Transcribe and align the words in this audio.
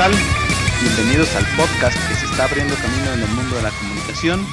Bienvenidos 0.00 1.36
al 1.36 1.44
podcast 1.58 1.94
que 2.08 2.14
se 2.14 2.24
está 2.24 2.44
abriendo 2.44 2.74
camino 2.76 3.12
en 3.12 3.20
el 3.20 3.28
mundo 3.34 3.56
de 3.56 3.62
la 3.62 3.70
comunicación. 3.70 4.46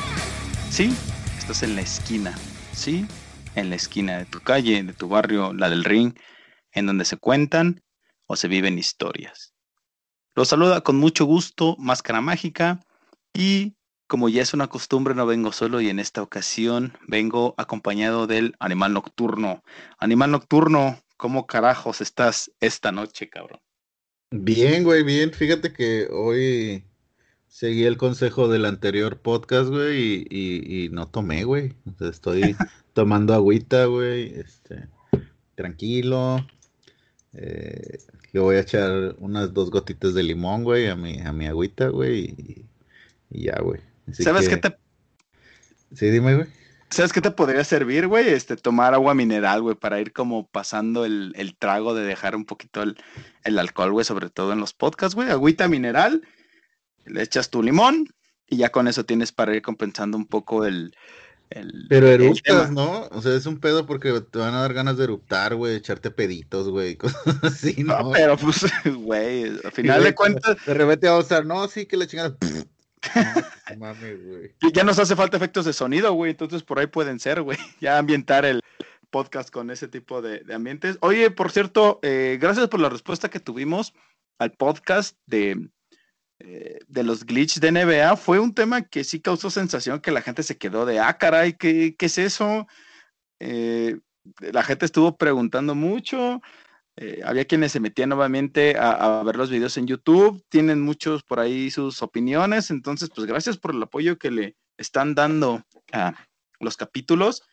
Sí, 0.69 0.93
estás 1.37 1.63
en 1.63 1.77
la 1.77 1.83
esquina, 1.83 2.37
sí, 2.73 3.07
en 3.55 3.69
la 3.69 3.77
esquina 3.77 4.17
de 4.17 4.25
tu 4.25 4.41
calle, 4.41 4.83
de 4.83 4.91
tu 4.91 5.07
barrio, 5.07 5.53
la 5.53 5.69
del 5.69 5.85
ring, 5.85 6.15
en 6.73 6.85
donde 6.85 7.05
se 7.05 7.15
cuentan 7.15 7.81
o 8.25 8.35
se 8.35 8.49
viven 8.49 8.77
historias. 8.77 9.53
Los 10.35 10.49
saluda 10.49 10.81
con 10.81 10.97
mucho 10.97 11.23
gusto 11.23 11.77
Máscara 11.79 12.19
Mágica 12.19 12.81
y 13.33 13.77
como 14.05 14.27
ya 14.27 14.41
es 14.41 14.53
una 14.53 14.67
costumbre 14.67 15.15
no 15.15 15.25
vengo 15.25 15.53
solo 15.53 15.79
y 15.79 15.89
en 15.89 15.99
esta 15.99 16.21
ocasión 16.21 16.97
vengo 17.07 17.55
acompañado 17.57 18.27
del 18.27 18.53
animal 18.59 18.91
nocturno. 18.91 19.63
Animal 19.97 20.31
nocturno, 20.31 20.99
¿cómo 21.15 21.47
carajos 21.47 22.01
estás 22.01 22.51
esta 22.59 22.91
noche, 22.91 23.29
cabrón? 23.29 23.61
Bien, 24.31 24.83
güey, 24.83 25.03
bien. 25.03 25.31
Fíjate 25.31 25.71
que 25.71 26.07
hoy 26.11 26.83
seguí 27.47 27.85
el 27.85 27.97
consejo 27.97 28.47
del 28.49 28.65
anterior 28.65 29.19
podcast, 29.21 29.69
güey, 29.69 30.03
y, 30.03 30.27
y- 30.29 30.85
y 30.85 30.89
no 30.89 31.07
tomé, 31.07 31.43
güey. 31.45 31.73
O 31.85 31.97
sea, 31.97 32.09
estoy 32.09 32.41
tomando 32.93 33.33
agüita, 33.33 33.85
güey, 33.85 34.33
este, 34.35 34.87
tranquilo. 35.55 36.45
Eh, 37.33 37.99
le 38.33 38.39
voy 38.39 38.57
a 38.57 38.61
echar 38.61 39.15
unas 39.19 39.53
dos 39.53 39.69
gotitas 39.71 40.13
de 40.13 40.23
limón, 40.23 40.63
güey, 40.63 40.87
a 40.87 40.95
mi, 40.95 41.19
a 41.21 41.31
mi 41.31 41.47
agüita, 41.47 41.87
güey, 41.87 42.25
y, 42.37 42.65
y 43.29 43.43
ya, 43.45 43.59
güey. 43.61 43.79
Así 44.09 44.23
¿Sabes 44.23 44.49
que- 44.49 44.59
qué 44.59 44.69
te 44.69 44.77
Sí, 45.95 46.09
dime, 46.09 46.35
güey. 46.35 46.47
¿Sabes 46.89 47.11
qué 47.11 47.21
te 47.21 47.31
podría 47.31 47.63
servir, 47.63 48.07
güey? 48.07 48.29
Este, 48.29 48.55
tomar 48.55 48.93
agua 48.93 49.13
mineral, 49.13 49.61
güey, 49.61 49.75
para 49.75 49.99
ir 49.99 50.13
como 50.13 50.47
pasando 50.47 51.03
el, 51.03 51.33
el 51.35 51.57
trago 51.57 51.93
de 51.93 52.05
dejar 52.05 52.35
un 52.35 52.45
poquito 52.45 52.81
el, 52.81 52.97
el 53.43 53.59
alcohol, 53.59 53.91
güey, 53.91 54.05
sobre 54.05 54.29
todo 54.29 54.53
en 54.53 54.59
los 54.59 54.73
podcasts, 54.73 55.13
güey. 55.15 55.29
Agüita 55.29 55.67
mineral, 55.67 56.21
le 57.05 57.21
echas 57.21 57.49
tu 57.49 57.61
limón 57.61 58.07
y 58.47 58.57
ya 58.57 58.69
con 58.69 58.87
eso 58.87 59.05
tienes 59.05 59.31
para 59.31 59.53
ir 59.55 59.61
compensando 59.61 60.17
un 60.17 60.25
poco 60.25 60.65
el... 60.65 60.95
el 61.49 61.87
Pero 61.89 62.07
eruptas. 62.07 62.71
¿no? 62.71 63.09
O 63.11 63.21
sea, 63.21 63.35
es 63.35 63.45
un 63.45 63.59
pedo 63.59 63.85
porque 63.85 64.21
te 64.21 64.39
van 64.39 64.53
a 64.53 64.61
dar 64.61 64.73
ganas 64.73 64.97
de 64.97 65.03
eruptar, 65.03 65.55
güey, 65.55 65.75
echarte 65.75 66.09
peditos, 66.09 66.69
güey, 66.69 66.95
cosas 66.97 67.43
así, 67.43 67.83
No, 67.83 67.99
¿no? 67.99 68.11
pero 68.11 68.37
pues, 68.37 68.65
güey, 68.97 69.43
al 69.63 69.71
final 69.73 70.03
de 70.03 70.15
cuentas, 70.15 70.55
De 70.65 70.73
repente 70.73 71.07
vamos 71.07 71.23
a 71.23 71.27
estar, 71.35 71.45
no, 71.45 71.67
sí, 71.67 71.85
que 71.85 71.97
la 71.97 72.07
chingada. 72.07 72.37
Güey. 74.15 74.55
ya 74.73 74.83
nos 74.83 74.99
hace 74.99 75.15
falta 75.15 75.37
efectos 75.37 75.65
de 75.65 75.73
sonido, 75.73 76.13
güey, 76.13 76.31
entonces 76.31 76.63
por 76.63 76.79
ahí 76.79 76.87
pueden 76.87 77.19
ser, 77.19 77.41
güey, 77.41 77.57
ya 77.81 77.97
ambientar 77.97 78.45
el 78.45 78.61
podcast 79.09 79.49
con 79.49 79.71
ese 79.71 79.87
tipo 79.87 80.21
de, 80.21 80.39
de 80.39 80.53
ambientes. 80.53 80.97
Oye, 81.01 81.31
por 81.31 81.51
cierto, 81.51 81.99
eh, 82.01 82.37
gracias 82.39 82.67
por 82.67 82.79
la 82.79 82.89
respuesta 82.89 83.29
que 83.29 83.39
tuvimos 83.39 83.93
al 84.39 84.51
podcast 84.51 85.17
de, 85.25 85.69
eh, 86.39 86.79
de 86.87 87.03
los 87.03 87.25
glitches 87.25 87.61
de 87.61 87.71
NBA. 87.71 88.15
Fue 88.17 88.39
un 88.39 88.53
tema 88.53 88.83
que 88.83 89.03
sí 89.03 89.19
causó 89.19 89.49
sensación 89.49 90.01
que 90.01 90.11
la 90.11 90.21
gente 90.21 90.43
se 90.43 90.57
quedó 90.57 90.85
de, 90.85 90.99
ah, 90.99 91.17
caray, 91.17 91.53
¿qué, 91.53 91.95
qué 91.97 92.05
es 92.05 92.17
eso? 92.17 92.67
Eh, 93.39 93.97
la 94.39 94.63
gente 94.63 94.85
estuvo 94.85 95.17
preguntando 95.17 95.73
mucho. 95.73 96.41
Eh, 96.97 97.21
había 97.23 97.45
quienes 97.45 97.71
se 97.71 97.79
metían 97.79 98.09
nuevamente 98.09 98.75
a, 98.77 99.19
a 99.19 99.23
ver 99.23 99.35
los 99.35 99.49
videos 99.51 99.77
en 99.77 99.87
YouTube, 99.87 100.43
tienen 100.49 100.81
muchos 100.81 101.23
por 101.23 101.39
ahí 101.39 101.69
sus 101.69 102.01
opiniones, 102.01 102.71
entonces 102.71 103.09
pues 103.13 103.27
gracias 103.27 103.57
por 103.57 103.73
el 103.73 103.83
apoyo 103.83 104.17
que 104.17 104.31
le 104.31 104.55
están 104.77 105.15
dando 105.15 105.63
a 105.91 106.13
los 106.59 106.75
capítulos. 106.75 107.43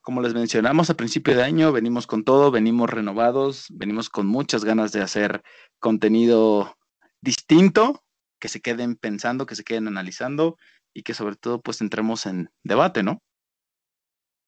Como 0.00 0.22
les 0.22 0.34
mencionamos 0.34 0.90
al 0.90 0.96
principio 0.96 1.36
de 1.36 1.42
año, 1.42 1.72
venimos 1.72 2.06
con 2.06 2.24
todo, 2.24 2.50
venimos 2.50 2.90
renovados, 2.90 3.66
venimos 3.70 4.08
con 4.08 4.26
muchas 4.26 4.64
ganas 4.64 4.92
de 4.92 5.02
hacer 5.02 5.42
contenido 5.78 6.76
distinto, 7.20 8.02
que 8.40 8.48
se 8.48 8.60
queden 8.60 8.96
pensando, 8.96 9.46
que 9.46 9.54
se 9.54 9.62
queden 9.62 9.86
analizando 9.86 10.56
y 10.94 11.02
que 11.02 11.14
sobre 11.14 11.36
todo 11.36 11.60
pues 11.60 11.80
entremos 11.80 12.26
en 12.26 12.50
debate, 12.64 13.02
¿no? 13.02 13.22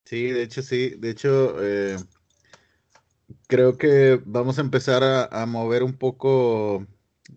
Sí, 0.04 0.28
de 0.28 0.42
hecho, 0.42 0.62
sí. 0.62 0.94
De 0.98 1.10
hecho, 1.10 1.62
eh, 1.62 1.96
creo 3.48 3.76
que 3.78 4.20
vamos 4.26 4.58
a 4.58 4.62
empezar 4.62 5.02
a, 5.04 5.24
a 5.26 5.46
mover 5.46 5.82
un 5.82 5.94
poco, 5.98 6.86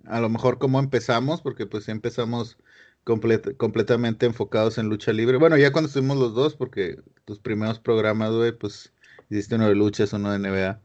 a 0.06 0.20
lo 0.20 0.30
mejor 0.30 0.58
cómo 0.60 0.80
empezamos, 0.80 1.42
porque 1.42 1.66
pues 1.66 1.86
sí 1.86 1.92
empezamos 1.92 2.58
complet- 3.06 3.58
completamente 3.58 4.26
enfocados 4.26 4.78
en 4.78 4.90
lucha 4.90 5.14
libre. 5.14 5.38
Bueno, 5.38 5.58
ya 5.58 5.72
cuando 5.72 5.88
estuvimos 5.88 6.18
los 6.18 6.34
dos, 6.36 6.56
porque 6.56 6.98
tus 7.26 7.40
primeros 7.40 7.80
programas, 7.80 8.32
güey, 8.32 8.52
pues 8.58 8.94
hiciste 9.30 9.56
uno 9.56 9.68
de 9.70 9.76
luchas, 9.76 10.14
uno 10.14 10.30
de 10.32 10.38
NBA. 10.38 10.82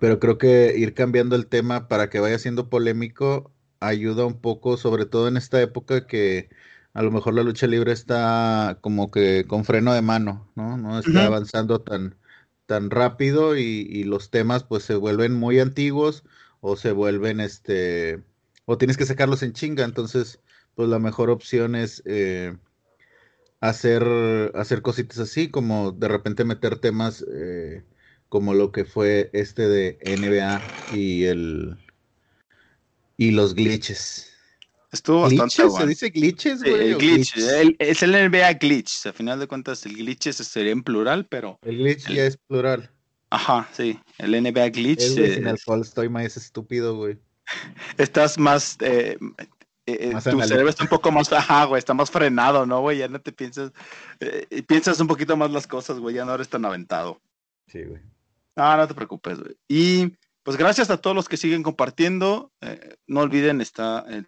Pero 0.00 0.18
creo 0.18 0.38
que 0.38 0.74
ir 0.76 0.94
cambiando 0.94 1.36
el 1.36 1.46
tema 1.48 1.88
para 1.88 2.10
que 2.10 2.18
vaya 2.20 2.38
siendo 2.38 2.68
polémico 2.70 3.52
ayuda 3.80 4.26
un 4.26 4.40
poco, 4.40 4.76
sobre 4.76 5.06
todo 5.06 5.28
en 5.28 5.36
esta 5.36 5.60
época 5.62 6.06
que 6.06 6.48
a 6.94 7.02
lo 7.02 7.10
mejor 7.10 7.34
la 7.34 7.42
lucha 7.42 7.66
libre 7.66 7.92
está 7.92 8.78
como 8.80 9.10
que 9.10 9.46
con 9.46 9.64
freno 9.64 9.92
de 9.92 10.02
mano, 10.02 10.50
¿no? 10.56 10.76
No 10.76 10.98
está 10.98 11.26
avanzando 11.26 11.80
tan, 11.82 12.16
tan 12.72 12.88
rápido 12.88 13.54
y, 13.54 14.02
los 14.04 14.30
temas 14.30 14.64
pues 14.64 14.82
se 14.82 14.94
vuelven 14.94 15.34
muy 15.34 15.60
antiguos 15.60 16.24
o 16.62 16.74
se 16.74 16.92
vuelven 16.92 17.38
este, 17.38 18.22
o 18.64 18.78
tienes 18.78 18.96
que 18.96 19.04
sacarlos 19.04 19.42
en 19.42 19.52
chinga, 19.52 19.84
entonces 19.84 20.40
pues 20.74 20.88
la 20.88 20.98
mejor 20.98 21.28
opción 21.28 21.74
es 21.74 22.02
eh, 22.06 22.56
hacer, 23.60 24.02
hacer 24.54 24.80
cositas 24.80 25.18
así, 25.18 25.50
como 25.50 25.92
de 25.92 26.08
repente 26.08 26.46
meter 26.46 26.78
temas 26.78 27.22
eh, 27.30 27.84
como 28.30 28.54
lo 28.54 28.72
que 28.72 28.86
fue 28.86 29.28
este 29.34 29.68
de 29.68 29.98
NBA 30.00 30.72
y 30.88 31.24
el 31.24 31.76
y 33.18 33.32
los 33.32 33.54
glitches. 33.54 34.31
Estuvo 34.92 35.22
bastante 35.22 35.42
¿Glitches? 35.44 35.56
¿Se 35.64 35.66
bueno. 35.70 35.86
dice 35.86 36.10
glitches, 36.10 36.60
Sí, 36.60 36.70
güey? 36.70 36.90
el 36.90 36.98
glitch, 36.98 37.34
glitches? 37.34 37.52
el- 37.52 37.76
es 37.78 38.02
el 38.02 38.14
NBA 38.14 38.52
glitch. 38.54 39.06
A 39.06 39.12
final 39.12 39.40
de 39.40 39.46
cuentas, 39.48 39.86
el 39.86 39.96
glitch 39.96 40.26
ese 40.26 40.44
sería 40.44 40.72
en 40.72 40.82
plural, 40.82 41.26
pero 41.26 41.58
El 41.62 41.78
glitch 41.78 42.08
el- 42.08 42.16
ya 42.16 42.24
es 42.26 42.36
plural. 42.36 42.90
ajá, 43.30 43.68
sí, 43.72 43.98
el 44.18 44.34
NBA 44.34 44.68
glitch. 44.68 45.00
Es, 45.00 45.16
eh, 45.16 45.34
sin 45.36 45.46
alcohol 45.48 45.80
estoy 45.80 46.08
más 46.10 46.36
estúpido, 46.36 46.94
güey. 46.96 47.18
estás 47.98 48.38
más. 48.38 48.76
eh, 48.80 49.16
eh, 49.38 49.46
eh, 49.86 50.10
Más 50.12 50.22
tu 50.24 50.30
analítico. 50.30 50.48
cerebro 50.48 50.70
está 50.70 50.84
un 50.84 50.88
poco 50.90 51.10
más. 51.10 51.32
Ajá, 51.32 51.64
güey, 51.64 51.78
está 51.78 51.94
más 51.94 52.10
frenado, 52.10 52.66
¿no, 52.66 52.80
güey? 52.82 52.98
Ya 52.98 53.08
no 53.08 53.20
te 53.20 53.32
piensas. 53.32 53.72
eh, 54.20 54.62
piensas 54.66 55.00
un 55.00 55.06
poquito 55.08 55.36
más 55.36 55.50
las 55.50 55.66
cosas, 55.66 55.98
güey. 55.98 56.14
Ya 56.14 56.24
no 56.24 56.34
eres 56.34 56.48
tan 56.48 56.64
aventado. 56.64 57.20
Sí, 57.66 57.82
güey. 57.82 58.00
Ah, 58.56 58.76
no 58.78 58.86
te 58.86 58.94
preocupes, 58.94 59.38
güey. 59.40 59.56
Y 59.68 60.12
pues 60.42 60.56
gracias 60.58 60.90
a 60.90 60.98
todos 60.98 61.16
los 61.16 61.28
que 61.28 61.36
siguen 61.38 61.62
compartiendo. 61.62 62.52
eh, 62.60 62.94
no 63.06 63.20
olviden, 63.20 63.60
está 63.60 64.04
el 64.08 64.26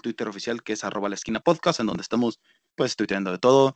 Twitter 0.00 0.28
oficial 0.28 0.62
que 0.62 0.72
es 0.74 0.84
arroba 0.84 1.08
la 1.08 1.14
esquina 1.14 1.40
podcast, 1.40 1.80
en 1.80 1.86
donde 1.86 2.02
estamos 2.02 2.40
pues 2.74 2.96
tuiteando 2.96 3.30
de 3.30 3.38
todo. 3.38 3.74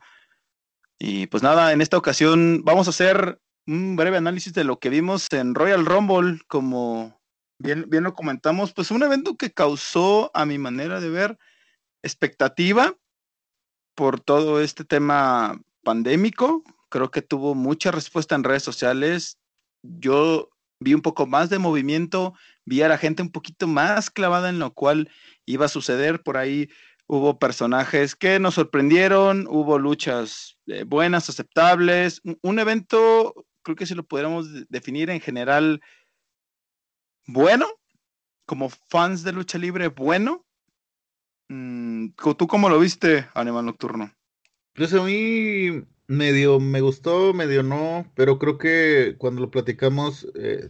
Y 0.99 1.27
pues 1.27 1.43
nada, 1.43 1.71
en 1.73 1.81
esta 1.81 1.97
ocasión 1.97 2.63
vamos 2.63 2.87
a 2.87 2.89
hacer 2.89 3.39
un 3.67 3.95
breve 3.95 4.17
análisis 4.17 4.53
de 4.53 4.63
lo 4.63 4.79
que 4.79 4.89
vimos 4.89 5.27
en 5.31 5.53
Royal 5.53 5.85
Rumble, 5.85 6.39
como 6.47 7.19
bien, 7.59 7.89
bien 7.89 8.03
lo 8.03 8.13
comentamos, 8.13 8.73
pues 8.73 8.91
un 8.91 9.03
evento 9.03 9.35
que 9.35 9.51
causó, 9.51 10.31
a 10.33 10.45
mi 10.45 10.57
manera 10.57 10.99
de 10.99 11.09
ver, 11.09 11.37
expectativa 12.01 12.95
por 13.95 14.19
todo 14.19 14.61
este 14.61 14.85
tema 14.85 15.61
pandémico. 15.83 16.63
Creo 16.89 17.11
que 17.11 17.21
tuvo 17.21 17.55
mucha 17.55 17.91
respuesta 17.91 18.35
en 18.35 18.43
redes 18.43 18.63
sociales. 18.63 19.37
Yo 19.83 20.49
vi 20.79 20.93
un 20.93 21.01
poco 21.01 21.25
más 21.25 21.49
de 21.49 21.59
movimiento, 21.59 22.33
vi 22.65 22.81
a 22.81 22.87
la 22.87 22.97
gente 22.97 23.21
un 23.21 23.31
poquito 23.31 23.67
más 23.67 24.09
clavada 24.09 24.49
en 24.49 24.59
lo 24.59 24.73
cual 24.73 25.09
iba 25.45 25.65
a 25.65 25.69
suceder. 25.69 26.21
Por 26.21 26.37
ahí 26.37 26.69
hubo 27.07 27.39
personajes 27.39 28.15
que 28.15 28.39
nos 28.39 28.55
sorprendieron, 28.55 29.47
hubo 29.49 29.79
luchas 29.79 30.57
eh, 30.67 30.83
buenas, 30.83 31.29
aceptables. 31.29 32.21
Un, 32.41 32.59
evento, 32.59 33.33
creo 33.63 33.75
que 33.75 33.85
si 33.85 33.95
lo 33.95 34.03
pudiéramos 34.03 34.51
de- 34.51 34.65
definir 34.69 35.09
en 35.09 35.21
general, 35.21 35.81
bueno, 37.25 37.67
como 38.45 38.69
fans 38.69 39.23
de 39.23 39.33
lucha 39.33 39.57
libre, 39.57 39.87
bueno. 39.87 40.45
Mm, 41.49 42.09
¿Tú 42.37 42.47
cómo 42.47 42.69
lo 42.69 42.79
viste, 42.79 43.27
Animal 43.33 43.65
Nocturno? 43.65 44.11
Pues 44.73 44.93
a 44.93 45.01
mí 45.01 45.81
medio 46.07 46.59
me 46.59 46.81
gustó, 46.81 47.33
medio 47.33 47.63
no, 47.63 48.09
pero 48.15 48.39
creo 48.39 48.57
que 48.57 49.15
cuando 49.17 49.41
lo 49.41 49.51
platicamos 49.51 50.27
eh, 50.35 50.69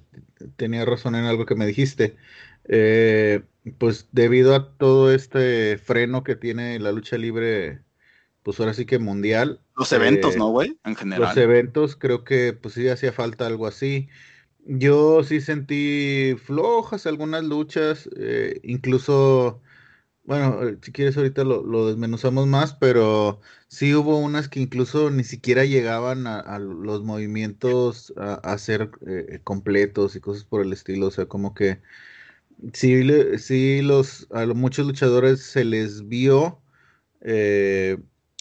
tenía 0.55 0.83
razón 0.85 1.15
en 1.15 1.25
algo 1.25 1.45
que 1.45 1.55
me 1.55 1.65
dijiste. 1.65 2.15
Eh, 2.65 3.43
pues 3.77 4.09
debido 4.11 4.55
a 4.55 4.73
todo 4.77 5.13
este 5.13 5.77
freno 5.77 6.23
que 6.23 6.35
tiene 6.35 6.79
la 6.79 6.91
lucha 6.91 7.17
libre, 7.17 7.81
pues 8.43 8.59
ahora 8.59 8.73
sí 8.73 8.85
que 8.85 8.99
mundial. 8.99 9.61
Los 9.75 9.91
eventos, 9.91 10.35
¿no, 10.35 10.49
güey? 10.49 10.77
En 10.83 10.95
general. 10.95 11.21
Los 11.21 11.37
eventos, 11.37 11.95
creo 11.95 12.23
que 12.23 12.53
pues 12.53 12.73
sí 12.73 12.89
hacía 12.89 13.13
falta 13.13 13.45
algo 13.45 13.67
así. 13.67 14.09
Yo 14.65 15.23
sí 15.23 15.39
sentí 15.39 16.35
flojas 16.43 17.05
algunas 17.05 17.43
luchas, 17.43 18.09
incluso 18.63 19.61
bueno, 20.27 20.61
eh, 20.67 20.77
si 20.81 20.91
quieres 20.91 21.17
ahorita 21.17 21.43
lo, 21.45 21.87
desmenuzamos 21.87 22.47
más, 22.47 22.73
pero 22.73 23.39
sí 23.69 23.95
hubo 23.95 24.17
unas 24.19 24.49
que 24.49 24.59
incluso 24.59 25.09
ni 25.09 25.23
siquiera 25.23 25.63
llegaban 25.65 26.27
a, 26.27 26.59
los 26.59 27.03
movimientos 27.03 28.13
a, 28.17 28.57
ser 28.57 28.91
eh, 29.07 29.39
completos 29.43 30.15
y 30.15 30.21
cosas 30.21 30.43
por 30.43 30.61
el 30.61 30.73
estilo. 30.73 31.07
O 31.07 31.11
sea, 31.11 31.27
como 31.27 31.53
que 31.53 31.81
sí, 32.73 33.03
sí 33.39 33.81
los, 33.81 34.27
a 34.31 34.45
muchos 34.47 34.87
luchadores 34.87 35.41
se 35.43 35.65
les 35.65 36.07
vio 36.07 36.61
eh, 37.21 37.97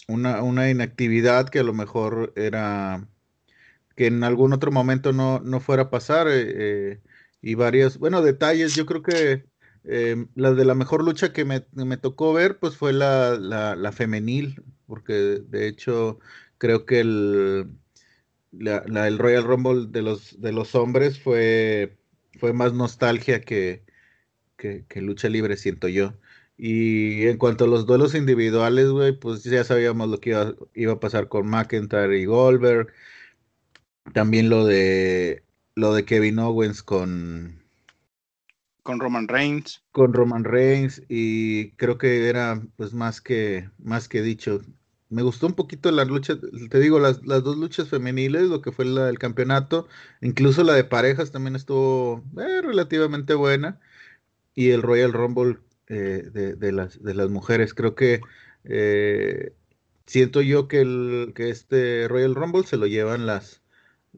una, 0.07 0.43
una, 0.43 0.69
inactividad 0.69 1.49
que 1.49 1.59
a 1.59 1.63
lo 1.63 1.73
mejor 1.73 2.33
era 2.35 3.07
que 3.95 4.07
en 4.07 4.23
algún 4.23 4.53
otro 4.53 4.71
momento 4.71 5.13
no, 5.13 5.39
no 5.41 5.59
fuera 5.61 5.83
a 5.83 5.89
pasar. 5.91 6.27
y 7.41 7.55
varios, 7.55 7.97
bueno, 7.99 8.21
detalles, 8.21 8.75
yo 8.75 8.85
creo 8.85 9.03
que 9.03 9.45
eh, 9.89 10.25
la 10.35 10.53
de 10.53 10.65
la 10.65 10.75
mejor 10.75 11.03
lucha 11.03 11.31
que 11.33 11.45
me, 11.45 11.61
tocó 11.97 12.33
ver, 12.33 12.59
pues 12.59 12.75
fue 12.75 12.91
la, 12.93 13.37
la, 13.37 13.91
femenil, 13.93 14.63
porque 14.85 15.13
de 15.13 15.67
hecho 15.67 16.19
creo 16.57 16.85
que 16.85 16.99
el, 16.99 17.69
la, 18.51 19.07
el 19.07 19.17
Royal 19.17 19.45
Rumble 19.45 19.87
de 19.89 20.01
los, 20.01 20.41
de 20.41 20.51
los 20.51 20.75
hombres 20.75 21.19
fue, 21.21 21.97
fue 22.39 22.53
más 22.53 22.73
nostalgia 22.73 23.41
que, 23.41 23.83
que, 24.57 25.01
lucha 25.01 25.29
libre, 25.29 25.57
siento 25.57 25.87
yo. 25.87 26.13
Y 26.57 27.27
en 27.27 27.37
cuanto 27.37 27.65
a 27.65 27.67
los 27.67 27.85
duelos 27.85 28.15
individuales, 28.15 28.89
güey, 28.89 29.13
pues 29.17 29.43
ya 29.43 29.63
sabíamos 29.63 30.09
lo 30.09 30.19
que 30.19 30.31
iba, 30.31 30.55
iba, 30.73 30.93
a 30.93 30.99
pasar 30.99 31.29
con 31.29 31.47
McIntyre 31.47 32.19
y 32.19 32.25
Goldberg. 32.25 32.91
También 34.13 34.49
lo 34.49 34.65
de 34.65 35.43
lo 35.75 35.93
de 35.93 36.05
Kevin 36.05 36.39
Owens 36.39 36.81
con, 36.83 37.66
con 38.87 39.01
Roman 39.01 39.27
Reigns. 39.27 39.83
Con 39.91 40.13
Roman 40.13 40.45
Reigns 40.45 41.03
y 41.09 41.71
creo 41.71 41.97
que 41.97 42.29
era 42.29 42.61
pues 42.77 42.93
más 42.93 43.19
que 43.19 43.69
más 43.79 44.07
que 44.07 44.21
dicho. 44.21 44.61
Me 45.09 45.23
gustó 45.23 45.47
un 45.47 45.55
poquito 45.55 45.91
la 45.91 46.05
lucha, 46.05 46.35
te 46.69 46.79
digo, 46.79 46.97
las, 46.97 47.25
las 47.25 47.43
dos 47.43 47.57
luchas 47.57 47.89
femeniles, 47.89 48.43
lo 48.43 48.61
que 48.61 48.71
fue 48.71 48.85
la 48.85 49.07
del 49.07 49.19
campeonato, 49.19 49.89
incluso 50.21 50.63
la 50.63 50.73
de 50.73 50.85
parejas 50.85 51.33
también 51.33 51.57
estuvo 51.57 52.23
eh, 52.39 52.61
relativamente 52.61 53.33
buena. 53.33 53.77
Y 54.55 54.69
el 54.69 54.81
Royal 54.81 55.11
Rumble 55.11 55.57
eh, 55.87 56.55
de, 56.57 56.71
las, 56.71 57.03
de 57.03 57.13
las 57.13 57.29
mujeres, 57.29 57.73
creo 57.73 57.93
que 57.93 58.21
eh, 58.63 59.53
siento 60.05 60.41
yo 60.41 60.69
que, 60.69 60.79
el, 60.79 61.33
que 61.35 61.49
este 61.49 62.07
Royal 62.07 62.35
Rumble 62.35 62.63
se 62.63 62.77
lo 62.77 62.87
llevan 62.87 63.25
las, 63.25 63.61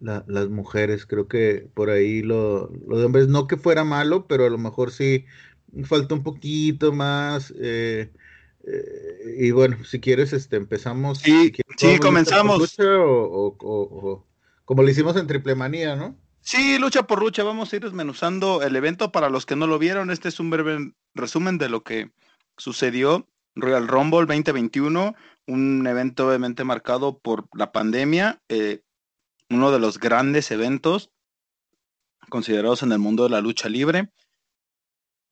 las 0.01 0.49
mujeres. 0.49 1.05
Creo 1.05 1.27
que 1.27 1.67
por 1.73 1.89
ahí 1.89 2.21
lo, 2.21 2.67
de 2.67 3.05
hombres, 3.05 3.27
no 3.27 3.47
que 3.47 3.57
fuera 3.57 3.83
malo, 3.83 4.27
pero 4.27 4.45
a 4.45 4.49
lo 4.49 4.57
mejor 4.57 4.91
sí 4.91 5.25
falta 5.83 6.15
un 6.15 6.23
poquito 6.23 6.91
más. 6.91 7.53
Eh, 7.57 8.11
eh, 8.65 9.35
y 9.39 9.51
bueno, 9.51 9.83
si 9.83 9.99
quieres, 9.99 10.33
este, 10.33 10.57
empezamos. 10.57 11.19
Sí, 11.19 11.53
sí 11.77 11.99
comenzamos. 11.99 12.77
o, 12.79 14.25
como 14.65 14.83
lo 14.83 14.89
hicimos 14.89 15.15
en 15.15 15.27
Triple 15.27 15.55
Manía, 15.55 15.95
¿no? 15.95 16.15
Sí, 16.41 16.77
lucha 16.79 17.03
por 17.03 17.19
lucha, 17.21 17.43
vamos 17.43 17.71
a 17.71 17.75
ir 17.75 17.83
desmenuzando 17.83 18.63
el 18.63 18.75
evento. 18.75 19.11
Para 19.11 19.29
los 19.29 19.45
que 19.45 19.55
no 19.55 19.67
lo 19.67 19.79
vieron, 19.79 20.09
este 20.09 20.29
es 20.29 20.39
un 20.39 20.49
breve 20.49 20.93
resumen 21.13 21.57
de 21.57 21.69
lo 21.69 21.83
que 21.83 22.11
sucedió. 22.57 23.27
Royal 23.55 23.87
Rumble 23.87 24.25
2021, 24.25 25.15
un 25.47 25.87
evento 25.87 26.27
obviamente 26.27 26.63
marcado 26.63 27.19
por 27.19 27.47
la 27.53 27.71
pandemia. 27.71 28.41
Eh, 28.49 28.81
uno 29.49 29.71
de 29.71 29.79
los 29.79 29.99
grandes 29.99 30.51
eventos 30.51 31.11
considerados 32.29 32.83
en 32.83 32.91
el 32.91 32.99
mundo 32.99 33.23
de 33.23 33.31
la 33.31 33.41
lucha 33.41 33.69
libre, 33.69 34.11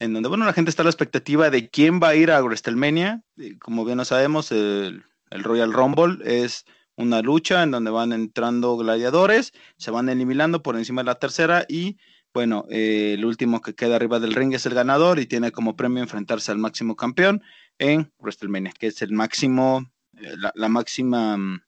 en 0.00 0.12
donde, 0.12 0.28
bueno, 0.28 0.44
la 0.44 0.52
gente 0.52 0.70
está 0.70 0.82
a 0.82 0.84
la 0.84 0.90
expectativa 0.90 1.50
de 1.50 1.70
quién 1.70 2.00
va 2.00 2.08
a 2.08 2.14
ir 2.14 2.30
a 2.30 2.42
WrestleMania. 2.42 3.22
Como 3.58 3.84
bien 3.84 3.98
lo 3.98 4.04
sabemos, 4.04 4.52
el, 4.52 5.04
Royal 5.30 5.72
Rumble 5.72 6.18
es 6.24 6.64
una 6.96 7.20
lucha 7.20 7.62
en 7.62 7.70
donde 7.70 7.90
van 7.90 8.12
entrando 8.12 8.76
gladiadores, 8.76 9.52
se 9.76 9.90
van 9.90 10.08
eliminando 10.08 10.62
por 10.62 10.76
encima 10.76 11.02
de 11.02 11.06
la 11.06 11.16
tercera 11.16 11.64
y, 11.68 11.98
bueno, 12.32 12.64
eh, 12.70 13.14
el 13.14 13.24
último 13.24 13.60
que 13.60 13.74
queda 13.74 13.96
arriba 13.96 14.20
del 14.20 14.34
ring 14.34 14.54
es 14.54 14.66
el 14.66 14.74
ganador 14.74 15.18
y 15.18 15.26
tiene 15.26 15.52
como 15.52 15.76
premio 15.76 16.02
enfrentarse 16.02 16.50
al 16.50 16.58
máximo 16.58 16.96
campeón 16.96 17.42
en 17.78 18.12
WrestleMania, 18.18 18.72
que 18.78 18.88
es 18.88 19.02
el 19.02 19.12
máximo, 19.12 19.90
eh, 20.16 20.34
la 20.54 20.68
máxima 20.68 21.36
mm, 21.36 21.60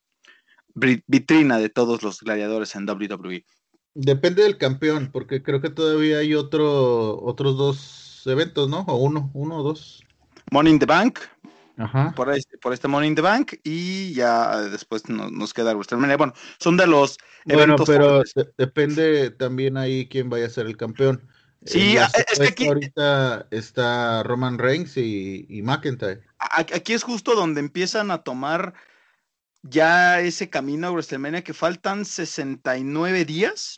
vitrina 1.07 1.59
de 1.59 1.69
todos 1.69 2.03
los 2.03 2.21
gladiadores 2.21 2.75
en 2.75 2.89
WWE. 2.89 3.45
Depende 3.95 4.43
del 4.45 4.57
campeón, 4.57 5.11
porque 5.13 5.43
creo 5.43 5.61
que 5.61 5.71
todavía 5.71 6.19
hay 6.19 6.35
otro, 6.35 7.21
otros 7.23 7.57
dos 7.57 8.23
eventos, 8.27 8.69
¿no? 8.69 8.81
O 8.81 8.97
uno, 8.97 9.31
uno 9.35 9.57
o 9.59 9.63
dos. 9.63 10.05
Money 10.51 10.73
in 10.73 10.79
the 10.79 10.87
Bank. 10.87 11.19
Ajá. 11.77 12.13
Por, 12.15 12.33
este, 12.35 12.59
por 12.59 12.73
este 12.73 12.89
Money 12.89 13.09
in 13.09 13.15
the 13.15 13.23
Bank 13.23 13.55
y 13.65 14.13
ya 14.13 14.61
después 14.63 15.09
nos, 15.09 15.55
queda 15.55 15.73
WrestleMania. 15.73 16.17
Bueno, 16.17 16.35
son 16.59 16.77
de 16.77 16.87
los 16.87 17.19
eventos. 17.47 17.87
Bueno, 17.87 18.23
pero 18.35 18.51
depende 18.59 19.31
también 19.31 19.77
ahí 19.77 20.07
quién 20.09 20.29
vaya 20.29 20.47
a 20.47 20.51
ser 20.51 20.67
el 20.67 20.77
campeón. 20.77 21.27
Sí, 21.65 21.97
es 21.97 22.39
que 22.39 22.49
aquí. 22.49 22.67
Ahorita 22.69 23.47
está 23.51 24.23
Roman 24.23 24.59
Reigns 24.59 24.97
y, 24.97 25.47
y 25.49 25.63
McIntyre. 25.63 26.23
Aquí 26.39 26.93
es 26.93 27.03
justo 27.03 27.35
donde 27.35 27.61
empiezan 27.61 28.11
a 28.11 28.23
tomar 28.23 28.75
ya 29.63 30.21
ese 30.21 30.49
camino 30.49 30.89
a 30.89 30.91
WrestleMania 30.91 31.45
que 31.45 31.55
faltan 31.55 32.05
69 32.05 33.25
días. 33.25 33.77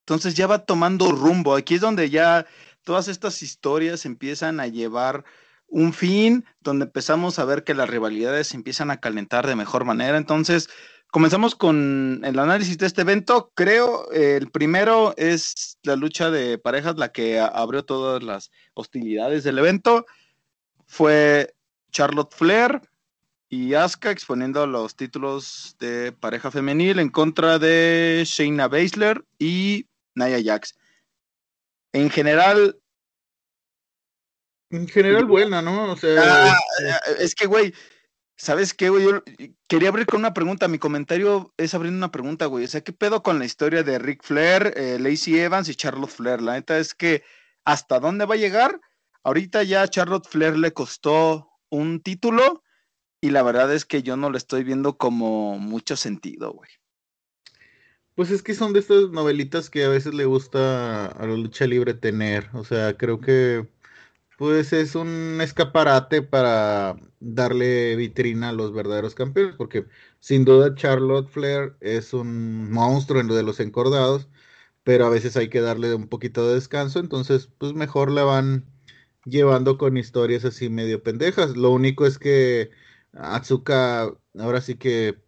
Entonces 0.00 0.34
ya 0.34 0.46
va 0.46 0.64
tomando 0.64 1.12
rumbo. 1.12 1.54
Aquí 1.54 1.74
es 1.74 1.80
donde 1.80 2.10
ya 2.10 2.46
todas 2.82 3.08
estas 3.08 3.42
historias 3.42 4.06
empiezan 4.06 4.60
a 4.60 4.66
llevar 4.66 5.24
un 5.66 5.92
fin, 5.92 6.46
donde 6.60 6.86
empezamos 6.86 7.38
a 7.38 7.44
ver 7.44 7.62
que 7.62 7.74
las 7.74 7.90
rivalidades 7.90 8.54
empiezan 8.54 8.90
a 8.90 9.00
calentar 9.00 9.46
de 9.46 9.54
mejor 9.54 9.84
manera. 9.84 10.16
Entonces, 10.16 10.70
comenzamos 11.10 11.54
con 11.54 12.22
el 12.24 12.38
análisis 12.38 12.78
de 12.78 12.86
este 12.86 13.02
evento. 13.02 13.52
Creo 13.54 14.10
el 14.10 14.50
primero 14.50 15.14
es 15.18 15.78
la 15.82 15.96
lucha 15.96 16.30
de 16.30 16.56
parejas, 16.56 16.96
la 16.96 17.12
que 17.12 17.38
abrió 17.38 17.84
todas 17.84 18.22
las 18.22 18.50
hostilidades 18.72 19.44
del 19.44 19.58
evento. 19.58 20.06
Fue 20.86 21.54
Charlotte 21.90 22.34
Flair 22.34 22.80
y 23.48 23.74
Asuka 23.74 24.10
exponiendo 24.10 24.66
los 24.66 24.94
títulos 24.94 25.76
de 25.78 26.12
pareja 26.12 26.50
femenil 26.50 26.98
en 26.98 27.08
contra 27.08 27.58
de 27.58 28.22
Shayna 28.26 28.68
Baszler 28.68 29.24
y 29.38 29.86
Nia 30.14 30.38
Jax. 30.42 30.76
En 31.92 32.10
general. 32.10 32.78
En 34.70 34.86
general, 34.86 35.24
buena, 35.24 35.62
¿no? 35.62 35.92
O 35.92 35.96
sea. 35.96 36.52
Ah, 36.52 36.58
este 37.08 37.24
es 37.24 37.34
que, 37.34 37.46
güey, 37.46 37.72
¿sabes 38.36 38.74
qué, 38.74 38.90
güey? 38.90 39.04
Yo 39.04 39.22
quería 39.66 39.88
abrir 39.88 40.04
con 40.04 40.20
una 40.20 40.34
pregunta. 40.34 40.68
Mi 40.68 40.78
comentario 40.78 41.54
es 41.56 41.72
abriendo 41.72 41.96
una 41.96 42.12
pregunta, 42.12 42.44
güey. 42.46 42.66
O 42.66 42.68
sea, 42.68 42.82
¿qué 42.82 42.92
pedo 42.92 43.22
con 43.22 43.38
la 43.38 43.46
historia 43.46 43.82
de 43.82 43.98
Rick 43.98 44.24
Flair, 44.24 44.74
eh, 44.76 44.98
Lacey 45.00 45.38
Evans 45.38 45.70
y 45.70 45.74
Charlotte 45.74 46.10
Flair? 46.10 46.42
La 46.42 46.52
neta 46.52 46.78
es 46.78 46.92
que, 46.92 47.24
¿hasta 47.64 47.98
dónde 47.98 48.26
va 48.26 48.34
a 48.34 48.38
llegar? 48.38 48.78
Ahorita 49.22 49.62
ya 49.62 49.82
a 49.82 49.88
Charlotte 49.88 50.28
Flair 50.28 50.58
le 50.58 50.74
costó 50.74 51.50
un 51.70 52.02
título 52.02 52.62
y 53.20 53.30
la 53.30 53.42
verdad 53.42 53.72
es 53.74 53.84
que 53.84 54.02
yo 54.02 54.16
no 54.16 54.30
lo 54.30 54.36
estoy 54.36 54.64
viendo 54.64 54.96
como 54.96 55.58
mucho 55.58 55.96
sentido, 55.96 56.52
güey. 56.52 56.70
Pues 58.14 58.30
es 58.30 58.42
que 58.42 58.54
son 58.54 58.72
de 58.72 58.80
estas 58.80 59.10
novelitas 59.10 59.70
que 59.70 59.84
a 59.84 59.88
veces 59.88 60.12
le 60.12 60.24
gusta 60.24 61.06
a 61.06 61.26
la 61.26 61.34
lucha 61.36 61.66
libre 61.66 61.94
tener. 61.94 62.50
O 62.52 62.64
sea, 62.64 62.96
creo 62.96 63.20
que 63.20 63.68
pues 64.38 64.72
es 64.72 64.94
un 64.94 65.40
escaparate 65.42 66.22
para 66.22 66.96
darle 67.20 67.96
vitrina 67.96 68.50
a 68.50 68.52
los 68.52 68.72
verdaderos 68.72 69.14
campeones, 69.14 69.56
porque 69.56 69.86
sin 70.20 70.44
duda 70.44 70.74
Charlotte 70.76 71.28
Flair 71.28 71.76
es 71.80 72.12
un 72.14 72.70
monstruo 72.70 73.20
en 73.20 73.28
lo 73.28 73.34
de 73.34 73.42
los 73.42 73.60
encordados, 73.60 74.28
pero 74.84 75.06
a 75.06 75.10
veces 75.10 75.36
hay 75.36 75.48
que 75.50 75.60
darle 75.60 75.94
un 75.94 76.08
poquito 76.08 76.48
de 76.48 76.54
descanso, 76.54 77.00
entonces 77.00 77.48
pues 77.58 77.74
mejor 77.74 78.10
la 78.12 78.24
van 78.24 78.64
llevando 79.24 79.78
con 79.78 79.96
historias 79.96 80.44
así 80.44 80.68
medio 80.70 81.02
pendejas. 81.02 81.56
Lo 81.56 81.70
único 81.70 82.06
es 82.06 82.18
que 82.18 82.70
Atsuka 83.12 84.10
ahora 84.38 84.60
sí 84.60 84.76
que 84.76 85.18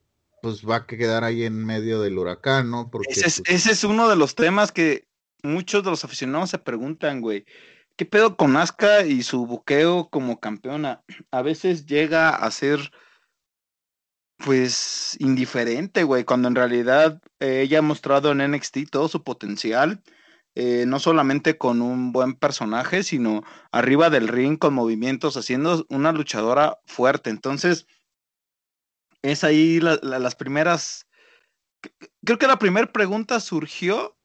pues 0.43 0.67
va 0.67 0.77
a 0.77 0.87
quedar 0.87 1.25
ahí 1.25 1.45
en 1.45 1.65
medio 1.65 2.01
del 2.01 2.19
huracán, 2.19 2.71
¿no? 2.71 2.91
Porque, 2.91 3.13
ese, 3.13 3.27
es, 3.27 3.43
pues 3.45 3.85
uno 3.85 4.09
de 4.09 4.17
los 4.17 4.35
temas 4.35 4.73
que 4.73 5.07
muchos 5.43 5.85
de 5.85 5.91
los 5.91 6.05
aficionados 6.05 6.51
se 6.51 6.59
preguntan, 6.59 7.21
güey. 7.21 7.45
¿Qué 7.97 8.07
pedo 8.07 8.37
con 8.37 8.57
Asuka 8.57 9.05
y 9.05 9.23
su 9.23 9.47
buqueo 9.47 10.09
como 10.09 10.41
campeona? 10.41 11.03
A 11.31 11.43
veces 11.43 11.85
llega 11.85 12.31
a 12.31 12.51
ser 12.51 12.91
pues 14.39 15.17
indiferente, 15.19 16.03
güey, 16.05 16.25
cuando 16.25 16.49
en 16.49 16.55
realidad 16.55 17.21
eh, 17.41 17.61
ella 17.61 17.81
ha 17.81 17.83
mostrado 17.83 18.33
en 18.33 18.51
NXT 18.51 18.89
todo 18.91 19.09
su 19.09 19.23
potencial, 19.23 20.03
eh, 20.55 20.85
no 20.87 20.99
solamente 20.99 21.59
con 21.59 21.83
un 21.83 22.13
buen 22.13 22.35
personaje, 22.35 23.03
sino 23.03 23.43
arriba 23.73 24.11
del 24.11 24.29
ring 24.29 24.59
con 24.59 24.75
movimientos, 24.75 25.37
haciendo 25.37 25.87
una 25.89 26.13
luchadora 26.13 26.79
fuerte. 26.87 27.31
Entonces, 27.31 27.87
es 29.23 29.45
ahí 29.45 29.81
las 29.81 30.35
primeras, 30.35 31.07
creo 32.25 32.39
que 32.39 32.47
la 32.47 32.59
primera 32.59 32.91
pregunta 32.91 33.41
surgió 33.41 34.17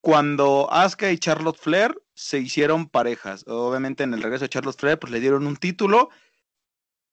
cuando 0.00 0.72
Asuka 0.72 1.10
y 1.10 1.18
Charlotte 1.18 1.58
Flair 1.58 2.00
se 2.14 2.38
hicieron 2.38 2.88
parejas. 2.88 3.44
Obviamente 3.46 4.04
en 4.04 4.14
el 4.14 4.22
regreso 4.22 4.44
de 4.44 4.48
Charlotte 4.48 4.78
Flair, 4.78 4.98
pues 4.98 5.12
le 5.12 5.20
dieron 5.20 5.46
un 5.46 5.56
título 5.56 6.10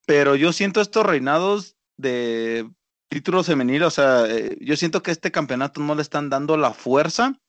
pero 0.06 0.36
yo 0.36 0.52
siento 0.52 0.82
estos 0.82 1.06
reinados 1.06 1.78
de 1.98 2.70
títulos 3.10 3.48
femeninos, 3.48 3.88
o 3.88 3.92
sea, 3.92 4.26
eh, 4.28 4.58
yo 4.60 4.76
siento 4.76 5.04
que 5.04 5.12
este 5.12 5.32
campeonato 5.32 5.82
no 5.82 5.96
le 5.96 6.02
están 6.02 6.30
dando 6.30 6.58
la 6.58 6.74
fuerza 6.74 7.40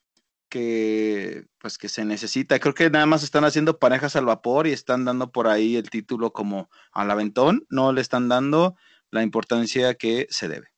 que 0.54 1.46
pues 1.58 1.78
que 1.78 1.88
se 1.88 2.04
necesita. 2.04 2.60
Creo 2.60 2.74
que 2.74 2.88
nada 2.88 3.06
más 3.06 3.24
están 3.24 3.44
haciendo 3.44 3.80
parejas 3.80 4.14
al 4.14 4.26
vapor 4.26 4.68
y 4.68 4.72
están 4.72 5.04
dando 5.04 5.32
por 5.32 5.48
ahí 5.48 5.74
el 5.74 5.90
título 5.90 6.32
como 6.32 6.70
al 6.92 7.10
aventón, 7.10 7.66
no 7.70 7.92
le 7.92 8.00
están 8.00 8.28
dando 8.28 8.76
la 9.10 9.24
importancia 9.24 9.94
que 9.94 10.28
se 10.30 10.46
debe. 10.46 10.68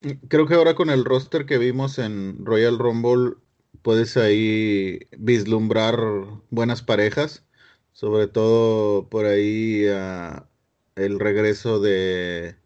Mm, 0.00 0.26
creo 0.26 0.48
que 0.48 0.54
ahora 0.54 0.74
con 0.74 0.90
el 0.90 1.04
roster 1.04 1.46
que 1.46 1.58
vimos 1.58 2.00
en 2.00 2.44
Royal 2.44 2.80
Rumble 2.80 3.34
puedes 3.82 4.16
ahí 4.16 4.98
vislumbrar 5.16 6.00
buenas 6.50 6.82
parejas, 6.82 7.44
sobre 7.92 8.26
todo 8.26 9.08
por 9.08 9.26
ahí 9.26 9.86
a 9.86 10.48
el 10.96 11.20
regreso 11.20 11.78
de, 11.78 12.56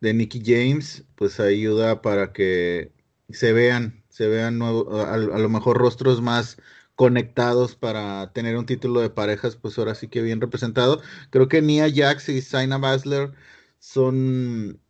de 0.00 0.14
Nicky 0.14 0.40
James, 0.42 1.04
pues 1.16 1.38
ayuda 1.38 2.00
para 2.00 2.32
que 2.32 2.92
se 3.28 3.52
vean, 3.52 4.05
se 4.16 4.28
vean 4.28 4.58
nuevos, 4.58 5.06
a, 5.06 5.18
lo 5.18 5.48
mejor 5.50 5.76
rostros 5.76 6.22
más 6.22 6.56
conectados 6.94 7.76
para 7.76 8.32
tener 8.32 8.56
un 8.56 8.64
título 8.64 9.02
de 9.02 9.10
parejas, 9.10 9.56
pues 9.56 9.78
ahora 9.78 9.94
sí 9.94 10.08
que 10.08 10.22
bien 10.22 10.40
representado. 10.40 11.02
Creo 11.28 11.48
que 11.48 11.60
Nia 11.60 11.86
Jax 11.94 12.30
y 12.30 12.40
Saina 12.40 12.78
Basler 12.78 13.32
son 13.78 14.80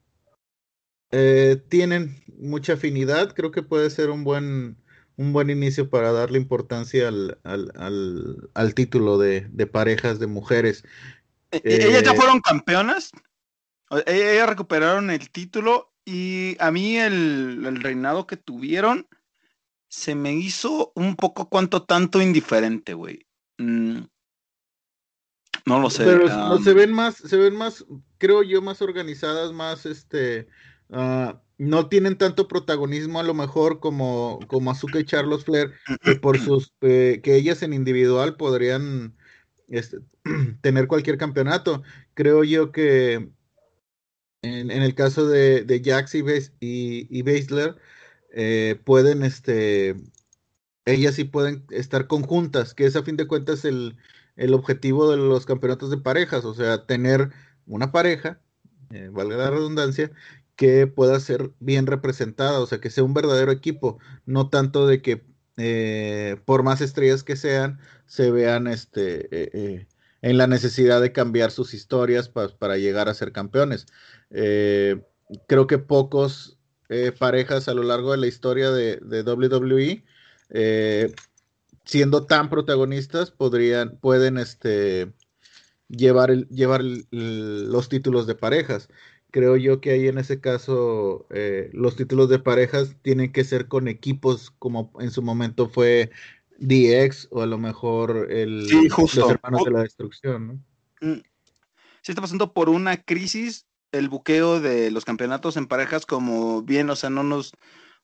eh, 1.10 1.60
tienen 1.68 2.22
mucha 2.38 2.74
afinidad. 2.74 3.34
Creo 3.34 3.50
que 3.50 3.64
puede 3.64 3.90
ser 3.90 4.10
un 4.10 4.22
buen 4.22 4.76
un 5.16 5.32
buen 5.32 5.50
inicio 5.50 5.90
para 5.90 6.12
darle 6.12 6.38
importancia 6.38 7.08
al, 7.08 7.40
al, 7.42 8.48
al, 8.54 8.74
título 8.74 9.18
de, 9.18 9.48
de, 9.50 9.66
parejas 9.66 10.20
de 10.20 10.28
mujeres. 10.28 10.84
E, 11.50 11.56
e, 11.64 11.88
ellas 11.88 12.04
ya 12.04 12.12
eh, 12.12 12.16
fueron 12.16 12.40
campeonas. 12.40 13.10
E, 14.06 14.34
ellas 14.34 14.48
recuperaron 14.48 15.10
el 15.10 15.28
título 15.30 15.95
y 16.06 16.56
a 16.60 16.70
mí 16.70 16.96
el, 16.96 17.82
reinado 17.82 18.28
que 18.28 18.36
tuvieron 18.36 19.08
se 19.88 20.14
me 20.14 20.32
hizo 20.32 20.92
un 20.94 21.16
poco 21.16 21.48
cuanto 21.48 21.82
tanto 21.82 22.22
indiferente, 22.22 22.94
güey. 22.94 23.26
Mm. 23.58 24.02
No 25.66 25.80
lo 25.80 25.90
sé. 25.90 26.04
Pero 26.04 26.58
se 26.58 26.74
ven 26.74 26.92
más, 26.92 27.16
se 27.16 27.36
ven 27.36 27.56
más, 27.56 27.84
creo 28.18 28.44
yo, 28.44 28.62
más 28.62 28.80
organizadas, 28.82 29.52
más 29.52 29.84
este. 29.84 30.46
Ah, 30.90 31.42
no 31.58 31.88
tienen 31.88 32.16
tanto 32.16 32.46
protagonismo 32.46 33.18
a 33.18 33.24
lo 33.24 33.34
mejor 33.34 33.80
como, 33.80 34.38
como 34.46 34.70
Azuka 34.70 35.00
y 35.00 35.04
Charles 35.04 35.44
Flair, 35.44 35.72
que 36.02 36.14
por 36.14 36.38
sus 36.38 36.72
eh, 36.82 37.20
que 37.22 37.34
ellas 37.34 37.62
en 37.62 37.72
individual 37.72 38.36
podrían 38.36 39.16
este, 39.66 39.98
tener 40.60 40.86
cualquier 40.86 41.18
campeonato. 41.18 41.82
Creo 42.14 42.44
yo 42.44 42.70
que 42.70 43.28
en, 44.42 44.70
el 44.70 44.94
caso 44.94 45.26
de, 45.26 45.64
de 45.64 45.82
Jax 45.84 46.14
y, 46.14 47.22
Baszler, 47.22 47.76
eh, 48.32 48.80
pueden, 48.84 49.22
este, 49.22 49.96
ellas 50.84 51.14
sí 51.14 51.24
pueden 51.24 51.64
estar 51.70 52.06
conjuntas, 52.06 52.74
que 52.74 52.86
es 52.86 52.96
a 52.96 53.02
fin 53.02 53.16
de 53.16 53.26
cuentas 53.26 53.64
el, 53.64 53.96
el 54.36 54.54
objetivo 54.54 55.10
de 55.10 55.16
los 55.16 55.46
campeonatos 55.46 55.90
de 55.90 55.98
parejas, 55.98 56.44
o 56.44 56.54
sea, 56.54 56.86
tener 56.86 57.30
una 57.66 57.92
pareja, 57.92 58.40
eh, 58.90 59.08
valga 59.12 59.36
la 59.36 59.50
redundancia, 59.50 60.10
que 60.56 60.86
pueda 60.86 61.20
ser 61.20 61.52
bien 61.60 61.86
representada, 61.86 62.60
o 62.60 62.66
sea, 62.66 62.80
que 62.80 62.90
sea 62.90 63.04
un 63.04 63.14
verdadero 63.14 63.52
equipo, 63.52 63.98
no 64.26 64.48
tanto 64.48 64.86
de 64.86 65.02
que 65.02 65.24
eh, 65.58 66.36
por 66.44 66.62
más 66.62 66.80
estrellas 66.80 67.24
que 67.24 67.36
sean, 67.36 67.80
se 68.06 68.30
vean 68.30 68.66
este, 68.66 69.86
en 70.22 70.38
la 70.38 70.46
necesidad 70.46 71.00
de 71.00 71.12
cambiar 71.12 71.50
sus 71.50 71.74
historias 71.74 72.28
para 72.28 72.76
llegar 72.78 73.08
a 73.08 73.14
ser 73.14 73.32
campeones. 73.32 73.86
Eh, 74.30 75.00
creo 75.46 75.66
que 75.66 75.78
pocos 75.78 76.58
eh, 76.88 77.12
parejas 77.16 77.68
a 77.68 77.74
lo 77.74 77.82
largo 77.82 78.12
de 78.12 78.18
la 78.18 78.26
historia 78.26 78.70
de, 78.70 79.00
WWE, 79.22 80.04
eh, 80.50 81.14
siendo 81.84 82.26
tan 82.26 82.48
protagonistas, 82.48 83.30
podrían, 83.30 83.98
pueden 83.98 84.38
este, 84.38 85.12
llevar, 85.88 86.48
llevar 86.48 86.82
los 87.10 87.88
títulos 87.88 88.26
de 88.26 88.34
parejas. 88.34 88.88
Creo 89.30 89.56
yo 89.56 89.80
que 89.80 89.90
ahí 89.90 90.08
en 90.08 90.18
ese 90.18 90.40
caso 90.40 91.26
los 91.72 91.96
títulos 91.96 92.30
de 92.30 92.38
parejas 92.38 92.96
tienen 93.02 93.32
que 93.32 93.44
ser 93.44 93.68
con 93.68 93.86
equipos 93.86 94.50
como 94.58 94.92
en 94.98 95.10
su 95.10 95.20
momento 95.20 95.68
fue 95.68 96.10
DX 96.58 97.28
o 97.30 97.42
a 97.42 97.46
lo 97.46 97.58
mejor 97.58 98.28
el, 98.30 98.66
los 98.66 99.16
hermanos 99.30 99.64
de 99.64 99.70
la 99.70 99.82
destrucción, 99.82 100.46
¿no? 100.46 100.54
Mm. 101.06 101.22
Sí 102.02 102.12
está 102.12 102.22
pasando 102.22 102.52
por 102.52 102.68
una 102.68 103.02
crisis 103.02 103.66
el 103.92 104.08
buqueo 104.08 104.60
de 104.60 104.90
los 104.90 105.04
campeonatos 105.04 105.56
en 105.56 105.66
parejas 105.66 106.06
como 106.06 106.62
bien, 106.62 106.90
o 106.90 106.96
sea, 106.96 107.10
no 107.10 107.22
nos, 107.22 107.52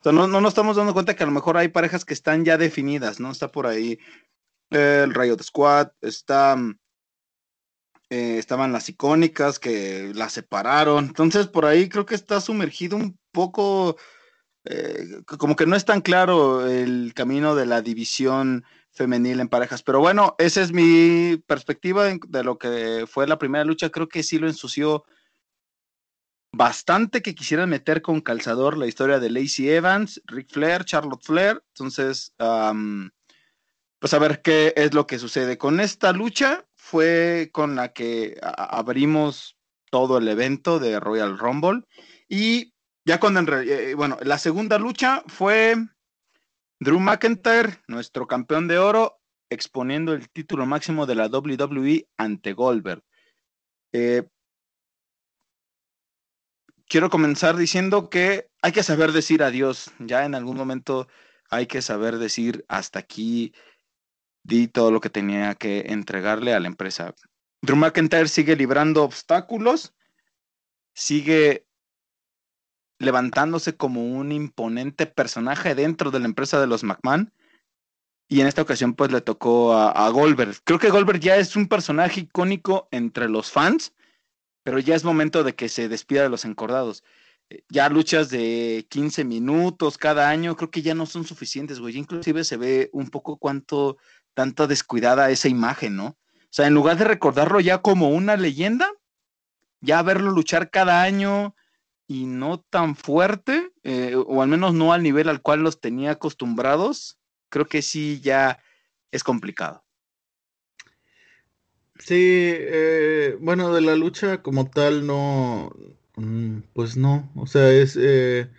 no, 0.04 0.26
nos 0.26 0.48
estamos 0.48 0.76
dando 0.76 0.94
cuenta 0.94 1.14
que 1.14 1.22
a 1.22 1.26
lo 1.26 1.32
mejor 1.32 1.56
hay 1.56 1.68
parejas 1.68 2.04
que 2.04 2.14
están 2.14 2.44
ya 2.44 2.58
definidas, 2.58 3.20
¿no? 3.20 3.30
Está 3.30 3.50
por 3.50 3.66
ahí 3.66 3.98
el 4.70 5.12
Rayo 5.14 5.36
de 5.36 5.44
Squad, 5.44 5.88
está, 6.00 6.56
eh, 8.10 8.38
estaban 8.38 8.72
las 8.72 8.88
icónicas 8.88 9.58
que 9.58 10.12
las 10.14 10.32
separaron, 10.32 11.06
entonces 11.06 11.46
por 11.46 11.66
ahí 11.66 11.88
creo 11.88 12.06
que 12.06 12.14
está 12.14 12.40
sumergido 12.40 12.96
un 12.96 13.18
poco 13.32 13.96
eh, 14.64 15.22
como 15.26 15.56
que 15.56 15.66
no 15.66 15.74
es 15.74 15.84
tan 15.84 16.00
claro 16.00 16.66
el 16.68 17.12
camino 17.14 17.54
de 17.54 17.66
la 17.66 17.82
división 17.82 18.64
femenil 18.92 19.40
en 19.40 19.48
parejas. 19.48 19.82
Pero 19.82 20.00
bueno, 20.00 20.34
esa 20.38 20.62
es 20.62 20.72
mi 20.72 21.36
perspectiva 21.46 22.04
de 22.04 22.44
lo 22.44 22.58
que 22.58 23.06
fue 23.08 23.26
la 23.26 23.38
primera 23.38 23.64
lucha. 23.64 23.90
Creo 23.90 24.08
que 24.08 24.22
sí 24.22 24.38
lo 24.38 24.46
ensució 24.46 25.04
bastante 26.52 27.22
que 27.22 27.34
quisieran 27.34 27.70
meter 27.70 28.02
con 28.02 28.20
calzador 28.20 28.76
la 28.76 28.86
historia 28.86 29.18
de 29.18 29.30
Lacey 29.30 29.68
Evans, 29.68 30.20
Rick 30.26 30.50
Flair, 30.52 30.84
Charlotte 30.84 31.24
Flair. 31.24 31.62
Entonces, 31.68 32.34
pues 33.98 34.14
a 34.14 34.18
ver 34.18 34.42
qué 34.42 34.74
es 34.76 34.94
lo 34.94 35.06
que 35.06 35.18
sucede. 35.18 35.58
Con 35.58 35.80
esta 35.80 36.12
lucha 36.12 36.66
fue 36.76 37.50
con 37.52 37.76
la 37.76 37.92
que 37.92 38.38
abrimos 38.42 39.56
todo 39.90 40.18
el 40.18 40.28
evento 40.28 40.78
de 40.78 41.00
Royal 41.00 41.38
Rumble. 41.38 41.82
Y 42.28 42.74
ya 43.04 43.18
cuando 43.20 43.40
en 43.40 43.68
eh, 43.68 43.94
bueno, 43.94 44.18
la 44.22 44.38
segunda 44.38 44.78
lucha 44.78 45.22
fue 45.26 45.76
Drew 46.80 46.98
McIntyre, 46.98 47.78
nuestro 47.88 48.26
campeón 48.26 48.68
de 48.68 48.78
oro, 48.78 49.20
exponiendo 49.50 50.12
el 50.14 50.30
título 50.30 50.66
máximo 50.66 51.06
de 51.06 51.14
la 51.14 51.26
WWE 51.26 52.08
ante 52.16 52.52
Goldberg. 52.54 53.02
Eh, 53.92 54.26
quiero 56.92 57.08
comenzar 57.08 57.56
diciendo 57.56 58.10
que 58.10 58.50
hay 58.60 58.72
que 58.72 58.82
saber 58.82 59.12
decir 59.12 59.42
adiós. 59.42 59.90
Ya 59.98 60.26
en 60.26 60.34
algún 60.34 60.58
momento 60.58 61.08
hay 61.48 61.66
que 61.66 61.80
saber 61.80 62.18
decir 62.18 62.66
hasta 62.68 62.98
aquí 62.98 63.54
di 64.42 64.68
todo 64.68 64.90
lo 64.90 65.00
que 65.00 65.08
tenía 65.08 65.54
que 65.54 65.86
entregarle 65.88 66.52
a 66.52 66.60
la 66.60 66.68
empresa. 66.68 67.14
Drew 67.62 67.76
McIntyre 67.76 68.28
sigue 68.28 68.56
librando 68.56 69.04
obstáculos, 69.04 69.94
sigue 70.94 71.66
levantándose 72.98 73.74
como 73.74 74.04
un 74.04 74.30
imponente 74.30 75.06
personaje 75.06 75.74
dentro 75.74 76.10
de 76.10 76.20
la 76.20 76.26
empresa 76.26 76.60
de 76.60 76.66
los 76.66 76.84
McMahon. 76.84 77.32
Y 78.28 78.42
en 78.42 78.46
esta 78.46 78.60
ocasión, 78.60 78.92
pues 78.92 79.10
le 79.10 79.22
tocó 79.22 79.74
a, 79.74 80.08
Goldberg. 80.10 80.56
Creo 80.64 80.78
que 80.78 80.90
Goldberg 80.90 81.20
ya 81.20 81.36
es 81.36 81.56
un 81.56 81.68
personaje 81.68 82.20
icónico 82.20 82.88
entre 82.90 83.30
los 83.30 83.50
fans, 83.50 83.94
pero 84.62 84.78
ya 84.78 84.94
es 84.94 85.04
momento 85.04 85.44
de 85.44 85.54
que 85.54 85.68
se 85.68 85.88
despida 85.88 86.22
de 86.22 86.28
los 86.28 86.44
encordados. 86.44 87.04
Eh, 87.50 87.64
ya 87.68 87.88
luchas 87.88 88.30
de 88.30 88.86
15 88.88 89.24
minutos 89.24 89.98
cada 89.98 90.28
año, 90.28 90.56
creo 90.56 90.70
que 90.70 90.82
ya 90.82 90.94
no 90.94 91.06
son 91.06 91.24
suficientes, 91.24 91.80
güey. 91.80 91.96
Inclusive 91.96 92.44
se 92.44 92.56
ve 92.56 92.90
un 92.92 93.10
poco 93.10 93.36
cuánto, 93.36 93.96
tanto 94.34 94.66
descuidada 94.66 95.30
esa 95.30 95.48
imagen, 95.48 95.96
¿no? 95.96 96.06
O 96.06 96.54
sea, 96.54 96.66
en 96.66 96.74
lugar 96.74 96.98
de 96.98 97.04
recordarlo 97.04 97.60
ya 97.60 97.78
como 97.78 98.10
una 98.10 98.36
leyenda, 98.36 98.90
ya 99.80 100.02
verlo 100.02 100.30
luchar 100.30 100.70
cada 100.70 101.02
año, 101.02 101.54
y 102.12 102.26
no 102.26 102.60
tan 102.60 102.94
fuerte, 102.94 103.72
eh, 103.84 104.14
o 104.14 104.42
al 104.42 104.48
menos 104.48 104.74
no 104.74 104.92
al 104.92 105.02
nivel 105.02 105.30
al 105.30 105.40
cual 105.40 105.60
los 105.60 105.80
tenía 105.80 106.12
acostumbrados, 106.12 107.18
creo 107.48 107.66
que 107.66 107.80
sí 107.80 108.20
ya 108.20 108.62
es 109.10 109.24
complicado. 109.24 109.81
Sí, 112.04 112.14
eh, 112.18 113.36
bueno, 113.40 113.72
de 113.72 113.80
la 113.80 113.94
lucha 113.96 114.42
como 114.42 114.68
tal 114.70 115.06
no, 115.06 115.70
Mm, 116.16 116.60
pues 116.74 116.96
no, 116.98 117.30
o 117.36 117.46
sea, 117.46 117.70
es... 117.72 117.96
Eh, 117.98 118.50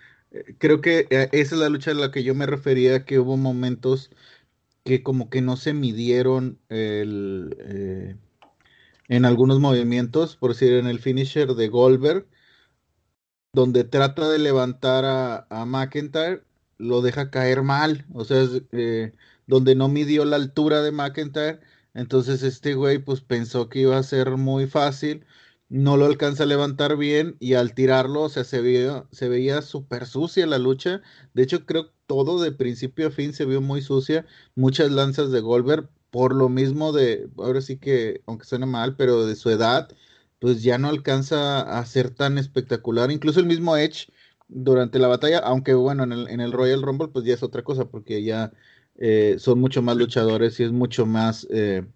creo 0.58 0.80
que 0.80 1.06
esa 1.10 1.28
es 1.32 1.52
la 1.52 1.68
lucha 1.68 1.92
a 1.92 1.94
la 1.94 2.10
que 2.10 2.24
yo 2.24 2.34
me 2.34 2.46
refería, 2.46 3.04
que 3.04 3.18
hubo 3.20 3.36
momentos 3.36 4.10
que 4.84 5.02
como 5.04 5.30
que 5.30 5.42
no 5.42 5.56
se 5.58 5.74
midieron 5.74 6.60
el, 6.70 7.56
eh, 7.60 8.16
en 9.08 9.24
algunos 9.26 9.60
movimientos, 9.60 10.36
por 10.36 10.52
decir 10.52 10.74
en 10.74 10.86
el 10.88 11.00
finisher 11.00 11.54
de 11.54 11.68
Goldberg, 11.68 12.26
donde 13.52 13.84
trata 13.84 14.28
de 14.28 14.38
levantar 14.38 15.04
a, 15.04 15.46
a 15.50 15.64
McIntyre, 15.66 16.42
lo 16.78 17.02
deja 17.02 17.30
caer 17.30 17.62
mal, 17.62 18.04
o 18.12 18.24
sea, 18.24 18.44
eh, 18.72 19.12
donde 19.46 19.74
no 19.76 19.88
midió 19.88 20.24
la 20.24 20.36
altura 20.36 20.82
de 20.82 20.92
McIntyre, 20.92 21.60
entonces 21.94 22.42
este 22.42 22.74
güey 22.74 22.98
pues 22.98 23.20
pensó 23.20 23.68
que 23.68 23.80
iba 23.80 23.96
a 23.98 24.02
ser 24.02 24.32
muy 24.36 24.66
fácil, 24.66 25.24
no 25.68 25.96
lo 25.96 26.06
alcanza 26.06 26.44
a 26.44 26.46
levantar 26.46 26.96
bien 26.96 27.36
y 27.40 27.54
al 27.54 27.74
tirarlo, 27.74 28.22
o 28.22 28.28
sea, 28.28 28.44
se 28.44 28.60
veía, 28.60 29.06
se 29.10 29.28
veía 29.28 29.62
súper 29.62 30.06
sucia 30.06 30.46
la 30.46 30.58
lucha, 30.58 31.02
de 31.34 31.42
hecho 31.42 31.66
creo 31.66 31.92
todo 32.06 32.40
de 32.42 32.52
principio 32.52 33.08
a 33.08 33.10
fin 33.10 33.32
se 33.32 33.44
vio 33.46 33.60
muy 33.60 33.80
sucia, 33.82 34.26
muchas 34.54 34.90
lanzas 34.90 35.30
de 35.30 35.40
Goldberg, 35.40 35.88
por 36.10 36.34
lo 36.34 36.48
mismo 36.48 36.92
de, 36.92 37.28
ahora 37.38 37.60
sí 37.60 37.78
que, 37.78 38.22
aunque 38.26 38.44
suene 38.46 38.66
mal, 38.66 38.96
pero 38.96 39.26
de 39.26 39.34
su 39.36 39.50
edad, 39.50 39.88
pues 40.38 40.62
ya 40.62 40.78
no 40.78 40.88
alcanza 40.88 41.62
a 41.78 41.84
ser 41.86 42.10
tan 42.10 42.38
espectacular. 42.38 43.10
Incluso 43.10 43.40
el 43.40 43.46
mismo 43.46 43.76
Edge 43.76 44.08
durante 44.48 44.98
la 44.98 45.08
batalla, 45.08 45.38
aunque 45.40 45.74
bueno, 45.74 46.04
en 46.04 46.12
el, 46.12 46.28
en 46.28 46.40
el 46.40 46.52
Royal 46.52 46.82
Rumble 46.82 47.08
pues 47.08 47.24
ya 47.24 47.34
es 47.34 47.42
otra 47.42 47.62
cosa, 47.62 47.86
porque 47.86 48.22
ya 48.22 48.52
eh, 48.96 49.36
son 49.38 49.60
mucho 49.60 49.82
más 49.82 49.96
luchadores 49.96 50.58
y 50.60 50.64
es 50.64 50.72
mucho 50.72 51.06
más, 51.06 51.46
eh, 51.50 51.86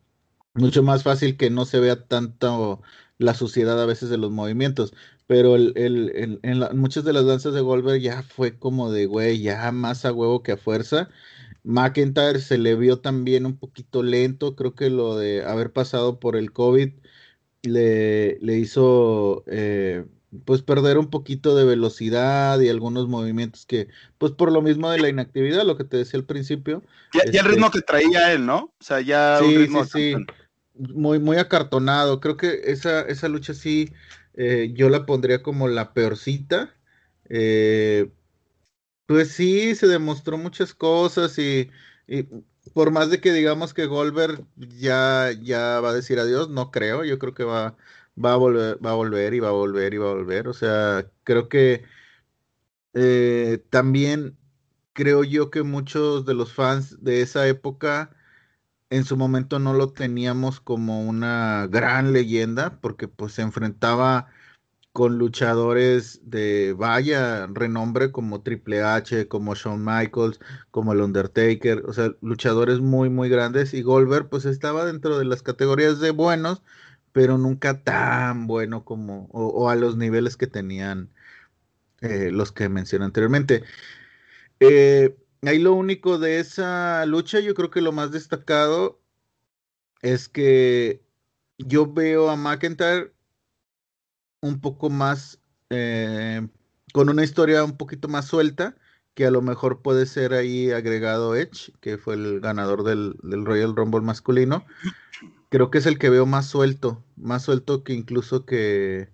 mucho 0.55 0.83
más 0.83 1.03
fácil 1.05 1.37
que 1.37 1.51
no 1.51 1.65
se 1.65 1.81
vea 1.81 2.07
tanto 2.07 2.83
la 3.19 3.35
suciedad 3.35 3.81
a 3.83 3.87
veces 3.87 4.11
de 4.11 4.19
los 4.19 4.31
movimientos. 4.31 4.95
Pero 5.27 5.57
el, 5.57 5.73
el, 5.77 6.41
en 6.43 6.61
muchas 6.79 7.05
de 7.05 7.13
las 7.13 7.27
danzas 7.27 7.55
de 7.55 7.61
Goldberg 7.61 8.01
ya 8.01 8.23
fue 8.23 8.59
como 8.59 8.91
de, 8.91 9.07
güey, 9.07 9.41
ya 9.43 9.71
más 9.73 10.05
a 10.05 10.13
huevo 10.13 10.43
que 10.43 10.53
a 10.53 10.57
fuerza. 10.57 11.11
McIntyre 11.65 12.41
se 12.41 12.59
le 12.59 12.77
vio 12.77 13.01
también 13.01 13.47
un 13.47 13.59
poquito 13.59 14.03
lento, 14.03 14.57
creo 14.57 14.75
que 14.75 14.91
lo 14.91 15.17
de 15.17 15.45
haber 15.45 15.73
pasado 15.73 16.19
por 16.21 16.37
el 16.37 16.53
COVID 16.53 16.93
le, 17.63 18.39
le 18.41 18.59
hizo 18.59 19.45
eh, 19.47 20.07
pues 20.45 20.63
perder 20.63 20.99
un 20.99 21.09
poquito 21.09 21.57
de 21.57 21.65
velocidad 21.65 22.61
y 22.61 22.69
algunos 22.69 23.09
movimientos 23.09 23.65
que, 23.67 23.89
pues 24.19 24.33
por 24.33 24.53
lo 24.53 24.61
mismo 24.63 24.91
de 24.91 24.99
la 24.99 25.09
inactividad, 25.09 25.65
lo 25.65 25.77
que 25.77 25.85
te 25.85 25.97
decía 25.97 26.19
al 26.19 26.27
principio. 26.27 26.83
Ya, 27.15 27.23
el 27.23 27.35
este 27.35 27.49
ritmo 27.49 27.71
que 27.71 27.81
traía 27.81 28.33
él, 28.33 28.45
¿no? 28.45 28.73
O 28.79 28.85
sea, 28.85 29.01
ya 29.01 29.41
un 29.43 29.55
ritmo 29.55 29.85
sí, 29.85 30.15
sí. 30.15 30.27
Muy, 30.75 31.19
muy 31.19 31.39
acartonado. 31.39 32.21
Creo 32.21 32.37
que 32.37 32.61
esa, 32.65 33.01
esa 33.03 33.29
lucha 33.29 33.55
sí, 33.55 33.93
eh, 34.35 34.73
yo 34.75 34.91
la 34.91 35.07
pondría 35.07 35.43
como 35.43 35.67
la 35.67 35.93
peorcita. 35.93 36.75
Eh, 37.29 38.11
pues 39.07 39.33
sí, 39.33 39.75
se 39.75 39.87
demostró 39.87 40.37
muchas 40.37 40.75
cosas 40.75 41.39
y, 41.39 41.71
por 42.75 42.91
más 42.91 43.09
de 43.09 43.21
que 43.21 43.33
digamos 43.33 43.73
que 43.73 43.87
Goldberg 43.87 44.45
ya, 44.57 45.31
ya 45.43 45.81
va 45.81 45.91
a 45.91 45.95
decir 45.95 46.19
adiós, 46.19 46.51
no 46.51 46.71
creo, 46.71 47.05
yo 47.05 47.19
creo 47.19 47.33
que 47.33 47.45
va, 47.45 47.75
va 48.25 48.35
a 48.35 48.37
volver, 48.37 48.85
va 48.85 48.91
a 48.93 48.95
volver 48.95 49.35
y 49.35 49.41
va 49.41 49.49
a 49.49 49.53
volver 49.53 49.95
y 49.95 49.99
va 49.99 50.11
a 50.11 50.15
volver. 50.15 50.49
O 50.49 50.53
sea, 50.55 51.11
creo 51.25 51.49
que 51.49 51.85
eh, 52.95 53.65
también 53.71 54.37
creo 54.93 55.25
yo 55.25 55.51
que 55.51 55.63
muchos 55.63 56.27
de 56.27 56.35
los 56.35 56.53
fans 56.53 57.03
de 57.03 57.23
esa 57.23 57.47
época 57.49 58.11
en 58.91 59.05
su 59.05 59.17
momento 59.17 59.59
no 59.59 59.75
lo 59.75 59.93
teníamos 59.93 60.61
como 60.61 61.03
una 61.03 61.69
gran 61.71 62.13
leyenda 62.13 62.81
porque 62.81 63.09
pues 63.09 63.33
se 63.35 63.43
enfrentaba 63.43 64.29
con 64.93 65.19
luchadores 65.19 66.21
de 66.25 66.75
vaya 66.77 67.47
renombre 67.47 68.11
como 68.11 68.43
Triple 68.43 68.83
H, 68.83 69.29
como 69.29 69.55
Shawn 69.55 69.85
Michaels, 69.85 70.41
como 70.73 70.93
el 70.93 71.01
Undertaker, 71.03 71.85
o 71.87 71.93
sea, 71.93 72.13
luchadores 72.21 72.81
muy, 72.81 73.09
muy 73.09 73.29
grandes. 73.29 73.75
Y 73.75 73.83
Goldberg, 73.83 74.29
pues 74.29 74.45
estaba 74.45 74.85
dentro 74.85 75.19
de 75.19 75.25
las 75.25 75.43
categorías 75.43 76.01
de 76.01 76.11
buenos, 76.11 76.63
pero 77.13 77.39
nunca 77.39 77.83
tan 77.83 78.47
bueno 78.47 78.85
como, 78.85 79.29
o, 79.33 79.69
a 79.71 79.77
los 79.77 79.97
niveles 79.97 80.37
que 80.37 80.47
tenían 80.47 81.11
eh, 82.01 82.31
los 82.33 82.53
que 82.53 82.69
mencioné 82.69 83.05
anteriormente. 83.05 83.65
Eh, 84.61 85.17
ahí 85.43 85.59
lo 85.59 85.75
único 85.75 86.19
de 86.19 86.41
esa 86.41 87.05
lucha, 87.07 87.41
yo 87.41 87.55
creo 87.55 87.71
que 87.71 87.81
lo 87.81 87.93
más 87.93 88.11
destacado 88.11 89.01
es 90.03 90.29
que 90.29 91.03
yo 91.59 91.93
veo 91.93 92.31
a 92.31 92.37
McIntyre 92.37 93.13
un 94.41 94.61
poco 94.61 94.91
más, 94.91 95.41
eh, 95.71 96.47
con 96.93 97.09
una 97.09 97.25
historia 97.25 97.65
un 97.65 97.77
poquito 97.77 98.09
más 98.09 98.27
suelta, 98.27 98.77
que 99.15 99.27
a 99.27 99.31
lo 99.33 99.43
mejor 99.43 99.83
puede 99.83 100.07
ser 100.07 100.33
ahí 100.33 100.71
agregado 100.71 101.35
Edge, 101.35 101.73
que 101.81 101.99
fue 101.99 102.15
el 102.15 102.41
ganador 102.41 102.85
del, 102.85 103.17
Royal 103.45 103.75
Rumble 103.75 104.03
masculino. 104.03 104.65
Creo 105.51 105.71
que 105.71 105.79
es 105.79 105.87
el 105.87 105.99
que 105.99 106.11
veo 106.11 106.27
más 106.27 106.47
suelto, 106.47 107.05
más 107.17 107.43
suelto 107.43 107.85
que 107.85 107.95
incluso 107.95 108.45
que... 108.45 109.09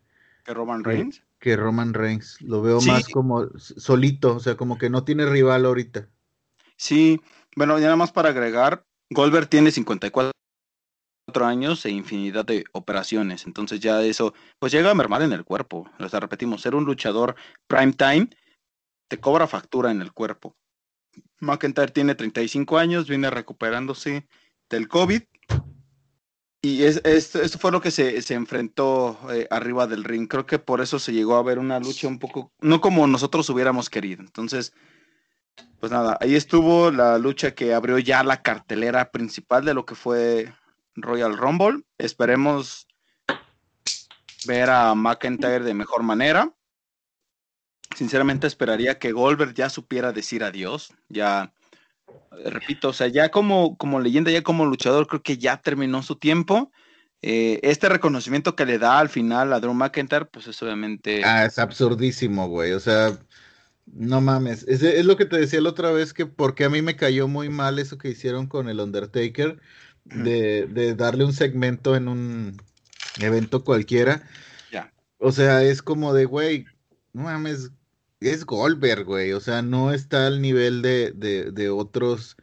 ¿Que 0.44 0.54
Roman 0.54 0.84
Reigns? 0.84 1.22
Que, 1.38 1.56
Roman 1.56 1.94
Reigns. 1.94 2.40
Lo 2.40 2.62
veo 2.62 2.80
más 2.80 3.08
como 3.08 3.48
solito, 3.58 4.36
o 4.36 4.40
sea, 4.40 4.56
como 4.56 4.78
que 4.78 4.90
no 4.90 5.04
tiene 5.04 5.26
rival 5.26 5.64
ahorita. 5.66 6.08
Sí, 6.76 7.20
bueno, 7.56 7.78
ya 7.78 7.84
nada 7.84 7.96
más 7.96 8.12
para 8.12 8.30
agregar, 8.30 8.84
Goldberg 9.10 9.48
tiene 9.48 9.70
54 9.70 10.32
años 11.42 11.84
e 11.86 11.90
infinidad 11.90 12.44
de 12.44 12.64
operaciones. 12.72 13.46
Entonces 13.46 13.80
ya 13.80 14.02
eso, 14.02 14.34
pues 14.58 14.72
llega 14.72 14.90
a 14.90 14.94
mermar 14.94 15.22
en 15.22 15.32
el 15.32 15.44
cuerpo. 15.44 15.88
O 15.98 16.08
sea, 16.08 16.20
repetimos, 16.20 16.62
ser 16.62 16.74
un 16.74 16.84
luchador 16.84 17.36
prime 17.68 17.92
time 17.92 18.28
te 19.08 19.20
cobra 19.20 19.46
factura 19.46 19.90
en 19.90 20.02
el 20.02 20.12
cuerpo. 20.12 20.56
McIntyre 21.40 21.92
tiene 21.92 22.14
35 22.14 22.78
años, 22.78 23.08
viene 23.08 23.30
recuperándose 23.30 24.26
del 24.68 24.88
COVID. 24.88 25.22
Y 26.64 26.84
es, 26.84 27.02
esto 27.04 27.58
fue 27.58 27.72
lo 27.72 27.82
que 27.82 27.90
se, 27.90 28.22
se 28.22 28.32
enfrentó 28.32 29.18
eh, 29.30 29.46
arriba 29.50 29.86
del 29.86 30.02
ring. 30.02 30.26
Creo 30.26 30.46
que 30.46 30.58
por 30.58 30.80
eso 30.80 30.98
se 30.98 31.12
llegó 31.12 31.36
a 31.36 31.42
ver 31.42 31.58
una 31.58 31.78
lucha 31.78 32.08
un 32.08 32.18
poco, 32.18 32.54
no 32.58 32.80
como 32.80 33.06
nosotros 33.06 33.50
hubiéramos 33.50 33.90
querido. 33.90 34.22
Entonces, 34.22 34.72
pues 35.78 35.92
nada, 35.92 36.16
ahí 36.22 36.34
estuvo 36.34 36.90
la 36.90 37.18
lucha 37.18 37.54
que 37.54 37.74
abrió 37.74 37.98
ya 37.98 38.24
la 38.24 38.40
cartelera 38.40 39.10
principal 39.10 39.66
de 39.66 39.74
lo 39.74 39.84
que 39.84 39.94
fue 39.94 40.54
Royal 40.94 41.36
Rumble. 41.36 41.82
Esperemos 41.98 42.88
ver 44.46 44.70
a 44.70 44.94
McIntyre 44.94 45.64
de 45.64 45.74
mejor 45.74 46.02
manera. 46.02 46.50
Sinceramente 47.94 48.46
esperaría 48.46 48.98
que 48.98 49.12
Goldberg 49.12 49.52
ya 49.52 49.68
supiera 49.68 50.12
decir 50.12 50.42
adiós. 50.42 50.94
Ya, 51.10 51.52
repito, 52.44 52.88
o 52.88 52.92
sea, 52.92 53.08
ya 53.08 53.30
como, 53.30 53.76
como 53.76 54.00
leyenda, 54.00 54.30
ya 54.30 54.42
como 54.42 54.66
luchador, 54.66 55.06
creo 55.06 55.22
que 55.22 55.38
ya 55.38 55.60
terminó 55.60 56.02
su 56.02 56.16
tiempo. 56.16 56.72
Eh, 57.22 57.60
este 57.62 57.88
reconocimiento 57.88 58.54
que 58.54 58.66
le 58.66 58.78
da 58.78 58.98
al 58.98 59.08
final 59.08 59.52
a 59.52 59.60
Drew 59.60 59.72
McIntyre, 59.72 60.26
pues 60.26 60.46
es 60.46 60.62
obviamente. 60.62 61.24
Ah, 61.24 61.46
es 61.46 61.58
absurdísimo, 61.58 62.48
güey. 62.48 62.72
O 62.72 62.80
sea, 62.80 63.18
no 63.86 64.20
mames. 64.20 64.64
Es, 64.68 64.82
es, 64.82 65.06
lo 65.06 65.16
que 65.16 65.24
te 65.24 65.38
decía 65.38 65.60
la 65.60 65.70
otra 65.70 65.90
vez, 65.90 66.12
que 66.12 66.26
porque 66.26 66.64
a 66.64 66.70
mí 66.70 66.82
me 66.82 66.96
cayó 66.96 67.28
muy 67.28 67.48
mal 67.48 67.78
eso 67.78 67.96
que 67.96 68.10
hicieron 68.10 68.46
con 68.46 68.68
el 68.68 68.80
Undertaker 68.80 69.58
de, 70.04 70.94
darle 70.96 71.24
un 71.24 71.32
segmento 71.32 71.96
en 71.96 72.08
un 72.08 72.62
evento 73.20 73.64
cualquiera. 73.64 74.22
Ya. 74.70 74.92
O 75.18 75.32
sea, 75.32 75.62
es 75.62 75.82
como 75.82 76.12
de, 76.12 76.26
güey, 76.26 76.66
no 77.12 77.24
mames, 77.24 77.70
es 78.30 78.44
Goldberg, 78.46 79.04
güey. 79.04 79.32
O 79.32 79.40
sea, 79.40 79.62
no 79.62 79.92
está 79.92 80.26
al 80.26 80.40
nivel 80.40 80.82
de, 80.82 81.12
de, 81.12 81.70
otros 81.70 82.36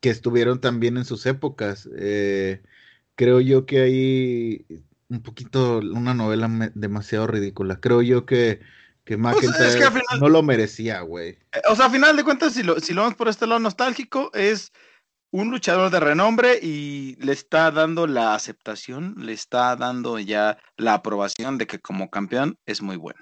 que 0.00 0.10
estuvieron 0.10 0.60
también 0.60 0.96
en 0.96 1.04
sus 1.04 1.26
épocas. 1.26 1.88
Eh, 1.96 2.62
creo 3.14 3.40
yo 3.40 3.66
que 3.66 3.80
hay 3.80 4.66
un 5.08 5.22
poquito 5.22 5.78
una 5.78 6.14
novela 6.14 6.48
demasiado 6.74 7.26
ridícula. 7.26 7.80
Creo 7.80 8.02
yo 8.02 8.26
que, 8.26 8.60
que 9.04 9.16
McIntyre 9.16 9.90
no 10.20 10.28
lo 10.28 10.42
merecía, 10.42 11.00
güey. 11.00 11.38
Eh, 11.52 11.62
o 11.68 11.76
sea, 11.76 11.86
a 11.86 11.90
final 11.90 12.16
de 12.16 12.24
cuentas, 12.24 12.54
si 12.54 12.62
lo, 12.62 12.80
si 12.80 12.94
lo 12.94 13.02
vemos 13.02 13.16
por 13.16 13.28
este 13.28 13.46
lado 13.46 13.60
nostálgico, 13.60 14.30
es 14.34 14.72
un 15.30 15.50
luchador 15.50 15.90
de 15.90 16.00
renombre 16.00 16.58
y 16.62 17.16
le 17.16 17.32
está 17.32 17.70
dando 17.70 18.06
la 18.06 18.34
aceptación, 18.34 19.14
le 19.18 19.32
está 19.32 19.76
dando 19.76 20.18
ya 20.18 20.58
la 20.76 20.94
aprobación 20.94 21.58
de 21.58 21.66
que 21.66 21.78
como 21.78 22.10
campeón 22.10 22.58
es 22.64 22.80
muy 22.80 22.96
bueno. 22.96 23.20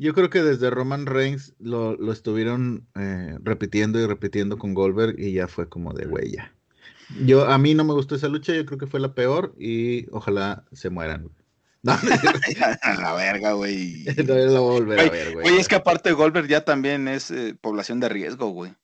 Yo 0.00 0.14
creo 0.14 0.30
que 0.30 0.42
desde 0.42 0.70
Roman 0.70 1.04
Reigns 1.04 1.52
lo, 1.58 2.10
estuvieron 2.10 2.86
eh, 2.98 3.36
repitiendo 3.42 4.00
y 4.00 4.06
repitiendo 4.06 4.56
con 4.56 4.72
Goldberg 4.72 5.20
y 5.20 5.32
ya 5.32 5.46
fue 5.46 5.68
como 5.68 5.92
de 5.92 6.06
huella. 6.06 6.54
Yo, 7.26 7.46
a 7.46 7.58
mí 7.58 7.74
no 7.74 7.84
me 7.84 7.92
gustó 7.92 8.14
esa 8.14 8.28
lucha, 8.28 8.54
yo 8.54 8.64
creo 8.64 8.78
que 8.78 8.86
fue 8.86 8.98
la 8.98 9.14
peor 9.14 9.54
y 9.58 10.06
ojalá 10.10 10.64
se 10.72 10.88
mueran. 10.88 11.30
No, 11.82 11.94
la 13.00 13.14
verga, 13.14 13.52
güey. 13.52 14.04
No, 14.26 14.34
lo 14.34 14.62
voy 14.62 14.76
a 14.76 14.80
volver 14.80 15.00
a 15.00 15.10
ver, 15.10 15.32
güey. 15.32 15.46
Oye, 15.46 15.60
es 15.60 15.66
que 15.68 15.76
aparte 15.76 16.12
Goldberg 16.12 16.46
ya 16.46 16.62
también 16.62 17.08
es 17.08 17.30
eh, 17.30 17.54
población 17.58 18.00
de 18.00 18.10
riesgo, 18.10 18.50
güey. 18.50 18.74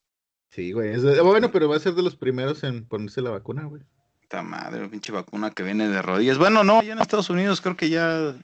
Sí, 0.50 0.72
güey. 0.72 0.98
bueno, 1.22 1.50
pero 1.50 1.68
va 1.68 1.76
a 1.76 1.80
ser 1.80 1.94
de 1.94 2.02
los 2.02 2.16
primeros 2.16 2.62
en 2.64 2.86
ponerse 2.86 3.20
la 3.20 3.30
vacuna, 3.30 3.64
güey. 3.64 3.82
Esta 4.26 4.42
madre, 4.42 4.88
pinche 4.88 5.12
vacuna 5.12 5.52
que 5.52 5.62
viene 5.62 5.88
de 5.88 6.02
rodillas. 6.02 6.36
Bueno, 6.36 6.64
no, 6.64 6.82
ya 6.82 6.94
en 6.94 6.98
Estados 6.98 7.30
Unidos 7.30 7.60
creo 7.60 7.76
que 7.76 7.88
ya 7.88 8.34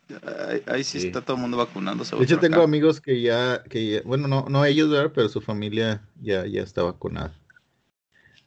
ahí, 0.69 0.85
sí, 0.85 0.99
está 0.99 1.23
todo 1.23 1.35
el 1.35 1.43
mundo 1.43 1.57
vacunándose. 1.57 2.15
De 2.15 2.23
hecho, 2.23 2.39
tengo 2.39 2.63
amigos 2.63 3.01
que 3.01 3.21
ya, 3.21 3.65
que 3.65 4.01
bueno, 4.05 4.29
no, 4.29 4.47
no 4.49 4.65
ellos, 4.65 4.91
¿verdad? 4.91 5.11
pero 5.13 5.29
su 5.29 5.41
familia 5.41 6.01
ya, 6.21 6.47
ya 6.47 6.63
está 6.63 6.85
vacunada. 6.85 7.35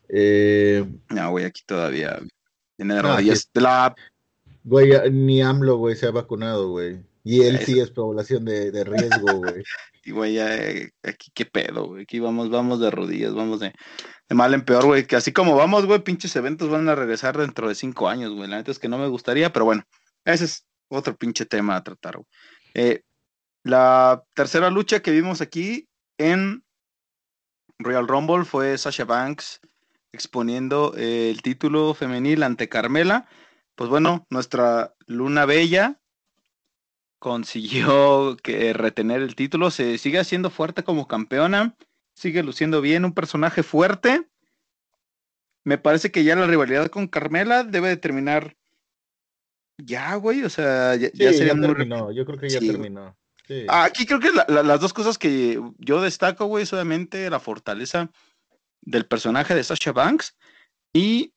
Eh, 0.08 0.86
no, 1.10 1.32
güey, 1.32 1.43
aquí 1.43 1.62
todavía 1.65 2.21
viene 2.78 2.95
de 2.95 3.02
rodillas. 3.02 3.50
la... 3.56 3.93
Güey, 4.63 5.12
ni 5.12 5.41
AMLO, 5.41 5.76
güey, 5.76 5.98
se 5.98 6.06
ha 6.06 6.12
vacunado, 6.12 6.69
güey. 6.69 7.02
Y 7.26 7.41
él 7.41 7.60
sí 7.60 7.82
es 7.82 7.91
población 7.91 8.45
de, 8.45 8.71
de 8.71 8.86
riesgo, 8.86 9.39
güey. 9.39 9.62
y 10.06 10.12
güey, 10.12 10.36
ya, 10.36 10.56
aquí 11.04 11.32
qué 11.34 11.45
pedo, 11.45 11.88
güey. 11.88 12.04
Aquí 12.04 12.21
vamos, 12.21 12.50
vamos 12.50 12.80
de 12.80 12.91
rodillas, 12.91 13.34
vamos 13.34 13.60
de, 13.60 13.74
de 14.30 14.36
mal 14.36 14.54
en 14.54 14.64
peor, 14.64 14.86
güey. 14.86 15.06
Que 15.06 15.16
así 15.16 15.32
como 15.32 15.56
vamos, 15.56 15.86
güey, 15.86 16.04
pinches 16.04 16.36
eventos 16.36 16.70
van 16.70 16.90
a 16.90 16.96
regresar 16.96 17.38
dentro 17.38 17.68
de 17.68 17.76
cinco 17.76 18.10
años, 18.10 18.34
güey. 18.34 18.50
La 18.50 18.58
neta 18.58 18.72
es 18.72 18.80
que 18.80 18.90
no 18.90 18.98
me 18.98 19.08
gustaría, 19.08 19.52
pero 19.54 19.66
bueno, 19.66 19.84
ese 20.24 20.46
es 20.46 20.66
otro 20.90 21.16
pinche 21.16 21.46
tema 21.46 21.76
a 21.76 21.84
tratar, 21.84 22.18
güey. 22.18 22.28
Eh, 22.74 23.04
la 23.64 24.24
tercera 24.34 24.70
lucha 24.70 25.02
que 25.02 25.12
vimos 25.12 25.42
aquí 25.42 25.88
en 26.18 26.64
Royal 27.80 28.08
Rumble 28.08 28.46
fue 28.46 28.78
Sasha 28.78 29.06
Banks 29.06 29.60
exponiendo 30.12 30.94
eh, 30.96 31.30
el 31.30 31.42
título 31.42 31.94
femenil 31.94 32.44
ante 32.44 32.70
Carmela. 32.70 33.28
Pues 33.76 33.90
bueno, 33.90 34.26
nuestra 34.30 34.94
Luna 35.08 35.46
Bella 35.46 36.00
consiguió 37.20 38.38
que 38.44 38.74
retener 38.74 39.22
el 39.22 39.36
título, 39.36 39.72
se 39.72 39.98
sigue 39.98 40.20
haciendo 40.20 40.50
fuerte 40.50 40.84
como 40.84 41.08
campeona 41.08 41.76
sigue 42.15 42.43
luciendo 42.43 42.82
bien, 42.82 43.06
un 43.06 43.13
personaje 43.13 43.63
fuerte. 43.63 44.28
Me 45.63 45.78
parece 45.78 46.12
que 46.12 46.23
ya 46.23 46.36
la 46.36 46.47
rivalidad 46.47 46.88
con 46.88 47.08
Carmela 47.08 47.63
debe 47.63 47.89
de 47.89 47.97
terminar 47.97 48.56
ya, 49.78 50.15
güey, 50.15 50.43
o 50.43 50.49
sea, 50.49 50.95
ya, 50.95 51.10
sería 51.12 51.54
terminó, 51.60 52.12
yo 52.12 52.25
creo 52.25 52.39
que 52.39 52.49
ya 52.49 52.60
terminó. 52.60 53.17
Aquí 53.67 54.06
creo 54.06 54.19
que 54.19 54.32
las 54.32 54.80
dos 54.80 54.93
cosas 54.93 55.17
que 55.17 55.62
yo 55.78 56.01
destaco, 56.01 56.45
güey, 56.45 56.63
es 56.63 56.73
obviamente 56.73 57.30
la 57.30 57.39
fortaleza 57.39 58.10
del 58.82 59.06
personaje 59.06 59.54
de 59.54 59.63
Sasha 59.63 59.91
Banks 59.91 60.36
y 60.93 61.34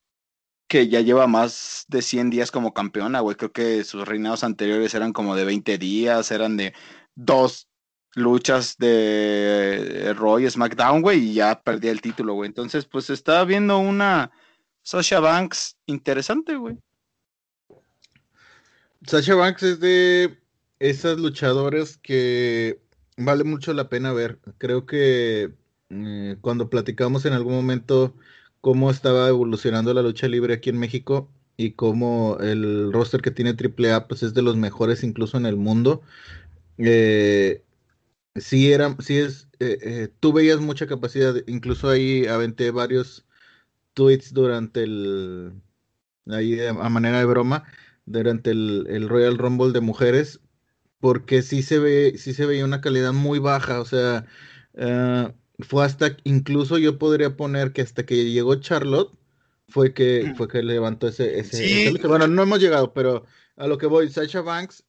que 0.68 0.88
ya 0.88 1.00
lleva 1.00 1.26
más 1.26 1.86
de 1.88 2.02
100 2.02 2.30
días 2.30 2.50
como 2.50 2.74
campeona, 2.74 3.20
güey. 3.20 3.36
Creo 3.36 3.52
que 3.52 3.84
sus 3.84 4.06
reinados 4.06 4.44
anteriores 4.44 4.94
eran 4.94 5.12
como 5.12 5.34
de 5.34 5.44
20 5.44 5.78
días, 5.78 6.30
eran 6.30 6.56
de 6.56 6.74
dos 7.14 7.67
luchas 8.18 8.76
de 8.78 10.14
Roy 10.16 10.48
SmackDown, 10.50 11.02
güey, 11.02 11.30
y 11.30 11.34
ya 11.34 11.60
perdí 11.62 11.88
el 11.88 12.00
título, 12.00 12.34
güey. 12.34 12.48
Entonces, 12.48 12.84
pues 12.84 13.10
estaba 13.10 13.44
viendo 13.44 13.78
una 13.78 14.30
Sasha 14.82 15.20
Banks 15.20 15.76
interesante, 15.86 16.56
güey. 16.56 16.76
Sasha 19.06 19.34
Banks 19.34 19.62
es 19.62 19.80
de 19.80 20.38
esas 20.78 21.18
luchadoras 21.18 21.96
que 21.98 22.80
vale 23.16 23.44
mucho 23.44 23.72
la 23.72 23.88
pena 23.88 24.12
ver. 24.12 24.38
Creo 24.58 24.86
que 24.86 25.52
eh, 25.90 26.36
cuando 26.40 26.70
platicamos 26.70 27.24
en 27.24 27.32
algún 27.32 27.54
momento 27.54 28.14
cómo 28.60 28.90
estaba 28.90 29.28
evolucionando 29.28 29.94
la 29.94 30.02
lucha 30.02 30.28
libre 30.28 30.54
aquí 30.54 30.70
en 30.70 30.78
México 30.78 31.30
y 31.56 31.72
cómo 31.72 32.38
el 32.40 32.92
roster 32.92 33.20
que 33.20 33.30
tiene 33.30 33.56
AAA 33.56 34.06
pues 34.08 34.22
es 34.22 34.34
de 34.34 34.42
los 34.42 34.56
mejores 34.56 35.02
incluso 35.02 35.36
en 35.36 35.46
el 35.46 35.56
mundo. 35.56 36.02
Eh, 36.78 37.62
sí 38.40 38.72
era, 38.72 38.96
sí 39.00 39.18
es, 39.18 39.48
eh, 39.60 39.78
eh, 39.82 40.08
tú 40.20 40.32
veías 40.32 40.60
mucha 40.60 40.86
capacidad, 40.86 41.34
incluso 41.46 41.88
ahí 41.88 42.26
aventé 42.26 42.70
varios 42.70 43.26
tweets 43.94 44.32
durante 44.32 44.82
el, 44.84 45.52
ahí 46.26 46.60
a 46.60 46.72
manera 46.88 47.18
de 47.18 47.24
broma, 47.24 47.64
durante 48.06 48.50
el, 48.50 49.08
Royal 49.08 49.38
Rumble 49.38 49.72
de 49.72 49.80
mujeres, 49.80 50.40
porque 51.00 51.42
sí 51.42 51.62
se 51.62 51.78
ve, 51.78 52.14
sí 52.18 52.34
se 52.34 52.46
veía 52.46 52.64
una 52.64 52.80
calidad 52.80 53.12
muy 53.12 53.38
baja, 53.38 53.80
o 53.80 53.84
sea, 53.84 54.26
eh, 54.74 55.32
fue 55.60 55.84
hasta, 55.84 56.16
incluso 56.24 56.78
yo 56.78 56.98
podría 56.98 57.36
poner 57.36 57.72
que 57.72 57.82
hasta 57.82 58.06
que 58.06 58.30
llegó 58.30 58.54
Charlotte, 58.56 59.12
fue 59.68 59.92
que, 59.92 60.32
fue 60.36 60.48
que 60.48 60.62
levantó 60.62 61.08
ese, 61.08 61.38
ese, 61.38 61.92
bueno, 62.06 62.26
no 62.26 62.42
hemos 62.42 62.58
llegado, 62.58 62.94
pero 62.94 63.26
a 63.56 63.66
lo 63.66 63.76
que 63.76 63.86
voy, 63.86 64.08
Sasha 64.08 64.40
Banks 64.40 64.84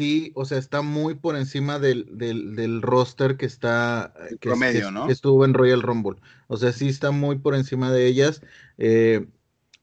Sí, 0.00 0.32
o 0.34 0.46
sea, 0.46 0.56
está 0.56 0.80
muy 0.80 1.14
por 1.14 1.36
encima 1.36 1.78
del, 1.78 2.06
del, 2.16 2.80
roster 2.80 3.36
que 3.36 3.44
está. 3.44 4.14
Que, 4.30 4.48
promedio, 4.48 4.90
¿no? 4.90 5.06
que 5.06 5.12
estuvo 5.12 5.44
en 5.44 5.52
Royal 5.52 5.82
Rumble. 5.82 6.16
O 6.48 6.56
sea, 6.56 6.72
sí 6.72 6.88
está 6.88 7.10
muy 7.10 7.36
por 7.36 7.54
encima 7.54 7.92
de 7.92 8.06
ellas. 8.06 8.40
Eh, 8.78 9.26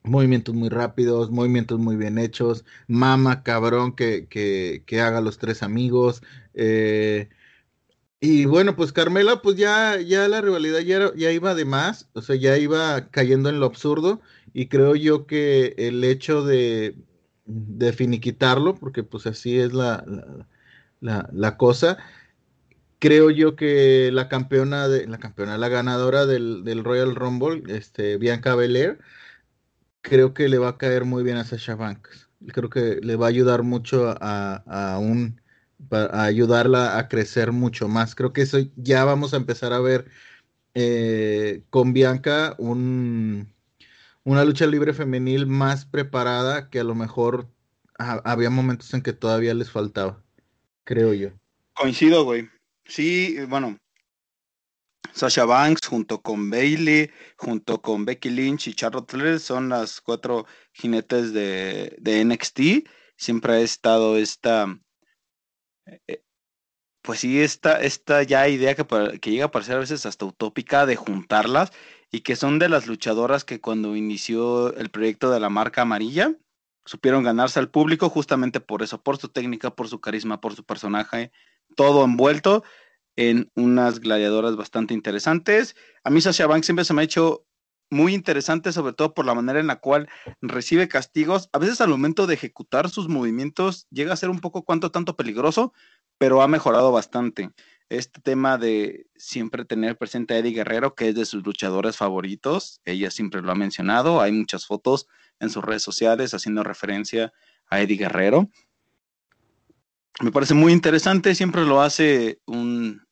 movimientos 0.02 0.56
muy 0.56 0.70
rápidos, 0.70 1.30
movimientos 1.30 1.78
muy 1.78 1.98
bien 1.98 2.18
hechos. 2.18 2.66
Mama, 2.88 3.44
cabrón, 3.44 3.96
que, 3.96 4.26
que, 4.28 4.82
que 4.88 5.02
haga 5.02 5.22
los 5.22 5.38
tres 5.38 5.62
amigos. 5.62 6.24
Eh, 6.56 7.30
y 8.20 8.46
bueno, 8.46 8.76
pues 8.76 8.92
Carmela, 8.94 9.44
pues 9.44 9.56
ya, 9.56 10.02
ya 10.02 10.28
la 10.28 10.42
rivalidad 10.42 10.80
ya, 10.80 11.14
ya 11.16 11.32
iba 11.32 11.54
de 11.54 11.66
más. 11.66 12.10
O 12.14 12.24
sea, 12.24 12.36
ya 12.36 12.58
iba 12.58 13.12
cayendo 13.12 13.50
en 13.50 13.60
lo 13.60 13.68
absurdo. 13.68 14.20
Y 14.52 14.66
creo 14.66 14.96
yo 14.96 15.28
que 15.28 15.76
el 15.78 16.04
hecho 16.04 16.44
de 16.44 16.96
de 17.48 17.94
finiquitarlo, 17.94 18.76
porque 18.76 19.04
pues 19.04 19.28
así 19.28 19.60
es 19.60 19.74
la, 19.74 20.04
la, 21.02 21.58
cosa. 21.58 21.98
Creo 23.00 23.30
yo 23.32 23.56
que 23.56 24.12
la 24.12 24.30
campeona, 24.30 24.88
de, 24.88 25.08
la 25.08 25.20
campeona, 25.20 25.58
la 25.58 25.70
ganadora 25.70 26.26
del, 26.26 26.84
Royal 26.84 27.16
Rumble, 27.16 27.64
este, 27.76 28.18
Bianca 28.18 28.56
Belair, 28.56 29.00
creo 30.02 30.34
que 30.34 30.50
le 30.50 30.58
va 30.58 30.70
a 30.70 30.78
caer 30.78 31.06
muy 31.06 31.24
bien 31.24 31.38
a 31.38 31.46
Sasha 31.46 31.76
Banks. 31.76 32.30
Creo 32.48 32.70
que 32.70 33.00
le 33.02 33.16
va 33.16 33.28
a 33.28 33.30
ayudar 33.30 33.64
mucho 33.64 34.16
a, 34.20 34.64
a 34.94 35.00
un 35.00 35.42
a 35.92 36.24
ayudarla 36.24 36.98
a 36.98 37.08
crecer 37.08 37.52
mucho 37.52 37.88
más. 37.88 38.16
Creo 38.16 38.34
que 38.34 38.42
eso 38.42 38.60
ya 38.76 39.06
vamos 39.06 39.34
a 39.34 39.38
empezar 39.38 39.74
a 39.74 39.80
ver 39.80 40.08
eh, 40.74 41.64
con 41.70 41.94
Bianca 41.94 42.56
un, 42.60 43.54
una 44.28 44.44
lucha 44.44 44.68
libre 44.68 44.92
femenil 44.92 45.48
más 45.48 45.86
preparada 45.86 46.70
que 46.70 46.82
a 46.82 46.84
lo 46.84 46.96
mejor 46.96 47.48
había 47.98 48.50
momentos 48.50 48.94
en 48.94 49.02
que 49.02 49.14
todavía 49.14 49.54
les 49.54 49.72
faltaba, 49.72 50.22
creo 50.84 51.14
yo. 51.14 51.30
Coincido, 51.74 52.26
güey. 52.26 52.50
Sí, 52.84 53.38
bueno, 53.48 53.80
Sasha 55.14 55.46
Banks 55.46 55.88
junto 55.88 56.22
con 56.22 56.50
Bailey, 56.50 57.10
junto 57.38 57.82
con 57.82 58.04
Becky 58.04 58.30
Lynch 58.30 58.68
y 58.68 58.74
Charlotte 58.74 59.10
Flair 59.10 59.40
son 59.40 59.70
las 59.70 60.02
cuatro 60.02 60.46
jinetes 60.74 61.32
de, 61.32 61.96
de 61.98 62.26
NXT. 62.26 62.86
Siempre 63.16 63.54
ha 63.54 63.60
estado 63.62 64.18
esta, 64.18 64.78
eh, 65.86 66.22
pues 67.02 67.22
sí, 67.22 67.40
esta, 67.40 67.82
esta 67.82 68.24
ya 68.24 68.50
idea 68.50 68.76
que, 68.76 68.86
que 69.22 69.32
llega 69.32 69.46
a 69.46 69.52
parecer 69.52 69.78
a 69.78 69.80
veces 69.80 70.06
hasta 70.06 70.26
utópica 70.26 70.86
de 70.86 70.98
juntarlas 70.98 71.72
y 72.12 72.22
que 72.22 72.36
son 72.36 72.60
de 72.60 72.70
las 72.70 72.88
luchadoras 72.88 73.44
que 73.44 73.60
cuando 73.60 73.96
inició 73.96 74.74
el 74.76 74.90
proyecto 74.90 75.30
de 75.30 75.40
la 75.40 75.50
marca 75.50 75.82
amarilla, 75.82 76.34
supieron 76.86 77.24
ganarse 77.24 77.60
al 77.60 77.70
público 77.70 78.10
justamente 78.10 78.60
por 78.60 78.82
eso, 78.82 79.02
por 79.02 79.18
su 79.18 79.28
técnica, 79.28 79.76
por 79.76 79.90
su 79.90 80.00
carisma, 80.00 80.40
por 80.40 80.56
su 80.56 80.64
personaje, 80.64 81.32
todo 81.76 82.06
envuelto 82.06 82.64
en 83.18 83.52
unas 83.56 84.00
gladiadoras 84.00 84.56
bastante 84.56 84.94
interesantes. 84.94 85.76
A 86.04 86.10
mí 86.10 86.22
Sasha 86.22 86.48
Banks 86.48 86.68
siempre 86.68 86.86
se 86.86 86.94
me 86.94 87.02
ha 87.02 87.06
hecho 87.06 87.46
muy 87.90 88.14
interesante, 88.14 88.72
sobre 88.72 88.94
todo 88.94 89.14
por 89.14 89.26
la 89.26 89.34
manera 89.34 89.60
en 89.60 89.68
la 89.68 89.78
cual 89.78 90.10
recibe 90.42 90.88
castigos. 90.88 91.50
A 91.54 91.60
veces 91.60 91.82
al 91.82 91.90
momento 91.90 92.28
de 92.28 92.36
ejecutar 92.36 92.90
sus 92.90 93.08
movimientos 93.08 93.88
llega 93.90 94.14
a 94.14 94.18
ser 94.18 94.30
un 94.30 94.40
poco 94.40 94.64
cuanto 94.64 94.92
tanto 94.92 95.16
peligroso, 95.16 95.74
pero 96.18 96.42
ha 96.42 96.48
mejorado 96.48 96.92
bastante 96.92 97.50
este 97.90 98.22
tema 98.22 98.58
de 98.58 99.08
siempre 99.16 99.66
tener 99.66 99.98
presente 99.98 100.34
a 100.34 100.40
Eddie 100.40 100.54
Guerrero, 100.54 100.96
que 100.96 101.10
es 101.10 101.16
de 101.16 101.26
sus 101.26 101.46
luchadores 101.46 101.96
favoritos, 101.96 102.82
ella 102.86 103.12
siempre 103.12 103.42
lo 103.42 103.52
ha 103.52 103.56
mencionado, 103.56 104.22
hay 104.22 104.32
muchas 104.32 104.66
fotos 104.66 105.08
en 105.40 105.50
sus 105.50 105.64
redes 105.64 105.84
sociales 105.84 106.34
haciendo 106.34 106.64
referencia 106.64 107.32
a 107.70 107.82
Eddie 107.82 107.98
Guerrero. 107.98 108.50
Me 110.22 110.32
parece 110.32 110.54
muy 110.54 110.74
interesante, 110.74 111.36
siempre 111.36 111.64
lo 111.64 111.82
hace 111.82 112.40
un... 112.46 113.06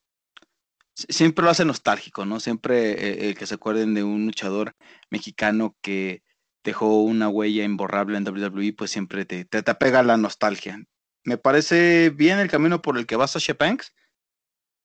Siempre 0.93 1.43
lo 1.43 1.51
hace 1.51 1.65
nostálgico, 1.65 2.25
¿no? 2.25 2.39
Siempre 2.39 2.91
eh, 2.91 3.27
el 3.27 3.37
que 3.37 3.45
se 3.45 3.55
acuerden 3.55 3.93
de 3.93 4.03
un 4.03 4.27
luchador 4.27 4.75
mexicano 5.09 5.75
que 5.81 6.23
dejó 6.63 7.03
una 7.03 7.27
huella 7.27 7.65
imborrable 7.65 8.17
en 8.17 8.25
WWE, 8.25 8.73
pues 8.73 8.91
siempre 8.91 9.25
te, 9.25 9.43
te, 9.43 9.61
te 9.61 9.71
apega 9.71 10.03
la 10.03 10.15
nostalgia. 10.15 10.81
Me 11.25 11.37
parece 11.37 12.11
bien 12.11 12.39
el 12.39 12.49
camino 12.49 12.81
por 12.81 12.97
el 12.97 13.05
que 13.05 13.17
va 13.17 13.27
Sasha 13.27 13.55
Banks 13.59 13.91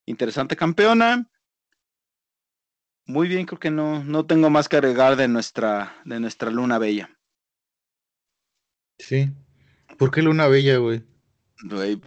interesante 0.07 0.57
campeona. 0.57 1.29
Muy 3.07 3.29
bien, 3.29 3.47
creo 3.47 3.59
que 3.59 3.71
no, 3.71 4.05
no 4.05 4.27
tengo 4.27 4.51
más 4.51 4.69
que 4.69 4.77
agregar 4.77 5.17
de 5.17 5.27
nuestra, 5.27 5.97
de 6.05 6.21
nuestra 6.21 6.51
Luna 6.51 6.79
Bella. 6.79 7.11
Sí. 8.99 9.33
¿Por 9.99 10.11
qué 10.11 10.23
Luna 10.23 10.47
Bella, 10.47 10.77
güey? 10.77 11.03
Güey, 11.63 12.01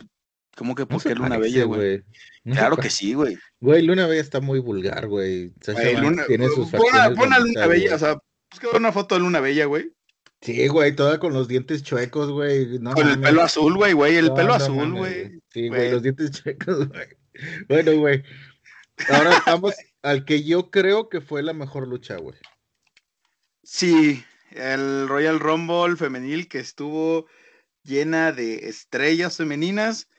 ¿cómo 0.55 0.75
que 0.75 0.85
por 0.85 1.03
qué 1.03 1.13
Luna 1.13 1.37
Bella, 1.37 1.65
güey? 1.65 2.03
claro 2.45 2.77
que 2.77 2.89
sí, 2.89 3.13
güey. 3.13 3.37
Güey, 3.59 3.81
Luna 3.81 4.07
Bella 4.07 4.21
está 4.21 4.39
muy 4.39 4.59
vulgar, 4.59 5.07
güey. 5.07 5.51
Tiene 6.27 6.47
sus 6.49 6.71
pon, 6.71 6.81
Luna 7.15 7.67
Bella, 7.67 7.95
o 7.95 7.99
sea, 7.99 8.17
busca 8.51 8.77
una 8.77 8.91
foto 8.91 9.15
de 9.15 9.21
Luna 9.21 9.39
Bella, 9.41 9.65
güey. 9.65 9.91
Sí, 10.41 10.67
güey, 10.67 10.93
toda 10.93 11.19
con 11.19 11.33
los 11.33 11.47
dientes 11.47 11.83
chuecos, 11.83 12.29
güey. 12.29 12.77
con 12.79 13.09
el 13.09 13.19
pelo 13.19 13.43
azul, 13.43 13.75
güey, 13.75 13.93
güey, 13.93 14.17
el 14.17 14.33
pelo 14.33 14.53
azul, 14.53 14.93
güey. 14.93 15.39
Sí, 15.49 15.69
güey, 15.69 15.91
los 15.91 16.03
dientes 16.03 16.31
chuecos, 16.31 16.89
güey. 16.89 17.07
Bueno, 17.67 17.95
güey. 17.97 18.23
Ahora 19.09 19.41
vamos 19.45 19.75
al 20.01 20.25
que 20.25 20.43
yo 20.43 20.69
creo 20.69 21.09
que 21.09 21.21
fue 21.21 21.41
la 21.43 21.53
mejor 21.53 21.87
lucha, 21.87 22.17
güey. 22.17 22.37
Sí, 23.63 24.23
el 24.51 25.07
Royal 25.07 25.39
Rumble 25.39 25.95
femenil 25.95 26.47
que 26.47 26.59
estuvo 26.59 27.27
llena 27.83 28.31
de 28.31 28.67
estrellas 28.67 29.37
femeninas, 29.37 30.09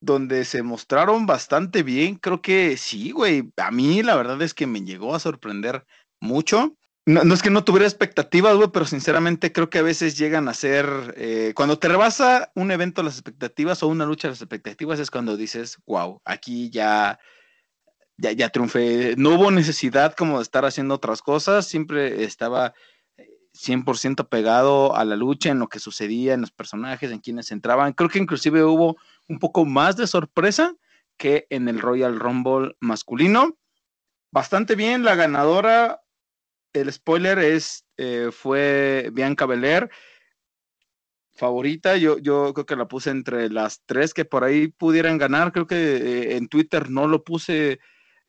donde 0.00 0.44
se 0.44 0.62
mostraron 0.62 1.26
bastante 1.26 1.82
bien. 1.82 2.16
Creo 2.16 2.40
que 2.40 2.76
sí, 2.76 3.10
güey. 3.10 3.52
A 3.56 3.70
mí 3.70 4.02
la 4.02 4.16
verdad 4.16 4.40
es 4.42 4.54
que 4.54 4.66
me 4.66 4.82
llegó 4.82 5.14
a 5.14 5.20
sorprender 5.20 5.84
mucho. 6.20 6.77
No, 7.08 7.32
es 7.32 7.42
que 7.42 7.48
no 7.48 7.64
tuviera 7.64 7.86
expectativas, 7.86 8.54
güey, 8.54 8.68
pero 8.70 8.84
sinceramente 8.84 9.50
creo 9.50 9.70
que 9.70 9.78
a 9.78 9.82
veces 9.82 10.18
llegan 10.18 10.46
a 10.46 10.52
ser, 10.52 11.14
eh, 11.16 11.54
cuando 11.56 11.78
te 11.78 11.88
rebasa 11.88 12.52
un 12.54 12.70
evento 12.70 13.02
las 13.02 13.14
expectativas 13.14 13.82
o 13.82 13.88
una 13.88 14.04
lucha 14.04 14.28
las 14.28 14.42
expectativas 14.42 15.00
es 15.00 15.10
cuando 15.10 15.38
dices, 15.38 15.78
wow, 15.86 16.20
aquí 16.26 16.68
ya, 16.68 17.18
ya, 18.18 18.32
ya 18.32 18.50
triunfé. 18.50 19.14
No 19.16 19.30
hubo 19.36 19.50
necesidad 19.50 20.14
como 20.14 20.36
de 20.36 20.42
estar 20.42 20.66
haciendo 20.66 20.96
otras 20.96 21.22
cosas, 21.22 21.66
siempre 21.66 22.24
estaba 22.24 22.74
100% 23.54 24.28
pegado 24.28 24.94
a 24.94 25.02
la 25.06 25.16
lucha, 25.16 25.48
en 25.48 25.60
lo 25.60 25.70
que 25.70 25.78
sucedía, 25.78 26.34
en 26.34 26.42
los 26.42 26.52
personajes, 26.52 27.10
en 27.10 27.20
quienes 27.20 27.50
entraban. 27.52 27.94
Creo 27.94 28.10
que 28.10 28.18
inclusive 28.18 28.64
hubo 28.64 28.98
un 29.28 29.38
poco 29.38 29.64
más 29.64 29.96
de 29.96 30.06
sorpresa 30.06 30.74
que 31.16 31.46
en 31.48 31.68
el 31.68 31.80
Royal 31.80 32.20
Rumble 32.20 32.76
masculino. 32.80 33.56
Bastante 34.30 34.74
bien, 34.74 35.04
la 35.04 35.14
ganadora, 35.14 36.02
el 36.72 36.92
spoiler 36.92 37.38
es, 37.38 37.84
eh, 37.96 38.30
fue 38.32 39.10
Bianca 39.12 39.46
Belair, 39.46 39.90
favorita, 41.32 41.96
yo, 41.96 42.18
yo 42.18 42.52
creo 42.52 42.66
que 42.66 42.76
la 42.76 42.88
puse 42.88 43.10
entre 43.10 43.48
las 43.48 43.82
tres 43.86 44.12
que 44.12 44.24
por 44.24 44.44
ahí 44.44 44.68
pudieran 44.68 45.18
ganar, 45.18 45.52
creo 45.52 45.66
que 45.66 45.76
eh, 45.76 46.36
en 46.36 46.48
Twitter 46.48 46.90
no 46.90 47.06
lo 47.06 47.22
puse 47.22 47.78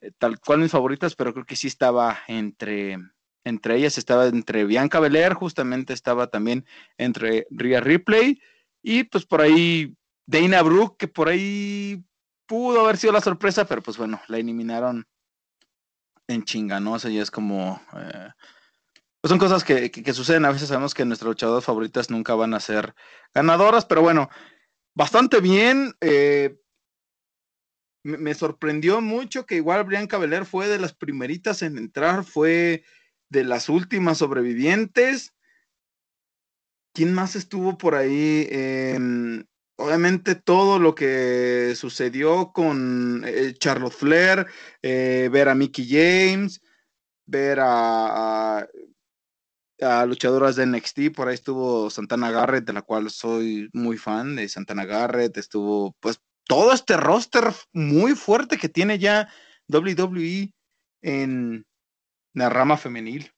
eh, 0.01 0.11
tal 0.17 0.39
cual 0.39 0.59
mis 0.59 0.71
favoritas, 0.71 1.15
pero 1.15 1.33
creo 1.33 1.45
que 1.45 1.55
sí 1.55 1.67
estaba 1.67 2.19
entre 2.27 2.97
entre 3.43 3.75
ellas. 3.75 3.97
Estaba 3.97 4.27
entre 4.27 4.65
Bianca 4.65 4.99
Belair, 4.99 5.33
justamente 5.33 5.93
estaba 5.93 6.27
también 6.27 6.65
entre 6.97 7.47
Rhea 7.49 7.81
Ripley 7.81 8.41
y 8.81 9.03
pues 9.05 9.25
por 9.25 9.41
ahí 9.41 9.95
Dana 10.25 10.61
Brooke, 10.61 10.97
que 10.97 11.07
por 11.07 11.29
ahí 11.29 12.03
pudo 12.45 12.81
haber 12.81 12.97
sido 12.97 13.13
la 13.13 13.21
sorpresa, 13.21 13.65
pero 13.65 13.81
pues 13.81 13.97
bueno, 13.97 14.21
la 14.27 14.37
eliminaron 14.37 15.07
en 16.29 16.43
chinga, 16.43 16.79
¿no? 16.79 16.93
O 16.93 16.99
sea, 16.99 17.11
ya 17.11 17.21
es 17.21 17.31
como... 17.31 17.81
Eh, 17.95 18.29
pues 19.21 19.29
son 19.29 19.39
cosas 19.39 19.65
que, 19.65 20.13
suceden, 20.13 20.45
a 20.45 20.51
veces 20.51 20.69
sabemos 20.69 20.93
que 20.93 21.03
nuestras 21.03 21.27
luchadoras 21.27 21.65
favoritas 21.65 22.09
nunca 22.09 22.35
van 22.35 22.53
a 22.53 22.61
ser 22.61 22.95
ganadoras, 23.33 23.85
pero 23.85 24.01
bueno, 24.01 24.29
bastante 24.95 25.41
bien. 25.41 25.93
Eh, 25.99 26.57
me, 28.03 28.33
sorprendió 28.33 29.01
mucho 29.01 29.45
que 29.45 29.55
igual 29.55 29.83
Bianca 29.83 30.17
Belair 30.17 30.45
fue 30.45 30.69
de 30.69 30.79
las 30.79 30.93
primeritas 30.93 31.61
en 31.63 31.77
entrar, 31.77 32.23
fue 32.23 32.85
de 33.29 33.43
las 33.43 33.67
últimas 33.67 34.19
sobrevivientes. 34.19 35.35
¿Quién 36.93 37.13
más 37.13 37.35
estuvo 37.35 37.77
por 37.77 37.95
ahí? 37.95 38.47
Em, 38.49 39.45
obviamente 39.79 40.35
todo 40.35 40.77
lo 40.77 40.93
que 40.93 41.73
sucedió 41.75 42.51
con 42.51 43.23
eh, 43.25 43.53
Charlotte 43.57 43.93
Flair, 43.93 44.45
eh, 44.81 45.29
ver 45.31 45.49
a 45.49 45.55
Mickey 45.55 45.87
James, 45.87 46.61
ver 47.25 47.59
a, 47.61 48.67
a, 49.81 50.05
luchadoras 50.05 50.55
de 50.55 50.65
NXT, 50.65 51.15
por 51.15 51.27
ahí 51.27 51.35
estuvo 51.35 51.89
Santana 51.89 52.29
Garrett, 52.29 52.65
de 52.65 52.73
la 52.73 52.81
cual 52.81 53.09
soy 53.09 53.69
muy 53.73 53.97
fan 53.97 54.35
de 54.35 54.49
Santana 54.49 54.85
Garrett, 54.85 55.37
estuvo 55.37 55.95
pues 55.99 56.19
todo 56.45 56.73
este 56.73 56.97
roster 56.97 57.45
muy 57.71 58.15
fuerte 58.15 58.57
que 58.57 58.69
tiene 58.69 58.99
ya 58.99 59.29
WWE 59.69 60.53
en, 61.01 61.65
la 62.33 62.49
rama 62.49 62.77
femenil. 62.77 63.31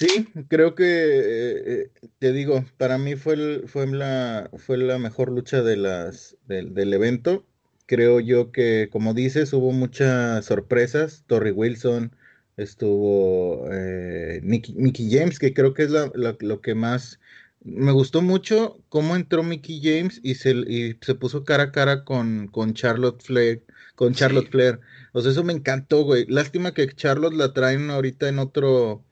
Sí, 0.00 0.26
creo 0.48 0.74
que 0.74 0.84
eh, 0.86 1.90
eh, 2.02 2.08
te 2.18 2.32
digo, 2.32 2.64
para 2.78 2.96
mí 2.96 3.16
fue, 3.16 3.66
fue, 3.66 3.86
la, 3.86 4.50
fue 4.56 4.78
la 4.78 4.98
mejor 4.98 5.30
lucha 5.30 5.62
de 5.62 5.76
las, 5.76 6.38
del 6.46 6.94
evento. 6.94 7.44
Creo 7.84 8.18
yo 8.18 8.50
que, 8.50 8.88
como 8.90 9.12
dices, 9.12 9.52
hubo 9.52 9.72
muchas 9.72 10.46
sorpresas. 10.46 11.24
Torrey 11.26 11.52
Wilson, 11.52 12.16
estuvo 12.56 13.68
eh, 13.70 14.40
Mickey, 14.42 15.10
James, 15.10 15.38
que 15.38 15.52
creo 15.52 15.74
que 15.74 15.82
es 15.84 15.90
lo 15.90 16.60
que 16.62 16.74
más 16.74 17.20
me 17.62 17.92
gustó 17.92 18.22
mucho 18.22 18.82
cómo 18.88 19.16
entró 19.16 19.42
Mickey 19.42 19.80
James 19.82 20.20
y 20.22 20.36
se, 20.36 20.52
y 20.52 20.96
se 21.02 21.14
puso 21.14 21.44
cara 21.44 21.64
a 21.64 21.72
cara 21.72 22.04
con, 22.04 22.48
con 22.48 22.72
Charlotte 22.74 23.22
Flair, 23.22 23.64
con 23.96 24.14
Charlotte 24.14 24.50
Flair. 24.50 24.80
O 25.12 25.20
sea, 25.20 25.32
eso 25.32 25.44
me 25.44 25.52
encantó, 25.52 26.04
güey. 26.04 26.24
Lástima 26.28 26.72
que 26.72 26.88
Charlotte 26.88 27.34
la 27.34 27.52
traen 27.52 27.90
ahorita 27.90 28.28
en 28.28 28.38
otro, 28.38 29.04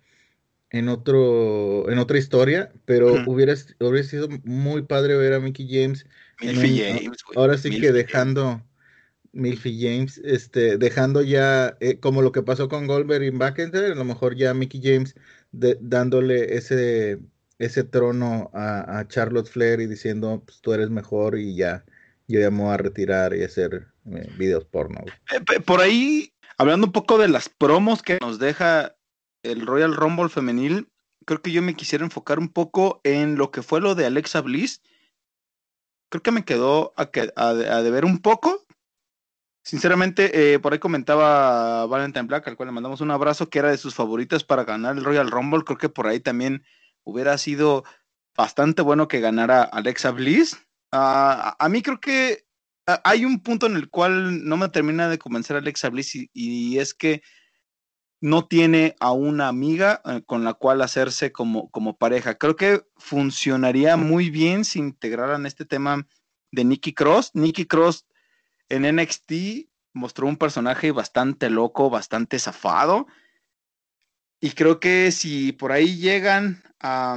en 0.70 0.88
otro, 0.88 1.90
en 1.90 1.98
otra 1.98 2.18
historia, 2.18 2.72
pero 2.84 3.24
hubiera, 3.26 3.54
hubiera 3.80 4.06
sido 4.06 4.28
muy 4.44 4.82
padre 4.82 5.16
ver 5.16 5.32
a 5.32 5.40
Mickey 5.40 5.66
James. 5.68 6.06
Milfy 6.40 6.80
James, 6.80 7.18
Ahora 7.34 7.56
sí 7.56 7.80
que 7.80 7.90
dejando 7.90 8.62
Milfy 9.32 9.80
James, 9.80 10.20
este, 10.24 10.76
dejando 10.76 11.22
ya, 11.22 11.76
eh, 11.80 11.98
como 11.98 12.22
lo 12.22 12.32
que 12.32 12.42
pasó 12.42 12.68
con 12.68 12.86
Goldberg 12.86 13.24
y 13.24 13.30
McIntyre, 13.30 13.92
a 13.92 13.94
lo 13.94 14.04
mejor 14.04 14.36
ya 14.36 14.54
Mickey 14.54 14.80
James 14.82 15.14
dándole 15.50 16.56
ese, 16.56 17.18
ese 17.58 17.84
trono 17.84 18.50
a, 18.52 19.04
Charlotte 19.08 19.48
Flair 19.48 19.80
y 19.80 19.86
diciendo, 19.86 20.42
pues 20.44 20.60
tú 20.60 20.72
eres 20.74 20.90
mejor 20.90 21.38
y 21.38 21.56
ya, 21.56 21.84
yo 22.26 22.40
ya 22.40 22.50
me 22.50 22.62
voy 22.62 22.74
a 22.74 22.76
retirar 22.76 23.34
y 23.34 23.42
hacer 23.42 23.86
eh, 24.12 24.28
videos 24.36 24.66
porno. 24.66 25.00
Eh, 25.32 25.60
por 25.60 25.80
ahí, 25.80 26.32
hablando 26.58 26.86
un 26.86 26.92
poco 26.92 27.16
de 27.16 27.28
las 27.28 27.48
promos 27.48 28.02
que 28.02 28.18
nos 28.20 28.38
deja 28.38 28.97
el 29.42 29.66
Royal 29.66 29.94
Rumble 29.94 30.28
femenil, 30.28 30.88
creo 31.24 31.42
que 31.42 31.52
yo 31.52 31.62
me 31.62 31.74
quisiera 31.74 32.04
enfocar 32.04 32.38
un 32.38 32.48
poco 32.48 33.00
en 33.04 33.36
lo 33.36 33.50
que 33.50 33.62
fue 33.62 33.80
lo 33.80 33.94
de 33.94 34.06
Alexa 34.06 34.40
Bliss. 34.40 34.82
Creo 36.10 36.22
que 36.22 36.30
me 36.30 36.44
quedó 36.44 36.94
a, 36.96 37.10
a, 37.36 37.82
deber 37.82 38.04
un 38.04 38.18
poco. 38.18 38.66
Sinceramente, 39.62 40.54
eh, 40.54 40.58
por 40.58 40.72
ahí 40.72 40.78
comentaba 40.78 41.84
Valentine 41.86 42.26
Black, 42.26 42.48
al 42.48 42.56
cual 42.56 42.68
le 42.68 42.72
mandamos 42.72 43.02
un 43.02 43.10
abrazo, 43.10 43.50
que 43.50 43.58
era 43.58 43.70
de 43.70 43.76
sus 43.76 43.94
favoritas 43.94 44.42
para 44.42 44.64
ganar 44.64 44.96
el 44.96 45.04
Royal 45.04 45.30
Rumble. 45.30 45.64
Creo 45.64 45.76
que 45.76 45.90
por 45.90 46.06
ahí 46.06 46.20
también 46.20 46.64
hubiera 47.04 47.36
sido 47.36 47.84
bastante 48.36 48.82
bueno 48.82 49.08
que 49.08 49.20
ganara 49.20 49.62
Alexa 49.62 50.12
Bliss. 50.12 50.56
Ah, 50.92 51.56
a 51.58 51.68
mí 51.68 51.82
creo 51.82 52.00
que 52.00 52.46
hay 53.04 53.24
un 53.24 53.40
punto 53.40 53.66
en 53.66 53.76
el 53.76 53.90
cual 53.90 54.46
no 54.46 54.56
me 54.56 54.68
termina 54.68 55.08
de 55.08 55.18
convencer 55.18 55.56
Alexa 55.56 55.90
Bliss 55.90 56.14
y, 56.14 56.78
es 56.78 56.94
que 56.94 57.22
no 58.20 58.46
tiene 58.46 58.96
a 59.00 59.12
una 59.12 59.48
amiga 59.48 60.02
eh, 60.04 60.22
con 60.26 60.44
la 60.44 60.54
cual 60.54 60.82
hacerse 60.82 61.32
como, 61.32 61.70
como 61.70 61.96
pareja. 61.96 62.36
Creo 62.36 62.56
que 62.56 62.82
funcionaría 62.96 63.96
muy 63.96 64.30
bien 64.30 64.64
si 64.64 64.78
integraran 64.78 65.46
este 65.46 65.64
tema 65.64 66.06
de 66.50 66.64
Nikki 66.64 66.94
Cross. 66.94 67.30
Nikki 67.34 67.66
Cross 67.66 68.06
en 68.68 68.96
NXT 68.96 69.68
mostró 69.92 70.26
un 70.26 70.36
personaje 70.36 70.90
bastante 70.90 71.50
loco, 71.50 71.90
bastante 71.90 72.38
zafado. 72.38 73.06
Y 74.40 74.50
creo 74.52 74.80
que 74.80 75.10
si 75.10 75.52
por 75.52 75.72
ahí 75.72 75.96
llegan 75.96 76.62
a, 76.80 77.16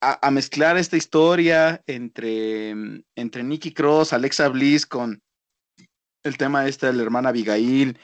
a, 0.00 0.30
mezclar 0.30 0.76
esta 0.76 0.96
historia 0.96 1.82
entre, 1.86 2.74
mm, 2.74 3.02
entre 3.16 3.42
Nicky 3.42 3.72
Cross, 3.72 4.12
Alexa 4.12 4.48
Bliss, 4.48 4.86
con 4.86 5.22
el 6.22 6.36
tema 6.36 6.66
este 6.66 6.86
de 6.86 6.92
la 6.92 7.02
hermana 7.02 7.30
Abigail, 7.30 7.98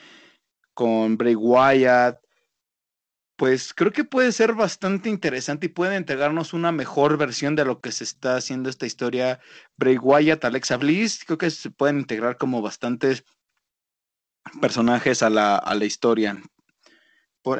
con 0.75 1.17
Bray 1.17 1.35
Wyatt, 1.35 2.19
pues 3.37 3.75
creo 3.75 3.93
que 3.93 4.05
puede 4.05 4.31
ser 4.33 4.55
bastante 4.55 5.09
interesante 5.09 5.67
y 5.67 5.71
puede 5.71 5.97
entregarnos 5.97 6.53
una 6.53 6.71
mejor 6.71 7.17
versión 7.17 7.57
de 7.57 7.65
lo 7.65 7.81
que 7.81 7.91
se 7.91 8.05
está 8.05 8.37
haciendo 8.37 8.71
esta 8.71 8.87
historia. 8.87 9.41
Bray 9.77 9.99
Wyatt, 9.99 10.45
Alexa 10.45 10.77
Bliss, 10.77 11.25
creo 11.25 11.39
que 11.39 11.51
se 11.51 11.71
pueden 11.71 11.99
integrar 11.99 12.37
como 12.37 12.63
bastantes 12.63 13.25
personajes 14.61 15.23
a 15.23 15.31
la, 15.31 15.57
a 15.57 15.75
la 15.75 15.85
historia. 15.85 16.41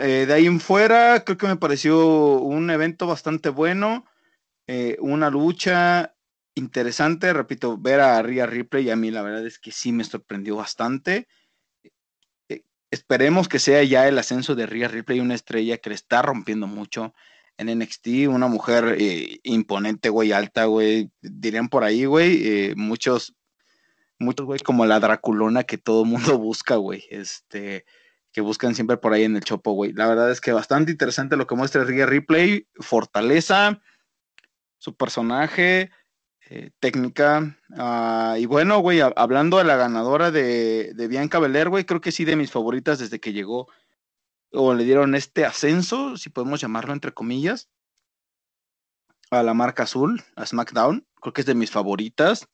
Eh, 0.01 0.25
de 0.27 0.33
ahí 0.33 0.47
en 0.47 0.61
fuera, 0.61 1.25
creo 1.25 1.37
que 1.37 1.47
me 1.47 1.57
pareció 1.57 2.39
un 2.39 2.71
evento 2.71 3.07
bastante 3.07 3.49
bueno. 3.49 4.07
Eh, 4.67 4.97
una 5.01 5.29
lucha 5.29 6.15
interesante, 6.55 7.33
repito, 7.33 7.77
ver 7.77 8.01
a 8.01 8.23
Rhea 8.23 8.47
Ripley 8.47 8.89
a 8.91 8.97
mí 8.97 9.11
la 9.11 9.23
verdad 9.23 9.45
es 9.47 9.59
que 9.59 9.73
sí 9.73 9.93
me 9.93 10.05
sorprendió 10.05 10.57
bastante. 10.57 11.27
Eh, 12.95 12.99
esperemos 13.05 13.49
que 13.49 13.59
sea 13.59 13.83
ya 13.83 14.09
el 14.09 14.19
ascenso 14.19 14.55
de 14.55 14.67
Rhea 14.67 14.89
Ripley, 14.89 15.21
una 15.21 15.35
estrella 15.35 15.79
que 15.79 15.91
le 15.91 15.97
está 15.97 16.23
rompiendo 16.23 16.67
mucho 16.67 17.15
en 17.57 17.79
NXT, 17.79 18.29
una 18.29 18.49
mujer 18.49 18.97
eh, 18.99 19.41
imponente, 19.43 20.09
güey, 20.09 20.33
alta, 20.33 20.65
güey, 20.65 21.11
dirían 21.21 21.69
por 21.69 21.85
ahí, 21.85 22.05
güey, 22.05 22.75
muchos, 22.75 23.35
muchos, 24.19 24.47
güey, 24.47 24.61
como 24.61 24.87
la 24.87 24.99
Draculona 24.99 25.65
que 25.65 25.79
todo 25.79 26.05
mundo 26.05 26.39
busca, 26.39 26.77
güey, 26.77 27.05
este, 27.11 27.85
que 28.33 28.41
buscan 28.41 28.75
siempre 28.75 28.97
por 28.97 29.13
ahí 29.13 29.25
en 29.25 29.37
el 29.37 29.45
Chopo, 29.45 29.73
güey. 29.73 29.93
La 29.93 30.09
verdad 30.09 30.31
es 30.31 30.41
que 30.41 30.53
bastante 30.53 30.91
interesante 30.91 31.37
lo 31.37 31.47
que 31.47 31.55
muestra 31.55 31.85
Rhea 31.85 32.07
Replay, 32.07 32.67
fortaleza, 32.81 33.81
su 34.79 34.97
personaje, 34.97 35.91
eh, 36.51 36.71
técnica. 36.81 37.57
Ah, 37.77 38.37
y 38.39 38.47
bueno, 38.47 38.79
güey, 38.81 39.01
hablando 39.01 39.59
de 39.59 39.65
la 39.65 39.77
ganadora 39.77 40.31
de, 40.31 40.93
de 40.95 41.09
Bianca 41.09 41.39
Belair, 41.39 41.69
güey, 41.69 41.85
creo 41.85 42.01
que 42.01 42.13
sí 42.13 42.25
de 42.25 42.37
mis 42.37 42.51
favoritas 42.51 42.99
desde 42.99 43.21
que 43.21 43.33
llegó 43.33 43.69
o 44.55 44.75
le 44.75 44.85
dieron 44.85 45.15
este 45.15 45.45
ascenso, 45.45 46.17
si 46.17 46.31
podemos 46.31 46.61
llamarlo 46.61 46.93
entre 46.93 47.13
comillas, 47.13 47.69
a 49.31 49.43
la 49.43 49.55
marca 49.55 49.83
azul, 49.83 50.23
a 50.37 50.47
SmackDown. 50.47 51.07
Creo 51.21 51.33
que 51.33 51.41
es 51.41 51.47
de 51.47 51.55
mis 51.55 51.71
favoritas. 51.71 52.49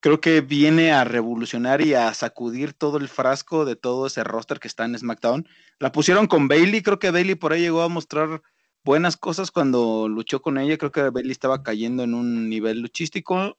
Creo 0.00 0.20
que 0.20 0.42
viene 0.42 0.92
a 0.92 1.04
revolucionar 1.04 1.80
y 1.80 1.94
a 1.94 2.12
sacudir 2.12 2.74
todo 2.74 2.98
el 2.98 3.08
frasco 3.08 3.64
de 3.64 3.74
todo 3.74 4.06
ese 4.06 4.22
roster 4.22 4.60
que 4.60 4.68
está 4.68 4.84
en 4.84 4.98
SmackDown. 4.98 5.48
La 5.78 5.92
pusieron 5.92 6.26
con 6.26 6.46
Bailey, 6.46 6.82
creo 6.82 6.98
que 6.98 7.10
Bailey 7.10 7.36
por 7.36 7.52
ahí 7.52 7.62
llegó 7.62 7.80
a 7.82 7.88
mostrar 7.88 8.42
buenas 8.84 9.16
cosas 9.16 9.50
cuando 9.50 10.08
luchó 10.08 10.42
con 10.42 10.58
ella. 10.58 10.78
Creo 10.78 10.92
que 10.92 11.10
Bailey 11.10 11.32
estaba 11.32 11.62
cayendo 11.62 12.02
en 12.02 12.14
un 12.14 12.48
nivel 12.48 12.80
luchístico 12.80 13.58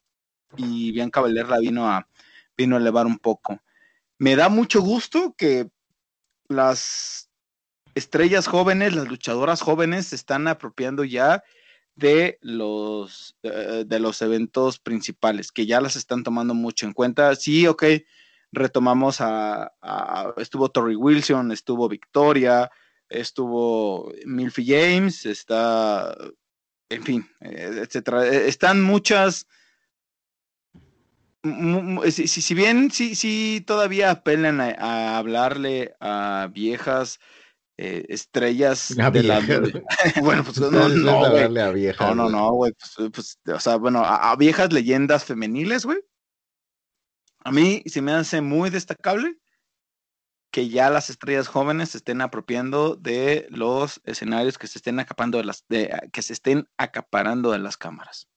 y 0.55 0.91
Bianca 0.91 1.21
Belair 1.21 1.49
la 1.49 1.59
vino 1.59 1.89
a, 1.89 2.07
vino 2.55 2.75
a 2.75 2.79
elevar 2.79 3.05
un 3.05 3.17
poco. 3.17 3.59
Me 4.17 4.35
da 4.35 4.49
mucho 4.49 4.81
gusto 4.81 5.35
que 5.37 5.69
las 6.47 7.29
estrellas 7.95 8.47
jóvenes, 8.47 8.95
las 8.95 9.07
luchadoras 9.07 9.61
jóvenes 9.61 10.07
se 10.07 10.15
están 10.15 10.47
apropiando 10.47 11.03
ya 11.03 11.43
de 11.95 12.37
los, 12.41 13.35
eh, 13.43 13.83
de 13.87 13.99
los 13.99 14.21
eventos 14.21 14.79
principales, 14.79 15.51
que 15.51 15.65
ya 15.65 15.81
las 15.81 15.95
están 15.95 16.23
tomando 16.23 16.53
mucho 16.53 16.85
en 16.85 16.93
cuenta. 16.93 17.35
Sí, 17.35 17.67
ok, 17.67 17.83
retomamos 18.51 19.21
a, 19.21 19.71
estuvo 20.37 20.69
Tori 20.69 20.95
Wilson, 20.95 21.51
estuvo 21.51 21.87
Victoria, 21.89 22.69
estuvo 23.09 24.11
Milfy 24.25 24.65
James, 24.65 25.25
está, 25.25 26.15
en 26.89 27.03
fin, 27.03 27.29
eh, 27.41 27.81
etcétera. 27.83 28.27
Eh, 28.27 28.47
están 28.47 28.81
muchas, 28.81 29.47
si, 32.09 32.27
si, 32.27 32.53
bien 32.53 32.91
sí, 32.91 33.15
sí 33.15 33.63
todavía 33.65 34.11
apelan 34.11 34.59
a 34.61 35.17
hablarle 35.17 35.95
a 35.99 36.49
viejas 36.51 37.19
eh, 37.77 38.05
estrellas 38.07 38.95
de 39.11 39.23
la 39.23 39.41
bueno 40.21 40.45
pues 40.45 40.57
no 40.61 40.71
no 40.71 40.87
no, 40.87 42.15
no 42.15 42.29
no 42.29 42.51
güey 42.53 42.71
pues, 42.71 43.11
pues, 43.11 43.39
o 43.53 43.59
sea 43.59 43.75
bueno 43.75 44.01
a, 44.01 44.33
viejas 44.37 44.71
leyendas 44.71 45.25
femeniles 45.25 45.83
güey 45.83 45.99
a 47.43 47.51
mí 47.51 47.83
se 47.85 48.01
me 48.01 48.13
hace 48.13 48.39
muy 48.39 48.69
destacable 48.69 49.35
que 50.55 50.69
ya 50.69 50.89
las 50.89 51.09
estrellas 51.09 51.49
jóvenes 51.49 51.89
se 51.89 51.97
estén 51.97 52.21
apropiando 52.21 52.95
de 52.95 53.45
los 53.49 53.99
escenarios 54.05 54.57
que 54.57 54.67
se 54.67 54.79
estén 54.79 55.01
acapando 55.01 55.37
de 55.37 55.43
las 55.43 55.65
de, 55.67 55.93
que 56.13 56.21
se 56.21 56.31
estén 56.31 56.69
acaparando 56.77 57.51
de 57.51 57.59
las 57.59 57.75
cámaras 57.75 58.29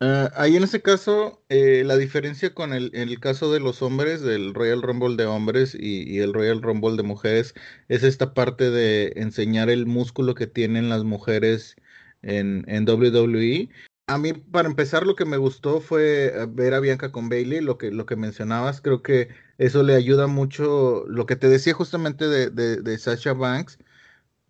Uh, 0.00 0.28
ahí 0.34 0.56
en 0.56 0.64
ese 0.64 0.82
caso, 0.82 1.44
eh, 1.48 1.84
la 1.86 1.96
diferencia 1.96 2.52
con 2.54 2.72
el, 2.72 2.90
el, 2.92 3.20
caso 3.20 3.52
de 3.52 3.60
los 3.60 3.82
hombres, 3.82 4.20
del 4.20 4.52
Royal 4.52 4.82
Rumble 4.82 5.14
de 5.14 5.26
hombres 5.26 5.76
y, 5.78 6.18
el 6.18 6.34
Royal 6.34 6.60
Rumble 6.60 6.96
de 6.96 7.04
mujeres, 7.04 7.54
es 7.86 8.02
esta 8.02 8.34
parte 8.34 8.72
de 8.72 9.12
enseñar 9.14 9.70
el 9.70 9.86
músculo 9.86 10.34
que 10.34 10.48
tienen 10.48 10.88
las 10.88 11.04
mujeres 11.04 11.76
en, 12.22 12.64
en 12.66 12.84
WWE. 12.84 13.68
A 14.12 14.18
mí, 14.18 14.34
para 14.34 14.68
empezar, 14.68 15.06
lo 15.06 15.14
que 15.16 15.24
me 15.24 15.38
gustó 15.38 15.80
fue 15.80 16.26
eh, 16.26 16.46
ver 16.48 16.74
a 16.74 16.80
Bianca 16.80 17.10
con 17.12 17.30
Bailey, 17.30 17.62
lo 17.62 17.78
que, 17.78 17.90
lo 17.90 18.04
que 18.04 18.14
mencionabas. 18.16 18.82
Creo 18.82 19.02
que 19.02 19.28
eso 19.56 19.82
le 19.82 19.94
ayuda 19.94 20.26
mucho. 20.26 21.04
Lo 21.08 21.24
que 21.26 21.36
te 21.36 21.48
decía 21.48 21.72
justamente 21.74 22.28
de, 22.28 22.50
de, 22.50 22.98
Sasha 22.98 23.32
Banks. 23.32 23.78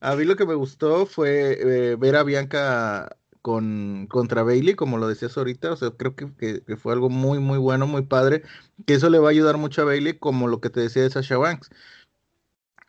A 0.00 0.16
mí 0.16 0.24
lo 0.24 0.36
que 0.36 0.46
me 0.46 0.54
gustó 0.54 1.06
fue 1.06 1.92
eh, 1.92 1.96
ver 1.96 2.16
a 2.16 2.24
Bianca 2.24 3.16
con, 3.42 4.08
contra 4.08 4.42
Bailey, 4.44 4.74
como 4.74 4.98
lo 4.98 5.08
decías 5.08 5.36
ahorita, 5.38 5.72
o 5.72 5.76
sea, 5.76 5.90
creo 5.92 6.16
que, 6.16 6.32
que, 6.64 6.76
fue 6.76 6.92
algo 6.94 7.10
muy, 7.10 7.38
muy 7.40 7.58
bueno, 7.58 7.86
muy 7.86 8.02
padre, 8.02 8.42
que 8.86 8.94
eso 8.94 9.10
le 9.10 9.18
va 9.18 9.28
a 9.28 9.30
ayudar 9.32 9.58
mucho 9.58 9.82
a 9.82 9.84
Bailey, 9.86 10.18
como 10.18 10.48
lo 10.48 10.60
que 10.60 10.70
te 10.70 10.80
decía 10.80 11.02
de 11.02 11.10
Sasha 11.10 11.38
Banks. 11.38 11.70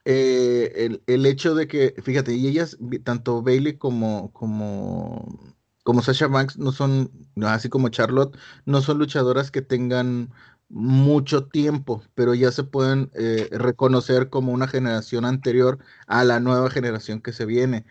Eh, 0.06 0.74
el, 0.86 1.04
el, 1.08 1.26
hecho 1.26 1.56
de 1.56 1.68
que, 1.68 1.96
fíjate, 2.04 2.34
y 2.34 2.48
ellas, 2.48 2.78
tanto 3.04 3.42
Bailey 3.42 3.78
como, 3.78 4.34
como, 4.34 5.56
como 5.84 6.02
Sasha 6.02 6.28
Banks, 6.28 6.58
no 6.58 6.72
son, 6.72 7.12
así 7.44 7.70
como 7.70 7.90
Charlotte, 7.90 8.38
no 8.66 8.82
son 8.82 9.00
luchadoras 9.00 9.52
que 9.52 9.62
tengan 9.62 10.32
mucho 10.70 11.48
tiempo, 11.48 12.04
pero 12.16 12.34
ya 12.34 12.52
se 12.52 12.64
pueden 12.64 13.12
eh, 13.16 13.50
reconocer 13.52 14.30
como 14.30 14.54
una 14.54 14.68
generación 14.68 15.26
anterior 15.26 15.80
a 16.08 16.24
la 16.24 16.40
nueva 16.40 16.70
generación 16.70 17.22
que 17.22 17.34
se 17.34 17.46
viene. 17.46 17.86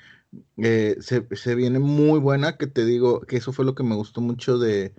Eh, 0.57 0.97
se, 1.01 1.27
se, 1.37 1.55
viene 1.55 1.79
muy 1.79 2.19
buena, 2.19 2.57
que 2.57 2.67
te 2.67 2.85
digo 2.85 3.21
que 3.21 3.37
eso 3.37 3.53
fue 3.53 3.65
lo 3.67 3.75
que 3.75 3.83
me 3.85 3.95
gustó 3.95 4.21
mucho 4.23 4.59
de, 4.59 4.95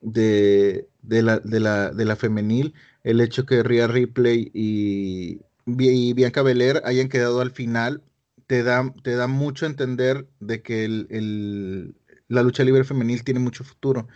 de, 0.00 0.88
la, 1.02 1.38
de, 1.40 1.60
la, 1.60 1.90
de 1.90 2.04
la 2.04 2.16
femenil, 2.16 2.74
el 3.04 3.20
hecho 3.20 3.46
que 3.46 3.62
Rhea 3.62 3.86
Ripley 3.86 4.50
y, 4.54 5.40
y 5.66 6.12
Bianca 6.14 6.42
Belair 6.42 6.82
hayan 6.84 7.08
quedado 7.08 7.40
al 7.40 7.52
final, 7.52 8.02
te 8.46 8.62
da, 8.62 8.92
te 9.02 9.14
da 9.16 9.26
mucho 9.28 9.66
a 9.66 9.68
entender 9.70 10.26
de 10.40 10.62
que 10.62 10.84
el, 10.84 11.94
la 12.32 12.42
lucha 12.42 12.64
libre 12.64 12.84
femenil 12.84 13.24
tiene 13.24 13.40
mucho 13.40 13.64
futuro. 13.64 14.08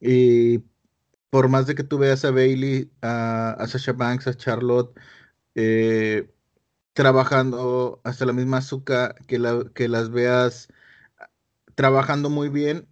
Y 0.00 0.60
por 1.30 1.48
más 1.48 1.66
de 1.66 1.74
que 1.74 1.84
tú 1.84 1.98
veas 1.98 2.24
a 2.24 2.30
Bailey, 2.32 2.92
a, 3.02 3.64
Sasha 3.68 3.92
Banks, 3.92 4.26
a 4.28 4.34
Charlotte, 4.36 4.98
eh, 5.54 6.30
trabajando, 6.94 8.00
hasta 8.04 8.26
la 8.26 8.32
misma 8.32 8.58
Azúcar, 8.58 9.16
que, 9.26 9.38
la, 9.38 9.64
que 9.74 9.88
las 9.88 10.10
veas 10.10 10.68
trabajando 11.74 12.30
muy 12.30 12.48
bien, 12.48 12.88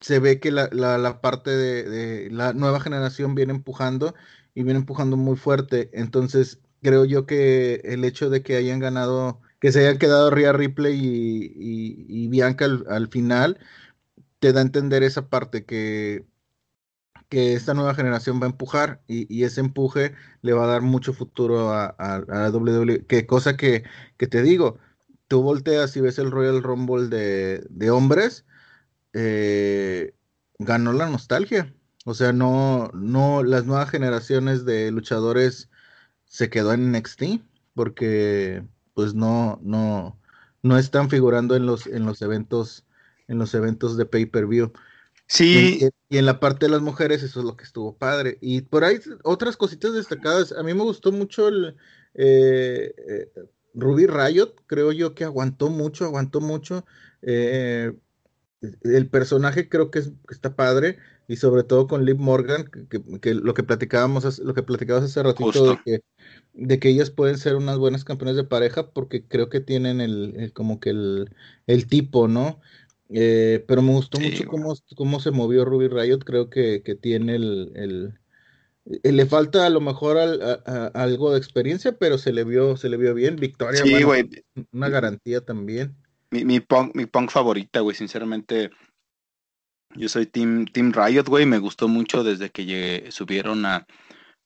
se 0.00 0.18
ve 0.18 0.40
que 0.40 0.50
la, 0.50 0.68
la, 0.72 1.20
parte 1.20 1.50
de, 1.50 2.30
la 2.30 2.52
nueva 2.52 2.80
generación 2.80 3.34
viene 3.34 3.52
empujando 3.52 4.14
y 4.54 4.62
viene 4.64 4.80
empujando 4.80 5.16
muy 5.16 5.36
fuerte. 5.36 5.90
Entonces, 5.92 6.60
creo 6.82 7.04
yo 7.04 7.26
que 7.26 7.76
el 7.84 8.04
hecho 8.04 8.30
de 8.30 8.42
que 8.42 8.56
hayan 8.56 8.80
ganado, 8.80 9.40
que 9.60 9.72
se 9.72 9.80
hayan 9.80 9.98
quedado 9.98 10.30
Rhea 10.30 10.52
Ripley 10.52 10.98
y, 11.00 12.28
Bianca 12.28 12.64
al, 12.64 13.08
final, 13.08 13.58
te 14.40 14.52
da 14.52 14.60
a 14.60 14.64
entender 14.64 15.02
esa 15.02 15.28
parte 15.28 15.64
que 15.64 16.24
que 17.30 17.54
esta 17.54 17.74
nueva 17.74 17.94
generación 17.94 18.40
va 18.40 18.46
a 18.46 18.50
empujar 18.50 19.02
y, 19.06 19.44
ese 19.44 19.60
empuje 19.60 20.14
le 20.42 20.52
va 20.52 20.64
a 20.64 20.66
dar 20.66 20.82
mucho 20.82 21.12
futuro 21.14 21.72
a, 21.72 21.94
la 22.28 22.50
WWE. 22.50 23.06
Que 23.06 23.26
cosa 23.26 23.56
que, 23.56 23.84
te 24.18 24.42
digo, 24.42 24.78
tú 25.28 25.42
volteas 25.42 25.96
y 25.96 26.00
ves 26.00 26.18
el 26.18 26.32
Royal 26.32 26.62
Rumble 26.62 27.08
de, 27.08 27.90
hombres, 27.90 28.44
eh, 29.14 30.14
ganó 30.58 30.92
la 30.92 31.08
nostalgia. 31.08 31.72
O 32.04 32.14
sea, 32.14 32.32
no, 32.32 32.90
no, 32.94 33.44
las 33.44 33.64
nuevas 33.64 33.90
generaciones 33.90 34.64
de 34.64 34.90
luchadores 34.90 35.70
se 36.26 36.50
quedó 36.50 36.72
en 36.72 36.92
NXT 36.92 37.42
porque 37.74 38.64
pues 39.00 39.14
no, 39.14 39.58
no, 39.62 40.20
no 40.62 40.76
están 40.76 41.08
figurando 41.08 41.56
en 41.56 41.64
los, 41.64 41.86
en 41.86 42.04
los 42.04 42.20
eventos, 42.20 42.84
en 43.28 43.38
los 43.38 43.54
eventos 43.54 43.96
de 43.96 44.04
pay-per-view. 44.04 44.74
Sí. 45.26 45.90
Y, 46.10 46.18
en 46.18 46.26
la 46.26 46.38
parte 46.38 46.66
de 46.66 46.72
las 46.72 46.82
mujeres, 46.82 47.22
eso 47.22 47.40
es 47.40 47.46
lo 47.46 47.56
que 47.56 47.64
estuvo 47.64 47.96
padre. 47.96 48.36
Y 48.42 48.60
por 48.60 48.84
ahí 48.84 49.00
otras 49.22 49.56
cositas 49.56 49.94
destacadas. 49.94 50.52
A 50.52 50.62
mí 50.62 50.74
me 50.74 50.82
gustó 50.82 51.12
mucho 51.12 51.48
el 51.48 51.76
eh, 52.12 52.92
eh, 53.08 53.32
Ruby 53.72 54.06
Riot, 54.06 54.54
creo 54.66 54.92
yo 54.92 55.14
que 55.14 55.24
aguantó 55.24 55.70
mucho, 55.70 56.04
aguantó 56.04 56.42
mucho. 56.42 56.84
Eh, 57.22 57.94
el 58.82 59.08
personaje 59.08 59.70
creo 59.70 59.90
que, 59.90 60.02
está 60.28 60.56
padre. 60.56 60.98
Y 61.30 61.36
sobre 61.36 61.62
todo 61.62 61.86
con 61.86 62.04
Liv 62.04 62.18
Morgan, 62.18 62.68
que, 63.20 63.34
lo 63.34 63.54
que 63.54 63.62
platicábamos, 63.62 64.40
lo 64.40 64.52
que 64.52 64.64
platicabas 64.64 65.04
hace 65.04 65.22
ratito 65.22 65.64
de 65.64 65.78
que, 65.84 66.00
de 66.54 66.80
que 66.80 66.88
ellas 66.88 67.10
pueden 67.10 67.38
ser 67.38 67.54
unas 67.54 67.78
buenas 67.78 68.02
campeonas 68.02 68.34
de 68.34 68.42
pareja, 68.42 68.90
porque 68.90 69.22
creo 69.22 69.48
que 69.48 69.60
tienen 69.60 70.00
el, 70.00 70.50
como 70.54 70.80
que 70.80 70.90
el, 70.90 71.30
el 71.68 71.86
tipo, 71.86 72.26
¿no? 72.26 72.58
Eh, 73.10 73.64
pero 73.68 73.80
me 73.80 73.92
gustó 73.92 74.18
mucho 74.18 74.44
cómo, 74.48 74.74
cómo, 74.96 75.20
se 75.20 75.30
movió 75.30 75.64
Ruby 75.64 75.86
Riot. 75.86 76.18
Creo 76.24 76.50
que, 76.50 76.82
que 76.82 76.96
tiene 76.96 77.36
el, 77.36 77.70
el, 77.76 78.18
eh, 79.04 79.12
Le 79.12 79.24
falta 79.24 79.66
a 79.66 79.70
lo 79.70 79.80
mejor 79.80 80.18
algo 80.18 81.30
de 81.30 81.38
experiencia, 81.38 81.96
pero 81.96 82.18
se 82.18 82.32
le 82.32 82.42
vio, 82.42 82.76
se 82.76 82.88
le 82.88 82.96
vio 82.96 83.14
bien. 83.14 83.36
Victoria, 83.36 83.84
una 84.72 84.88
garantía 84.88 85.42
también. 85.42 85.94
Mi, 86.32 86.44
mi, 86.44 86.58
punk, 86.58 86.96
mi 86.96 87.06
punk 87.06 87.30
favorita, 87.30 87.78
güey, 87.78 87.94
sinceramente. 87.94 88.72
Yo 89.96 90.08
soy 90.08 90.26
Team, 90.26 90.66
team 90.66 90.92
Riot, 90.92 91.24
güey. 91.24 91.46
Me 91.46 91.58
gustó 91.58 91.88
mucho 91.88 92.22
desde 92.22 92.50
que 92.50 92.64
llegué, 92.64 93.10
subieron 93.10 93.66
a, 93.66 93.86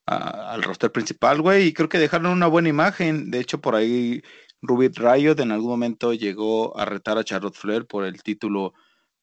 al 0.06 0.62
roster 0.62 0.90
principal, 0.90 1.42
güey. 1.42 1.68
Y 1.68 1.72
creo 1.72 1.88
que 1.88 1.98
dejaron 1.98 2.32
una 2.32 2.46
buena 2.46 2.68
imagen. 2.68 3.30
De 3.30 3.40
hecho, 3.40 3.60
por 3.60 3.74
ahí 3.74 4.22
Ruby 4.62 4.88
Riot 4.88 5.40
en 5.40 5.52
algún 5.52 5.70
momento 5.70 6.14
llegó 6.14 6.78
a 6.78 6.84
retar 6.84 7.18
a 7.18 7.24
Charlotte 7.24 7.56
Flair 7.56 7.86
por 7.86 8.04
el 8.04 8.22
título 8.22 8.74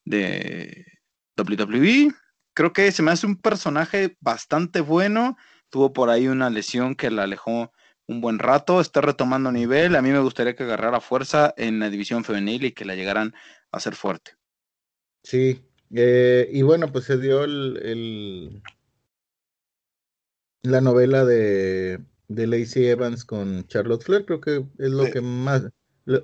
de 0.05 0.85
WWE. 1.37 2.13
Creo 2.53 2.73
que 2.73 2.91
se 2.91 3.01
me 3.01 3.11
hace 3.11 3.25
un 3.25 3.37
personaje 3.37 4.17
bastante 4.19 4.81
bueno. 4.81 5.37
Tuvo 5.69 5.93
por 5.93 6.09
ahí 6.09 6.27
una 6.27 6.49
lesión 6.49 6.95
que 6.95 7.09
la 7.09 7.23
alejó 7.23 7.71
un 8.07 8.21
buen 8.21 8.39
rato, 8.39 8.81
está 8.81 9.01
retomando 9.01 9.51
nivel. 9.51 9.95
A 9.95 10.01
mí 10.01 10.11
me 10.11 10.19
gustaría 10.19 10.55
que 10.55 10.63
agarrara 10.63 10.99
fuerza 10.99 11.53
en 11.57 11.79
la 11.79 11.89
división 11.89 12.23
femenil 12.23 12.65
y 12.65 12.71
que 12.73 12.85
la 12.85 12.95
llegaran 12.95 13.33
a 13.71 13.79
ser 13.79 13.95
fuerte. 13.95 14.33
Sí, 15.23 15.63
eh, 15.93 16.49
y 16.51 16.61
bueno, 16.61 16.91
pues 16.91 17.05
se 17.05 17.17
dio 17.17 17.43
el, 17.43 18.61
la 20.63 20.81
novela 20.81 21.25
de, 21.25 21.99
de 22.27 22.47
Lacey 22.47 22.87
Evans 22.87 23.25
con 23.25 23.65
Charlotte 23.67 24.03
Flair, 24.03 24.25
creo 24.25 24.41
que 24.41 24.65
es 24.79 24.91
lo 24.91 25.09
que 25.11 25.21
más, 25.21 25.63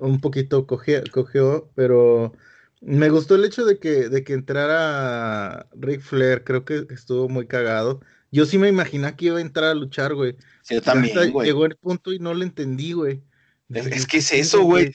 un 0.00 0.20
poquito 0.20 0.66
cogió, 0.66 1.02
cogió, 1.12 1.70
pero 1.74 2.32
me 2.80 3.10
gustó 3.10 3.34
el 3.34 3.44
hecho 3.44 3.64
de 3.64 3.78
que, 3.78 4.08
de 4.08 4.24
que 4.24 4.34
entrara 4.34 5.68
Rick 5.74 6.00
Flair, 6.00 6.44
creo 6.44 6.64
que 6.64 6.86
estuvo 6.90 7.28
muy 7.28 7.46
cagado. 7.46 8.00
Yo 8.30 8.44
sí 8.44 8.58
me 8.58 8.68
imaginé 8.68 9.16
que 9.16 9.26
iba 9.26 9.38
a 9.38 9.40
entrar 9.40 9.70
a 9.70 9.74
luchar, 9.74 10.14
güey. 10.14 10.36
Sí, 10.62 10.80
también, 10.80 11.32
güey. 11.32 11.46
Llegó 11.46 11.64
el 11.64 11.76
punto 11.76 12.12
y 12.12 12.18
no 12.18 12.34
lo 12.34 12.44
entendí, 12.44 12.92
güey. 12.92 13.22
Es, 13.70 14.06
que 14.06 14.18
es 14.18 14.32
eso, 14.32 14.62
güey. 14.62 14.92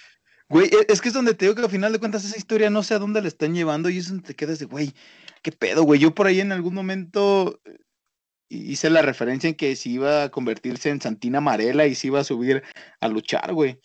Güey, 0.54 0.68
e, 0.68 0.86
es 0.88 1.02
que 1.02 1.08
es 1.08 1.16
donde 1.16 1.34
te 1.34 1.46
digo 1.46 1.56
que 1.56 1.64
al 1.64 1.70
final 1.70 1.92
de 1.92 1.98
cuentas 1.98 2.24
esa 2.24 2.38
historia 2.38 2.70
no 2.70 2.84
sé 2.84 2.94
a 2.94 3.00
dónde 3.00 3.20
la 3.24 3.28
están 3.28 3.56
llevando 3.56 3.90
y 3.90 3.98
es 3.98 4.10
donde 4.10 4.24
te 4.24 4.36
quedas 4.36 4.60
de, 4.60 4.66
güey, 4.66 4.94
qué 5.42 5.52
pedo, 5.52 5.82
güey. 5.82 6.00
Yo 6.00 6.14
por 6.14 6.28
ahí 6.28 6.42
en 6.42 6.52
algún 6.52 6.76
momento 6.76 7.60
eh, 7.66 7.80
hice 8.50 8.92
la 8.92 9.02
referencia 9.02 9.50
en 9.50 9.56
que 9.56 9.76
si 9.76 9.94
iba 9.94 10.22
a 10.22 10.30
convertirse 10.30 10.92
en 10.92 11.02
Santina 11.02 11.42
Marela 11.42 11.88
y 11.88 11.96
si 11.96 12.08
iba 12.08 12.20
a 12.20 12.24
subir 12.24 12.62
a 13.00 13.08
luchar, 13.08 13.52
güey. 13.52 13.80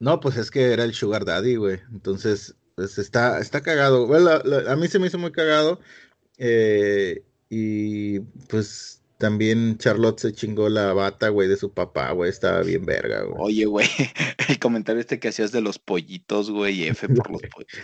No, 0.00 0.18
pues 0.18 0.36
es 0.38 0.50
que 0.50 0.72
era 0.72 0.82
el 0.82 0.92
Sugar 0.92 1.24
Daddy, 1.24 1.54
güey. 1.54 1.78
Entonces, 1.92 2.56
pues 2.74 2.98
está, 2.98 3.38
está 3.38 3.60
cagado. 3.60 4.08
A 4.68 4.74
mí 4.74 4.88
se 4.88 4.98
me 4.98 5.06
hizo 5.06 5.18
muy 5.18 5.30
cagado. 5.30 5.78
Eh, 6.36 7.22
y 7.48 8.18
pues 8.48 8.97
también 9.18 9.78
Charlotte 9.78 10.20
se 10.20 10.32
chingó 10.32 10.68
la 10.68 10.92
bata, 10.92 11.28
güey, 11.28 11.48
de 11.48 11.56
su 11.56 11.72
papá, 11.72 12.12
güey. 12.12 12.30
Estaba 12.30 12.62
bien 12.62 12.86
verga, 12.86 13.24
güey. 13.24 13.36
Oye, 13.38 13.64
güey, 13.66 13.88
el 14.48 14.58
comentario 14.58 15.00
este 15.00 15.18
que 15.18 15.28
hacías 15.28 15.50
de 15.52 15.60
los 15.60 15.78
pollitos, 15.78 16.50
güey, 16.50 16.84
F 16.84 17.08
por 17.14 17.30
los 17.30 17.42
pollitos. 17.42 17.80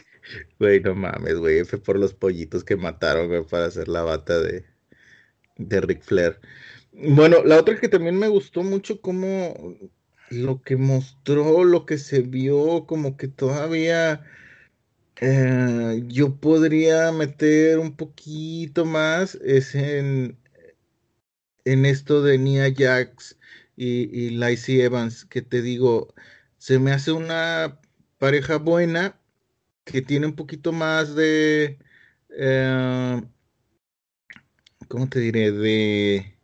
Güey, 0.59 0.80
no 0.80 0.95
mames, 0.95 1.37
güey, 1.37 1.59
F 1.59 1.76
por 1.78 1.99
los 1.99 2.14
pollitos 2.14 2.62
que 2.64 2.76
mataron, 2.76 3.28
güey, 3.28 3.45
para 3.45 3.66
hacer 3.66 3.89
la 3.89 4.03
bata 4.03 4.41
de, 4.41 4.64
de 5.57 5.80
Ric 5.80 6.03
Flair. 6.03 6.41
Bueno, 6.93 7.43
la 7.45 7.59
otra 7.59 7.78
que 7.78 7.89
también 7.89 8.16
me 8.16 8.28
gustó 8.28 8.62
mucho 8.62 9.01
como 9.01 9.76
lo 10.30 10.62
que 10.62 10.76
mostró, 10.76 11.64
lo 11.64 11.85
que 11.85 11.99
se 11.99 12.22
vio, 12.22 12.87
como 12.87 13.16
que 13.16 13.26
todavía 13.26 14.24
eh, 15.20 16.03
yo 16.07 16.37
podría 16.37 17.11
meter 17.11 17.80
un 17.80 17.97
poquito 17.97 18.85
más 18.85 19.35
es 19.37 19.74
en, 19.74 20.39
en 21.64 21.86
esto 21.86 22.22
de 22.22 22.38
Nia 22.38 22.72
Jax 22.76 23.38
y, 23.76 24.08
y 24.18 24.30
Lacey 24.30 24.80
Evans, 24.80 25.24
que 25.24 25.42
te 25.42 25.62
digo, 25.62 26.14
se 26.58 26.78
me 26.78 26.92
hace 26.92 27.12
una 27.12 27.80
pareja 28.18 28.58
buena 28.58 29.20
que 29.84 30.02
tiene 30.02 30.26
un 30.26 30.36
poquito 30.36 30.72
más 30.72 31.14
de, 31.14 31.78
eh, 32.30 33.22
¿cómo 34.88 35.08
te 35.08 35.20
diré? 35.20 35.52
De 35.52 36.34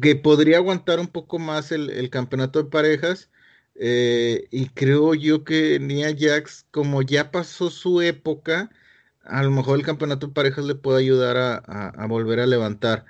que 0.00 0.16
podría 0.16 0.58
aguantar 0.58 1.00
un 1.00 1.08
poco 1.08 1.38
más 1.38 1.72
el, 1.72 2.10
campeonato 2.10 2.62
de 2.62 2.70
parejas. 2.70 3.30
Eh, 3.74 4.48
y 4.50 4.68
creo 4.70 5.14
yo 5.14 5.44
que 5.44 5.78
Nia 5.80 6.14
Jax, 6.18 6.66
como 6.70 7.02
ya 7.02 7.30
pasó 7.30 7.70
su 7.70 8.00
época, 8.00 8.70
a 9.24 9.42
lo 9.42 9.50
mejor 9.50 9.78
el 9.78 9.84
campeonato 9.84 10.28
de 10.28 10.32
parejas 10.34 10.64
le 10.64 10.74
puede 10.76 11.00
ayudar 11.00 11.36
a, 11.36 12.06
volver 12.06 12.40
a 12.40 12.46
levantar. 12.46 13.04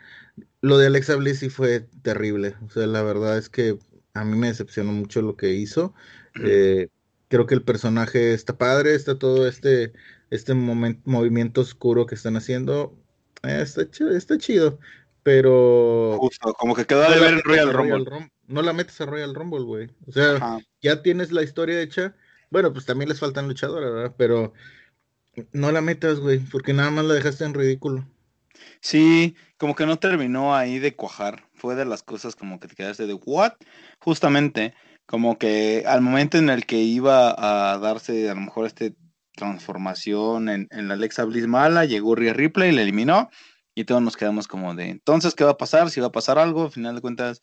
Lo 0.61 0.78
de 0.78 0.86
Alexa 0.86 1.16
Bliss 1.16 1.40
sí 1.40 1.48
fue 1.48 1.80
terrible. 2.02 2.54
O 2.66 2.70
sea, 2.70 2.86
la 2.86 3.02
verdad 3.02 3.38
es 3.38 3.48
que 3.48 3.78
a 4.14 4.24
mí 4.24 4.36
me 4.36 4.48
decepcionó 4.48 4.92
mucho 4.92 5.22
lo 5.22 5.36
que 5.36 5.52
hizo. 5.52 5.94
Eh, 6.42 6.88
creo 7.28 7.46
que 7.46 7.54
el 7.54 7.62
personaje 7.62 8.34
está 8.34 8.59
padre, 8.59 8.94
está 8.94 9.18
todo 9.18 9.46
este, 9.46 9.92
este 10.30 10.54
movimiento 10.54 11.61
oscuro 11.61 12.07
que 12.07 12.14
están 12.14 12.36
haciendo. 12.36 12.94
Eh, 13.42 13.61
está, 13.62 13.90
chido, 13.90 14.11
está 14.16 14.38
chido. 14.38 14.78
Pero. 15.22 16.16
Justo, 16.18 16.52
como 16.54 16.74
que 16.74 16.84
quedó 16.84 17.11
de 17.11 17.20
ver 17.20 17.34
en 17.34 17.42
Royal 17.42 17.72
Rumble. 17.72 18.30
No 18.46 18.62
la 18.62 18.72
metes 18.72 19.00
a 19.00 19.07
Royal 19.07 19.34
Rumble, 19.34 19.64
güey. 19.64 19.90
O 20.07 20.12
sea, 20.12 20.61
ya 20.80 21.02
tienes 21.02 21.32
la 21.32 21.42
historia 21.42 21.80
hecha. 21.80 22.14
Bueno, 22.50 22.72
pues 22.72 22.86
también 22.86 23.09
les 23.09 23.18
faltan 23.18 23.48
luchadoras, 23.48 23.92
¿verdad? 23.92 24.14
Pero 24.16 24.52
no 25.52 25.72
la 25.72 25.80
metas, 25.80 26.20
güey, 26.20 26.38
porque 26.38 26.72
nada 26.72 26.90
más 26.90 27.04
la 27.04 27.14
dejaste 27.14 27.44
en 27.44 27.54
ridículo. 27.54 28.07
Sí, 28.80 29.34
como 29.59 29.74
que 29.74 29.86
no 29.86 29.98
terminó 29.98 30.54
ahí 30.54 30.78
de 30.78 30.94
cuajar. 30.94 31.44
Fue 31.54 31.74
de 31.74 31.84
las 31.84 32.02
cosas 32.02 32.36
como 32.36 32.61
que 32.61 32.68
te 32.68 32.74
quedaste 32.74 33.07
de 33.07 33.14
what? 33.14 33.52
Justamente, 33.98 34.74
como 35.07 35.38
que 35.38 35.84
al 35.86 36.00
momento 36.02 36.38
en 36.38 36.50
el 36.50 36.66
que 36.66 36.78
iba 36.78 37.34
a 37.36 37.78
darse 37.78 38.28
a 38.30 38.34
lo 38.34 38.40
mejor 38.42 38.66
este 38.66 38.96
transformación 39.34 40.48
en, 40.48 40.68
en 40.70 40.88
la 40.88 40.94
Alexa 40.94 41.24
Bliss 41.24 41.46
mala, 41.46 41.84
llegó 41.84 42.14
Rhea 42.14 42.32
Ripley 42.32 42.70
y 42.70 42.74
la 42.74 42.82
eliminó. 42.82 43.30
Y 43.74 43.84
todos 43.84 44.00
nos 44.00 44.16
quedamos 44.16 44.48
como 44.48 44.74
de, 44.74 44.88
entonces, 44.88 45.34
¿qué 45.34 45.44
va 45.44 45.50
a 45.50 45.59
pasar? 45.59 45.90
Si 45.90 46.00
va 46.00 46.07
a 46.07 46.12
pasar 46.12 46.38
algo, 46.38 46.64
al 46.64 46.70
final 46.70 46.94
de 46.94 47.02
cuentas. 47.02 47.42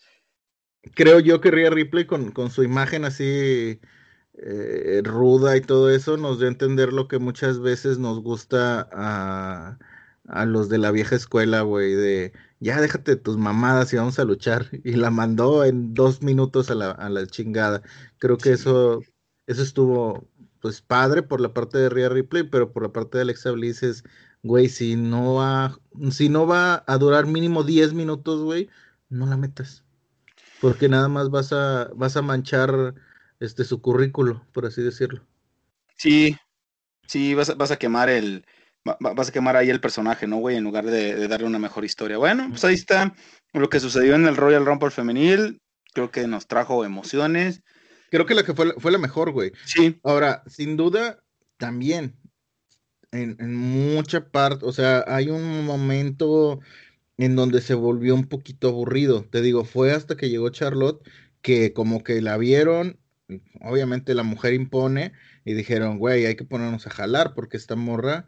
Creo 0.96 1.20
yo 1.20 1.40
que 1.40 1.52
Rhea 1.52 1.70
Ripley 1.70 2.08
con, 2.08 2.32
con 2.32 2.50
su 2.50 2.64
imagen 2.64 3.06
así 3.06 3.80
eh, 4.36 5.02
ruda 5.04 5.56
y 5.56 5.62
todo 5.62 5.92
eso 5.92 6.18
nos 6.18 6.40
dio 6.40 6.48
a 6.48 6.52
entender 6.52 6.92
lo 6.92 7.08
que 7.08 7.20
muchas 7.20 7.60
veces 7.60 8.00
nos 8.00 8.20
gusta 8.22 8.90
a, 8.92 9.78
a 10.28 10.46
los 10.46 10.70
de 10.70 10.78
la 10.78 10.92
vieja 10.92 11.16
escuela, 11.16 11.62
güey, 11.62 11.94
de 11.96 12.34
ya 12.60 12.80
déjate 12.82 13.16
tus 13.16 13.38
mamadas 13.38 13.94
y 13.94 13.98
vamos 13.98 14.20
a 14.20 14.26
luchar. 14.26 14.70
Y 14.84 14.94
la 14.94 15.10
mandó 15.12 15.66
en 15.66 15.94
dos 15.94 16.22
minutos 16.22 16.72
a 16.72 16.76
la, 16.76 16.92
a 16.92 17.10
la 17.10 17.28
chingada. 17.28 17.82
Creo 18.20 18.38
que 18.38 18.52
eso, 18.54 19.02
eso 19.48 19.62
estuvo 19.62 20.28
pues 20.62 20.82
padre 20.82 21.24
por 21.24 21.42
la 21.42 21.54
parte 21.54 21.78
de 21.78 21.90
Rhea 21.90 22.10
Ripley, 22.10 22.44
pero 22.44 22.72
por 22.72 22.84
la 22.84 22.94
parte 22.94 23.18
de 23.18 23.24
Alexa 23.24 23.52
Bliss 23.52 23.84
es 23.84 24.04
güey, 24.44 24.70
si 24.70 24.96
no 24.96 25.36
va, 25.36 25.80
si 26.12 26.30
no 26.30 26.46
va 26.46 26.84
a 26.86 26.98
durar 26.98 27.26
mínimo 27.26 27.64
10 27.64 27.94
minutos, 27.94 28.44
güey, 28.44 28.70
no 29.10 29.26
la 29.26 29.38
metas. 29.38 29.84
Porque 30.62 30.90
nada 30.90 31.08
más 31.08 31.30
vas 31.30 31.52
a, 31.54 31.90
vas 31.96 32.16
a 32.18 32.22
manchar 32.22 32.94
este 33.40 33.64
su 33.64 33.82
currículo, 33.82 34.46
por 34.54 34.66
así 34.66 34.82
decirlo. 34.82 35.26
Sí, 35.96 36.38
sí, 37.08 37.34
vas 37.34 37.50
a, 37.50 37.56
vas 37.56 37.72
a 37.72 37.78
quemar 37.78 38.10
el, 38.10 38.46
vas 38.84 39.30
a 39.30 39.32
quemar 39.32 39.56
ahí 39.56 39.70
el 39.70 39.82
personaje, 39.82 40.28
¿no, 40.28 40.38
güey? 40.38 40.58
En 40.58 40.64
lugar 40.64 40.86
de, 40.86 41.28
darle 41.28 41.48
una 41.48 41.60
mejor 41.60 41.86
historia. 41.86 42.18
Bueno, 42.18 42.48
pues 42.50 42.64
ahí 42.66 42.76
está 42.76 43.16
lo 43.54 43.70
que 43.70 43.80
sucedió 43.80 44.16
en 44.16 44.26
el 44.26 44.36
Royal 44.36 44.66
Rumble 44.66 44.92
femenil. 44.92 45.62
Creo 45.94 46.12
que 46.12 46.28
nos 46.28 46.48
trajo 46.48 46.86
emociones. 46.86 47.62
Creo 48.10 48.26
que 48.26 48.36
la 48.36 48.44
que 48.44 48.54
fue, 48.54 48.74
fue 48.80 48.92
la 48.92 48.98
mejor, 48.98 49.32
güey. 49.32 49.52
Sí. 49.66 50.00
Ahora, 50.04 50.44
sin 50.48 50.78
duda, 50.78 51.20
también 51.58 52.16
en, 53.14 53.56
mucha 53.56 54.30
parte, 54.30 54.66
o 54.66 54.72
sea, 54.72 55.04
hay 55.08 55.30
un 55.30 55.66
momento 55.66 56.60
en 57.18 57.36
donde 57.36 57.62
se 57.62 57.76
volvió 57.76 58.16
un 58.16 58.28
poquito 58.28 58.70
aburrido. 58.70 59.26
Te 59.30 59.42
digo, 59.42 59.66
fue 59.66 59.94
hasta 59.94 60.18
que 60.18 60.30
llegó 60.30 60.50
Charlotte 60.50 61.02
que 61.42 61.74
como 61.74 62.04
que 62.04 62.22
la 62.22 62.38
vieron, 62.38 63.00
obviamente 63.62 64.16
la 64.16 64.24
mujer 64.24 64.54
impone 64.54 65.14
y 65.46 65.54
dijeron, 65.54 65.98
güey, 66.00 66.26
hay 66.26 66.36
que 66.36 66.46
ponernos 66.46 66.88
a 66.88 66.92
jalar 66.92 67.34
porque 67.36 67.58
esta 67.58 67.76
morra, 67.76 68.26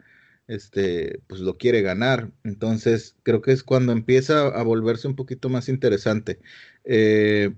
este, 0.48 1.20
pues 1.26 1.40
lo 1.40 1.56
quiere 1.58 1.82
ganar. 1.82 2.30
Entonces, 2.44 3.16
creo 3.22 3.42
que 3.42 3.52
es 3.52 3.62
cuando 3.62 3.92
empieza 3.92 4.48
a 4.48 4.62
volverse 4.62 5.08
un 5.08 5.16
poquito 5.16 5.48
más 5.48 5.68
interesante. 5.68 6.40
Eh, 6.84 7.54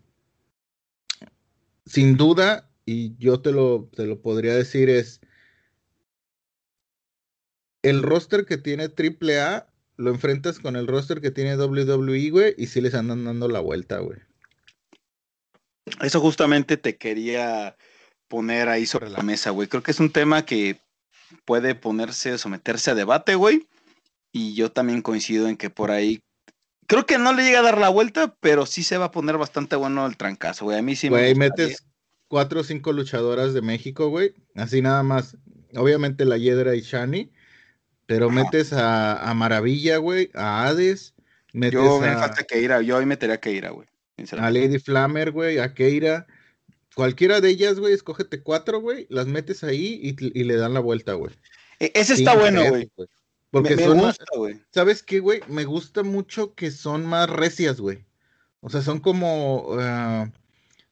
sin 1.87 2.17
duda, 2.17 2.71
y 2.85 3.17
yo 3.19 3.41
te 3.41 3.53
lo, 3.53 3.89
te 3.95 4.07
lo 4.07 4.21
podría 4.21 4.55
decir, 4.55 4.91
es 4.91 5.21
el 7.83 8.03
roster 8.03 8.45
que 8.45 8.59
tiene 8.59 8.85
AAA 8.85 9.69
lo 9.99 10.11
enfrentas 10.11 10.61
con 10.61 10.77
el 10.77 10.87
roster 10.87 11.21
que 11.21 11.33
tiene 11.33 11.57
WWE, 11.57 12.31
güey, 12.31 12.55
y 12.57 12.69
sí 12.69 12.81
les 12.81 12.95
andan 12.95 13.25
dando 13.25 13.49
la 13.49 13.61
vuelta, 13.61 13.99
güey. 13.99 14.21
Eso 16.01 16.21
justamente 16.21 16.77
te 16.77 16.97
quería 16.97 17.77
poner 18.29 18.69
ahí 18.69 18.87
sobre 18.87 19.11
la 19.11 19.23
mesa, 19.23 19.51
güey. 19.51 19.67
Creo 19.67 19.83
que 19.83 19.91
es 19.91 19.99
un 19.99 20.13
tema 20.13 20.47
que 20.47 20.81
puede 21.45 21.75
ponerse, 21.75 22.39
someterse 22.39 22.91
a 22.91 22.95
debate, 22.95 23.35
güey. 23.35 23.69
Y 24.33 24.55
yo 24.55 24.71
también 24.71 25.03
coincido 25.03 25.49
en 25.49 25.57
que 25.57 25.71
por 25.71 25.91
ahí. 25.91 26.21
Creo 26.87 27.07
que 27.07 27.19
no 27.19 27.33
le 27.33 27.45
llega 27.45 27.61
a 27.61 27.63
dar 27.63 27.79
la 27.79 27.89
vuelta, 27.89 28.35
pero 28.41 28.67
sí 28.67 28.83
se 28.83 28.99
va 28.99 29.07
a 29.07 29.11
poner 29.11 29.37
bastante 29.37 29.77
bueno 29.77 30.07
el 30.07 30.17
trancazo, 30.17 30.67
güey. 30.67 30.79
A 30.79 30.83
mí 30.83 30.97
sí 30.97 31.11
me. 31.11 31.19
Güey, 31.19 31.35
metes 31.35 31.85
cuatro 32.29 32.61
o 32.61 32.65
cinco 32.65 32.93
luchadoras 32.93 33.55
de 33.55 33.63
México, 33.63 34.09
güey. 34.09 34.35
Así 34.55 34.83
nada 34.83 35.03
más. 35.03 35.37
Obviamente 35.75 36.25
la 36.25 36.39
Yedra 36.39 36.75
y 36.75 36.81
Shani 36.81 37.31
pero 38.09 38.31
metes 38.31 38.73
a, 38.73 39.35
Maravilla, 39.35 39.99
güey, 39.99 40.31
a 40.33 40.67
Hades. 40.67 41.15
Metes 41.53 41.75
yo 41.75 42.01
me 42.01 42.15
falta 42.15 42.43
Keira, 42.43 42.81
yo 42.81 42.97
hoy 42.97 43.05
metería 43.05 43.35
a 43.35 43.39
Keira, 43.39 43.69
güey. 43.69 43.87
A 44.39 44.51
Lady 44.51 44.79
Flammer, 44.79 45.31
güey, 45.31 45.59
a 45.59 45.75
Keira. 45.75 46.27
Cualquiera 46.99 47.41
de 47.41 47.51
ellas, 47.51 47.79
güey, 47.79 47.95
escógete 47.95 48.43
cuatro, 48.43 48.81
güey, 48.81 49.07
las 49.09 49.29
metes 49.29 49.63
ahí 49.63 50.01
y, 50.03 50.43
le 50.43 50.57
dan 50.57 50.75
la 50.75 50.81
vuelta, 50.81 51.13
güey. 51.13 51.33
E, 51.79 51.93
ese 51.95 52.15
está 52.15 52.35
bueno, 52.35 52.61
güey. 52.69 52.91
Porque 53.53 53.77
me, 53.77 53.83
me 53.83 53.85
son, 53.85 53.99
gusta. 54.01 54.25
¿sabes 54.73 55.05
qué, 55.05 55.21
güey? 55.21 55.41
Me 55.47 55.65
gusta 55.65 56.03
mucho 56.03 56.57
que 56.57 56.73
son 56.73 57.07
más 57.07 57.31
recias, 57.31 57.81
güey. 57.81 58.05
O 58.63 58.69
sea, 58.69 58.83
son 58.83 58.99
como, 58.99 59.77
ah, 59.79 60.29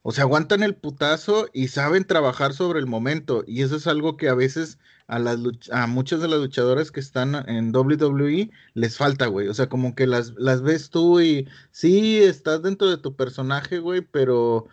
o 0.03 0.13
sea, 0.13 0.23
aguantan 0.23 0.63
el 0.63 0.77
putazo 0.77 1.49
y 1.53 1.67
saben 1.67 2.05
trabajar 2.05 2.55
sobre 2.55 2.79
el 2.79 2.87
momento. 2.87 3.43
Y 3.45 3.63
eso 3.65 3.75
es 3.75 3.89
algo 3.89 4.17
que 4.17 4.29
a 4.29 4.35
veces 4.35 4.79
a, 5.09 5.19
las 5.19 5.41
a 5.73 5.89
muchas 5.89 6.21
de 6.21 6.29
las 6.29 6.39
luchadoras 6.39 6.93
que 6.93 7.01
están 7.01 7.35
en 7.49 7.75
WWE 7.75 8.53
les 8.75 8.97
falta, 8.97 9.27
güey. 9.27 9.49
O 9.49 9.55
sea, 9.55 9.69
como 9.69 9.97
que 9.97 10.07
las, 10.07 10.35
las 10.37 10.63
ves 10.63 10.91
tú 10.91 11.21
y 11.21 11.49
sí, 11.73 12.19
estás 12.19 12.63
dentro 12.63 12.89
de 12.89 12.99
tu 12.99 13.17
personaje, 13.17 13.81
güey, 13.81 14.03
pero 14.03 14.69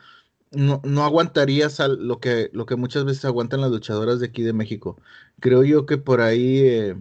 no, 0.53 0.81
no 0.85 1.03
aguantarías 1.05 1.79
al- 1.79 2.07
lo 2.07 2.19
que, 2.19 2.49
lo 2.53 2.65
que 2.65 2.75
muchas 2.75 3.05
veces 3.05 3.25
aguantan 3.25 3.61
las 3.61 3.71
luchadoras 3.71 4.19
de 4.19 4.27
aquí 4.27 4.43
de 4.43 4.53
México. 4.53 4.99
Creo 5.39 5.63
yo 5.63 5.85
que 5.85 5.97
por 5.97 6.21
ahí 6.21 6.59
eh, 6.59 6.95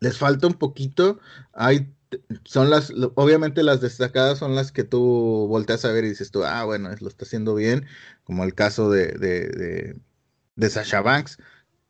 les 0.00 0.18
falta 0.18 0.46
un 0.46 0.54
poquito. 0.54 1.18
Hay, 1.52 1.92
son 2.44 2.70
las, 2.70 2.92
obviamente 3.14 3.62
las 3.62 3.80
destacadas 3.80 4.38
son 4.38 4.54
las 4.54 4.72
que 4.72 4.84
tú 4.84 5.46
volteas 5.48 5.84
a 5.84 5.92
ver 5.92 6.04
y 6.04 6.10
dices 6.10 6.30
tú, 6.30 6.44
ah, 6.44 6.64
bueno, 6.64 6.90
lo 7.00 7.08
está 7.08 7.24
haciendo 7.24 7.54
bien, 7.54 7.86
como 8.24 8.44
el 8.44 8.54
caso 8.54 8.90
de, 8.90 9.08
de, 9.12 9.94
de, 10.56 10.70
Sasha 10.70 11.00
Banks, 11.02 11.38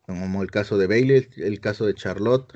como 0.03 0.43
el 0.43 0.51
caso 0.51 0.77
de 0.79 0.87
Bailey, 0.87 1.29
el, 1.37 1.43
el 1.43 1.61
caso 1.61 1.87
de 1.87 1.95
Charlotte, 1.95 2.53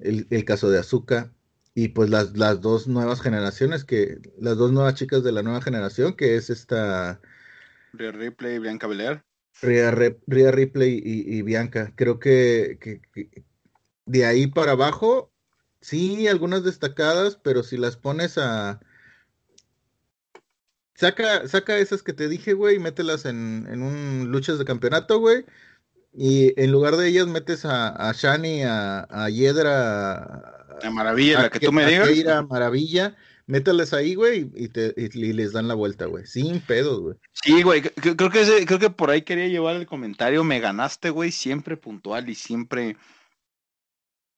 el, 0.00 0.28
el 0.30 0.46
caso 0.46 0.70
de 0.70 0.80
Azuka. 0.80 1.32
Y 1.76 1.88
pues 1.88 2.08
las, 2.08 2.34
las 2.38 2.62
dos 2.62 2.86
nuevas 2.88 3.20
generaciones, 3.20 3.84
que, 3.84 4.16
las 4.40 4.56
dos 4.56 4.72
nuevas 4.72 4.94
chicas 4.94 5.22
de 5.22 5.30
la 5.30 5.42
nueva 5.42 5.60
generación, 5.60 6.16
que 6.16 6.36
es 6.36 6.48
esta 6.48 7.20
Rhea 7.92 8.12
Ripley, 8.12 8.58
Bianca 8.58 8.86
Belair. 8.86 9.22
Rhea, 9.60 9.90
Rhea 9.90 10.50
Ripley 10.52 11.02
y, 11.04 11.36
y 11.36 11.42
Bianca. 11.42 11.92
Creo 11.94 12.18
que, 12.18 12.78
que- 12.80 13.02
que 13.12 13.44
de 14.06 14.24
ahí 14.24 14.46
para 14.46 14.72
abajo, 14.72 15.30
sí, 15.82 16.26
algunas 16.28 16.64
destacadas, 16.64 17.36
pero 17.36 17.62
si 17.62 17.76
las 17.76 17.98
pones 17.98 18.38
a... 18.38 18.80
Saca, 20.94 21.46
saca 21.46 21.76
esas 21.76 22.02
que 22.02 22.14
te 22.14 22.26
dije, 22.26 22.54
güey, 22.54 22.76
y 22.76 22.78
mételas 22.78 23.26
en, 23.26 23.66
en 23.70 23.82
un 23.82 24.30
luchas 24.32 24.58
de 24.58 24.64
campeonato, 24.64 25.18
güey. 25.18 25.44
Y 26.14 26.58
en 26.58 26.72
lugar 26.72 26.96
de 26.96 27.08
ellas 27.08 27.26
metes 27.26 27.66
a, 27.66 27.88
a 28.08 28.12
Shani, 28.12 28.62
a, 28.62 29.00
a 29.10 29.28
Yedra, 29.28 30.55
La 30.82 30.90
maravilla, 30.90 31.42
la 31.42 31.50
que 31.50 31.60
tú 31.60 31.72
me 31.72 31.86
digas. 31.86 32.08
Keira, 32.08 32.42
Maravilla, 32.42 33.16
mételas 33.46 33.92
ahí, 33.92 34.14
güey, 34.14 34.50
y, 34.54 34.68
te, 34.68 34.94
y, 34.96 35.08
les 35.32 35.52
dan 35.52 35.68
la 35.68 35.74
vuelta, 35.74 36.06
güey. 36.06 36.26
Sin 36.26 36.60
pedos, 36.60 37.00
güey. 37.00 37.16
Sí, 37.32 37.62
güey, 37.62 37.82
creo 37.82 38.30
que, 38.30 38.40
ese- 38.40 38.66
creo 38.66 38.78
que 38.78 38.90
por 38.90 39.10
ahí 39.10 39.22
quería 39.22 39.48
llevar 39.48 39.76
el 39.76 39.86
comentario. 39.86 40.44
Me 40.44 40.60
ganaste, 40.60 41.10
güey, 41.10 41.30
siempre 41.32 41.76
puntual 41.76 42.28
y 42.28 42.34
siempre 42.34 42.96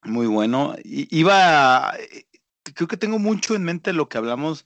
muy 0.04 0.26
bueno. 0.26 0.74
Iba, 0.84 1.94
eh, 1.98 2.26
creo 2.74 2.88
que 2.88 2.96
tengo 2.96 3.18
mucho 3.18 3.54
en 3.54 3.64
mente 3.64 3.92
lo 3.92 4.08
que 4.08 4.18
hablamos 4.18 4.64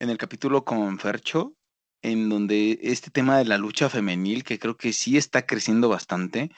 en 0.00 0.10
el 0.10 0.18
capítulo 0.18 0.64
con 0.64 0.98
Fercho, 0.98 1.54
en 2.02 2.28
donde 2.28 2.78
este 2.82 3.10
tema 3.10 3.38
de 3.38 3.44
la 3.44 3.58
lucha 3.58 3.88
femenil, 3.88 4.44
que 4.44 4.58
creo 4.58 4.76
que 4.76 4.92
sí 4.92 5.16
está 5.16 5.46
creciendo 5.46 5.88
bastante, 5.88 6.50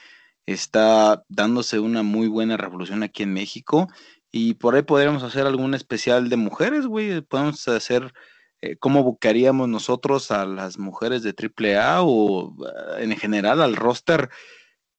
está 0.45 1.23
dándose 1.29 1.79
una 1.79 2.03
muy 2.03 2.27
buena 2.27 2.57
revolución 2.57 3.03
aquí 3.03 3.23
en 3.23 3.33
México. 3.33 3.87
Y 4.31 4.53
por 4.53 4.75
ahí 4.75 4.81
podríamos 4.83 5.23
hacer 5.23 5.45
algún 5.45 5.73
especial 5.73 6.29
de 6.29 6.37
mujeres, 6.37 6.85
güey. 6.85 7.21
Podemos 7.21 7.67
hacer 7.67 8.13
eh, 8.61 8.77
cómo 8.77 9.03
buscaríamos 9.03 9.67
nosotros 9.67 10.31
a 10.31 10.45
las 10.45 10.77
mujeres 10.77 11.23
de 11.23 11.33
AAA 11.35 12.03
o 12.03 12.55
eh, 12.65 13.03
en 13.03 13.17
general 13.17 13.61
al 13.61 13.75
roster 13.75 14.29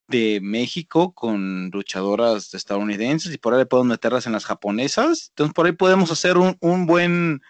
de 0.07 0.39
México 0.41 1.13
con 1.13 1.69
luchadoras 1.71 2.53
estadounidenses 2.53 3.33
y 3.33 3.37
por 3.37 3.53
ahí 3.53 3.65
podemos 3.65 3.87
meterlas 3.87 4.27
en 4.27 4.33
las 4.33 4.45
japonesas. 4.45 5.29
Entonces 5.29 5.53
por 5.53 5.65
ahí 5.65 5.71
podemos 5.71 6.11
hacer 6.11 6.37
un, 6.37 6.57
un 6.59 6.85
buen, 6.85 7.41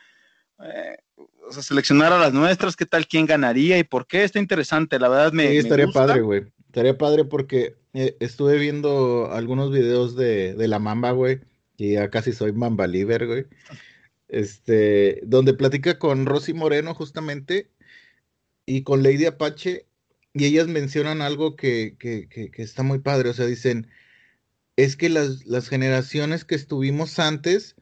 eh, 0.64 0.98
o 1.48 1.52
sea, 1.52 1.64
seleccionar 1.64 2.14
a 2.14 2.20
las 2.20 2.32
nuestras, 2.32 2.76
qué 2.76 2.86
tal, 2.86 3.08
quién 3.08 3.26
ganaría 3.26 3.78
y 3.78 3.84
por 3.84 4.08
qué. 4.08 4.24
Está 4.24 4.40
interesante, 4.40 5.00
la 5.00 5.10
verdad 5.10 5.34
me... 5.34 5.48
Sí, 5.48 5.54
me 5.54 5.60
estaría 5.60 5.86
gusta. 5.86 6.06
padre, 6.06 6.22
güey. 6.22 6.44
Estaría 6.68 6.98
padre 6.98 7.26
porque 7.26 7.76
eh, 7.94 8.16
estuve 8.20 8.58
viendo 8.58 9.32
algunos 9.32 9.72
videos 9.72 10.16
de, 10.16 10.54
de 10.54 10.68
la 10.68 10.80
Mamba, 10.80 11.12
güey. 11.12 11.42
Y 11.78 11.94
ya 11.94 12.10
casi 12.10 12.34
soy 12.34 12.54
Mamba 12.54 12.88
Liver, 12.88 13.28
güey. 13.28 13.46
Este, 14.28 15.22
donde 15.24 15.54
platica 15.54 16.00
con 16.00 16.26
Rosy 16.26 16.54
Moreno, 16.54 16.96
justamente, 16.96 17.70
y 18.66 18.84
con 18.84 19.04
Lady 19.04 19.26
Apache, 19.26 19.88
y 20.34 20.46
ellas 20.46 20.68
mencionan 20.68 21.22
algo 21.22 21.56
que, 21.56 21.96
que, 22.00 22.28
que, 22.30 22.52
está 22.64 22.84
muy 22.84 23.00
padre. 23.00 23.30
O 23.30 23.34
sea, 23.34 23.46
dicen, 23.46 23.88
es 24.76 24.96
que 24.96 25.10
las, 25.10 25.46
las 25.46 25.70
generaciones 25.70 26.46
que 26.46 26.56
estuvimos 26.56 27.20
antes 27.20 27.76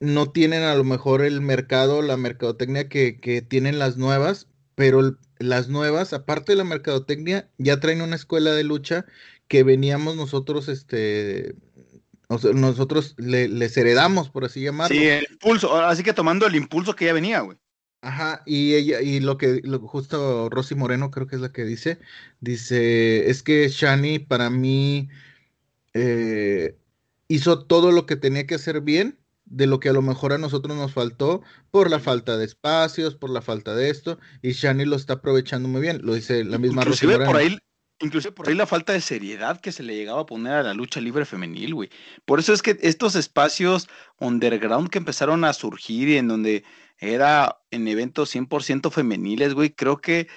no 0.00 0.30
tienen 0.32 0.62
a 0.62 0.74
lo 0.74 0.84
mejor 0.84 1.22
el 1.22 1.40
mercado, 1.40 2.02
la 2.02 2.16
mercadotecnia 2.16 2.88
que, 2.88 3.20
que 3.20 3.42
tienen 3.42 3.78
las 3.78 3.96
nuevas, 3.96 4.48
pero 4.74 5.16
las 5.38 5.68
nuevas, 5.68 6.12
aparte 6.12 6.52
de 6.52 6.56
la 6.56 6.64
mercadotecnia, 6.64 7.50
ya 7.58 7.80
traen 7.80 8.02
una 8.02 8.16
escuela 8.16 8.52
de 8.52 8.64
lucha 8.64 9.06
que 9.48 9.62
veníamos 9.62 10.16
nosotros, 10.16 10.68
este, 10.68 11.54
nosotros 12.42 13.14
le- 13.18 13.48
les 13.48 13.76
heredamos, 13.76 14.30
por 14.30 14.44
así 14.44 14.62
llamarlo. 14.62 14.96
Sí, 14.96 15.06
el 15.06 15.26
impulso, 15.30 15.76
así 15.76 16.02
que 16.02 16.12
tomando 16.12 16.46
el 16.46 16.56
impulso 16.56 16.94
que 16.96 17.06
ya 17.06 17.12
venía, 17.12 17.40
güey. 17.40 17.58
Ajá, 18.02 18.42
y 18.44 18.74
ella, 18.74 19.00
y 19.00 19.20
lo 19.20 19.38
que, 19.38 19.60
lo, 19.64 19.78
justo 19.80 20.50
Rosy 20.50 20.74
Moreno 20.74 21.10
creo 21.10 21.26
que 21.26 21.36
es 21.36 21.40
la 21.40 21.52
que 21.52 21.64
dice, 21.64 21.98
dice, 22.40 23.30
es 23.30 23.42
que 23.42 23.68
Shani 23.68 24.18
para 24.18 24.50
mí 24.50 25.08
eh, 25.94 26.76
hizo 27.28 27.64
todo 27.64 27.92
lo 27.92 28.06
que 28.06 28.16
tenía 28.16 28.46
que 28.46 28.56
hacer 28.56 28.80
bien, 28.82 29.18
de 29.46 29.66
lo 29.66 29.80
que 29.80 29.88
a 29.90 29.92
lo 29.92 30.02
mejor 30.02 30.32
a 30.32 30.38
nosotros 30.38 30.76
nos 30.76 30.92
faltó, 30.92 31.42
por 31.70 31.90
la 31.90 31.98
falta 32.00 32.36
de 32.36 32.44
espacios, 32.44 33.14
por 33.14 33.30
la 33.30 33.42
falta 33.42 33.74
de 33.74 33.90
esto, 33.90 34.18
y 34.42 34.52
Shani 34.52 34.84
lo 34.84 34.96
está 34.96 35.14
aprovechando 35.14 35.68
muy 35.68 35.80
bien, 35.80 36.00
lo 36.02 36.14
dice 36.14 36.44
la 36.44 36.58
misma 36.58 36.84
Rosy 36.84 37.06
Inclusive 37.06 37.24
por 37.24 37.36
Moreno. 37.36 37.54
ahí, 37.54 37.58
inclusive 38.04 38.32
por 38.32 38.48
ahí 38.48 38.54
la 38.54 38.66
falta 38.66 38.92
de 38.92 39.00
seriedad 39.00 39.60
que 39.60 39.72
se 39.72 39.82
le 39.82 39.96
llegaba 39.96 40.20
a 40.20 40.26
poner 40.26 40.52
a 40.52 40.62
la 40.62 40.74
lucha 40.74 41.00
libre 41.00 41.24
femenil, 41.24 41.74
güey. 41.74 41.90
Por 42.24 42.38
eso 42.38 42.52
es 42.52 42.62
que 42.62 42.78
estos 42.82 43.16
espacios 43.16 43.88
underground 44.20 44.90
que 44.90 44.98
empezaron 44.98 45.44
a 45.44 45.52
surgir 45.52 46.08
y 46.08 46.16
en 46.18 46.28
donde 46.28 46.64
era 46.98 47.58
en 47.70 47.88
eventos 47.88 48.34
100% 48.34 48.90
femeniles, 48.90 49.54
güey, 49.54 49.70
creo 49.70 50.00
que 50.00 50.28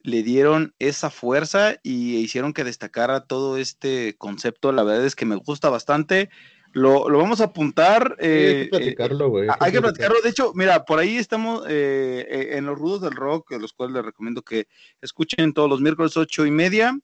le 0.00 0.22
dieron 0.22 0.74
esa 0.78 1.10
fuerza 1.10 1.76
y 1.82 2.16
hicieron 2.18 2.52
que 2.52 2.64
destacara 2.64 3.26
todo 3.26 3.58
este 3.58 4.16
concepto. 4.16 4.70
La 4.70 4.84
verdad 4.84 5.04
es 5.04 5.16
que 5.16 5.26
me 5.26 5.36
gusta 5.36 5.68
bastante. 5.68 6.30
Lo, 6.72 7.08
lo 7.08 7.18
vamos 7.18 7.40
a 7.40 7.44
apuntar. 7.44 8.16
Sí, 8.20 8.26
hay 8.26 8.30
eh, 8.30 8.52
que 8.52 8.62
eh, 8.62 8.68
platicarlo, 8.68 9.28
güey. 9.30 9.48
hay 9.58 9.72
que 9.72 9.80
platicarlo. 9.80 10.20
De 10.22 10.28
hecho, 10.28 10.52
mira, 10.54 10.84
por 10.84 10.98
ahí 10.98 11.16
estamos 11.16 11.64
eh, 11.68 12.26
eh, 12.28 12.48
en 12.52 12.66
los 12.66 12.78
rudos 12.78 13.00
del 13.00 13.16
rock, 13.16 13.50
los 13.52 13.72
cuales 13.72 13.94
les 13.96 14.04
recomiendo 14.04 14.42
que 14.42 14.68
escuchen 15.00 15.52
todos 15.52 15.68
los 15.68 15.80
miércoles 15.80 16.16
ocho 16.16 16.46
y 16.46 16.50
media. 16.50 16.96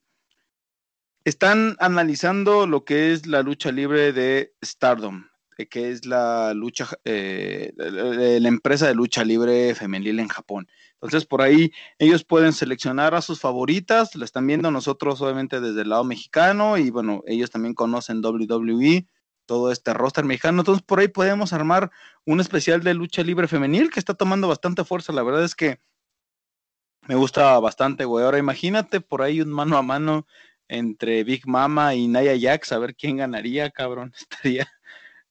Están 1.25 1.77
analizando 1.79 2.67
lo 2.67 2.83
que 2.83 3.13
es 3.13 3.27
la 3.27 3.43
lucha 3.43 3.71
libre 3.71 4.11
de 4.11 4.53
Stardom, 4.63 5.25
eh, 5.57 5.67
que 5.67 5.89
es 5.89 6.05
la 6.05 6.53
lucha, 6.53 6.89
eh, 7.05 7.71
la, 7.77 8.47
empresa 8.49 8.87
de 8.87 8.95
lucha 8.95 9.23
libre 9.23 9.73
femenil 9.73 10.19
en 10.19 10.27
Japón. 10.27 10.67
Entonces, 10.95 11.25
por 11.25 11.41
ahí 11.41 11.71
ellos 11.97 12.25
pueden 12.25 12.51
seleccionar 12.51 13.15
a 13.15 13.21
sus 13.21 13.39
favoritas, 13.39 14.15
la 14.15 14.25
están 14.25 14.47
viendo 14.47 14.69
nosotros, 14.69 15.21
obviamente, 15.21 15.61
desde 15.61 15.83
el 15.83 15.89
lado 15.89 16.03
mexicano, 16.03 16.77
y 16.77 16.89
bueno, 16.89 17.23
ellos 17.25 17.51
también 17.51 17.73
conocen 17.73 18.23
WWE, 18.23 19.07
todo 19.45 19.71
este 19.71 19.93
roster 19.93 20.25
mexicano. 20.25 20.61
Entonces, 20.61 20.83
por 20.83 20.99
ahí 20.99 21.07
podemos 21.07 21.53
armar 21.53 21.89
un 22.25 22.41
especial 22.41 22.83
de 22.83 22.93
lucha 22.93 23.23
libre 23.23 23.47
femenil 23.47 23.91
que 23.91 23.99
está 23.99 24.13
tomando 24.13 24.49
bastante 24.49 24.83
fuerza. 24.83 25.13
La 25.13 25.23
verdad 25.23 25.45
es 25.45 25.55
que 25.55 25.79
me 27.07 27.15
gusta 27.15 27.59
bastante, 27.59 28.05
güey. 28.05 28.25
Ahora 28.25 28.37
imagínate 28.37 29.01
por 29.01 29.21
ahí 29.21 29.41
un 29.41 29.49
mano 29.49 29.77
a 29.77 29.81
mano 29.81 30.25
entre 30.73 31.23
Big 31.23 31.47
Mama 31.47 31.95
y 31.95 32.07
Naya 32.07 32.33
Jax, 32.39 32.71
a 32.71 32.79
ver 32.79 32.95
quién 32.95 33.17
ganaría, 33.17 33.69
cabrón. 33.69 34.13
Estaría, 34.21 34.67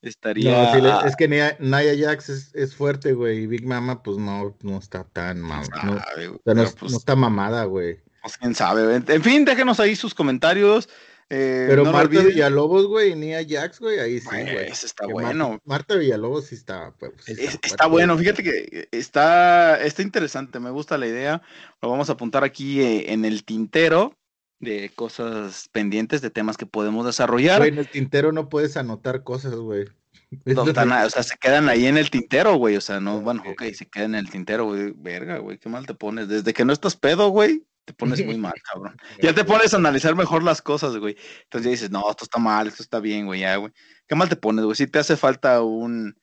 estaría. 0.01 0.73
No, 0.73 1.03
le- 1.03 1.09
es 1.09 1.17
que 1.17 1.29
Nia, 1.29 1.57
Nia 1.61 1.95
Jax 1.99 2.29
es, 2.29 2.55
es 2.55 2.75
fuerte, 2.75 3.13
güey, 3.13 3.41
y 3.43 3.47
Big 3.47 3.67
Mama, 3.67 4.03
pues 4.03 4.19
no, 4.19 4.57
no 4.63 4.79
está 4.79 5.05
tan 5.05 5.41
mal. 5.41 5.67
No, 5.85 5.99
sabe, 5.99 6.31
pero, 6.45 6.63
es- 6.63 6.73
pues, 6.75 6.93
no 6.93 6.99
está 6.99 7.15
mamada, 7.17 7.65
güey. 7.65 7.99
pues, 8.23 8.37
quién 8.39 8.55
sabe. 8.55 8.97
En 9.07 9.23
fin, 9.23 9.45
déjenos 9.45 9.81
ahí 9.81 9.97
sus 9.97 10.15
comentarios. 10.15 10.89
eh, 11.31 11.67
Pero 11.69 11.85
Marta. 11.87 12.21
Villalobos, 12.23 12.87
güey, 12.87 13.13
y 13.13 13.15
Nia 13.17 13.41
Jax, 13.49 13.81
güey, 13.81 13.99
ahí 14.01 14.21
sí, 14.21 14.27
Güey, 14.27 14.43
güey. 14.53 14.69
ese 14.71 14.87
está 14.87 15.07
Que 15.07 15.13
bueno. 15.13 15.49
Marta, 15.51 15.63
Marta 15.65 15.95
Villalobos 15.97 16.47
sí 16.47 16.55
está, 16.57 16.93
pues, 16.99 17.13
Es- 17.27 17.59
está 17.63 17.87
bueno, 17.87 18.17
fíjate 18.19 18.43
que 18.43 18.89
está, 18.93 19.81
está 19.83 20.03
interesante, 20.03 20.59
me 20.61 20.71
gusta 20.71 20.99
la 20.99 21.07
idea. 21.07 21.43
Lo 21.81 21.91
vamos 21.91 22.11
a 22.11 22.15
apuntar 22.15 22.45
aquí 22.45 22.81
eh, 22.83 23.13
en 23.13 23.25
el 23.25 23.45
tintero 23.45 24.17
de 24.63 24.93
cosas 24.95 25.69
pendientes, 25.73 26.23
de 26.23 26.31
temas 26.31 26.57
que 26.57 26.67
podemos 26.67 27.05
desarrollar. 27.05 27.59
Güey, 27.59 27.73
en 27.73 27.79
el 27.79 27.89
tintero 27.89 28.33
no 28.33 28.49
puedes 28.49 28.77
anotar 28.77 29.25
cosas, 29.25 29.55
güey. 29.57 29.87
No 30.47 30.67
están 30.67 30.91
o 30.91 31.11
sea, 31.11 31.23
se 31.23 31.37
quedan 31.37 31.69
ahí 31.69 31.85
en 31.85 31.99
el 31.99 32.09
tintero, 32.09 32.55
güey. 32.55 32.77
O 32.77 32.81
sea, 32.81 33.01
no, 33.01 33.21
bueno, 33.21 33.43
ok. 33.43 33.51
ok, 33.51 33.75
se 33.75 33.85
quedan 33.85 34.15
en 34.15 34.21
el 34.21 34.31
tintero, 34.31 34.65
güey. 34.65 34.95
Verga, 34.97 35.37
güey, 35.39 35.59
qué 35.59 35.69
mal 35.69 35.85
te 35.85 35.93
pones. 35.93 36.27
Desde 36.27 36.55
que 36.55 36.65
no 36.65 36.73
estás 36.73 36.97
pedo, 36.97 37.29
güey, 37.29 37.67
te 37.85 37.93
pones 37.93 38.25
muy 38.25 38.39
mal, 38.39 38.55
cabrón. 38.73 38.97
Ya 39.21 39.35
te 39.35 39.45
pones 39.45 39.75
a 39.75 39.77
analizar 39.77 40.15
mejor 40.15 40.43
las 40.43 40.63
cosas, 40.63 40.97
güey. 40.97 41.17
Entonces 41.43 41.65
ya 41.65 41.71
dices, 41.71 41.91
no, 41.91 42.09
esto 42.09 42.25
está 42.25 42.39
mal, 42.39 42.67
esto 42.67 42.83
está 42.83 42.99
bien, 42.99 43.27
güey, 43.27 43.41
ya, 43.41 43.57
güey. 43.57 43.73
¿Qué 44.07 44.15
mal 44.15 44.31
te 44.31 44.37
pones, 44.37 44.65
güey? 44.65 44.75
Si 44.75 44.87
te 44.87 45.01
hace 45.01 45.17
falta 45.17 45.61
un, 45.63 46.17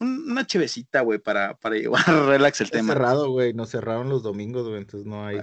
una 0.00 0.46
chevecita, 0.46 1.00
güey, 1.00 1.18
para, 1.18 1.56
para 1.56 1.76
llevar 1.76 2.02
relax 2.28 2.60
el 2.60 2.70
tema. 2.70 2.92
cerrado, 2.92 3.30
güey. 3.30 3.54
Nos 3.54 3.70
cerraron 3.70 4.08
los 4.08 4.22
domingos, 4.22 4.66
güey, 4.66 4.78
entonces 4.78 5.06
no 5.06 5.26
hay. 5.26 5.38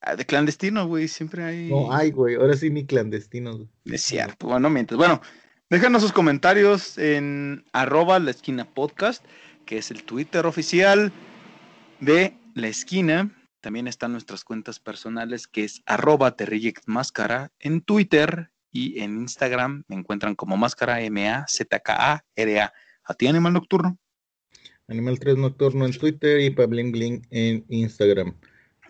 Ah, 0.00 0.16
de 0.16 0.24
clandestino, 0.24 0.86
güey, 0.86 1.08
siempre 1.08 1.44
hay. 1.44 1.68
No 1.68 1.92
hay, 1.92 2.10
güey. 2.10 2.36
Ahora 2.36 2.56
sí 2.56 2.70
ni 2.70 2.86
clandestinos. 2.86 3.62
Es 3.84 4.02
cierto, 4.02 4.46
bueno, 4.48 4.70
mientras. 4.70 4.96
Bueno, 4.96 5.20
déjanos 5.70 6.02
sus 6.02 6.12
comentarios 6.12 6.98
en 6.98 7.64
arroba 7.72 8.18
la 8.18 8.30
esquina 8.30 8.64
podcast, 8.64 9.24
que 9.64 9.78
es 9.78 9.90
el 9.90 10.04
Twitter 10.04 10.46
oficial 10.46 11.12
de 12.00 12.36
la 12.54 12.68
esquina. 12.68 13.34
También 13.60 13.88
están 13.88 14.12
nuestras 14.12 14.44
cuentas 14.44 14.78
personales, 14.78 15.48
que 15.48 15.64
es 15.64 15.82
arroba 15.84 16.36
máscara 16.86 17.50
en 17.58 17.80
Twitter 17.80 18.52
y 18.70 19.00
en 19.00 19.16
Instagram 19.18 19.84
me 19.88 19.96
encuentran 19.96 20.36
como 20.36 20.56
máscara 20.56 21.00
M-A-Z-K-A-R-A. 21.00 22.64
¿A 22.64 22.72
ti, 23.14 23.26
Animal 23.26 23.52
Nocturno? 23.52 23.98
Animal 24.88 25.18
3 25.18 25.36
Nocturno 25.36 25.84
en 25.84 25.92
Twitter 25.92 26.40
y 26.40 26.50
Pablin 26.50 26.92
Bling 26.92 27.26
en 27.30 27.64
Instagram. 27.68 28.34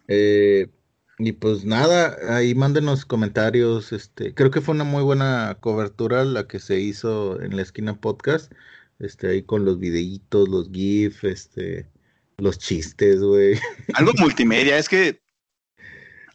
Eh, 0.06 0.68
y 1.18 1.32
pues 1.32 1.64
nada, 1.64 2.16
ahí 2.36 2.54
mándenos 2.54 3.04
comentarios. 3.04 3.92
Este, 3.92 4.32
creo 4.32 4.50
que 4.50 4.60
fue 4.60 4.74
una 4.74 4.84
muy 4.84 5.02
buena 5.02 5.56
cobertura 5.60 6.24
la 6.24 6.46
que 6.46 6.60
se 6.60 6.78
hizo 6.78 7.42
en 7.42 7.56
la 7.56 7.62
esquina 7.62 8.00
podcast. 8.00 8.52
Este, 9.00 9.28
ahí 9.28 9.42
con 9.42 9.64
los 9.64 9.78
videitos, 9.78 10.48
los 10.48 10.70
GIF, 10.70 11.24
este, 11.24 11.88
los 12.38 12.58
chistes, 12.58 13.20
güey. 13.20 13.58
Algo 13.94 14.12
multimedia, 14.18 14.78
es 14.78 14.88
que. 14.88 15.20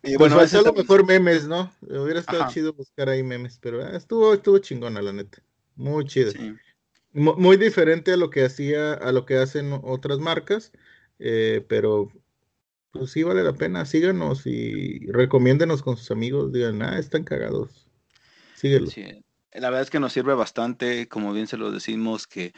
Y 0.05 0.17
pues 0.17 0.33
bueno, 0.33 0.41
es 0.41 0.53
algo 0.53 0.73
mejor 0.73 1.05
memes, 1.05 1.47
¿no? 1.47 1.71
Hubiera 1.81 2.19
estado 2.19 2.49
chido 2.49 2.73
buscar 2.73 3.07
ahí 3.07 3.23
memes, 3.23 3.57
pero 3.61 3.81
ah, 3.81 3.95
estuvo, 3.95 4.33
estuvo 4.33 4.57
chingona, 4.57 5.01
la 5.01 5.13
neta. 5.13 5.41
Muy 5.77 6.05
chido. 6.05 6.33
Muy 7.13 7.57
diferente 7.57 8.13
a 8.13 8.17
lo 8.17 8.31
que 8.31 8.43
hacía, 8.43 8.93
a 8.93 9.11
lo 9.11 9.25
que 9.25 9.37
hacen 9.37 9.79
otras 9.83 10.17
marcas, 10.17 10.71
eh, 11.19 11.63
pero 11.69 12.11
pues 12.91 13.11
sí 13.11 13.23
vale 13.23 13.43
la 13.43 13.53
pena. 13.53 13.85
Síganos 13.85 14.45
y 14.45 15.05
recomiéndenos 15.11 15.83
con 15.83 15.95
sus 15.95 16.09
amigos. 16.11 16.51
Digan, 16.51 16.81
ah, 16.81 16.97
están 16.97 17.23
cagados. 17.23 17.87
Síguelo. 18.55 18.89
La 19.51 19.69
verdad 19.69 19.83
es 19.83 19.89
que 19.91 19.99
nos 19.99 20.13
sirve 20.13 20.33
bastante, 20.33 21.07
como 21.07 21.33
bien 21.33 21.47
se 21.47 21.57
lo 21.57 21.71
decimos, 21.71 22.25
que 22.25 22.53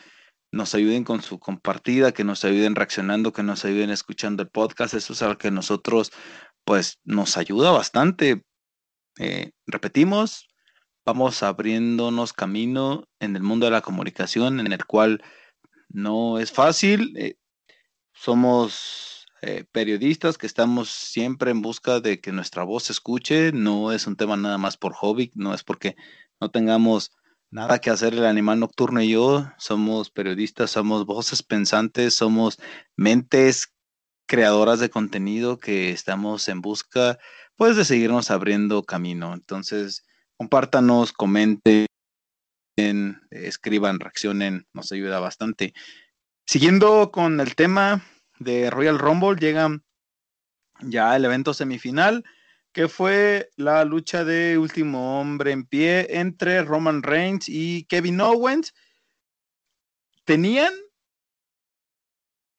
nos 0.52 0.74
ayuden 0.74 1.04
con 1.04 1.22
su 1.22 1.40
compartida, 1.40 2.14
que 2.14 2.24
nos 2.24 2.46
ayuden 2.46 2.76
reaccionando, 2.76 3.34
que 3.34 3.44
nos 3.44 3.66
ayuden 3.66 3.90
escuchando 3.90 4.44
el 4.44 4.50
podcast. 4.50 4.94
Eso 4.94 5.12
es 5.14 5.22
algo 5.22 5.38
que 5.38 5.52
nosotros, 5.52 6.12
pues, 6.64 7.00
nos 7.04 7.36
ayuda 7.36 7.72
bastante. 7.72 8.44
Eh, 9.20 9.52
repetimos, 9.68 10.48
vamos 11.06 11.44
abriéndonos 11.44 12.34
camino 12.34 13.08
en 13.20 13.36
el 13.36 13.44
mundo 13.44 13.68
de 13.68 13.72
la 13.72 13.82
comunicación, 13.82 14.60
en 14.60 14.72
el 14.72 14.86
cual 14.86 15.24
no 15.90 16.40
es 16.40 16.52
fácil. 16.52 17.14
Eh, 17.18 17.38
somos 18.14 19.28
eh, 19.42 19.66
periodistas 19.72 20.38
que 20.38 20.48
estamos 20.48 20.90
siempre 20.90 21.52
en 21.52 21.62
busca 21.62 22.00
de 22.00 22.20
que 22.20 22.32
nuestra 22.32 22.64
voz 22.64 22.86
se 22.86 22.94
escuche. 22.94 23.52
No 23.52 23.92
es 23.92 24.08
un 24.08 24.16
tema 24.16 24.36
nada 24.36 24.58
más 24.58 24.78
por 24.78 24.94
hobby, 24.94 25.32
no 25.36 25.54
es 25.54 25.64
porque 25.64 25.96
no 26.42 26.50
tengamos 26.50 27.12
nada 27.52 27.80
que 27.80 27.92
hacer 27.92 28.14
el 28.14 28.26
animal 28.26 28.60
nocturno 28.60 29.02
y 29.02 29.10
yo. 29.12 29.48
Somos 29.60 30.10
periodistas, 30.10 30.72
somos 30.72 31.06
voces 31.06 31.44
pensantes, 31.44 32.16
somos 32.16 32.60
mentes 32.96 33.74
creadoras 34.28 34.80
de 34.80 34.90
contenido 34.90 35.60
que 35.60 35.92
estamos 35.92 36.50
en 36.50 36.62
busca 36.62 37.20
pues 37.56 37.78
de 37.78 37.86
seguirnos 37.86 38.32
abriendo 38.32 38.84
camino. 38.84 39.34
Entonces, 39.34 40.04
compártanos, 40.38 41.14
comenten, 41.14 41.88
escriban, 43.30 44.00
reaccionen, 44.00 44.68
nos 44.74 44.92
ayuda 44.92 45.20
bastante. 45.20 45.74
Siguiendo 46.46 47.12
con 47.12 47.40
el 47.40 47.56
tema, 47.56 48.04
de 48.40 48.70
Royal 48.70 49.00
Rumble 49.00 49.36
llega 49.40 49.80
ya 50.82 51.16
el 51.16 51.26
evento 51.26 51.54
semifinal, 51.54 52.24
que 52.74 52.88
fue 52.88 53.50
la 53.56 53.86
lucha 53.86 54.26
de 54.26 54.58
último 54.58 55.20
hombre 55.20 55.52
en 55.52 55.66
pie 55.66 56.08
entre 56.20 56.62
Roman 56.64 57.04
Reigns 57.04 57.48
y 57.48 57.86
Kevin 57.86 58.20
Owens. 58.20 58.74
Tenían, 60.26 60.74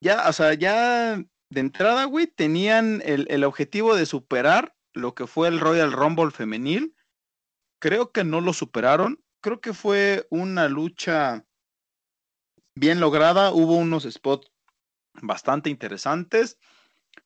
ya, 0.01 0.27
o 0.27 0.33
sea, 0.33 0.53
ya 0.55 1.17
de 1.49 1.59
entrada, 1.59 2.05
güey, 2.05 2.27
tenían 2.27 3.01
el, 3.05 3.27
el 3.29 3.43
objetivo 3.43 3.95
de 3.95 4.05
superar 4.05 4.75
lo 4.93 5.13
que 5.13 5.27
fue 5.27 5.47
el 5.47 5.59
Royal 5.59 5.91
Rumble 5.91 6.31
femenil. 6.31 6.95
Creo 7.79 8.11
que 8.11 8.23
no 8.23 8.41
lo 8.41 8.53
superaron. 8.53 9.23
Creo 9.41 9.61
que 9.61 9.73
fue 9.73 10.27
una 10.29 10.67
lucha 10.67 11.45
bien 12.75 12.99
lograda. 12.99 13.51
Hubo 13.51 13.75
unos 13.75 14.03
spots 14.03 14.51
bastante 15.21 15.69
interesantes. 15.69 16.57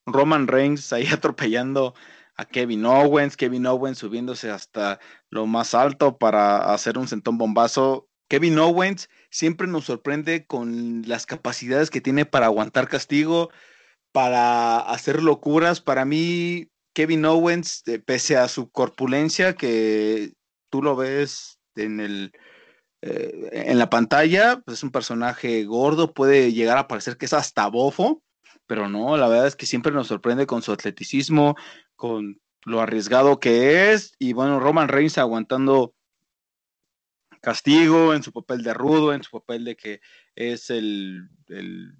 Roman 0.05 0.47
Reigns 0.47 0.91
ahí 0.93 1.07
atropellando 1.11 1.93
a 2.35 2.45
Kevin 2.45 2.85
Owens, 2.85 3.37
Kevin 3.37 3.65
Owens 3.65 3.99
subiéndose 3.99 4.49
hasta 4.49 4.99
lo 5.29 5.45
más 5.45 5.73
alto 5.73 6.17
para 6.17 6.73
hacer 6.73 6.97
un 6.97 7.07
sentón 7.07 7.37
bombazo. 7.37 8.09
Kevin 8.29 8.57
Owens 8.59 9.09
siempre 9.29 9.67
nos 9.67 9.85
sorprende 9.85 10.45
con 10.45 11.03
las 11.05 11.25
capacidades 11.25 11.89
que 11.89 12.01
tiene 12.01 12.25
para 12.25 12.45
aguantar 12.45 12.87
castigo, 12.87 13.49
para 14.13 14.79
hacer 14.79 15.21
locuras. 15.21 15.81
Para 15.81 16.05
mí, 16.05 16.71
Kevin 16.93 17.25
Owens, 17.25 17.83
eh, 17.87 17.99
pese 17.99 18.37
a 18.37 18.47
su 18.47 18.71
corpulencia, 18.71 19.55
que 19.55 20.33
tú 20.71 20.81
lo 20.81 20.95
ves 20.95 21.59
en 21.75 21.99
el, 21.99 22.31
eh, 23.03 23.49
en 23.51 23.77
la 23.77 23.89
pantalla, 23.89 24.61
pues 24.65 24.79
es 24.79 24.83
un 24.83 24.91
personaje 24.91 25.63
gordo, 25.65 26.13
puede 26.13 26.53
llegar 26.53 26.79
a 26.79 26.87
parecer 26.87 27.17
que 27.17 27.25
es 27.25 27.33
hasta 27.33 27.67
bofo, 27.67 28.23
pero 28.65 28.89
no, 28.89 29.17
la 29.17 29.27
verdad 29.27 29.47
es 29.47 29.55
que 29.55 29.67
siempre 29.67 29.91
nos 29.91 30.07
sorprende 30.07 30.47
con 30.47 30.63
su 30.63 30.71
atleticismo, 30.71 31.55
con 31.95 32.41
lo 32.65 32.81
arriesgado 32.81 33.39
que 33.39 33.91
es, 33.91 34.13
y 34.17 34.33
bueno, 34.33 34.59
Roman 34.59 34.87
Reigns 34.87 35.17
aguantando 35.17 35.93
castigo 37.41 38.13
en 38.13 38.23
su 38.23 38.31
papel 38.31 38.63
de 38.63 38.73
rudo, 38.73 39.13
en 39.13 39.23
su 39.23 39.31
papel 39.31 39.65
de 39.65 39.75
que 39.75 39.99
es 40.35 40.69
el, 40.69 41.27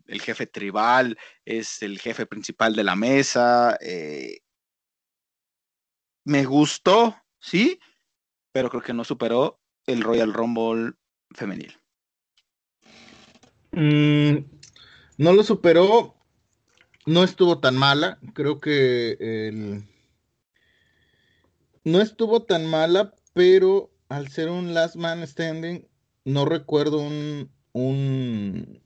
jefe 0.07 0.45
tribal, 0.47 1.17
es 1.45 1.81
el 1.81 1.99
jefe 1.99 2.25
principal 2.25 2.75
de 2.75 2.83
la 2.83 2.95
mesa. 2.95 3.75
Eh, 3.81 4.41
me 6.23 6.45
gustó, 6.45 7.15
sí, 7.39 7.79
pero 8.51 8.69
creo 8.69 8.81
que 8.81 8.93
no 8.93 9.03
superó 9.03 9.59
el 9.87 10.01
Royal 10.01 10.33
Rumble 10.33 10.93
femenil? 11.31 11.77
Mm, 13.71 14.45
no 15.17 15.33
lo 15.33 15.43
superó, 15.43 16.15
no 17.05 17.23
estuvo 17.23 17.59
tan 17.59 17.77
mala, 17.77 18.19
creo 18.33 18.59
que 18.59 19.17
el... 19.19 19.83
no 21.83 22.01
estuvo 22.01 22.43
tan 22.43 22.65
mala, 22.65 23.13
pero 23.33 23.91
al 24.09 24.27
ser 24.27 24.49
un 24.49 24.73
last 24.73 24.95
man 24.95 25.25
standing, 25.25 25.87
no 26.25 26.45
recuerdo 26.45 26.99
un, 26.99 27.49
un, 27.71 28.81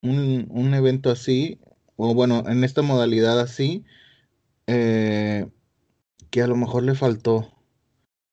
un, 0.00 0.74
evento 0.74 1.10
así, 1.10 1.60
o 1.96 2.14
bueno, 2.14 2.44
en 2.46 2.64
esta 2.64 2.80
modalidad 2.82 3.38
así, 3.38 3.84
eh, 4.66 5.46
que 6.30 6.42
a 6.42 6.46
lo 6.46 6.56
mejor 6.56 6.84
le 6.84 6.94
faltó. 6.94 7.52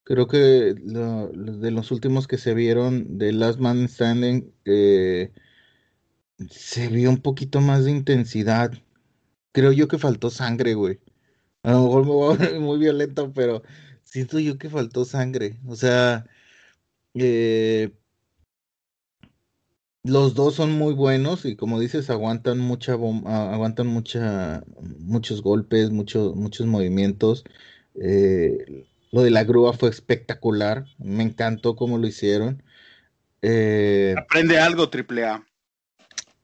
Creo 0.08 0.28
que 0.28 0.74
de 0.74 1.72
los 1.72 1.91
últimos 1.91 2.28
que 2.28 2.38
se 2.38 2.53
vieron 2.53 3.18
de 3.18 3.34
Last 3.34 3.60
Man 3.60 3.89
Standing, 3.89 4.53
eh, 4.64 5.34
se 6.49 6.88
vio 6.88 7.10
un 7.10 7.18
poquito 7.22 7.60
más 7.60 7.84
de 7.84 7.91
intensidad. 7.91 8.72
Creo 9.51 9.74
yo 9.74 9.89
que 9.89 9.97
faltó 9.97 10.30
sangre, 10.30 10.76
güey. 10.76 11.01
A 11.64 11.74
lo 11.74 11.84
mejor 11.84 12.05
me 12.05 12.12
voy 12.14 12.38
a 12.58 12.60
muy 12.62 12.80
violento, 12.80 13.34
pero 13.34 13.64
siento 14.03 14.39
yo 14.39 14.58
que 14.58 14.70
faltó 14.70 15.03
sangre. 15.03 15.60
O 15.68 15.76
sea, 15.76 16.26
eh, 17.16 17.91
los 20.03 20.36
dos 20.36 20.55
son 20.55 20.72
muy 20.72 20.93
buenos 20.93 21.43
y 21.45 21.58
como 21.58 21.80
dices, 21.82 22.10
aguantan 22.10 22.60
mucha 22.60 22.93
aguantan 22.93 23.88
mucha, 23.88 24.64
muchos 24.99 25.41
golpes, 25.41 25.91
muchos 25.91 26.36
muchos 26.36 26.66
movimientos. 26.68 27.43
Eh, 27.95 28.87
lo 29.12 29.22
de 29.22 29.32
la 29.32 29.43
grúa 29.43 29.74
fue 29.74 29.89
espectacular. 29.89 30.86
Me 30.97 31.24
encantó 31.24 31.76
cómo 31.76 31.97
lo 31.97 32.08
hicieron. 32.08 32.64
Eh, 33.41 34.16
Aprende 34.18 34.60
algo, 34.60 34.89
triple 34.89 35.26
A. 35.26 35.45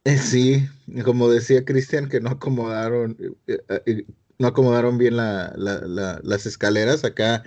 Eh, 0.06 0.18
sí, 0.18 0.68
como 1.06 1.30
decía 1.30 1.64
Cristian, 1.64 2.10
que 2.10 2.20
no 2.20 2.32
acomodaron, 2.32 3.18
eh, 3.48 4.06
no 4.38 4.48
acomodaron 4.48 4.98
bien 4.98 5.16
las 5.16 6.46
escaleras. 6.46 7.06
Acá 7.06 7.44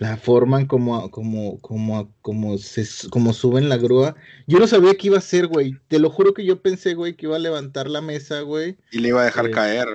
la 0.00 0.16
forman 0.18 0.66
como, 0.66 1.10
como, 1.10 1.60
como, 1.60 2.14
como, 2.20 2.58
se, 2.58 2.86
como 3.08 3.32
suben 3.32 3.68
la 3.68 3.78
grúa. 3.78 4.16
Yo 4.46 4.58
no 4.58 4.66
sabía 4.66 4.94
qué 4.94 5.06
iba 5.06 5.16
a 5.16 5.20
hacer, 5.20 5.46
güey. 5.46 5.76
Te 5.88 5.98
lo 5.98 6.10
juro 6.10 6.34
que 6.34 6.44
yo 6.44 6.60
pensé, 6.60 6.94
güey, 6.94 7.14
que 7.16 7.26
iba 7.26 7.36
a 7.36 7.40
levantar 7.40 7.88
la 7.88 8.02
mesa, 8.02 8.40
güey. 8.40 8.76
Y 8.90 8.98
le 8.98 9.08
iba 9.08 9.22
a 9.22 9.26
dejar 9.26 9.50
caer. 9.50 9.86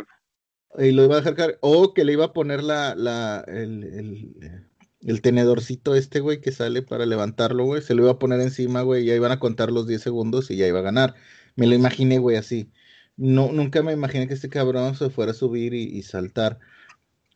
Y 0.78 0.92
lo 0.92 1.04
iba 1.04 1.16
a 1.16 1.18
dejar 1.18 1.36
caer. 1.36 1.58
O 1.62 1.94
que 1.94 2.06
le 2.06 2.14
iba 2.14 2.26
a 2.26 2.34
poner 2.34 2.64
la, 2.64 2.96
la, 2.96 3.44
el, 3.48 3.84
el, 3.84 4.70
el 5.02 5.22
tenedorcito 5.22 5.96
este, 5.96 6.20
güey, 6.20 6.42
que 6.42 6.52
sale 6.52 6.82
para 6.82 7.06
levantarlo, 7.06 7.66
güey. 7.66 7.82
Se 7.82 7.96
lo 7.96 8.04
iba 8.04 8.12
a 8.12 8.20
poner 8.20 8.40
encima, 8.42 8.82
güey. 8.82 9.06
Ya 9.06 9.16
iban 9.16 9.32
a 9.32 9.40
contar 9.40 9.72
los 9.72 9.88
10 9.88 10.02
segundos 10.02 10.52
y 10.52 10.58
ya 10.58 10.68
iba 10.68 10.80
a 10.80 10.84
ganar. 10.84 11.16
Me 11.56 11.68
lo 11.68 11.76
imaginé, 11.76 12.20
güey, 12.20 12.38
así. 12.38 12.72
No, 13.18 13.52
nunca 13.52 13.82
me 13.84 13.94
imaginé 13.94 14.28
que 14.28 14.34
este 14.36 14.50
cabrón 14.50 14.96
se 14.96 15.10
fuera 15.10 15.32
a 15.32 15.36
subir 15.36 15.74
y, 15.74 15.84
y 15.84 16.04
saltar. 16.04 16.60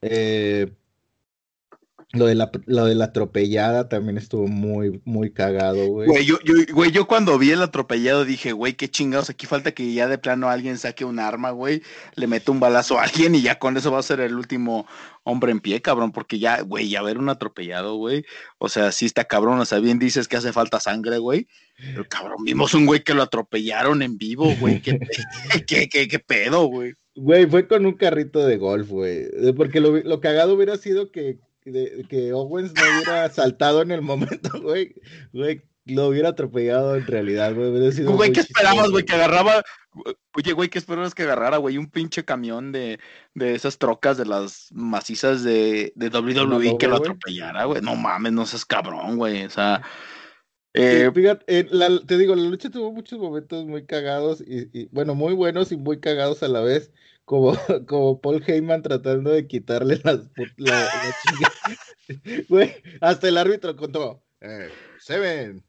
Eh, 0.01 0.73
lo 2.13 2.27
de, 2.27 2.35
la, 2.35 2.51
lo 2.67 2.85
de 2.85 2.93
la 2.93 3.05
atropellada 3.05 3.89
también 3.89 4.19
estuvo 4.19 4.47
muy, 4.47 5.01
muy 5.03 5.31
cagado, 5.31 5.87
güey. 5.87 6.07
Güey 6.07 6.25
yo, 6.25 6.37
yo, 6.45 6.53
güey, 6.71 6.91
yo 6.91 7.07
cuando 7.07 7.39
vi 7.39 7.49
el 7.49 7.61
atropellado 7.63 8.23
dije, 8.23 8.51
güey, 8.51 8.73
qué 8.73 8.87
chingados, 8.87 9.31
aquí 9.31 9.47
falta 9.47 9.71
que 9.71 9.93
ya 9.93 10.07
de 10.07 10.19
plano 10.19 10.47
alguien 10.47 10.77
saque 10.77 11.05
un 11.05 11.17
arma, 11.17 11.49
güey, 11.49 11.81
le 12.15 12.27
mete 12.27 12.51
un 12.51 12.59
balazo 12.59 12.99
a 12.99 13.03
alguien 13.05 13.33
y 13.33 13.41
ya 13.41 13.57
con 13.57 13.77
eso 13.77 13.91
va 13.91 13.97
a 13.97 14.03
ser 14.03 14.19
el 14.19 14.35
último 14.35 14.85
hombre 15.23 15.51
en 15.51 15.59
pie, 15.59 15.81
cabrón, 15.81 16.11
porque 16.11 16.37
ya, 16.37 16.61
güey, 16.61 16.87
ya 16.87 17.01
ver 17.01 17.17
un 17.17 17.29
atropellado, 17.29 17.95
güey, 17.95 18.23
o 18.59 18.69
sea, 18.69 18.91
sí 18.91 19.07
está 19.07 19.23
cabrón, 19.23 19.59
o 19.59 19.65
sea, 19.65 19.79
bien 19.79 19.97
dices 19.97 20.27
que 20.27 20.37
hace 20.37 20.53
falta 20.53 20.79
sangre, 20.79 21.17
güey, 21.17 21.47
pero 21.77 22.07
cabrón, 22.07 22.43
vimos 22.43 22.75
un 22.75 22.85
güey 22.85 23.03
que 23.03 23.15
lo 23.15 23.23
atropellaron 23.23 24.03
en 24.03 24.19
vivo, 24.19 24.53
güey, 24.59 24.81
qué, 24.83 24.99
qué, 25.65 25.89
qué, 25.89 26.07
qué 26.07 26.19
pedo, 26.19 26.65
güey. 26.65 26.93
Güey, 27.15 27.47
fue 27.47 27.67
con 27.67 27.87
un 27.87 27.93
carrito 27.93 28.45
de 28.45 28.57
golf, 28.57 28.89
güey, 28.89 29.25
porque 29.55 29.79
lo, 29.79 29.97
lo 29.97 30.19
cagado 30.19 30.53
hubiera 30.53 30.77
sido 30.77 31.11
que 31.11 31.39
de, 31.65 32.05
que 32.09 32.33
Owens 32.33 32.73
no 32.73 32.81
hubiera 32.81 33.29
saltado 33.29 33.81
en 33.81 33.91
el 33.91 34.01
momento, 34.01 34.49
güey, 34.61 34.95
güey, 35.31 35.61
lo 35.85 36.07
hubiera 36.07 36.29
atropellado 36.29 36.95
en 36.95 37.05
realidad, 37.05 37.53
güey. 37.53 37.71
Güey, 38.03 38.31
¿qué 38.31 38.39
esperabas, 38.39 38.89
güey? 38.89 39.03
Que 39.03 39.15
agarraba, 39.15 39.63
oye, 40.33 40.53
güey, 40.53 40.69
¿qué 40.69 40.79
esperabas 40.79 41.13
que 41.13 41.23
agarrara, 41.23 41.57
güey? 41.57 41.77
Un 41.77 41.89
pinche 41.89 42.23
camión 42.23 42.71
de, 42.71 42.99
de 43.33 43.55
esas 43.55 43.77
trocas 43.77 44.17
de 44.17 44.25
las 44.25 44.69
macizas 44.71 45.43
de, 45.43 45.91
de 45.95 46.07
WWE 46.07 46.71
no, 46.71 46.77
que 46.77 46.87
lo 46.87 46.97
atropellara, 46.97 47.65
güey. 47.65 47.81
No 47.81 47.95
mames, 47.95 48.31
no 48.31 48.45
seas 48.45 48.65
cabrón, 48.65 49.17
güey. 49.17 49.43
O 49.45 49.49
sea. 49.49 49.81
Eh, 50.75 51.11
fíjate, 51.13 51.45
eh, 51.47 51.67
la, 51.69 51.99
te 51.99 52.17
digo, 52.17 52.35
la 52.35 52.49
lucha 52.49 52.71
tuvo 52.71 52.91
muchos 52.91 53.19
momentos 53.19 53.63
muy 53.65 53.85
cagados 53.85 54.41
y, 54.41 54.69
y, 54.73 54.89
bueno, 54.91 55.13
muy 55.13 55.33
buenos 55.33 55.71
y 55.71 55.77
muy 55.77 55.99
cagados 55.99 56.41
a 56.41 56.47
la 56.47 56.61
vez 56.61 56.91
como, 57.33 57.57
como 57.87 58.21
Paul 58.21 58.43
Heyman 58.45 58.83
tratando 58.83 59.31
de 59.31 59.47
quitarle 59.47 59.99
las, 60.03 60.29
la. 60.57 60.87
Güey, 62.49 62.75
hasta 63.01 63.27
el 63.27 63.37
árbitro 63.37 63.75
contó, 63.75 64.23
eh, 64.41 64.69
Seven. 64.99 65.63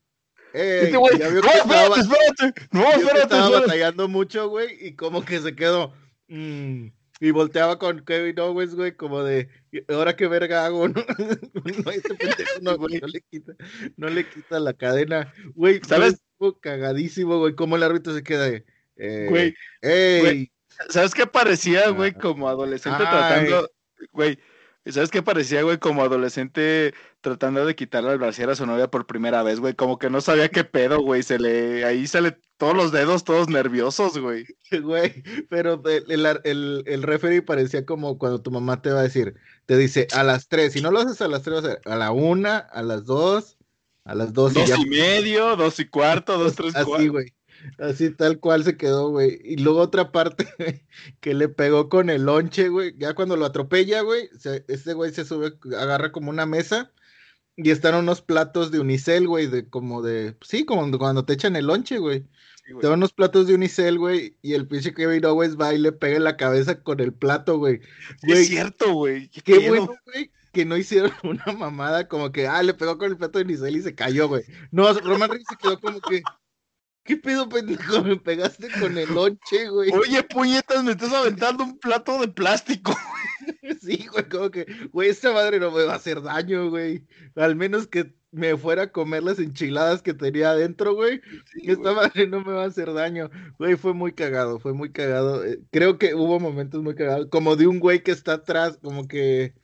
Ey, 0.53 0.85
este 0.85 0.97
güey, 0.97 1.19
ya 1.19 1.29
vio 1.29 1.41
que 1.41 1.49
no, 1.49 1.55
estaba, 1.55 1.97
espérate, 1.97 2.69
no, 2.71 2.93
espérate, 2.93 3.23
estaba 3.23 3.61
batallando 3.61 4.09
mucho, 4.09 4.49
güey, 4.49 4.77
y 4.87 4.95
como 4.95 5.25
que 5.25 5.39
se 5.39 5.57
quedó. 5.57 5.95
Mmm, 6.29 6.89
y 7.21 7.31
volteaba 7.31 7.79
con 7.79 8.05
Kevin 8.05 8.39
Owens, 8.41 8.75
güey, 8.75 8.95
como 8.95 9.23
de, 9.23 9.49
ahora 9.89 10.17
qué 10.17 10.29
verga 10.29 10.67
hago, 10.67 10.89
¿no? 10.89 10.95
no, 11.85 11.91
este 11.91 12.15
pendejo 12.15 12.61
no, 12.61 12.77
güey, 12.77 13.01
no 13.01 13.07
le 13.07 13.21
quita, 13.23 13.55
no 13.97 14.09
le 14.09 14.29
quita 14.29 14.61
la 14.61 14.75
cadena. 14.75 15.33
Güey, 15.55 15.81
¿sabes? 15.87 16.21
Cagadísimo, 16.61 17.39
güey, 17.39 17.55
cómo 17.55 17.77
el 17.77 17.85
árbitro 17.85 18.13
se 18.15 18.23
queda 18.23 18.51
de, 18.51 18.67
eh, 18.97 19.27
güey, 19.31 19.55
ey, 19.81 20.21
güey, 20.21 20.53
¿Sabes 20.89 21.15
qué 21.15 21.27
parecía, 21.27 21.91
güey, 21.91 22.13
como 22.13 22.49
adolescente 22.49 23.05
Ay. 23.05 23.11
tratando, 23.11 23.71
güey? 24.13 24.39
¿Sabes 24.87 25.11
qué 25.11 25.23
parecía, 25.23 25.63
güey, 25.63 25.79
como 25.79 26.03
adolescente 26.03 26.93
tratando 27.23 27.65
de 27.65 27.75
quitarle 27.75 28.13
el 28.13 28.19
brasier 28.19 28.51
a 28.51 28.55
su 28.55 28.67
novia 28.67 28.91
por 28.91 29.07
primera 29.07 29.43
vez, 29.43 29.59
güey? 29.59 29.73
Como 29.73 29.99
que 29.99 30.11
no 30.11 30.21
sabía 30.21 30.51
qué 30.51 30.63
pedo, 30.63 31.01
güey. 31.01 31.23
Se 31.23 31.39
le, 31.39 31.87
ahí 31.87 32.07
sale 32.07 32.37
todos 32.59 32.77
los 32.77 32.93
dedos, 32.93 33.25
todos 33.25 33.49
nerviosos, 33.49 34.19
güey. 34.19 34.45
Güey, 34.83 35.23
pero 35.49 35.81
el, 35.87 36.27
el, 36.45 36.83
el, 36.87 37.03
referee 37.03 37.41
parecía 37.41 37.87
como 37.87 38.19
cuando 38.19 38.43
tu 38.43 38.51
mamá 38.51 38.83
te 38.83 38.91
va 38.91 39.01
a 39.01 39.05
decir, 39.05 39.37
te 39.67 39.77
dice 39.77 40.09
a 40.13 40.25
las 40.25 40.49
tres, 40.49 40.73
si 40.73 40.81
no 40.81 40.91
lo 40.91 40.99
haces 40.99 41.21
a 41.23 41.29
las 41.29 41.43
tres, 41.43 41.63
a 41.85 41.97
la 41.97 42.11
una, 42.11 42.59
a 42.59 42.83
las 42.83 43.05
dos, 43.05 43.57
a 44.05 44.15
las 44.15 44.33
dos. 44.33 44.53
Dos 44.53 44.65
y, 44.65 44.69
ya... 44.69 44.77
y 44.77 44.87
medio, 44.87 45.57
dos 45.57 45.79
y 45.79 45.87
cuarto, 45.87 46.37
dos, 46.37 46.57
tres, 46.57 46.75
Así, 46.75 46.85
cuarto. 46.85 47.13
güey. 47.13 47.33
Así 47.79 48.11
tal 48.11 48.41
cual 48.41 48.65
se 48.65 48.77
quedó, 48.77 49.11
güey. 49.11 49.41
Y 49.45 49.57
luego 49.57 49.81
otra 49.81 50.13
parte 50.13 50.47
que 51.21 51.35
le 51.35 51.49
pegó 51.49 51.89
con 51.89 52.11
el 52.11 52.25
lonche, 52.25 52.69
güey. 52.69 52.95
Ya 52.99 53.15
cuando 53.15 53.37
lo 53.37 53.45
atropella, 53.45 54.03
güey, 54.03 54.29
este 54.69 54.95
güey 54.95 55.13
se 55.13 55.25
sube, 55.25 55.55
agarra 55.77 56.13
como 56.13 56.31
una 56.31 56.47
mesa 56.47 56.93
y 57.57 57.71
están 57.71 57.95
unos 57.95 58.21
platos 58.21 58.71
de 58.71 58.81
unicel, 58.81 59.29
güey, 59.29 59.47
de 59.47 59.69
como 59.69 60.03
de, 60.03 60.37
sí, 60.43 60.65
como 60.65 60.99
cuando 60.99 61.25
te 61.25 61.35
echan 61.35 61.57
el 61.57 61.67
lonche, 61.67 61.99
güey. 61.99 62.27
Sí, 62.65 62.73
te 62.81 62.87
dan 62.87 62.97
unos 62.97 63.13
platos 63.13 63.47
de 63.47 63.55
unicel, 63.55 63.99
güey, 63.99 64.37
y 64.43 64.55
el 64.55 64.67
pinche 64.67 64.95
Kevin 64.95 65.25
Owens 65.25 65.59
va 65.61 65.75
y 65.75 65.79
le 65.79 65.93
pega 65.93 66.17
en 66.17 66.25
la 66.25 66.37
cabeza 66.37 66.83
con 66.83 67.01
el 67.01 67.13
plato, 67.13 67.59
güey. 67.59 67.81
Es 68.23 68.49
cierto, 68.49 68.93
güey. 68.95 69.29
Qué, 69.29 69.43
qué 69.43 69.69
bueno, 69.69 69.95
güey, 70.07 70.31
que 70.53 70.65
no 70.65 70.77
hicieron 70.77 71.13
una 71.23 71.45
mamada 71.53 72.09
como 72.09 72.33
que, 72.33 72.49
ah, 72.49 72.63
le 72.63 72.75
pegó 72.75 72.99
con 72.99 73.11
el 73.11 73.19
plato 73.19 73.39
de 73.39 73.45
unicel 73.45 73.77
y 73.77 73.83
se 73.83 73.95
cayó, 73.95 74.29
güey. 74.29 74.45
No, 74.71 74.91
Roman 74.93 75.31
Reigns 75.31 75.47
se 75.49 75.57
quedó 75.57 75.79
como 75.79 76.01
que, 76.01 76.23
¿Qué 77.05 77.19
pedo, 77.19 77.49
pendejo? 77.49 78.03
Me 78.03 78.17
pegaste 78.17 78.69
con 78.81 78.97
el 78.97 79.13
lonche, 79.15 79.69
güey. 79.69 79.91
Oye, 79.93 80.23
puñetas, 80.23 80.83
me 80.83 80.93
estás 80.93 81.13
aventando 81.13 81.63
un 81.63 81.79
plato 81.79 82.19
de 82.21 82.29
plástico, 82.29 82.93
güey. 82.93 83.25
Sí, 83.81 84.07
güey, 84.11 84.29
como 84.29 84.51
que, 84.51 84.67
güey, 84.93 85.11
esta 85.11 85.33
madre 85.33 85.61
no 85.61 85.71
me 85.71 85.85
va 85.85 85.93
a 85.95 85.97
hacer 85.97 86.23
daño, 86.23 86.71
güey. 86.71 87.07
Al 87.35 87.57
menos 87.57 87.87
que 87.87 88.15
me 88.31 88.57
fuera 88.57 88.85
a 88.85 88.93
comer 88.93 89.23
las 89.23 89.39
enchiladas 89.39 90.01
que 90.01 90.15
tenía 90.15 90.51
adentro, 90.51 90.95
güey. 90.95 91.21
Sí, 91.53 91.71
esta 91.71 91.93
güey. 91.93 91.95
madre 91.95 92.27
no 92.27 92.41
me 92.43 92.53
va 92.53 92.65
a 92.65 92.69
hacer 92.69 92.93
daño. 92.95 93.31
Güey, 93.59 93.77
fue 93.77 93.93
muy 93.93 94.13
cagado, 94.13 94.59
fue 94.59 94.73
muy 94.73 94.93
cagado. 94.93 95.45
Eh, 95.45 95.61
creo 95.71 95.99
que 95.99 96.15
hubo 96.15 96.41
momentos 96.41 96.83
muy 96.83 96.95
cagados, 96.95 97.29
como 97.31 97.57
de 97.57 97.67
un 97.67 97.81
güey 97.81 98.03
que 98.03 98.13
está 98.13 98.35
atrás, 98.35 98.79
como 98.83 99.07
que 99.07 99.55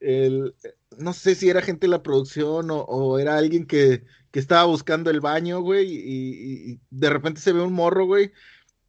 el, 0.00 0.54
no 0.98 1.12
sé 1.12 1.34
si 1.34 1.48
era 1.48 1.60
gente 1.60 1.86
de 1.86 1.90
la 1.90 2.02
producción 2.02 2.70
o, 2.70 2.82
o 2.82 3.18
era 3.18 3.36
alguien 3.36 3.66
que, 3.66 4.04
que 4.34 4.40
estaba 4.40 4.64
buscando 4.64 5.12
el 5.12 5.20
baño, 5.20 5.60
güey, 5.60 5.86
y, 5.86 6.72
y, 6.72 6.80
de 6.90 7.08
repente 7.08 7.40
se 7.40 7.52
ve 7.52 7.62
un 7.62 7.72
morro, 7.72 8.04
güey, 8.04 8.32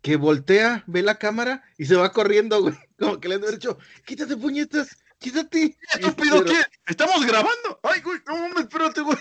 que 0.01 0.15
voltea, 0.15 0.83
ve 0.87 1.03
la 1.03 1.19
cámara 1.19 1.63
y 1.77 1.85
se 1.85 1.95
va 1.95 2.11
corriendo, 2.11 2.63
güey, 2.63 2.73
como 2.99 3.19
que 3.19 3.29
le 3.29 3.35
han 3.35 3.41
dicho, 3.41 3.77
quítate 4.05 4.37
puñetas, 4.37 4.97
quítate. 5.19 5.77
Estúpido, 5.93 6.43
¿qué? 6.45 6.63
Estamos 6.87 7.23
grabando. 7.27 7.79
Ay, 7.83 8.01
güey, 8.01 8.21
no 8.25 8.37
mames, 8.37 8.61
espérate, 8.61 9.01
güey. 9.01 9.19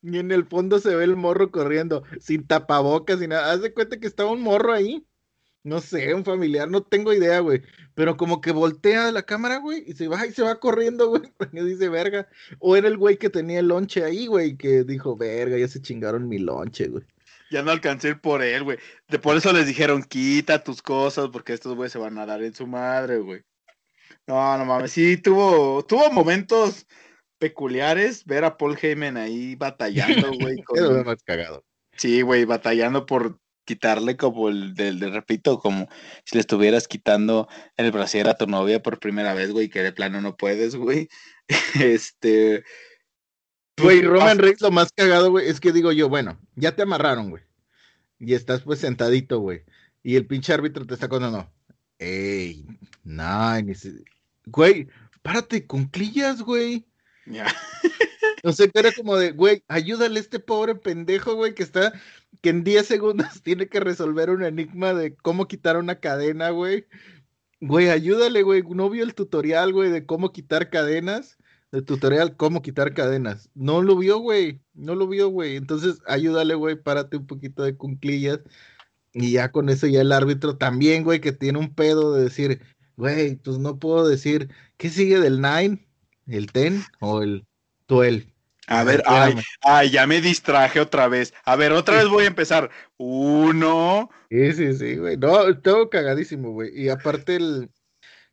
Y 0.00 0.16
en 0.20 0.32
el 0.32 0.46
fondo 0.46 0.78
se 0.78 0.96
ve 0.96 1.04
el 1.04 1.16
morro 1.16 1.50
corriendo, 1.50 2.02
sin 2.18 2.46
tapabocas, 2.46 3.18
sin 3.18 3.28
nada. 3.28 3.52
Haz 3.52 3.60
de 3.60 3.74
cuenta 3.74 4.00
que 4.00 4.06
estaba 4.06 4.30
un 4.30 4.40
morro 4.40 4.72
ahí. 4.72 5.06
No 5.64 5.80
sé, 5.80 6.12
un 6.12 6.24
familiar, 6.24 6.68
no 6.68 6.82
tengo 6.82 7.12
idea, 7.12 7.38
güey. 7.38 7.62
Pero 7.94 8.16
como 8.16 8.40
que 8.40 8.50
voltea 8.50 9.12
la 9.12 9.22
cámara, 9.22 9.58
güey, 9.58 9.84
y 9.86 9.92
se 9.92 10.08
va 10.08 10.26
y 10.26 10.32
se 10.32 10.42
va 10.42 10.58
corriendo, 10.58 11.08
güey, 11.10 11.22
porque 11.36 11.62
dice 11.62 11.88
verga. 11.88 12.28
O 12.58 12.76
era 12.76 12.88
el 12.88 12.96
güey 12.96 13.16
que 13.16 13.30
tenía 13.30 13.60
el 13.60 13.68
lonche 13.68 14.04
ahí, 14.04 14.26
güey, 14.26 14.56
que 14.56 14.82
dijo, 14.84 15.16
verga, 15.16 15.56
ya 15.56 15.68
se 15.68 15.80
chingaron 15.80 16.28
mi 16.28 16.38
lonche, 16.38 16.88
güey. 16.88 17.04
Ya 17.50 17.62
no 17.62 17.70
alcancé 17.70 18.08
ir 18.08 18.20
por 18.20 18.42
él, 18.42 18.64
güey. 18.64 18.78
De 19.08 19.18
por 19.18 19.36
eso 19.36 19.52
les 19.52 19.66
dijeron, 19.66 20.02
quita 20.02 20.64
tus 20.64 20.82
cosas, 20.82 21.28
porque 21.30 21.52
estos 21.52 21.76
güeyes 21.76 21.92
se 21.92 21.98
van 21.98 22.18
a 22.18 22.26
dar 22.26 22.42
en 22.42 22.54
su 22.54 22.66
madre, 22.66 23.18
güey. 23.18 23.42
No, 24.26 24.56
no 24.56 24.64
mames, 24.64 24.92
sí, 24.92 25.16
tuvo, 25.16 25.84
tuvo 25.84 26.10
momentos 26.10 26.86
peculiares 27.38 28.24
ver 28.24 28.44
a 28.44 28.56
Paul 28.56 28.78
Heyman 28.80 29.16
ahí 29.16 29.54
batallando, 29.56 30.30
güey. 30.40 30.62
Con... 30.62 31.04
más 31.04 31.22
cagado. 31.22 31.64
Sí, 31.96 32.22
güey, 32.22 32.44
batallando 32.44 33.04
por 33.04 33.38
quitarle 33.64 34.16
como 34.16 34.48
el, 34.48 34.74
del, 34.74 34.98
de, 34.98 35.10
repito, 35.10 35.58
como 35.58 35.88
si 36.24 36.36
le 36.36 36.40
estuvieras 36.40 36.88
quitando 36.88 37.48
el 37.76 37.92
brasier 37.92 38.28
a 38.28 38.36
tu 38.36 38.46
novia 38.46 38.82
por 38.82 38.98
primera 38.98 39.34
vez, 39.34 39.50
güey, 39.52 39.68
que 39.68 39.82
de 39.82 39.92
plano 39.92 40.20
no 40.20 40.36
puedes, 40.36 40.76
güey. 40.76 41.08
Este. 41.82 42.64
Güey, 43.80 44.02
Roman 44.02 44.38
Reigns 44.38 44.60
lo 44.60 44.70
más 44.70 44.92
cagado, 44.92 45.30
güey, 45.30 45.48
es 45.48 45.58
que 45.58 45.72
digo 45.72 45.92
yo, 45.92 46.08
bueno, 46.08 46.38
ya 46.56 46.76
te 46.76 46.82
amarraron, 46.82 47.30
güey. 47.30 47.42
Y 48.18 48.34
estás 48.34 48.62
pues 48.62 48.80
sentadito, 48.80 49.40
güey. 49.40 49.64
Y 50.02 50.16
el 50.16 50.26
pinche 50.26 50.52
árbitro 50.52 50.86
te 50.86 50.94
está 50.94 51.08
contando, 51.08 51.50
ey, 51.98 52.66
nice. 53.04 53.92
Güey, 54.46 54.88
párate 55.22 55.66
con 55.66 55.86
clillas, 55.86 56.42
güey. 56.42 56.86
Ya. 57.26 57.46
O 58.44 58.52
sea, 58.52 58.66
que 58.66 58.78
era 58.78 58.90
como 58.92 59.16
de, 59.16 59.30
güey, 59.30 59.62
ayúdale 59.68 60.18
a 60.18 60.22
este 60.22 60.40
pobre 60.40 60.74
pendejo, 60.74 61.34
güey, 61.34 61.54
que 61.54 61.62
está, 61.62 61.92
que 62.40 62.50
en 62.50 62.64
10 62.64 62.86
segundos 62.86 63.26
tiene 63.44 63.68
que 63.68 63.78
resolver 63.78 64.30
un 64.30 64.42
enigma 64.42 64.94
de 64.94 65.14
cómo 65.14 65.46
quitar 65.46 65.76
una 65.76 66.00
cadena, 66.00 66.50
güey. 66.50 66.86
Güey, 67.60 67.90
ayúdale, 67.90 68.42
güey. 68.42 68.62
No 68.62 68.90
vio 68.90 69.04
el 69.04 69.14
tutorial, 69.14 69.72
güey, 69.72 69.90
de 69.90 70.06
cómo 70.06 70.32
quitar 70.32 70.70
cadenas. 70.70 71.38
El 71.70 71.84
tutorial, 71.84 72.36
cómo 72.36 72.62
quitar 72.62 72.94
cadenas. 72.94 73.48
No 73.54 73.80
lo 73.80 73.96
vio, 73.96 74.18
güey. 74.18 74.60
No 74.74 74.96
lo 74.96 75.06
vio, 75.06 75.28
güey. 75.28 75.56
Entonces, 75.56 76.00
ayúdale, 76.06 76.54
güey, 76.56 76.74
párate 76.74 77.16
un 77.16 77.26
poquito 77.28 77.62
de 77.62 77.76
cunclillas. 77.76 78.40
Y 79.12 79.32
ya 79.32 79.52
con 79.52 79.68
eso 79.68 79.86
ya 79.86 80.00
el 80.00 80.12
árbitro 80.12 80.56
también, 80.58 81.04
güey, 81.04 81.20
que 81.20 81.32
tiene 81.32 81.58
un 81.58 81.74
pedo 81.74 82.14
de 82.14 82.24
decir, 82.24 82.60
güey, 82.96 83.36
pues 83.36 83.58
no 83.58 83.78
puedo 83.78 84.08
decir, 84.08 84.48
¿qué 84.76 84.88
sigue 84.90 85.20
del 85.20 85.40
9? 85.40 85.86
¿El 86.32 86.46
10 86.46 86.86
o 87.00 87.22
el 87.22 87.44
12? 87.88 88.26
A 88.66 88.84
ver, 88.84 89.02
ay, 89.04 89.34
ay, 89.60 89.90
ya 89.90 90.06
me 90.06 90.22
distraje 90.22 90.80
otra 90.80 91.06
vez. 91.06 91.34
A 91.44 91.56
ver, 91.56 91.72
otra 91.72 91.96
vez 91.96 92.08
voy 92.08 92.24
a 92.24 92.28
empezar. 92.28 92.70
Uno. 92.96 94.08
Sí, 94.30 94.52
sí, 94.54 94.72
sí, 94.72 94.96
güey. 94.96 95.18
No, 95.18 95.58
todo 95.58 95.90
cagadísimo, 95.90 96.52
güey. 96.52 96.70
Y 96.74 96.88
aparte 96.88 97.36
el. 97.36 97.70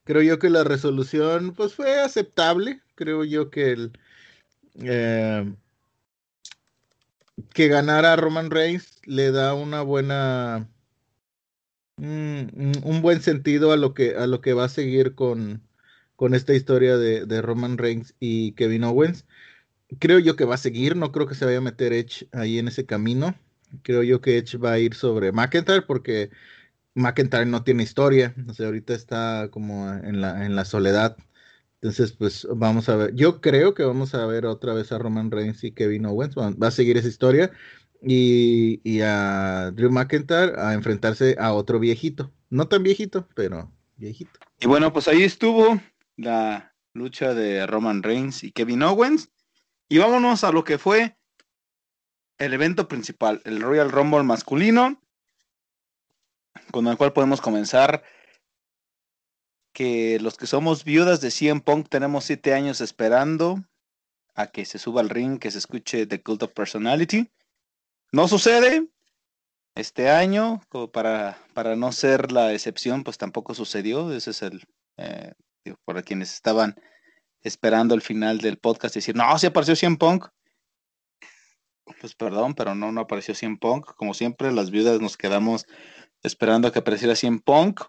Creo 0.05 0.21
yo 0.21 0.39
que 0.39 0.49
la 0.49 0.63
resolución 0.63 1.53
pues 1.53 1.73
fue 1.73 1.99
aceptable. 1.99 2.81
Creo 2.95 3.25
yo 3.25 3.49
que 3.49 3.71
el 3.71 3.91
eh, 4.81 5.53
que 7.53 7.67
ganara 7.67 8.15
Roman 8.15 8.49
Reigns 8.49 9.01
le 9.03 9.31
da 9.31 9.53
una 9.53 9.81
buena 9.81 10.69
un 11.97 12.99
buen 13.01 13.21
sentido 13.21 13.73
a 13.73 13.77
lo 13.77 13.93
que 13.93 14.15
a 14.15 14.25
lo 14.25 14.39
que 14.39 14.53
va 14.53 14.63
a 14.65 14.69
seguir 14.69 15.15
con, 15.15 15.68
con 16.19 16.35
esta 16.35 16.53
historia 16.53 16.97
de, 16.97 17.41
Roman 17.41 17.77
Reigns 17.77 18.13
y 18.19 18.51
Kevin 18.51 18.83
Owens. 18.83 19.25
Creo 19.99 20.19
yo 20.19 20.35
que 20.35 20.43
va 20.43 20.55
a 20.55 20.57
seguir, 20.57 20.97
no 20.97 21.13
creo 21.13 21.27
que 21.27 21.33
se 21.33 21.45
vaya 21.45 21.59
a 21.59 21.61
meter 21.61 21.93
Edge 21.93 22.27
ahí 22.33 22.59
en 22.59 22.67
ese 22.67 22.85
camino. 22.85 23.35
Creo 23.83 24.03
yo 24.03 24.19
que 24.19 24.37
Edge 24.37 24.57
va 24.57 24.73
a 24.73 24.79
ir 24.79 24.95
sobre 24.95 25.31
McIntyre 25.31 25.83
porque 25.83 26.29
McIntyre 26.93 27.45
no 27.45 27.63
tiene 27.63 27.83
historia, 27.83 28.35
o 28.49 28.53
sea, 28.53 28.65
ahorita 28.65 28.95
está 28.95 29.47
como 29.49 29.89
en 29.93 30.19
la, 30.19 30.45
en 30.45 30.57
la 30.57 30.65
soledad. 30.65 31.15
Entonces, 31.75 32.11
pues 32.11 32.45
vamos 32.53 32.89
a 32.89 32.97
ver. 32.97 33.15
Yo 33.15 33.39
creo 33.39 33.73
que 33.73 33.83
vamos 33.83 34.13
a 34.13 34.25
ver 34.25 34.45
otra 34.45 34.73
vez 34.73 34.91
a 34.91 34.97
Roman 34.97 35.31
Reigns 35.31 35.63
y 35.63 35.71
Kevin 35.71 36.05
Owens. 36.05 36.35
Va 36.35 36.67
a 36.67 36.71
seguir 36.71 36.97
esa 36.97 37.07
historia. 37.07 37.49
Y, 38.01 38.81
y 38.83 38.99
a 39.03 39.71
Drew 39.71 39.89
McIntyre 39.89 40.59
a 40.59 40.73
enfrentarse 40.73 41.37
a 41.39 41.53
otro 41.53 41.79
viejito. 41.79 42.29
No 42.49 42.67
tan 42.67 42.83
viejito, 42.83 43.25
pero 43.35 43.71
viejito. 43.95 44.37
Y 44.59 44.67
bueno, 44.67 44.91
pues 44.91 45.07
ahí 45.07 45.23
estuvo 45.23 45.79
la 46.19 46.75
lucha 46.93 47.33
de 47.33 47.65
Roman 47.65 48.03
Reigns 48.03 48.43
y 48.43 48.51
Kevin 48.51 48.83
Owens. 48.83 49.29
Y 49.87 49.97
vámonos 49.97 50.43
a 50.43 50.51
lo 50.51 50.63
que 50.63 50.77
fue 50.77 51.17
el 52.37 52.53
evento 52.53 52.87
principal, 52.87 53.41
el 53.45 53.61
Royal 53.61 53.91
Rumble 53.91 54.23
masculino, 54.23 55.01
con 56.71 56.87
el 56.87 56.97
cual 56.97 57.13
podemos 57.13 57.41
comenzar 57.41 58.03
que 59.73 60.19
los 60.19 60.37
que 60.37 60.47
somos 60.47 60.83
viudas 60.83 61.21
de 61.21 61.31
CM 61.31 61.61
Punk 61.61 61.89
tenemos 61.89 62.25
siete 62.25 62.53
años 62.53 62.81
esperando 62.81 63.63
a 64.35 64.47
que 64.47 64.65
se 64.65 64.77
suba 64.77 65.01
al 65.01 65.09
ring, 65.09 65.39
que 65.39 65.51
se 65.51 65.57
escuche 65.57 66.05
The 66.05 66.21
Cult 66.21 66.43
of 66.43 66.53
Personality. 66.53 67.29
No 68.11 68.27
sucede. 68.27 68.87
Este 69.75 70.09
año, 70.09 70.61
para, 70.91 71.37
para 71.53 71.75
no 71.75 71.91
ser 71.91 72.31
la 72.31 72.53
excepción, 72.53 73.03
pues 73.03 73.17
tampoco 73.17 73.53
sucedió. 73.53 74.11
Ese 74.11 74.31
es 74.31 74.41
el, 74.41 74.63
eh, 74.97 75.33
para 75.85 76.01
quienes 76.01 76.33
estaban 76.33 76.75
esperando 77.41 77.95
el 77.95 78.01
final 78.01 78.39
del 78.39 78.57
podcast 78.57 78.95
y 78.95 78.99
decir, 78.99 79.15
no, 79.15 79.37
si 79.37 79.47
apareció 79.47 79.75
CM 79.75 79.97
Punk. 79.97 80.27
Pues 81.99 82.13
perdón, 82.15 82.53
pero 82.53 82.75
no, 82.75 82.91
no 82.91 83.01
apareció 83.01 83.33
CM 83.33 83.57
Punk. 83.57 83.93
Como 83.95 84.13
siempre, 84.13 84.51
las 84.51 84.71
viudas 84.71 85.01
nos 85.01 85.17
quedamos 85.17 85.65
esperando 86.23 86.67
a 86.67 86.71
que 86.71 86.79
apareciera 86.79 87.15
CM 87.15 87.39
Punk. 87.39 87.81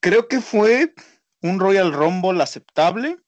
Creo 0.00 0.28
que 0.28 0.40
fue 0.40 0.94
un 1.42 1.60
Royal 1.60 1.92
Rumble 1.92 2.42
aceptable. 2.42 3.18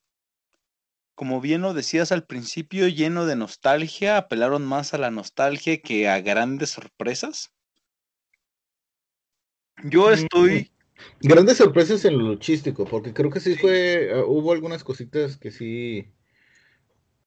Como 1.15 1.41
bien 1.41 1.61
lo 1.61 1.75
decías 1.75 2.13
al 2.13 2.25
principio, 2.25 2.89
lleno 2.89 3.27
de 3.27 3.37
nostalgia, 3.37 4.17
apelaron 4.17 4.65
más 4.65 4.95
a 4.95 4.99
la 4.99 5.11
nostalgia 5.11 5.81
que 5.81 6.09
a 6.09 6.21
grandes 6.21 6.71
sorpresas. 6.71 7.53
Yo 9.85 10.11
estoy. 10.11 10.71
Grandes 11.21 11.59
sorpresas 11.59 12.05
en 12.05 12.19
lo 12.19 12.25
luchístico, 12.25 12.85
porque 12.85 13.13
creo 13.13 13.31
que 13.31 13.41
sí 13.41 13.57
fue. 13.57 14.11
Ah, 14.13 14.25
hubo 14.27 14.53
algunas 14.53 14.85
cositas 14.85 15.37
que 15.37 15.51
sí. 15.51 16.13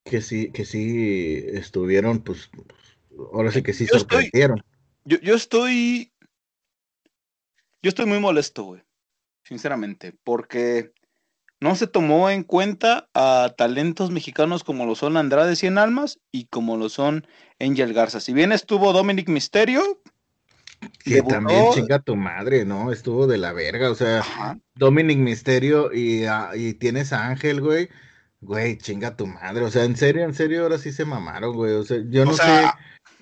Que 0.03 0.21
sí, 0.21 0.51
que 0.51 0.65
sí 0.65 1.43
estuvieron, 1.47 2.21
pues. 2.21 2.49
Ahora 3.34 3.51
sí 3.51 3.61
que 3.63 3.74
sí 3.74 3.86
sorprendieron. 3.88 4.63
yo, 5.05 5.19
yo 5.19 5.36
estoy. 5.36 6.11
Yo 7.82 7.89
estoy 7.89 8.05
muy 8.05 8.19
molesto, 8.19 8.63
güey 8.63 8.84
sinceramente, 9.43 10.13
porque 10.24 10.93
no 11.59 11.76
se 11.76 11.88
tomó 11.88 12.30
en 12.30 12.43
cuenta 12.43 13.09
a 13.13 13.53
talentos 13.57 14.11
mexicanos 14.11 14.63
como 14.63 14.86
lo 14.86 14.95
son 14.95 15.17
Andrade 15.17 15.55
Cien 15.55 15.78
Almas 15.78 16.19
y 16.32 16.45
como 16.45 16.78
lo 16.78 16.89
son 16.89 17.28
Angel 17.59 17.93
Garza. 17.93 18.19
Si 18.19 18.34
bien 18.34 18.51
estuvo 18.51 18.91
Dominic 18.91 19.30
Misterio, 19.30 20.01
que 21.03 21.21
también 21.21 21.65
chinga 21.73 21.99
tu 21.99 22.15
madre, 22.15 22.65
¿no? 22.65 22.91
Estuvo 22.91 23.27
de 23.27 23.38
la 23.38 23.53
verga, 23.53 23.91
o 23.91 23.95
sea, 23.95 24.23
Dominic 24.75 25.17
Misterio 25.17 25.93
y, 25.93 26.25
ah, 26.25 26.51
y 26.55 26.73
tienes 26.73 27.13
a 27.13 27.27
Ángel, 27.27 27.61
güey. 27.61 27.89
Güey, 28.41 28.77
chinga 28.77 29.15
tu 29.15 29.25
madre, 29.25 29.63
o 29.63 29.71
sea, 29.71 29.86
en 29.86 29.95
serio, 29.95 30.23
en 30.23 30.34
serio, 30.34 30.63
ahora 30.63 30.77
sí 30.77 30.91
se 30.91 31.05
mamaron, 31.05 31.55
güey. 31.55 31.73
O 31.73 31.84
sea, 31.84 31.97
yo 32.09 32.25
no 32.25 32.34
sé 32.34 32.43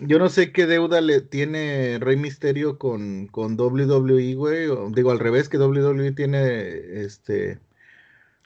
yo 0.03 0.17
no 0.17 0.29
sé 0.29 0.51
qué 0.51 0.65
deuda 0.65 0.99
le 0.99 1.21
tiene 1.21 1.99
Rey 1.99 2.17
Misterio 2.17 2.79
con, 2.79 3.27
con 3.27 3.55
WWE, 3.59 4.33
güey. 4.33 4.67
digo, 4.93 5.11
al 5.11 5.19
revés, 5.19 5.47
que 5.47 5.59
WWE 5.59 6.11
tiene 6.13 7.03
este. 7.03 7.59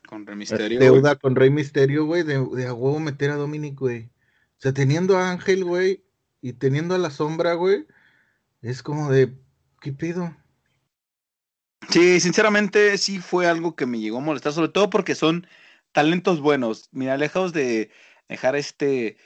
Con 0.05 0.25
Rey 0.27 0.35
Misterio. 0.35 0.79
Deuda 0.79 1.15
con 1.15 1.35
Rey 1.35 1.49
Misterio, 1.49 2.05
güey, 2.05 2.23
de, 2.23 2.35
a 2.35 2.73
huevo 2.73 2.99
meter 2.99 3.31
a 3.31 3.35
Dominic, 3.35 3.79
güey. 3.79 4.09
O 4.57 4.61
sea, 4.61 4.73
teniendo 4.73 5.17
a 5.17 5.31
Ángel, 5.31 5.63
güey, 5.63 6.03
y 6.41 6.53
teniendo 6.53 6.93
a 6.93 6.97
la 6.97 7.09
sombra, 7.09 7.53
güey, 7.53 7.85
es 8.65 8.81
como 8.81 9.11
de. 9.11 9.33
¿Qué 9.79 9.93
pido? 9.93 10.35
Sí, 11.89 12.19
sinceramente 12.19 12.97
sí 12.97 13.19
fue 13.19 13.47
algo 13.47 13.75
que 13.75 13.85
me 13.85 13.99
llegó 13.99 14.17
a 14.17 14.21
molestar, 14.21 14.53
sobre 14.53 14.71
todo 14.71 14.89
porque 14.89 15.13
son 15.13 15.45
talentos 15.91 16.41
buenos. 16.41 16.89
Mira, 16.91 17.15
lejos 17.17 17.53
de 17.53 17.91
dejar 18.27 18.55
este 18.55 19.17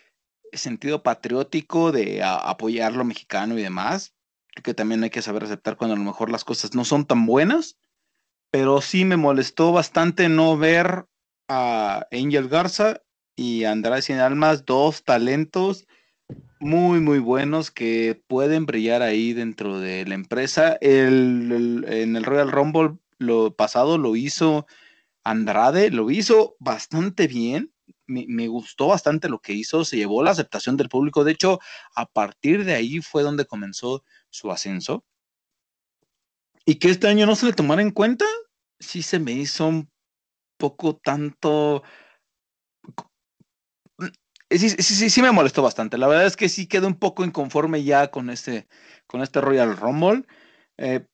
sentido 0.52 1.04
patriótico 1.04 1.94
de 1.94 2.22
apoyar 2.22 2.94
lo 2.94 3.06
mexicano 3.06 3.58
y 3.58 3.64
demás. 3.64 4.14
Que 4.62 4.74
también 4.74 5.04
hay 5.04 5.10
que 5.10 5.22
saber 5.22 5.46
aceptar 5.46 5.78
cuando 5.78 5.96
a 5.96 5.98
lo 5.98 6.04
mejor 6.04 6.30
las 6.30 6.44
cosas 6.44 6.76
no 6.76 6.84
son 6.84 7.06
tan 7.06 7.26
buenas. 7.26 7.78
Pero 8.52 8.82
sí 8.82 9.06
me 9.06 9.16
molestó 9.16 9.72
bastante 9.72 10.28
no 10.28 10.58
ver 10.58 11.06
a 11.48 12.08
Angel 12.12 12.50
Garza 12.50 13.02
y 13.38 13.64
Andrade 13.64 14.02
Sin 14.02 14.18
Almas, 14.18 14.66
dos 14.66 15.04
talentos 15.04 15.88
muy, 16.60 17.00
muy 17.00 17.20
buenos 17.20 17.72
que 17.72 18.22
pueden 18.28 18.66
brillar 18.66 19.02
ahí 19.02 19.34
dentro 19.34 19.80
de 19.80 20.06
la 20.06 20.16
empresa. 20.16 20.78
El, 20.82 21.86
en 21.88 22.16
el 22.16 22.24
Royal 22.24 22.52
Rumble 22.52 22.98
lo 23.18 23.56
pasado 23.56 23.98
lo 23.98 24.16
hizo 24.16 24.68
Andrade, 25.24 25.92
lo 25.92 26.12
hizo 26.12 26.56
bastante 26.60 27.28
bien 27.28 27.72
me, 28.10 28.48
gustó 28.48 28.88
bastante 28.88 29.30
lo 29.30 29.40
que 29.40 29.54
hizo, 29.54 29.86
se 29.86 29.98
llevó 29.98 30.24
la 30.24 30.32
aceptación 30.32 30.78
del 30.78 30.90
público, 30.90 31.24
de 31.24 31.34
hecho, 31.34 31.60
a 31.96 32.06
partir 32.06 32.66
de 32.66 32.74
ahí 32.74 33.02
fue 33.02 33.24
donde 33.24 33.46
comenzó 33.46 34.04
su 34.30 34.52
ascenso. 34.52 35.06
Y 36.66 36.76
que 36.76 36.90
este 36.90 37.08
año 37.08 37.26
no 37.26 37.36
se 37.36 37.46
le 37.46 37.54
tomara 37.54 37.82
en 37.82 37.92
cuenta, 37.92 38.26
sí 38.80 39.02
se 39.02 39.20
me 39.20 39.32
hizo 39.32 39.68
un 39.68 39.90
poco 40.58 40.96
tanto... 40.98 41.84
Sí, 44.52 44.70
sí, 44.70 45.10
sí, 45.12 45.22
me 45.22 45.32
molestó 45.32 45.62
bastante. 45.62 45.98
La 45.98 46.08
verdad 46.08 46.26
es 46.26 46.36
que 46.36 46.50
sí 46.50 46.68
quedé 46.68 46.88
un 46.88 46.96
poco 46.98 47.24
inconforme 47.24 47.84
ya 47.84 48.10
con 48.10 48.32
este, 48.32 48.68
con 49.06 49.22
este 49.22 49.42
Royal 49.42 49.78
Rumble. 49.78 50.26
Eh, 50.78 51.06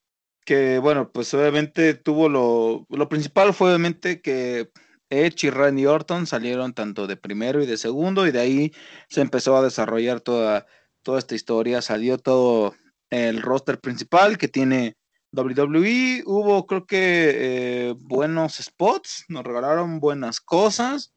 que 0.45 0.79
bueno, 0.79 1.11
pues 1.11 1.33
obviamente 1.33 1.95
tuvo 1.95 2.29
lo, 2.29 2.85
lo 2.89 3.09
principal 3.09 3.53
fue 3.53 3.69
obviamente 3.69 4.21
que 4.21 4.71
Edge 5.09 5.47
y 5.47 5.49
Randy 5.49 5.85
Orton 5.87 6.27
salieron 6.27 6.73
tanto 6.73 7.07
de 7.07 7.17
primero 7.17 7.63
y 7.63 7.65
de 7.67 7.77
segundo, 7.77 8.27
y 8.27 8.31
de 8.31 8.39
ahí 8.41 8.73
se 9.09 9.21
empezó 9.21 9.57
a 9.57 9.63
desarrollar 9.63 10.21
toda, 10.21 10.67
toda 11.03 11.19
esta 11.19 11.35
historia. 11.35 11.81
Salió 11.81 12.17
todo 12.19 12.75
el 13.09 13.41
roster 13.41 13.79
principal 13.81 14.37
que 14.37 14.47
tiene 14.49 14.97
WWE. 15.33 16.23
Hubo, 16.25 16.67
creo 16.67 16.85
que, 16.85 17.89
eh, 17.89 17.95
buenos 17.99 18.55
spots, 18.57 19.25
nos 19.29 19.43
regalaron 19.45 19.99
buenas 19.99 20.39
cosas. 20.41 21.14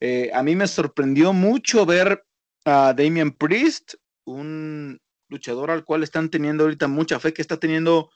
Eh, 0.00 0.30
a 0.34 0.42
mí 0.42 0.54
me 0.56 0.66
sorprendió 0.66 1.32
mucho 1.32 1.86
ver 1.86 2.24
a 2.64 2.92
Damian 2.94 3.32
Priest, 3.32 3.94
un 4.24 5.00
luchador 5.28 5.70
al 5.70 5.84
cual 5.84 6.02
están 6.02 6.30
teniendo 6.30 6.64
ahorita 6.64 6.88
mucha 6.88 7.18
fe, 7.18 7.32
que 7.32 7.42
está 7.42 7.58
teniendo 7.58 8.10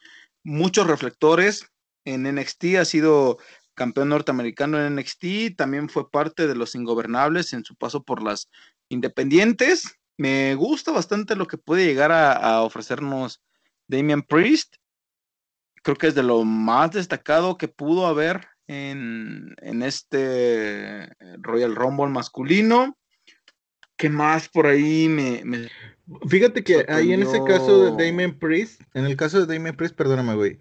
muchos 0.45 0.87
reflectores. 0.87 1.71
En 2.05 2.23
NXT 2.23 2.77
ha 2.79 2.85
sido 2.85 3.39
campeón 3.75 4.11
norteamericano 4.11 4.79
en 4.79 4.95
NXT, 4.97 5.57
también 5.57 5.89
fue 5.89 6.11
parte 6.11 6.47
de 6.47 6.55
los 6.55 6.75
Ingobernables 6.75 7.53
en 7.53 7.65
su 7.65 7.75
paso 7.77 8.03
por 8.03 8.23
las 8.23 8.51
Independientes. 8.91 9.99
Me 10.19 10.55
gusta 10.55 10.93
bastante 10.93 11.35
lo 11.35 11.47
que 11.47 11.57
puede 11.57 11.87
llegar 11.87 12.13
a, 12.13 12.61
ofrecernos 12.63 13.41
Damian 13.89 14.23
Priest. 14.23 14.77
Creo 15.83 15.97
que 15.97 16.09
es 16.09 16.15
de 16.15 16.23
lo 16.23 16.45
más 16.45 16.91
destacado 16.91 17.57
que 17.57 17.69
pudo 17.69 18.07
haber 18.07 18.50
en, 18.71 19.83
este 19.83 21.09
Royal 21.39 21.75
Rumble 21.75 22.09
masculino. 22.09 22.97
¿Qué 23.97 24.09
más 24.09 24.49
por 24.49 24.67
ahí 24.67 25.09
me... 25.09 25.69
Fíjate 26.29 26.65
que 26.65 26.87
ahí 26.89 27.13
en 27.13 27.23
ese 27.23 27.43
caso 27.45 27.85
de 27.85 28.05
Damian 28.05 28.39
Priest, 28.39 28.81
en 28.95 29.05
el 29.05 29.17
caso 29.17 29.45
de 29.45 29.53
Damian 29.53 29.77
Priest, 29.77 29.95
perdóname, 29.95 30.35
güey, 30.35 30.59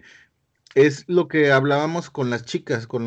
es 0.74 1.04
lo 1.08 1.28
que 1.28 1.50
hablábamos 1.50 2.10
con 2.10 2.30
las 2.30 2.44
chicas, 2.44 2.86
con, 2.86 3.06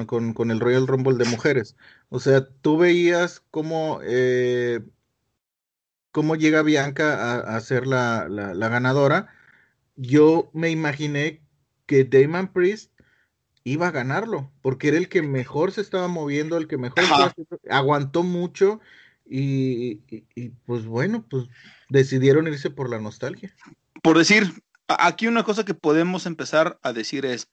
el 0.51 0.59
Royal 0.59 0.87
Rumble 0.87 1.17
de 1.17 1.29
mujeres. 1.29 1.75
O 2.09 2.19
sea, 2.19 2.45
tú 2.61 2.77
veías 2.77 3.41
cómo, 3.51 3.99
eh, 4.03 4.81
cómo 6.11 6.35
llega 6.35 6.61
Bianca 6.61 7.39
a, 7.39 7.59
ser 7.61 7.87
la, 7.87 8.27
ganadora. 8.27 9.29
Yo 9.95 10.49
me 10.53 10.69
imaginé 10.69 11.41
que 11.85 12.03
Damon 12.03 12.51
Priest 12.51 12.91
iba 13.63 13.87
a 13.87 13.91
ganarlo, 13.91 14.51
porque 14.61 14.89
era 14.89 14.97
el 14.97 15.07
que 15.09 15.21
mejor 15.21 15.71
se 15.71 15.81
estaba 15.81 16.07
moviendo, 16.07 16.57
el 16.57 16.67
que 16.67 16.77
mejor 16.77 17.03
aguantó 17.69 18.23
mucho 18.23 18.81
y, 19.25 19.95
pues 20.65 20.85
bueno, 20.85 21.25
pues 21.29 21.45
decidieron 21.89 22.47
irse 22.47 22.69
por 22.69 22.89
la 22.89 22.99
nostalgia. 22.99 23.55
Por 24.01 24.17
decir, 24.17 24.51
aquí 24.87 25.27
una 25.27 25.43
cosa 25.43 25.63
que 25.63 25.73
podemos 25.73 26.25
empezar 26.25 26.77
a 26.83 26.91
decir 26.91 27.25
es, 27.25 27.49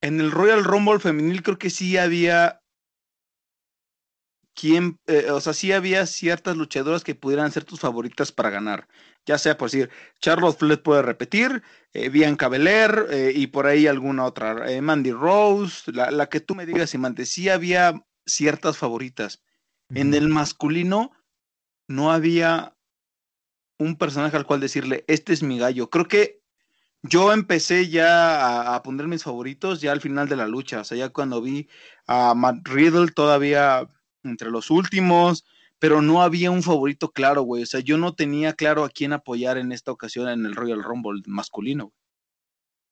en 0.00 0.20
el 0.20 0.32
Royal 0.32 0.64
Rumble 0.64 0.98
femenil 0.98 1.42
creo 1.42 1.58
que 1.58 1.70
sí 1.70 1.96
había 1.96 2.60
quien, 4.54 4.98
eh, 5.06 5.30
o 5.30 5.40
sea, 5.40 5.52
sí 5.52 5.72
había 5.72 6.06
ciertas 6.06 6.56
luchadoras 6.56 7.04
que 7.04 7.14
pudieran 7.14 7.52
ser 7.52 7.64
tus 7.64 7.80
favoritas 7.80 8.32
para 8.32 8.50
ganar. 8.50 8.88
Ya 9.26 9.38
sea 9.38 9.56
por 9.56 9.70
decir, 9.70 9.90
Charlotte 10.20 10.58
Flair 10.58 10.82
puede 10.82 11.02
repetir, 11.02 11.62
eh, 11.92 12.08
Bianca 12.08 12.48
Belair 12.48 13.06
eh, 13.10 13.32
y 13.34 13.48
por 13.48 13.66
ahí 13.66 13.86
alguna 13.86 14.24
otra, 14.24 14.66
Mandy 14.82 15.12
Rose, 15.12 15.90
la, 15.92 16.28
que 16.28 16.40
tú 16.40 16.54
me 16.54 16.66
digas, 16.66 16.94
Imante, 16.94 17.26
sí 17.26 17.48
había 17.48 18.04
ciertas 18.26 18.78
favoritas. 18.78 19.42
En 19.90 20.14
el 20.14 20.28
masculino 20.28 21.12
no 21.88 22.10
había 22.10 22.74
un 23.78 23.96
personaje 23.96 24.36
al 24.36 24.46
cual 24.46 24.60
decirle, 24.60 25.04
este 25.08 25.32
es 25.32 25.42
mi 25.42 25.58
gallo. 25.58 25.90
Creo 25.90 26.08
que 26.08 26.42
yo 27.02 27.32
empecé 27.32 27.88
ya 27.88 28.74
a, 28.74 28.82
poner 28.82 29.06
mis 29.08 29.22
favoritos 29.22 29.80
ya 29.82 29.92
al 29.92 30.00
final 30.00 30.28
de 30.28 30.36
la 30.36 30.46
lucha, 30.46 30.80
o 30.80 30.84
sea, 30.84 30.96
ya 30.96 31.10
cuando 31.10 31.42
vi 31.42 31.68
a 32.06 32.34
Matt 32.34 32.66
Riddle 32.66 33.10
todavía 33.12 33.86
entre 34.24 34.50
los 34.50 34.70
últimos, 34.70 35.44
pero 35.78 36.02
no 36.02 36.22
había 36.22 36.50
un 36.50 36.62
favorito 36.62 37.10
claro, 37.10 37.42
güey. 37.42 37.62
O 37.62 37.66
sea, 37.66 37.80
yo 37.80 37.98
no 37.98 38.14
tenía 38.14 38.54
claro 38.54 38.84
a 38.84 38.90
quién 38.90 39.12
apoyar 39.12 39.58
en 39.58 39.72
esta 39.72 39.92
ocasión 39.92 40.28
en 40.28 40.46
el 40.46 40.54
Royal 40.54 40.82
Rumble 40.82 41.22
masculino. 41.26 41.92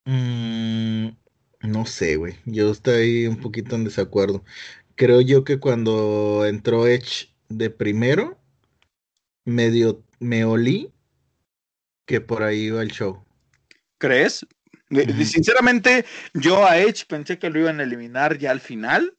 Mm, 0.05 1.09
no 1.61 1.85
sé, 1.85 2.17
güey. 2.17 2.35
Yo 2.45 2.71
estoy 2.71 3.27
un 3.27 3.37
poquito 3.37 3.75
en 3.75 3.83
desacuerdo. 3.83 4.43
Creo 4.95 5.21
yo 5.21 5.43
que 5.43 5.59
cuando 5.59 6.45
entró 6.45 6.87
Edge 6.87 7.33
de 7.49 7.69
primero, 7.69 8.37
medio 9.45 10.03
me 10.19 10.45
olí 10.45 10.91
que 12.05 12.21
por 12.21 12.43
ahí 12.43 12.65
iba 12.65 12.81
el 12.81 12.91
show. 12.91 13.23
¿Crees? 13.97 14.45
Sinceramente, 14.89 16.05
yo 16.33 16.65
a 16.65 16.77
Edge 16.77 17.05
pensé 17.07 17.39
que 17.39 17.49
lo 17.49 17.59
iban 17.59 17.79
a 17.79 17.83
eliminar 17.83 18.37
ya 18.37 18.51
al 18.51 18.59
final 18.59 19.17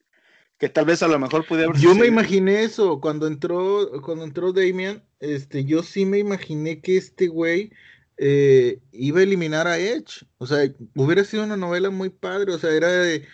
que 0.59 0.69
tal 0.69 0.85
vez 0.85 1.03
a 1.03 1.09
lo 1.09 1.19
mejor 1.19 1.47
pudiera 1.47 1.71
haber 1.71 1.81
Yo 1.81 1.95
me 1.95 2.07
imaginé 2.07 2.63
eso, 2.63 3.01
cuando 3.01 3.27
entró, 3.27 3.91
cuando 4.03 4.25
entró 4.25 4.53
Damian, 4.53 5.03
este, 5.21 5.65
yo 5.65 5.83
sí 5.83 6.07
me 6.07 6.19
imaginé 6.19 6.81
que 6.81 6.97
este 6.97 7.27
güey 7.27 7.73
eh, 8.17 8.81
iba 8.93 9.21
a 9.21 9.25
eliminar 9.25 9.67
a 9.67 9.79
Edge. 9.79 10.25
O 10.39 10.47
sea, 10.47 10.73
hubiera 10.95 11.25
sido 11.25 11.45
una 11.45 11.57
novela 11.57 11.91
muy 11.91 12.11
padre. 12.11 12.53
O 12.53 12.59
sea, 12.59 12.71
era 12.71 12.89
de 12.89 13.27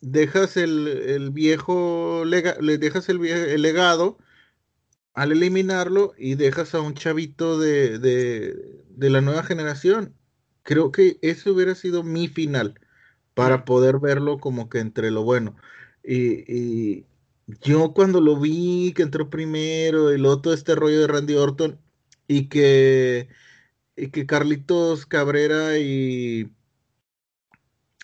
dejas 0.00 0.56
el, 0.56 1.30
viejo 1.32 2.24
le 2.26 2.78
dejas 2.78 3.08
el, 3.08 3.24
el, 3.24 3.62
legado 3.62 4.18
al 5.14 5.32
eliminarlo 5.32 6.12
y 6.18 6.34
dejas 6.34 6.74
a 6.74 6.80
un 6.80 6.94
chavito 6.94 7.58
de, 7.58 7.98
de 7.98 9.10
la 9.10 9.20
nueva 9.20 9.42
generación. 9.42 10.14
Creo 10.62 10.92
que 10.92 11.18
eso 11.22 11.52
hubiera 11.52 11.74
sido 11.74 12.02
mi 12.02 12.28
final 12.28 12.80
para 13.34 13.64
poder 13.64 13.98
verlo 13.98 14.38
como 14.38 14.68
que 14.68 14.78
entre 14.78 15.10
lo 15.10 15.22
bueno. 15.22 15.56
Y, 16.04 17.06
yo 17.60 17.92
cuando 17.92 18.20
lo 18.20 18.38
vi, 18.38 18.92
que 18.94 19.02
entró 19.02 19.28
primero, 19.28 20.10
el 20.10 20.26
otro 20.26 20.52
este 20.52 20.74
rollo 20.74 21.00
de 21.00 21.06
Randy 21.06 21.34
Orton, 21.34 21.78
y 22.26 22.48
que, 22.48 23.28
y 23.96 24.10
que 24.10 24.26
Carlitos 24.26 25.06
Cabrera 25.06 25.78
y... 25.78 26.50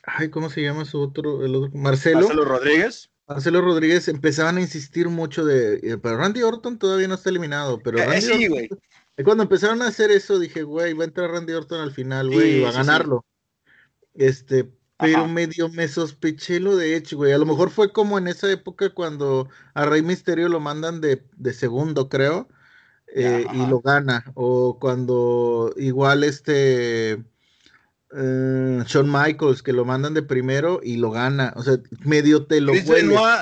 Ay, 0.02 0.30
¿cómo 0.30 0.50
se 0.50 0.62
llama 0.62 0.84
su 0.84 1.00
otro? 1.00 1.44
El 1.44 1.54
otro 1.54 1.70
Marcelo. 1.78 2.20
Marcelo 2.20 2.44
Rodríguez. 2.44 3.10
Marcelo 3.26 3.60
Rodríguez 3.60 4.08
empezaban 4.08 4.56
a 4.56 4.60
insistir 4.60 5.08
mucho 5.08 5.44
de, 5.44 5.74
eh, 5.76 5.98
pero 5.98 6.16
Randy 6.16 6.42
Orton 6.42 6.78
todavía 6.78 7.06
no 7.06 7.14
está 7.14 7.30
eliminado, 7.30 7.78
pero 7.78 7.98
eh, 7.98 8.20
sí, 8.20 8.48
güey. 8.48 8.68
Cuando 9.24 9.44
empezaron 9.44 9.82
a 9.82 9.88
hacer 9.88 10.10
eso, 10.10 10.38
dije, 10.38 10.62
güey, 10.62 10.94
va 10.94 11.04
a 11.04 11.06
entrar 11.06 11.30
Randy 11.30 11.52
Orton 11.52 11.80
al 11.80 11.92
final, 11.92 12.30
güey, 12.30 12.58
y 12.58 12.60
va 12.62 12.70
a 12.70 12.72
ganarlo. 12.72 13.24
Este, 14.14 14.68
pero 15.00 15.26
medio 15.26 15.68
me 15.70 15.88
sospeché 15.88 16.60
lo 16.60 16.76
de 16.76 16.94
hecho, 16.94 17.16
güey. 17.16 17.32
A 17.32 17.38
lo 17.38 17.46
mejor 17.46 17.70
fue 17.70 17.92
como 17.92 18.18
en 18.18 18.28
esa 18.28 18.50
época 18.50 18.90
cuando 18.90 19.48
a 19.74 19.86
Rey 19.86 20.02
Misterio 20.02 20.48
lo 20.48 20.60
mandan 20.60 21.00
de, 21.00 21.22
segundo, 21.52 22.08
creo, 22.08 22.48
eh, 23.14 23.46
y 23.52 23.66
lo 23.66 23.80
gana. 23.80 24.24
O 24.34 24.78
cuando 24.78 25.72
igual 25.76 26.22
este 26.24 27.12
eh, 28.14 28.82
Shawn 28.86 29.10
Michaels, 29.10 29.62
que 29.62 29.72
lo 29.72 29.84
mandan 29.84 30.14
de 30.14 30.22
primero 30.22 30.80
y 30.82 30.96
lo 30.96 31.10
gana. 31.10 31.54
O 31.56 31.62
sea, 31.62 31.78
medio 32.04 32.46
te 32.46 32.60
lo 32.60 32.72
Chris 32.72 32.88
Benoit, 32.88 33.40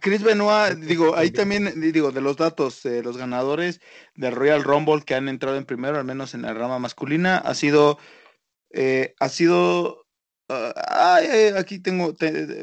Chris 0.00 0.22
Benoit, 0.22 0.78
digo, 0.78 1.16
ahí 1.16 1.30
también, 1.30 1.80
digo, 1.80 2.10
de 2.10 2.20
los 2.20 2.36
datos, 2.36 2.84
eh, 2.84 3.02
los 3.02 3.16
ganadores 3.16 3.80
del 4.16 4.34
Royal 4.34 4.64
Rumble 4.64 5.02
que 5.04 5.14
han 5.14 5.28
entrado 5.28 5.56
en 5.56 5.64
primero, 5.64 5.98
al 5.98 6.04
menos 6.04 6.34
en 6.34 6.42
la 6.42 6.52
rama 6.54 6.80
masculina, 6.80 7.38
ha 7.38 7.54
sido, 7.54 7.98
ha 9.20 9.28
sido 9.28 10.07
Ah, 10.48 11.20
aquí 11.56 11.78
tengo, 11.78 12.14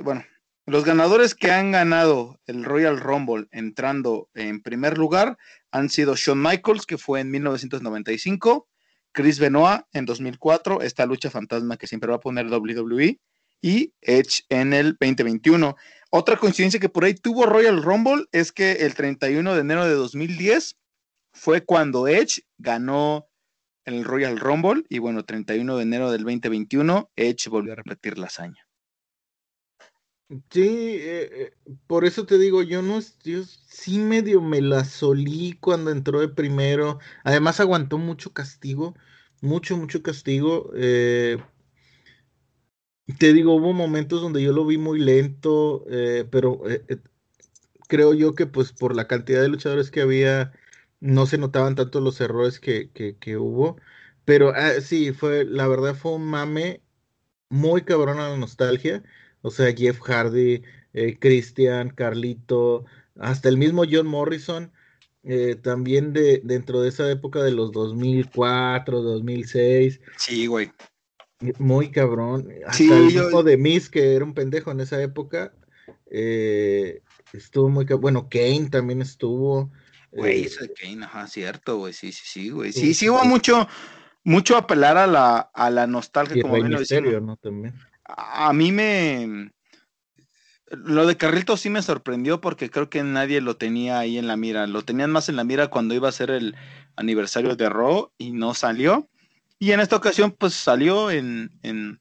bueno, 0.03 0.23
los 0.65 0.83
ganadores 0.83 1.35
que 1.35 1.51
han 1.51 1.71
ganado 1.71 2.39
el 2.47 2.63
Royal 2.63 2.99
Rumble 2.99 3.47
entrando 3.51 4.29
en 4.33 4.63
primer 4.63 4.97
lugar 4.97 5.37
han 5.71 5.89
sido 5.89 6.15
Shawn 6.15 6.41
Michaels, 6.41 6.87
que 6.87 6.97
fue 6.97 7.19
en 7.19 7.29
1995, 7.29 8.67
Chris 9.11 9.39
Benoit 9.39 9.83
en 9.93 10.05
2004, 10.05 10.81
esta 10.81 11.05
lucha 11.05 11.29
fantasma 11.29 11.77
que 11.77 11.87
siempre 11.87 12.09
va 12.09 12.15
a 12.15 12.19
poner 12.19 12.47
WWE, 12.47 13.19
y 13.61 13.93
Edge 14.01 14.43
en 14.49 14.73
el 14.73 14.97
2021. 14.99 15.75
Otra 16.09 16.37
coincidencia 16.37 16.79
que 16.79 16.89
por 16.89 17.05
ahí 17.05 17.13
tuvo 17.13 17.45
Royal 17.45 17.83
Rumble 17.83 18.25
es 18.31 18.51
que 18.51 18.71
el 18.73 18.95
31 18.95 19.53
de 19.53 19.61
enero 19.61 19.85
de 19.85 19.93
2010 19.93 20.77
fue 21.33 21.63
cuando 21.63 22.07
Edge 22.07 22.41
ganó 22.57 23.27
en 23.85 23.93
el 23.93 24.03
Royal 24.03 24.39
Rumble 24.39 24.83
y 24.89 24.99
bueno, 24.99 25.23
31 25.23 25.77
de 25.77 25.83
enero 25.83 26.11
del 26.11 26.23
2021, 26.23 27.11
Edge 27.15 27.49
volvió 27.49 27.73
a 27.73 27.75
repetir 27.75 28.17
la 28.17 28.27
hazaña. 28.27 28.67
Sí, 30.49 30.63
eh, 30.67 31.29
eh, 31.31 31.53
por 31.85 32.03
eso 32.03 32.25
te 32.25 32.39
digo, 32.39 32.63
yo 32.63 32.81
no, 32.81 32.99
yo 33.23 33.43
sí 33.43 33.99
medio 33.99 34.41
me 34.41 34.59
la 34.59 34.83
solí 34.83 35.53
cuando 35.59 35.91
entró 35.91 36.19
de 36.19 36.29
primero. 36.29 36.97
Además 37.23 37.59
aguantó 37.59 37.99
mucho 37.99 38.33
castigo, 38.33 38.95
mucho, 39.41 39.77
mucho 39.77 40.01
castigo. 40.01 40.71
Eh, 40.75 41.37
te 43.19 43.33
digo, 43.33 43.53
hubo 43.53 43.71
momentos 43.73 44.19
donde 44.21 44.41
yo 44.41 44.51
lo 44.51 44.65
vi 44.65 44.79
muy 44.79 44.99
lento, 44.99 45.85
pero 46.31 46.63
creo 47.87 48.15
yo 48.15 48.33
que 48.33 48.47
pues 48.47 48.71
por 48.71 48.95
la 48.95 49.07
cantidad 49.07 49.41
de 49.43 49.49
luchadores 49.49 49.91
que 49.91 50.01
había, 50.01 50.53
no 50.99 51.25
se 51.25 51.37
notaban 51.37 51.75
tanto 51.75 51.99
los 52.01 52.19
errores 52.21 52.59
que, 52.59 52.89
hubo. 53.37 53.77
Pero 54.25 54.53
ah, 54.55 54.81
sí, 54.81 55.11
fue, 55.13 55.45
la 55.45 55.67
verdad 55.67 55.95
fue 55.95 56.13
un 56.13 56.25
mame 56.25 56.81
muy 57.49 57.83
cabrón 57.83 58.19
a 58.19 58.29
la 58.29 58.37
nostalgia. 58.37 59.03
O 59.41 59.51
sea, 59.51 59.73
Jeff 59.75 59.99
Hardy, 60.01 60.63
eh, 60.93 61.17
Christian, 61.19 61.89
Carlito, 61.89 62.85
hasta 63.19 63.49
el 63.49 63.57
mismo 63.57 63.83
John 63.89 64.07
Morrison, 64.07 64.71
eh, 65.23 65.55
también 65.55 66.13
de, 66.13 66.41
dentro 66.43 66.81
de 66.81 66.89
esa 66.89 67.09
época 67.09 67.43
de 67.43 67.51
los 67.51 67.71
2004, 67.71 69.01
2006. 69.01 70.01
Sí, 70.17 70.47
güey. 70.47 70.71
Muy 71.59 71.91
cabrón. 71.91 72.49
Hasta 72.65 72.97
el 72.97 73.05
mismo 73.05 73.43
de 73.43 73.57
Miss, 73.57 73.89
que 73.89 74.15
era 74.15 74.25
un 74.25 74.33
pendejo 74.33 74.71
en 74.71 74.79
esa 74.79 75.01
época, 75.01 75.53
eh, 76.09 77.01
estuvo 77.33 77.69
muy 77.69 77.85
cabrón. 77.85 78.01
Bueno, 78.01 78.29
Kane 78.29 78.69
también 78.69 79.01
estuvo. 79.01 79.71
Güey, 80.15 80.43
eh, 80.43 80.45
eso 80.45 80.63
de 80.63 80.73
Kane, 80.73 81.05
ajá, 81.05 81.27
cierto, 81.27 81.77
güey, 81.77 81.93
sí, 81.93 82.11
sí, 82.11 82.23
sí, 82.25 82.49
güey. 82.49 82.71
Sí, 82.71 82.93
sí, 82.93 83.09
hubo 83.09 83.25
mucho, 83.25 83.67
mucho 84.23 84.55
apelar 84.55 84.97
a 84.97 85.07
la, 85.07 85.39
a 85.53 85.69
la 85.69 85.87
nostalgia, 85.87 86.41
como 86.41 86.55
bien 86.55 86.71
lo 86.71 87.21
¿no? 87.21 87.35
También. 87.35 87.75
A, 88.05 88.53
mí 88.53 88.71
me... 88.71 89.51
Lo 90.67 91.05
de 91.05 91.17
Carrito 91.17 91.57
sí 91.57 91.69
me 91.69 91.81
sorprendió 91.81 92.39
porque 92.39 92.69
creo 92.69 92.89
que 92.89 93.03
nadie 93.03 93.41
lo 93.41 93.57
tenía 93.57 93.99
ahí 93.99 94.17
en 94.17 94.27
la 94.27 94.37
mira. 94.37 94.67
Lo 94.67 94.83
tenían 94.83 95.11
más 95.11 95.29
en 95.29 95.35
la 95.35 95.43
mira 95.43 95.67
cuando 95.67 95.93
iba 95.93 96.09
a 96.09 96.13
ser 96.13 96.31
el 96.31 96.55
aniversario 96.95 97.55
de 97.55 97.69
Raw 97.69 98.11
y 98.17 98.31
no 98.31 98.53
salió. 98.53 99.09
Y 99.59 99.71
en 99.71 99.79
esta 99.79 99.95
ocasión, 99.95 100.31
pues 100.31 100.53
salió 100.53 101.11
en, 101.11 101.51
en 101.61 101.99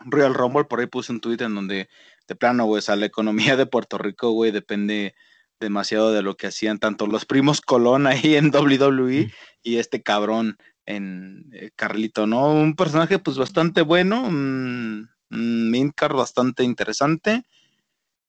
Royal 0.00 0.34
Rumble. 0.34 0.64
Por 0.64 0.80
ahí 0.80 0.86
puse 0.86 1.12
un 1.12 1.20
tweet 1.20 1.38
en 1.40 1.54
donde, 1.54 1.88
de 2.26 2.34
plano, 2.34 2.66
güey, 2.66 2.78
o 2.80 2.82
sea, 2.82 2.96
la 2.96 3.06
economía 3.06 3.56
de 3.56 3.66
Puerto 3.66 3.98
Rico, 3.98 4.32
güey, 4.32 4.50
depende 4.50 5.14
demasiado 5.60 6.12
de 6.12 6.22
lo 6.22 6.36
que 6.36 6.48
hacían 6.48 6.78
tanto 6.78 7.06
los 7.06 7.24
primos 7.24 7.60
Colón 7.60 8.06
ahí 8.06 8.36
en 8.36 8.54
WWE 8.54 9.32
y 9.62 9.76
este 9.76 10.02
cabrón 10.02 10.56
en 10.86 11.50
eh, 11.52 11.70
Carlito, 11.76 12.26
¿no? 12.26 12.52
Un 12.52 12.74
personaje 12.74 13.18
pues 13.18 13.36
bastante 13.36 13.82
bueno, 13.82 14.22
un, 14.22 15.10
un 15.30 15.92
bastante 16.14 16.64
interesante, 16.64 17.44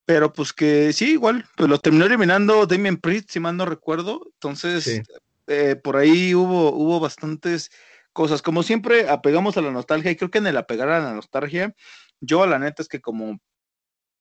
pero 0.05 0.34
pues 0.34 0.53
que 0.53 0.91
sí, 0.91 1.11
igual, 1.11 1.45
pues 1.55 1.69
lo 1.69 1.80
terminó 1.80 2.05
eliminando 2.05 2.65
Damien 2.65 2.97
Priest, 2.97 3.30
si 3.30 3.39
mal 3.39 3.55
no 3.55 3.65
recuerdo, 3.65 4.21
entonces 4.34 5.01
eh, 5.47 5.75
por 5.75 5.95
ahí 5.95 6.36
hubo, 6.36 6.73
hubo 6.73 6.99
bastantes 6.99 7.71
cosas, 8.11 8.41
como 8.41 8.63
siempre 8.63 9.07
apegamos 9.07 9.55
a 9.55 9.61
la 9.61 9.71
nostalgia 9.71 10.11
y 10.11 10.15
creo 10.15 10.32
que 10.32 10.39
en 10.39 10.47
el 10.47 10.57
apegar 10.57 10.89
a 10.89 10.99
la 10.99 11.13
nostalgia 11.13 11.73
Yo, 12.19 12.45
la 12.45 12.59
neta, 12.59 12.82
es 12.82 12.89
que 12.89 12.99
como 12.99 13.39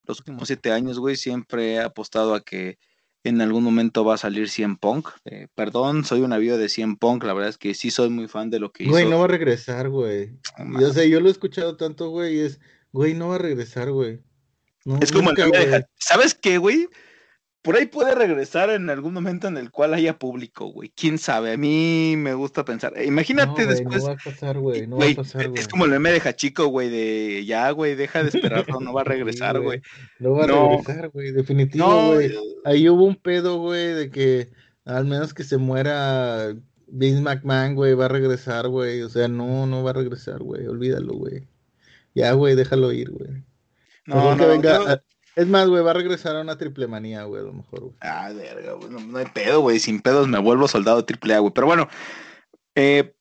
los 0.04 0.20
últimos 0.20 0.46
siete 0.46 0.70
años, 0.70 0.98
güey, 0.98 1.16
siempre 1.16 1.74
he 1.74 1.80
apostado 1.80 2.34
a 2.34 2.42
que 2.42 2.78
en 3.25 3.41
algún 3.41 3.64
momento 3.64 4.05
va 4.05 4.14
a 4.14 4.19
salir 4.19 4.49
100 4.49 4.77
Punk. 4.77 5.09
Eh, 5.25 5.49
perdón, 5.55 6.05
soy 6.05 6.21
un 6.21 6.33
avión 6.33 6.59
de 6.59 6.69
100 6.69 6.97
Punk, 6.97 7.25
la 7.25 7.35
verdad 7.35 7.51
es 7.51 7.59
que 7.59 7.75
sí 7.75 7.91
soy 7.91 8.11
muy 8.11 8.29
fan 8.29 8.51
de 8.51 8.61
lo 8.61 8.73
que 8.73 8.85
hizo. 8.85 8.93
Güey, 8.93 9.09
no 9.09 9.19
va 9.19 9.25
a 9.25 9.29
regresar, 9.29 9.89
güey. 9.89 10.39
yo 10.81 10.93
sé, 10.93 11.11
yo 11.11 11.21
lo 11.21 11.29
he 11.29 11.33
escuchado 11.33 11.77
tanto, 11.77 12.11
güey, 12.11 12.37
y 12.37 12.41
es, 12.41 12.61
güey, 12.93 13.14
no 13.14 13.29
va 13.29 13.37
a 13.37 13.39
regresar, 13.39 13.91
güey. 13.91 14.21
es 15.01 15.12
como 15.12 15.31
el 15.31 15.87
¿Sabes 15.99 16.35
qué, 16.35 16.59
güey? 16.59 16.89
Por 17.62 17.76
ahí 17.76 17.86
puede 17.86 18.14
regresar 18.14 18.70
en 18.70 18.88
algún 18.88 19.12
momento 19.12 19.48
en 19.48 19.56
el 19.56 19.70
cual 19.70 19.94
haya 19.94 20.18
público, 20.18 20.66
güey. 20.66 20.90
Quién 20.94 21.18
sabe, 21.18 21.52
a 21.52 21.56
mí 21.56 22.14
me 22.16 22.34
gusta 22.34 22.64
pensar. 22.64 22.94
Imagínate 23.04 23.66
después. 23.66 24.02
No 24.02 24.09
va 24.09 24.12
a 24.12 24.16
pasar, 24.16 24.59
güey. 24.59 24.86
No 24.86 24.96
va 24.96 25.06
a 25.06 25.14
pasar, 25.14 25.48
güey. 25.48 25.61
Es 25.61 25.68
como 25.68 25.84
el 25.84 25.90
meme 25.90 26.12
de 26.12 26.20
Hachico, 26.20 26.66
güey, 26.66 26.88
de 26.88 27.44
ya, 27.44 27.70
güey, 27.70 27.94
deja 27.94 28.22
de 28.22 28.28
esperarlo, 28.28 28.80
no 28.80 28.92
va 28.92 29.00
a 29.00 29.04
regresar, 29.04 29.61
güey. 29.61 29.82
no 30.18 30.32
va 30.32 30.44
a 30.44 30.46
regresar, 30.46 31.09
güey, 31.11 31.32
definitivo, 31.32 32.14
güey. 32.14 32.34
Ahí 32.64 32.88
hubo 32.88 33.04
un 33.04 33.16
pedo, 33.16 33.59
güey, 33.59 33.92
de 33.92 34.11
que 34.11 34.50
al 34.84 35.04
menos 35.04 35.34
que 35.34 35.44
se 35.44 35.59
muera 35.59 36.54
Vince 36.86 37.20
McMahon, 37.20 37.74
güey, 37.74 37.94
va 37.94 38.06
a 38.06 38.09
regresar, 38.09 38.68
güey. 38.68 39.02
O 39.02 39.09
sea, 39.09 39.28
no, 39.28 39.66
no 39.66 39.82
va 39.82 39.90
a 39.90 39.94
regresar, 39.94 40.38
güey. 40.42 40.66
Olvídalo, 40.66 41.14
güey. 41.14 41.46
Ya, 42.14 42.32
güey, 42.32 42.54
déjalo 42.54 42.92
ir, 42.92 43.11
güey. 43.11 43.44
No, 44.06 44.34
no, 44.34 44.36
que 44.36 44.46
venga. 44.46 45.02
Es 45.39 45.47
más, 45.47 45.68
güey, 45.68 45.84
va 45.84 45.93
a 45.93 45.95
regresar 45.95 46.34
a 46.34 46.41
una 46.41 46.59
triple 46.59 46.89
manía, 46.89 47.22
güey, 47.22 47.41
a 47.41 47.45
lo 47.45 47.53
mejor, 47.53 47.80
güey. 47.80 47.95
Ah, 48.01 48.32
verga, 48.34 48.72
güey. 48.72 48.91
No, 48.91 49.18
hay 49.18 49.26
pedo, 49.26 49.61
güey. 49.61 49.78
Sin 49.78 50.01
pedos 50.01 50.26
me 50.26 50.41
vuelvo 50.41 50.66
soldado 50.66 51.05
triple 51.05 51.34
A, 51.34 51.39
güey. 51.39 51.53
Pero 51.55 51.68
bueno, 51.68 51.89
eh, 52.74 53.14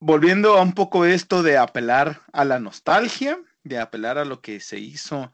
volviendo 0.00 0.56
a 0.56 0.62
un 0.62 0.72
poco 0.72 1.04
esto 1.04 1.42
de 1.42 1.58
apelar 1.58 2.22
a 2.32 2.46
la 2.46 2.60
nostalgia, 2.60 3.38
de 3.62 3.78
apelar 3.78 4.16
a 4.16 4.24
lo 4.24 4.40
que 4.40 4.58
se 4.58 4.78
hizo 4.78 5.30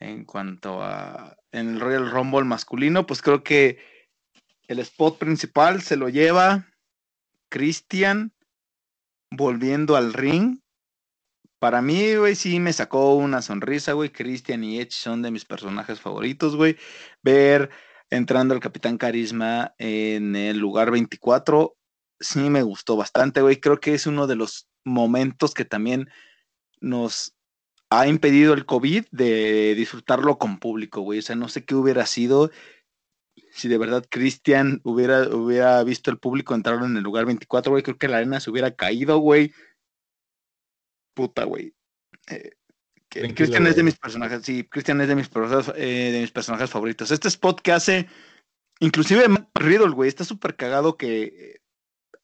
en 0.00 0.24
cuanto 0.24 0.82
a 0.82 1.36
en 1.52 1.74
el 1.74 1.80
Royal 1.80 2.10
Rumble 2.10 2.42
masculino, 2.42 3.06
pues 3.06 3.22
creo 3.22 3.44
que 3.44 3.78
el 4.66 4.80
spot 4.80 5.18
principal 5.18 5.80
se 5.80 5.94
lo 5.94 6.08
lleva 6.08 6.66
Christian 7.50 8.32
volviendo 9.30 9.94
al 9.94 10.12
ring 10.12 10.63
para 11.64 11.80
mí, 11.80 12.16
güey, 12.16 12.34
sí 12.34 12.60
me 12.60 12.74
sacó 12.74 13.14
una 13.14 13.40
sonrisa, 13.40 13.94
güey. 13.94 14.10
Christian 14.10 14.62
y 14.62 14.80
Edge 14.80 14.90
son 14.90 15.22
de 15.22 15.30
mis 15.30 15.46
personajes 15.46 15.98
favoritos, 15.98 16.56
güey. 16.56 16.76
Ver 17.22 17.70
entrando 18.10 18.52
al 18.52 18.60
Capitán 18.60 18.98
Carisma 18.98 19.74
en 19.78 20.36
el 20.36 20.58
lugar 20.58 20.90
24, 20.90 21.74
sí 22.20 22.50
me 22.50 22.60
gustó 22.60 22.98
bastante, 22.98 23.40
güey. 23.40 23.60
Creo 23.60 23.80
que 23.80 23.94
es 23.94 24.06
uno 24.06 24.26
de 24.26 24.36
los 24.36 24.68
momentos 24.84 25.54
que 25.54 25.64
también 25.64 26.10
nos 26.82 27.34
ha 27.88 28.08
impedido 28.08 28.52
el 28.52 28.66
COVID 28.66 29.06
de 29.10 29.74
disfrutarlo 29.74 30.36
con 30.36 30.58
público, 30.58 31.00
güey. 31.00 31.20
O 31.20 31.22
sea, 31.22 31.34
no 31.34 31.48
sé 31.48 31.64
qué 31.64 31.74
hubiera 31.74 32.04
sido 32.04 32.50
si 33.52 33.68
de 33.68 33.78
verdad 33.78 34.04
Christian 34.10 34.82
hubiera, 34.84 35.34
hubiera 35.34 35.82
visto 35.82 36.10
el 36.10 36.18
público 36.18 36.54
entrar 36.54 36.84
en 36.84 36.98
el 36.98 37.02
lugar 37.02 37.24
24, 37.24 37.72
güey. 37.72 37.82
Creo 37.82 37.96
que 37.96 38.08
la 38.08 38.18
arena 38.18 38.38
se 38.38 38.50
hubiera 38.50 38.72
caído, 38.72 39.16
güey 39.16 39.54
puta, 41.14 41.44
güey. 41.44 41.74
Eh, 42.28 42.50
Cristian 43.08 43.66
es 43.66 43.76
de 43.76 43.82
mis 43.82 43.96
personajes, 43.96 44.42
sí, 44.42 44.64
Cristian 44.64 45.00
es 45.00 45.08
de 45.08 45.14
mis, 45.14 45.30
eh, 45.76 46.10
de 46.12 46.20
mis 46.20 46.32
personajes 46.32 46.70
favoritos. 46.70 47.10
Este 47.10 47.28
spot 47.28 47.60
que 47.60 47.72
hace, 47.72 48.08
inclusive 48.80 49.28
Matt 49.28 49.50
Riddle, 49.54 49.90
güey, 49.90 50.08
está 50.08 50.24
súper 50.24 50.56
cagado 50.56 50.96
que 50.96 51.60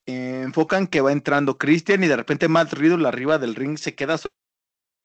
eh, 0.06 0.42
enfocan 0.42 0.86
que 0.86 1.00
va 1.00 1.12
entrando 1.12 1.58
Christian 1.58 2.02
y 2.02 2.08
de 2.08 2.16
repente 2.16 2.48
Matt 2.48 2.72
Riddle 2.72 3.06
arriba 3.06 3.38
del 3.38 3.54
ring 3.54 3.78
se 3.78 3.94
queda 3.94 4.18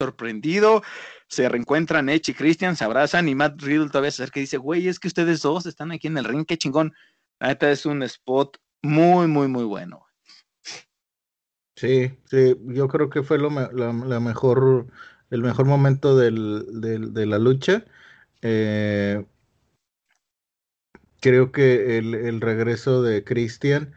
sorprendido, 0.02 0.82
se 1.28 1.48
reencuentran 1.48 2.10
Edge 2.10 2.32
y 2.32 2.34
Christian, 2.34 2.76
se 2.76 2.84
abrazan 2.84 3.30
y 3.30 3.36
Matt 3.36 3.62
Riddle 3.62 3.90
todavía 3.90 4.12
se 4.12 4.24
acerca 4.24 4.40
y 4.40 4.44
dice, 4.44 4.58
güey, 4.58 4.88
es 4.88 5.00
que 5.00 5.08
ustedes 5.08 5.42
dos 5.42 5.66
están 5.66 5.92
aquí 5.92 6.08
en 6.08 6.18
el 6.18 6.26
ring, 6.26 6.46
qué 6.46 6.58
chingón. 6.58 6.94
La 7.40 7.50
neta 7.50 7.70
es 7.70 7.86
un 7.86 8.02
spot 8.04 8.58
muy, 8.82 9.28
muy, 9.28 9.48
muy 9.48 9.66
bueno. 9.66 10.05
Sí, 11.76 12.12
sí, 12.30 12.56
yo 12.68 12.88
creo 12.88 13.10
que 13.10 13.22
fue 13.24 13.38
lo 13.38 13.50
la, 13.50 14.20
mejor, 14.20 14.88
el 15.30 15.42
mejor 15.42 15.66
momento 15.66 16.16
del, 16.16 16.66
de 17.14 17.26
la 17.26 17.38
lucha. 17.38 17.84
Eh, 18.42 19.26
creo 21.20 21.52
que 21.52 21.98
el, 21.98 22.40
regreso 22.40 23.02
de 23.02 23.24
Christian, 23.24 23.94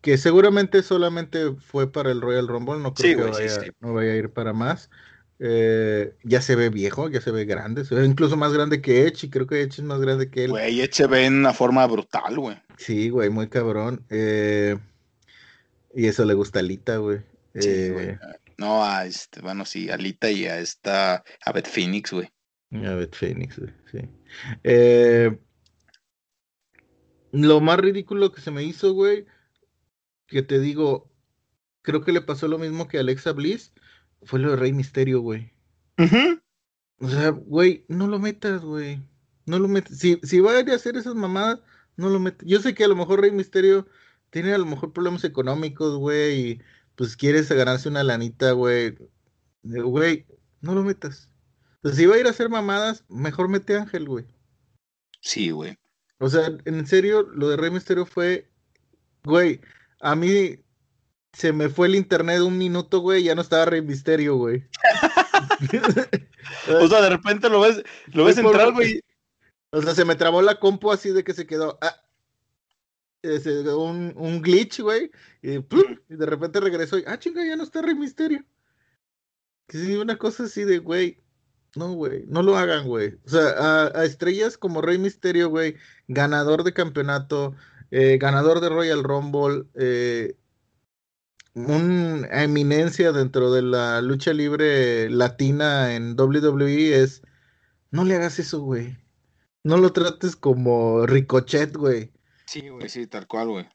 que 0.00 0.18
seguramente 0.18 0.82
solamente 0.82 1.54
fue 1.54 1.92
para 1.92 2.10
el 2.10 2.20
Royal 2.20 2.48
Rumble, 2.48 2.80
no 2.80 2.94
creo 2.94 3.16
que 3.16 3.30
vaya, 3.30 3.60
no 3.78 3.94
vaya 3.94 4.12
a 4.12 4.16
ir 4.16 4.30
para 4.30 4.52
más. 4.52 4.90
Eh, 5.38 6.14
ya 6.24 6.40
se 6.40 6.56
ve 6.56 6.70
viejo, 6.70 7.08
ya 7.08 7.20
se 7.20 7.30
ve 7.30 7.44
grande, 7.44 7.84
se 7.84 7.94
ve 7.94 8.04
incluso 8.04 8.36
más 8.36 8.52
grande 8.52 8.82
que 8.82 9.06
Edge, 9.06 9.26
y 9.26 9.30
creo 9.30 9.46
que 9.46 9.62
Edge 9.62 9.78
es 9.78 9.82
más 9.82 10.00
grande 10.00 10.30
que 10.30 10.44
él. 10.44 10.50
Güey, 10.50 10.80
Edge 10.80 10.94
se 10.94 11.06
ve 11.06 11.26
en 11.26 11.34
una 11.38 11.52
forma 11.52 11.86
brutal, 11.86 12.38
güey. 12.38 12.56
Sí, 12.76 13.08
güey, 13.08 13.30
muy 13.30 13.48
cabrón. 13.48 14.04
Eh, 14.10 14.76
y 15.94 16.06
eso 16.06 16.24
le 16.24 16.34
gusta 16.34 16.58
a 16.58 16.62
Alita, 16.62 16.96
güey. 16.98 17.20
Eh, 17.54 18.18
no, 18.58 18.84
a 18.84 19.06
este, 19.06 19.40
bueno, 19.40 19.64
sí, 19.64 19.90
a 19.90 19.94
Alita 19.94 20.30
y 20.30 20.46
a 20.46 20.58
esta, 20.58 21.24
a 21.44 21.52
Beth 21.52 21.68
Phoenix, 21.68 22.12
güey. 22.12 22.28
A 22.72 22.94
Beth 22.94 23.14
Phoenix, 23.14 23.58
güey, 23.58 23.72
sí. 23.90 23.98
Eh, 24.62 25.38
lo 27.32 27.60
más 27.60 27.78
ridículo 27.78 28.32
que 28.32 28.40
se 28.40 28.50
me 28.50 28.62
hizo, 28.62 28.92
güey, 28.92 29.26
que 30.26 30.42
te 30.42 30.58
digo, 30.58 31.10
creo 31.82 32.02
que 32.02 32.12
le 32.12 32.20
pasó 32.20 32.48
lo 32.48 32.58
mismo 32.58 32.88
que 32.88 32.98
a 32.98 33.00
Alexa 33.00 33.32
Bliss, 33.32 33.72
fue 34.22 34.40
lo 34.40 34.50
de 34.50 34.56
Rey 34.56 34.72
Misterio, 34.72 35.20
güey. 35.20 35.52
O 36.98 37.08
sea, 37.08 37.30
güey, 37.30 37.84
no 37.88 38.06
lo 38.06 38.18
metas, 38.18 38.62
güey. 38.62 39.02
No 39.46 39.58
lo 39.58 39.68
metas. 39.68 39.98
Si, 39.98 40.18
si 40.22 40.40
va 40.40 40.52
a 40.52 40.60
ir 40.60 40.70
a 40.70 40.74
hacer 40.74 40.96
esas 40.96 41.14
mamadas, 41.14 41.60
no 41.96 42.08
lo 42.08 42.18
metas. 42.18 42.46
Yo 42.48 42.60
sé 42.60 42.74
que 42.74 42.84
a 42.84 42.88
lo 42.88 42.96
mejor 42.96 43.20
Rey 43.20 43.30
Misterio 43.30 43.86
tiene 44.34 44.52
a 44.52 44.58
lo 44.58 44.66
mejor 44.66 44.92
problemas 44.92 45.22
económicos, 45.22 45.96
güey, 45.96 46.40
y 46.40 46.62
pues 46.96 47.16
quieres 47.16 47.48
ganarse 47.48 47.88
una 47.88 48.02
lanita, 48.02 48.50
güey. 48.50 48.98
Güey, 49.62 50.26
no 50.60 50.74
lo 50.74 50.82
metas. 50.82 51.30
Pues 51.82 51.94
si 51.94 52.04
va 52.06 52.16
a 52.16 52.18
ir 52.18 52.26
a 52.26 52.30
hacer 52.30 52.48
mamadas, 52.48 53.04
mejor 53.08 53.48
mete 53.48 53.76
a 53.76 53.82
Ángel, 53.82 54.08
güey. 54.08 54.26
Sí, 55.20 55.52
güey. 55.52 55.78
O 56.18 56.28
sea, 56.28 56.50
en 56.64 56.84
serio, 56.84 57.22
lo 57.22 57.48
de 57.48 57.56
Rey 57.56 57.70
Misterio 57.70 58.06
fue, 58.06 58.50
güey, 59.22 59.60
a 60.00 60.16
mí 60.16 60.58
se 61.32 61.52
me 61.52 61.68
fue 61.68 61.86
el 61.86 61.94
internet 61.94 62.40
un 62.40 62.58
minuto, 62.58 62.98
güey, 62.98 63.22
ya 63.22 63.36
no 63.36 63.42
estaba 63.42 63.66
Rey 63.66 63.82
Misterio, 63.82 64.34
güey. 64.34 64.64
o 66.80 66.88
sea, 66.88 67.02
de 67.02 67.10
repente 67.10 67.48
lo 67.48 67.60
ves, 67.60 67.84
lo 68.06 68.24
ves 68.24 68.38
entrar, 68.38 68.72
güey. 68.72 69.00
O 69.70 69.80
sea, 69.80 69.94
se 69.94 70.04
me 70.04 70.16
trabó 70.16 70.42
la 70.42 70.58
compu 70.58 70.90
así 70.90 71.10
de 71.10 71.22
que 71.22 71.34
se 71.34 71.46
quedó. 71.46 71.78
Ah, 71.80 71.94
un, 73.76 74.12
un 74.16 74.42
glitch, 74.42 74.80
güey, 74.80 75.10
y, 75.42 75.58
de 76.08 76.26
repente 76.26 76.60
regresó 76.60 76.98
y, 76.98 77.04
ah, 77.06 77.18
chinga, 77.18 77.44
ya 77.44 77.56
no 77.56 77.64
está 77.64 77.82
Rey 77.82 77.94
Misterio. 77.94 78.44
Que 79.66 79.78
sí, 79.78 79.96
una 79.96 80.18
cosa 80.18 80.44
así 80.44 80.64
de, 80.64 80.78
güey, 80.78 81.22
no, 81.76 81.92
güey, 81.92 82.24
no 82.28 82.42
lo 82.42 82.56
hagan, 82.56 82.86
güey. 82.86 83.18
O 83.26 83.28
sea, 83.28 83.90
a, 83.94 84.04
estrellas 84.04 84.58
como 84.58 84.82
Rey 84.82 84.98
Misterio, 84.98 85.48
güey, 85.48 85.76
ganador 86.08 86.64
de 86.64 86.72
campeonato, 86.72 87.54
eh, 87.90 88.18
ganador 88.18 88.60
de 88.60 88.68
Royal 88.68 89.02
Rumble, 89.02 89.64
eh, 89.74 90.36
una 91.54 92.42
eminencia 92.42 93.12
dentro 93.12 93.52
de 93.52 93.62
la 93.62 94.02
lucha 94.02 94.32
libre 94.32 95.08
latina 95.10 95.94
en 95.94 96.18
WWE 96.18 97.00
es, 97.00 97.22
no 97.90 98.04
le 98.04 98.16
hagas 98.16 98.38
eso, 98.38 98.60
güey. 98.60 98.96
No 99.62 99.78
lo 99.78 99.92
trates 99.92 100.36
como 100.36 101.06
Ricochet, 101.06 101.76
güey. 101.76 102.13
Sí, 102.46 102.68
güey, 102.68 102.88
sí, 102.88 103.06
tal 103.06 103.26
cual, 103.26 103.48
güey. 103.48 103.68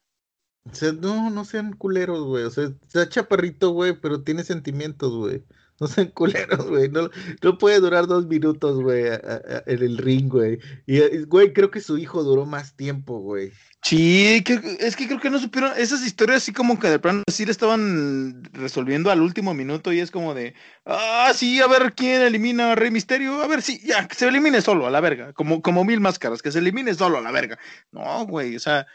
O 0.71 0.73
sea, 0.75 0.91
no, 0.91 1.29
no 1.29 1.45
sean 1.45 1.73
culeros, 1.73 2.23
güey. 2.25 2.43
O 2.43 2.49
sea, 2.49 2.65
está 2.65 3.09
chaparrito, 3.09 3.71
güey, 3.71 3.99
pero 3.99 4.23
tiene 4.23 4.43
sentimientos, 4.43 5.15
güey. 5.15 5.43
No 5.79 5.87
sean 5.87 6.07
culeros, 6.07 6.67
güey. 6.67 6.89
No, 6.89 7.09
no 7.41 7.57
puede 7.57 7.79
durar 7.79 8.07
dos 8.07 8.27
minutos, 8.27 8.81
güey, 8.81 9.05
en 9.05 9.81
el 9.83 9.97
ring, 9.97 10.29
güey. 10.29 10.59
Y, 10.85 11.23
güey, 11.25 11.53
creo 11.53 11.71
que 11.71 11.79
su 11.79 11.97
hijo 11.97 12.23
duró 12.23 12.45
más 12.45 12.75
tiempo, 12.75 13.19
güey. 13.19 13.51
Sí, 13.81 14.43
es 14.79 14.95
que 14.95 15.07
creo 15.07 15.19
que 15.19 15.29
no 15.29 15.39
supieron. 15.39 15.71
Esas 15.77 16.05
historias, 16.05 16.43
así 16.43 16.51
como 16.51 16.79
que 16.79 16.89
de 16.89 16.99
pronto 16.99 17.23
sí 17.31 17.45
le 17.45 17.51
estaban 17.51 18.43
resolviendo 18.51 19.09
al 19.09 19.21
último 19.21 19.53
minuto. 19.53 19.93
Y 19.93 19.99
es 19.99 20.11
como 20.11 20.33
de, 20.33 20.53
ah, 20.85 21.31
sí, 21.33 21.61
a 21.61 21.67
ver 21.67 21.93
quién 21.95 22.21
elimina 22.21 22.73
a 22.73 22.75
Rey 22.75 22.91
Misterio. 22.91 23.41
A 23.41 23.47
ver, 23.47 23.61
sí, 23.61 23.79
ya, 23.85 24.07
que 24.07 24.15
se 24.15 24.27
elimine 24.27 24.61
solo 24.61 24.85
a 24.85 24.91
la 24.91 24.99
verga. 24.99 25.33
Como, 25.33 25.61
como 25.61 25.85
mil 25.85 26.01
máscaras, 26.01 26.41
que 26.41 26.51
se 26.51 26.59
elimine 26.59 26.93
solo 26.93 27.17
a 27.17 27.21
la 27.21 27.31
verga. 27.31 27.57
No, 27.91 28.25
güey, 28.25 28.55
o 28.55 28.59
sea 28.59 28.85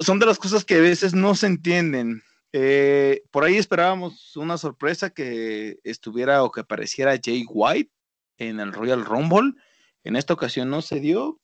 son 0.00 0.18
de 0.18 0.26
las 0.26 0.38
cosas 0.38 0.64
que 0.64 0.76
a 0.76 0.80
veces 0.80 1.14
no 1.14 1.34
se 1.34 1.46
entienden. 1.46 2.22
Eh, 2.52 3.22
por 3.30 3.44
ahí 3.44 3.56
esperábamos 3.56 4.36
una 4.36 4.58
sorpresa 4.58 5.10
que 5.10 5.78
estuviera 5.84 6.42
o 6.42 6.50
que 6.50 6.60
apareciera 6.60 7.18
Jay 7.22 7.44
White 7.48 7.92
en 8.38 8.60
el 8.60 8.72
Royal 8.72 9.04
Rumble. 9.04 9.54
En 10.04 10.16
esta 10.16 10.34
ocasión 10.34 10.70
no 10.70 10.82
se 10.82 11.00
dio. 11.00 11.40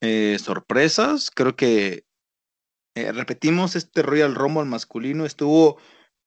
Eh, 0.00 0.38
sorpresas, 0.38 1.30
creo 1.30 1.56
que 1.56 2.04
eh, 2.94 3.12
repetimos, 3.12 3.76
este 3.76 4.02
Royal 4.02 4.34
Rumble 4.34 4.64
masculino 4.64 5.24
estuvo 5.24 5.78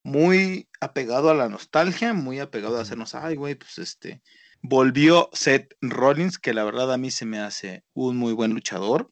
muy 0.03 0.69
apegado 0.81 1.29
a 1.29 1.35
la 1.35 1.49
nostalgia, 1.49 2.13
muy 2.13 2.39
apegado 2.39 2.77
a 2.77 2.81
hacernos, 2.81 3.15
ay, 3.15 3.35
güey, 3.35 3.55
pues 3.55 3.77
este, 3.77 4.21
volvió 4.61 5.29
Seth 5.33 5.73
Rollins, 5.81 6.39
que 6.39 6.53
la 6.53 6.63
verdad 6.63 6.91
a 6.93 6.97
mí 6.97 7.11
se 7.11 7.25
me 7.25 7.39
hace 7.39 7.83
un 7.93 8.17
muy 8.17 8.33
buen 8.33 8.53
luchador. 8.53 9.11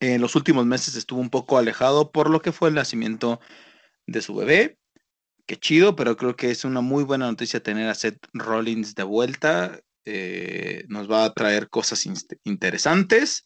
En 0.00 0.20
los 0.20 0.34
últimos 0.36 0.66
meses 0.66 0.96
estuvo 0.96 1.20
un 1.20 1.30
poco 1.30 1.58
alejado 1.58 2.10
por 2.10 2.30
lo 2.30 2.40
que 2.40 2.52
fue 2.52 2.68
el 2.68 2.74
nacimiento 2.74 3.40
de 4.06 4.22
su 4.22 4.34
bebé. 4.34 4.78
Qué 5.46 5.56
chido, 5.56 5.96
pero 5.96 6.16
creo 6.16 6.36
que 6.36 6.50
es 6.50 6.64
una 6.64 6.80
muy 6.80 7.04
buena 7.04 7.26
noticia 7.26 7.62
tener 7.62 7.88
a 7.88 7.94
Seth 7.94 8.26
Rollins 8.32 8.94
de 8.94 9.02
vuelta. 9.02 9.80
Eh, 10.04 10.84
nos 10.88 11.10
va 11.10 11.24
a 11.24 11.32
traer 11.32 11.68
cosas 11.68 12.06
interesantes. 12.44 13.44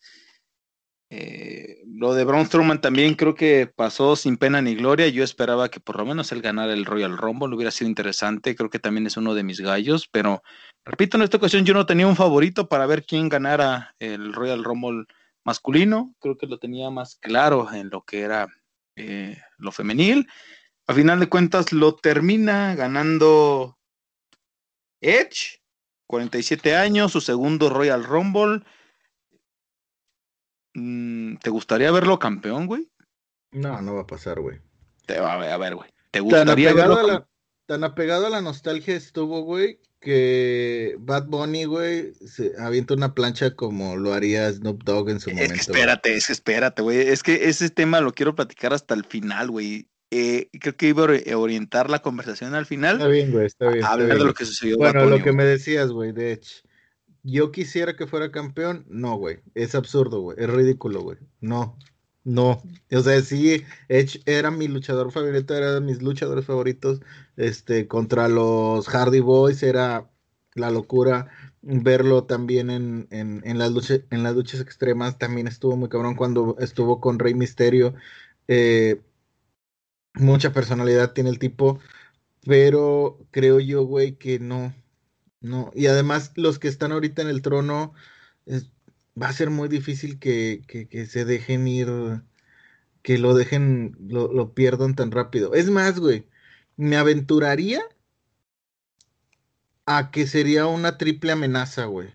Eh, 1.09 1.83
lo 1.87 2.15
de 2.15 2.25
Braun 2.25 2.47
Strowman 2.47 2.81
también 2.81 3.15
creo 3.15 3.37
que 3.37 3.71
pasó 3.75 4.17
sin 4.17 4.37
pena 4.37 4.61
ni 4.61 4.75
gloria. 4.75 5.09
Yo 5.09 5.23
esperaba 5.23 5.69
que 5.71 5.81
por 5.81 5.97
lo 5.97 6.05
menos 6.05 6.33
él 6.33 6.43
ganara 6.43 6.73
el 6.73 6.85
Royal 6.85 7.17
Rumble, 7.17 7.55
hubiera 7.55 7.71
sido 7.71 7.89
interesante. 7.89 8.57
Creo 8.57 8.71
que 8.71 8.79
también 8.79 9.07
es 9.07 9.17
uno 9.17 9.35
de 9.35 9.45
mis 9.45 9.61
gallos, 9.61 10.09
pero 10.11 10.43
repito, 10.85 11.17
en 11.17 11.23
esta 11.23 11.37
ocasión 11.37 11.65
yo 11.65 11.75
no 11.75 11.87
tenía 11.87 12.07
un 12.07 12.17
favorito 12.17 12.69
para 12.69 12.87
ver 12.87 13.05
quién 13.05 13.29
ganara 13.29 13.95
el 13.99 14.33
Royal 14.33 14.65
Rumble 14.65 15.07
masculino. 15.47 16.15
Creo 16.21 16.37
que 16.37 16.47
lo 16.47 16.59
tenía 16.59 16.91
más 16.91 17.17
claro 17.17 17.73
en 17.73 17.89
lo 17.89 18.03
que 18.03 18.21
era 18.21 18.49
eh, 18.97 19.41
lo 19.57 19.73
femenil. 19.73 20.29
A 20.87 20.93
final 20.93 21.19
de 21.21 21.29
cuentas 21.31 21.73
lo 21.73 21.95
termina 21.95 22.75
ganando 22.75 23.79
Edge, 25.01 25.63
47 26.07 26.77
años, 26.77 27.13
su 27.13 27.23
segundo 27.23 27.71
Royal 27.71 28.05
Rumble 28.05 28.63
Mm, 30.77 31.37
¿Te 31.37 31.49
gustaría 31.49 31.91
verlo 31.91 32.19
campeón, 32.19 32.67
güey? 32.67 32.91
No, 33.51 33.81
no 33.81 33.95
va 33.95 34.03
a 34.03 34.07
pasar, 34.07 34.41
güey. 34.41 34.61
Te 35.07 35.19
va 35.19 35.33
a 35.33 35.57
ver, 35.57 35.75
güey. 35.75 35.91
¿Te 36.11 36.21
gustaría 36.21 36.69
tan 36.69 36.77
verlo? 36.77 36.99
A 36.99 37.03
la, 37.03 37.29
tan 37.65 37.83
apegado 37.83 38.27
a 38.27 38.31
la 38.31 38.43
nostalgia 38.43 38.95
estuvo, 38.95 39.41
güey, 39.41 39.81
que 40.07 40.95
Bad 41.01 41.27
Bunny, 41.27 41.65
güey, 41.65 42.15
se 42.15 42.53
avienta 42.61 42.95
una 42.95 43.13
plancha 43.13 43.57
como 43.57 43.97
lo 43.97 44.15
haría 44.15 44.49
Snoop 44.53 44.85
Dogg 44.85 45.11
en 45.11 45.19
su 45.19 45.31
momento. 45.31 45.55
Es 45.55 45.67
que 45.67 45.73
espérate, 45.73 46.15
es 46.15 46.27
que 46.29 46.33
espérate, 46.33 46.83
güey. 46.83 47.01
Es 47.01 47.25
que 47.25 47.49
ese 47.49 47.71
tema 47.71 48.01
lo 48.01 48.13
quiero 48.13 48.37
platicar 48.37 48.73
hasta 48.73 48.95
el 48.95 49.05
final, 49.05 49.51
güey. 49.51 49.89
Eh, 50.13 50.49
creo 50.61 50.77
que 50.77 50.87
iba 50.87 51.07
a 51.07 51.37
orientar 51.37 51.91
la 51.91 52.03
conversación 52.03 52.55
al 52.55 52.67
final. 52.67 52.99
Está 52.99 53.09
bien, 53.09 53.33
güey, 53.33 53.47
está 53.47 53.69
bien. 53.69 53.85
A 53.85 53.89
hablar 53.89 54.17
de 54.17 54.25
lo 54.25 54.33
que 54.33 54.45
sucedió. 54.45 54.77
Bueno, 54.77 55.07
lo 55.07 55.21
que 55.21 55.33
me 55.33 55.45
decías, 55.45 55.91
güey, 55.91 56.13
de 56.13 56.35
hecho 56.35 56.63
yo 57.25 57.51
quisiera 57.51 57.97
que 57.97 58.07
fuera 58.07 58.31
campeón, 58.31 58.87
no, 58.89 59.17
güey, 59.17 59.41
es 59.55 59.75
absurdo, 59.75 60.21
güey, 60.21 60.37
es 60.39 60.49
ridículo, 60.49 61.03
güey, 61.03 61.19
no, 61.41 61.77
no, 62.27 62.61
o 62.91 63.01
sea, 63.03 63.23
sí, 63.23 63.63
Edge 63.89 64.21
era 64.27 64.51
mi 64.51 64.67
luchador 64.67 65.13
favorito, 65.13 65.55
era 65.55 65.75
de 65.75 65.81
mis 65.81 66.03
luchadores 66.03 66.45
favoritos, 66.45 67.01
este, 67.37 67.87
contra 67.87 68.27
los 68.27 68.89
Hardy 68.89 69.21
Boys 69.21 69.63
era 69.63 70.11
la 70.55 70.73
locura, 70.73 71.31
verlo 71.63 72.25
también 72.25 72.71
en, 72.71 73.07
en, 73.13 73.59
las, 73.59 73.71
luchas, 73.71 74.01
en 74.11 74.25
las 74.25 74.35
luchas 74.35 74.61
extremas, 74.61 75.19
también 75.19 75.47
estuvo 75.47 75.77
muy 75.77 75.89
cabrón 75.89 76.17
cuando 76.17 76.57
estuvo 76.59 77.01
con 77.01 77.21
Rey 77.21 77.35
Misterio, 77.35 77.95
eh, 78.49 79.01
mucha 80.15 80.53
personalidad 80.53 81.13
tiene 81.13 81.31
el 81.31 81.39
tipo, 81.39 81.79
pero 82.45 83.21
creo 83.31 83.61
yo, 83.61 83.85
güey, 83.85 84.17
que 84.17 84.41
no, 84.41 84.75
no, 85.41 85.71
y 85.77 85.87
además 85.87 86.33
los 86.35 86.59
que 86.59 86.67
están 86.67 86.91
ahorita 86.91 87.23
en 87.23 87.29
el 87.29 87.43
trono, 87.43 87.95
va 89.21 89.29
a 89.29 89.33
ser 89.33 89.51
muy 89.51 89.69
difícil 89.69 90.19
que, 90.19 90.63
se 91.09 91.25
dejen 91.25 91.67
ir, 91.67 91.89
que 93.03 93.19
lo 93.19 93.35
dejen, 93.35 93.97
lo, 94.09 94.55
pierdan 94.55 94.95
tan 94.95 95.11
rápido. 95.11 95.55
Es 95.55 95.71
más, 95.71 95.99
güey, 95.99 96.29
me 96.77 96.97
aventuraría 96.97 97.83
a 99.87 100.11
que 100.11 100.27
sería 100.27 100.67
una 100.67 100.99
triple 100.99 101.33
amenaza, 101.33 101.87
güey. 101.87 102.11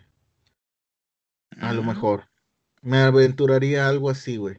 A 1.60 1.74
lo 1.74 1.84
mejor. 1.84 2.30
Me 2.82 2.98
aventuraría 2.98 3.88
algo 3.88 4.10
así, 4.10 4.38
güey. 4.38 4.58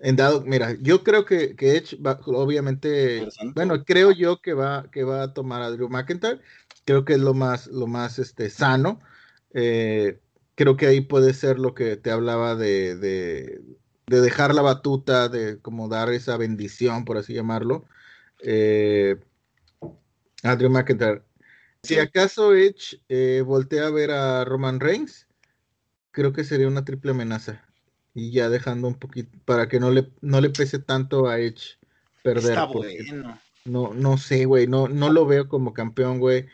En 0.00 0.14
dado, 0.16 0.42
mira, 0.42 0.76
yo 0.80 1.02
creo 1.02 1.24
que, 1.24 1.56
que 1.56 1.76
Edge 1.76 1.96
va, 1.96 2.20
obviamente, 2.26 3.28
bueno, 3.54 3.84
creo 3.84 4.12
yo 4.12 4.40
que 4.40 4.52
va, 4.52 4.88
que 4.92 5.02
va 5.02 5.24
a 5.24 5.34
tomar 5.34 5.60
a 5.60 5.70
Drew 5.70 5.88
McIntyre, 5.88 6.40
creo 6.84 7.04
que 7.04 7.14
es 7.14 7.18
lo 7.18 7.34
más, 7.34 7.66
lo 7.66 7.88
más 7.88 8.20
este, 8.20 8.48
sano. 8.48 9.00
Eh, 9.54 10.20
creo 10.58 10.76
que 10.76 10.88
ahí 10.88 11.00
puede 11.00 11.34
ser 11.34 11.60
lo 11.60 11.72
que 11.72 11.96
te 11.96 12.10
hablaba 12.10 12.56
de, 12.56 12.96
de, 12.96 13.62
dejar 14.08 14.56
la 14.56 14.62
batuta, 14.62 15.28
de 15.28 15.60
como 15.60 15.86
dar 15.88 16.12
esa 16.12 16.36
bendición, 16.36 17.04
por 17.04 17.16
así 17.16 17.32
llamarlo. 17.32 17.84
Eh, 18.40 19.20
Andrew 20.42 20.68
McIntyre. 20.68 21.22
Si 21.84 22.00
acaso 22.00 22.56
Edge 22.56 23.00
eh, 23.08 23.44
voltea 23.46 23.86
a 23.86 23.90
ver 23.90 24.10
a 24.10 24.44
Roman 24.44 24.80
Reigns, 24.80 25.28
creo 26.10 26.32
que 26.32 26.42
sería 26.42 26.66
una 26.66 26.84
triple 26.84 27.12
amenaza. 27.12 27.64
Y 28.12 28.32
ya 28.32 28.48
dejando 28.48 28.88
un 28.88 28.98
poquito, 28.98 29.38
para 29.44 29.68
que 29.68 29.78
no 29.78 29.92
le, 29.92 30.10
no 30.22 30.40
le 30.40 30.50
pese 30.50 30.80
tanto 30.80 31.28
a 31.28 31.38
Edge 31.38 31.78
perder. 32.24 32.50
Está 32.50 32.64
bueno. 32.64 33.40
No, 33.64 33.94
no 33.94 34.18
sé, 34.18 34.44
güey, 34.44 34.66
no, 34.66 34.88
no 34.88 35.08
lo 35.08 35.24
veo 35.24 35.48
como 35.48 35.72
campeón, 35.72 36.18
güey. 36.18 36.46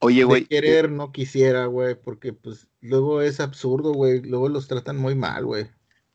Oye, 0.00 0.24
güey. 0.24 0.44
querer 0.44 0.90
no 0.90 1.12
quisiera, 1.12 1.64
güey, 1.64 1.94
porque 1.94 2.34
pues 2.34 2.67
luego 2.80 3.22
es 3.22 3.40
absurdo, 3.40 3.92
güey. 3.92 4.22
Luego 4.22 4.48
los 4.48 4.68
tratan 4.68 4.96
muy 4.96 5.14
mal, 5.14 5.44
güey. 5.44 5.68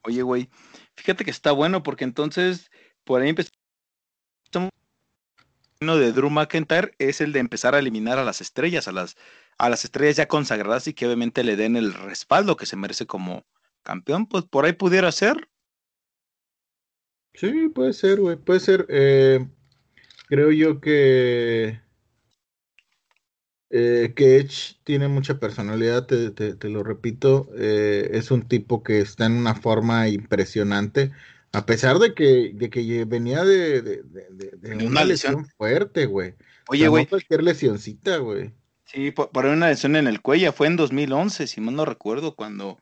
Oye, 0.03 0.21
güey, 0.21 0.49
fíjate 0.95 1.23
que 1.23 1.31
está 1.31 1.51
bueno 1.51 1.81
porque 1.81 2.03
entonces 2.03 2.69
por 3.03 3.21
ahí 3.21 3.29
empezamos 3.29 3.53
de 5.91 6.13
Drew 6.13 6.29
McIntyre 6.29 6.95
es 6.97 7.19
el 7.19 7.33
de 7.33 7.39
empezar 7.39 7.75
a 7.75 7.79
eliminar 7.79 8.17
a 8.17 8.23
las 8.23 8.39
estrellas, 8.39 8.87
a 8.87 8.93
las, 8.93 9.17
a 9.57 9.69
las 9.69 9.83
estrellas 9.83 10.15
ya 10.15 10.27
consagradas 10.27 10.87
y 10.87 10.93
que 10.93 11.05
obviamente 11.05 11.43
le 11.43 11.57
den 11.57 11.75
el 11.75 11.93
respaldo 11.93 12.55
que 12.55 12.65
se 12.65 12.77
merece 12.77 13.05
como 13.05 13.45
campeón, 13.83 14.27
pues 14.27 14.45
por 14.45 14.63
ahí 14.63 14.73
pudiera 14.73 15.11
ser. 15.11 15.49
Sí, 17.33 17.67
puede 17.69 17.93
ser, 17.93 18.21
güey, 18.21 18.37
puede 18.37 18.61
ser. 18.61 18.85
Eh, 18.89 19.45
creo 20.27 20.51
yo 20.51 20.79
que 20.79 21.81
eh, 23.75 24.13
que 24.15 24.37
Edge 24.37 24.75
tiene 24.83 25.07
mucha 25.07 25.39
personalidad, 25.39 26.05
te, 26.05 26.69
lo 26.69 26.83
repito, 26.83 27.49
eh, 27.57 28.07
es 28.13 28.29
un 28.29 28.47
tipo 28.47 28.83
que 28.83 28.99
está 28.99 29.25
en 29.25 29.31
una 29.31 29.55
forma 29.55 30.07
impresionante, 30.09 31.11
a 31.51 31.65
pesar 31.65 31.97
de 31.97 32.13
que, 32.13 32.51
de 32.53 32.69
que 32.69 33.03
venía 33.05 33.43
de, 33.43 34.03
una, 34.85 35.03
lesión, 35.03 35.47
fuerte, 35.57 36.05
güey. 36.05 36.35
Oye, 36.67 36.87
güey. 36.87 37.07
cualquier 37.07 37.41
lesioncita, 37.41 38.17
güey. 38.17 38.53
Sí, 38.85 39.09
por, 39.09 39.45
una 39.47 39.69
lesión 39.69 39.95
en 39.95 40.05
el 40.05 40.21
cuello, 40.21 40.53
fue 40.53 40.67
en 40.67 40.75
2011, 40.75 41.47
si 41.47 41.59
mal 41.59 41.75
no 41.75 41.83
recuerdo, 41.83 42.35
cuando 42.35 42.77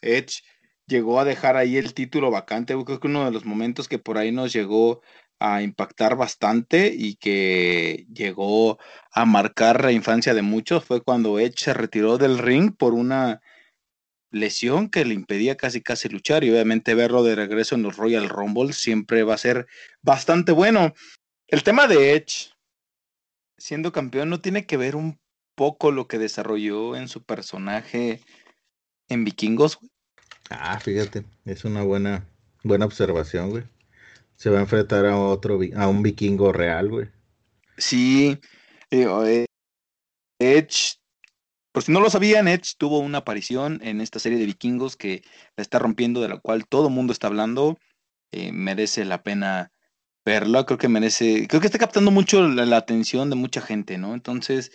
Edge 0.00 0.44
llegó 0.86 1.18
a 1.18 1.24
dejar 1.24 1.56
ahí 1.56 1.76
el 1.76 1.92
título 1.92 2.30
vacante, 2.30 2.76
creo 2.84 3.00
que 3.00 3.08
uno 3.08 3.24
de 3.24 3.32
los 3.32 3.44
momentos 3.44 3.88
que 3.88 3.98
por 3.98 4.16
ahí 4.16 4.30
nos 4.30 4.52
llegó 4.52 5.02
a 5.40 5.62
impactar 5.62 6.16
bastante 6.16 6.94
y 6.94 7.16
que 7.16 8.06
llegó 8.12 8.78
a 9.10 9.24
marcar 9.24 9.82
la 9.82 9.90
infancia 9.90 10.34
de 10.34 10.42
muchos 10.42 10.84
fue 10.84 11.00
cuando 11.00 11.38
Edge 11.38 11.58
se 11.64 11.74
retiró 11.74 12.18
del 12.18 12.38
ring 12.38 12.76
por 12.76 12.92
una 12.92 13.40
lesión 14.30 14.90
que 14.90 15.06
le 15.06 15.14
impedía 15.14 15.56
casi 15.56 15.80
casi 15.80 16.10
luchar 16.10 16.44
y 16.44 16.50
obviamente 16.50 16.94
verlo 16.94 17.24
de 17.24 17.34
regreso 17.34 17.74
en 17.74 17.82
los 17.82 17.96
Royal 17.96 18.28
Rumble 18.28 18.74
siempre 18.74 19.24
va 19.24 19.34
a 19.34 19.38
ser 19.38 19.66
bastante 20.02 20.52
bueno. 20.52 20.92
El 21.48 21.62
tema 21.62 21.88
de 21.88 22.14
Edge 22.14 22.52
siendo 23.56 23.92
campeón 23.92 24.28
no 24.28 24.42
tiene 24.42 24.66
que 24.66 24.76
ver 24.76 24.94
un 24.94 25.18
poco 25.54 25.90
lo 25.90 26.06
que 26.06 26.18
desarrolló 26.18 26.96
en 26.96 27.08
su 27.08 27.22
personaje 27.22 28.20
en 29.08 29.24
Vikingos. 29.24 29.78
Ah, 30.50 30.78
fíjate, 30.78 31.24
es 31.46 31.64
una 31.64 31.82
buena 31.82 32.26
buena 32.62 32.84
observación, 32.84 33.50
güey 33.50 33.64
se 34.40 34.48
va 34.48 34.56
a 34.56 34.62
enfrentar 34.62 35.04
a 35.04 35.18
otro, 35.18 35.60
a 35.76 35.86
un 35.86 36.02
vikingo 36.02 36.50
real, 36.50 36.88
güey. 36.88 37.08
Sí, 37.76 38.40
eh, 38.90 39.44
Edge, 40.38 40.96
por 41.72 41.82
si 41.82 41.92
no 41.92 42.00
lo 42.00 42.08
sabían, 42.08 42.48
Edge 42.48 42.72
tuvo 42.78 43.00
una 43.00 43.18
aparición 43.18 43.80
en 43.82 44.00
esta 44.00 44.18
serie 44.18 44.38
de 44.38 44.46
vikingos 44.46 44.96
que 44.96 45.22
la 45.56 45.62
está 45.62 45.78
rompiendo, 45.78 46.22
de 46.22 46.30
la 46.30 46.38
cual 46.38 46.66
todo 46.66 46.88
el 46.88 46.94
mundo 46.94 47.12
está 47.12 47.26
hablando. 47.26 47.76
Eh, 48.32 48.50
merece 48.50 49.04
la 49.04 49.22
pena 49.22 49.72
verla, 50.24 50.64
creo 50.64 50.78
que 50.78 50.88
merece, 50.88 51.46
creo 51.46 51.60
que 51.60 51.66
está 51.66 51.78
captando 51.78 52.10
mucho 52.10 52.40
la, 52.48 52.76
atención 52.78 53.28
de 53.28 53.36
mucha 53.36 53.60
gente, 53.60 53.98
¿no? 53.98 54.14
Entonces, 54.14 54.72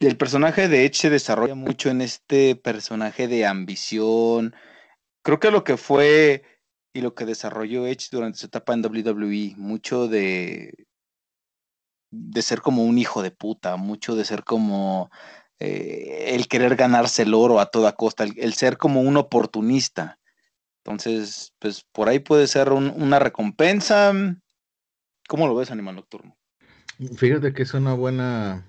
el 0.00 0.16
personaje 0.16 0.66
de 0.66 0.86
Edge 0.86 0.94
se 0.94 1.10
desarrolla 1.10 1.54
mucho 1.54 1.90
en 1.90 2.00
este 2.00 2.56
personaje 2.56 3.28
de 3.28 3.44
ambición. 3.44 4.54
Creo 5.22 5.40
que 5.40 5.50
lo 5.50 5.62
que 5.62 5.76
fue 5.76 6.42
y 6.92 7.00
lo 7.00 7.14
que 7.14 7.24
desarrolló 7.24 7.86
Edge 7.86 8.08
durante 8.10 8.38
su 8.38 8.46
etapa 8.46 8.74
en 8.74 8.84
WWE, 8.84 9.54
mucho 9.56 10.08
de, 10.08 10.86
de 12.10 12.42
ser 12.42 12.60
como 12.60 12.84
un 12.84 12.98
hijo 12.98 13.22
de 13.22 13.30
puta, 13.30 13.76
mucho 13.76 14.16
de 14.16 14.24
ser 14.24 14.44
como 14.44 15.10
eh, 15.58 16.34
el 16.34 16.48
querer 16.48 16.76
ganarse 16.76 17.22
el 17.22 17.34
oro 17.34 17.60
a 17.60 17.66
toda 17.66 17.94
costa, 17.94 18.24
el, 18.24 18.54
ser 18.54 18.76
como 18.76 19.02
un 19.02 19.16
oportunista. 19.16 20.18
Entonces, 20.78 21.52
pues 21.58 21.84
por 21.92 22.08
ahí 22.08 22.18
puede 22.18 22.46
ser 22.46 22.72
una 22.72 23.18
recompensa. 23.18 24.12
¿Cómo 25.28 25.46
lo 25.46 25.54
ves, 25.54 25.70
Animal 25.70 25.96
Nocturno? 25.96 26.36
Fíjate 27.16 27.52
que 27.52 27.62
es 27.62 27.74
una 27.74 27.94
buena, 27.94 28.66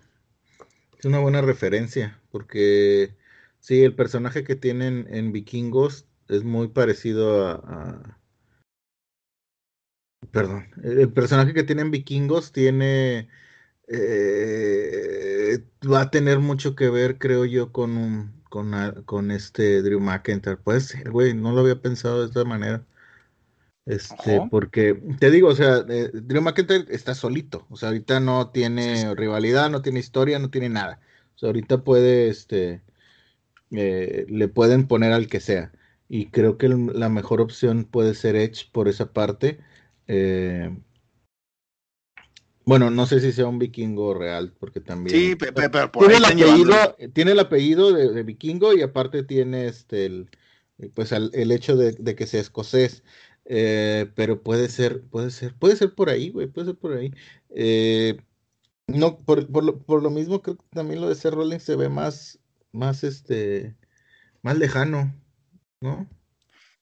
es 1.00 1.06
una 1.06 1.20
buena 1.20 1.42
referencia, 1.42 2.22
porque 2.30 3.16
sí, 3.60 3.84
el 3.84 3.96
personaje 3.96 4.44
que 4.44 4.56
tienen 4.56 5.08
en 5.10 5.32
Vikingos 5.32 6.06
es 6.32 6.44
muy 6.44 6.70
parecido 6.70 7.48
a, 7.48 8.18
perdón, 10.32 10.68
el 10.84 11.12
personaje 11.12 11.54
que 11.54 11.64
tienen 11.64 11.92
Vikingos 11.92 12.52
tiene 12.52 13.30
eh, 13.88 15.64
va 15.84 16.02
a 16.02 16.12
tener 16.12 16.40
mucho 16.40 16.76
que 16.76 16.90
ver, 16.90 17.18
creo 17.18 17.46
yo, 17.46 17.72
con 17.72 17.98
un 17.98 18.42
con, 18.52 18.74
con 19.06 19.32
este 19.32 19.82
Drew 19.82 20.00
McIntyre. 20.00 20.58
Puede 20.58 20.82
ser, 20.82 21.10
güey, 21.10 21.34
no 21.34 21.54
lo 21.54 21.62
había 21.62 21.82
pensado 21.82 22.22
de 22.22 22.28
esta 22.28 22.44
manera. 22.44 22.86
Este, 23.86 24.42
porque 24.52 24.94
te 25.20 25.32
digo, 25.32 25.50
o 25.50 25.56
sea, 25.56 25.86
eh, 25.90 26.12
Drew 26.14 26.42
McIntyre 26.42 26.86
está 26.90 27.16
solito, 27.16 27.66
o 27.70 27.78
sea, 27.78 27.90
ahorita 27.90 28.20
no 28.20 28.52
tiene 28.52 29.16
rivalidad, 29.16 29.70
no 29.70 29.82
tiene 29.82 30.00
historia, 30.00 30.38
no 30.38 30.50
tiene 30.52 30.70
nada. 30.70 31.00
O 31.36 31.40
sea, 31.40 31.48
ahorita 31.48 31.84
puede, 31.84 32.30
este, 32.30 32.82
eh, 33.72 34.26
le 34.30 34.48
pueden 34.48 34.88
poner 34.88 35.14
al 35.14 35.28
que 35.28 35.40
sea. 35.40 35.72
Y 36.14 36.26
creo 36.26 36.58
que 36.58 36.68
la 36.68 37.08
mejor 37.08 37.40
opción 37.40 37.86
puede 37.86 38.16
ser 38.16 38.36
Edge 38.36 38.70
por 38.70 38.90
esa 38.90 39.14
parte. 39.14 39.60
Eh, 40.08 40.78
bueno, 42.66 42.92
no 42.92 43.06
sé 43.06 43.22
si 43.22 43.32
sea 43.32 43.48
un 43.48 43.60
vikingo 43.60 44.14
real, 44.14 44.54
porque 44.60 44.82
también. 44.82 45.18
Sí, 45.18 45.36
pero, 45.38 45.54
tiene, 45.90 46.18
el 46.18 46.26
apellido, 46.26 46.76
tiene 47.14 47.32
el 47.32 47.40
apellido 47.40 47.94
de, 47.94 48.24
vikingo 48.24 48.74
y 48.74 48.82
aparte 48.82 49.24
tiene 49.24 49.68
este 49.68 50.06
el, 50.06 50.30
pues 50.94 51.14
el, 51.14 51.50
hecho 51.50 51.78
de, 51.78 51.96
que 52.14 52.28
sea 52.28 52.42
escocés. 52.42 53.06
Eh, 53.46 54.12
pero 54.14 54.44
puede 54.44 54.68
ser, 54.68 55.04
puede 55.04 55.32
ser, 55.32 55.56
puede 55.56 55.78
ser 55.78 55.96
por 55.96 56.10
ahí, 56.10 56.30
güey, 56.30 56.48
puede 56.48 56.68
ser 56.68 56.76
por 56.76 56.92
ahí. 56.92 57.14
Eh, 57.52 58.18
no, 58.88 59.18
por, 59.18 59.50
lo, 59.50 60.10
mismo 60.10 60.42
creo 60.42 60.58
que 60.58 60.66
también 60.72 61.00
lo 61.00 61.08
de 61.08 61.16
ser 61.16 61.36
Rollins 61.36 61.64
se 61.64 61.78
ve 61.78 61.88
más, 61.88 62.38
más 62.74 63.06
este, 63.06 63.78
más 64.42 64.58
lejano, 64.58 65.14
¿no? 65.82 66.08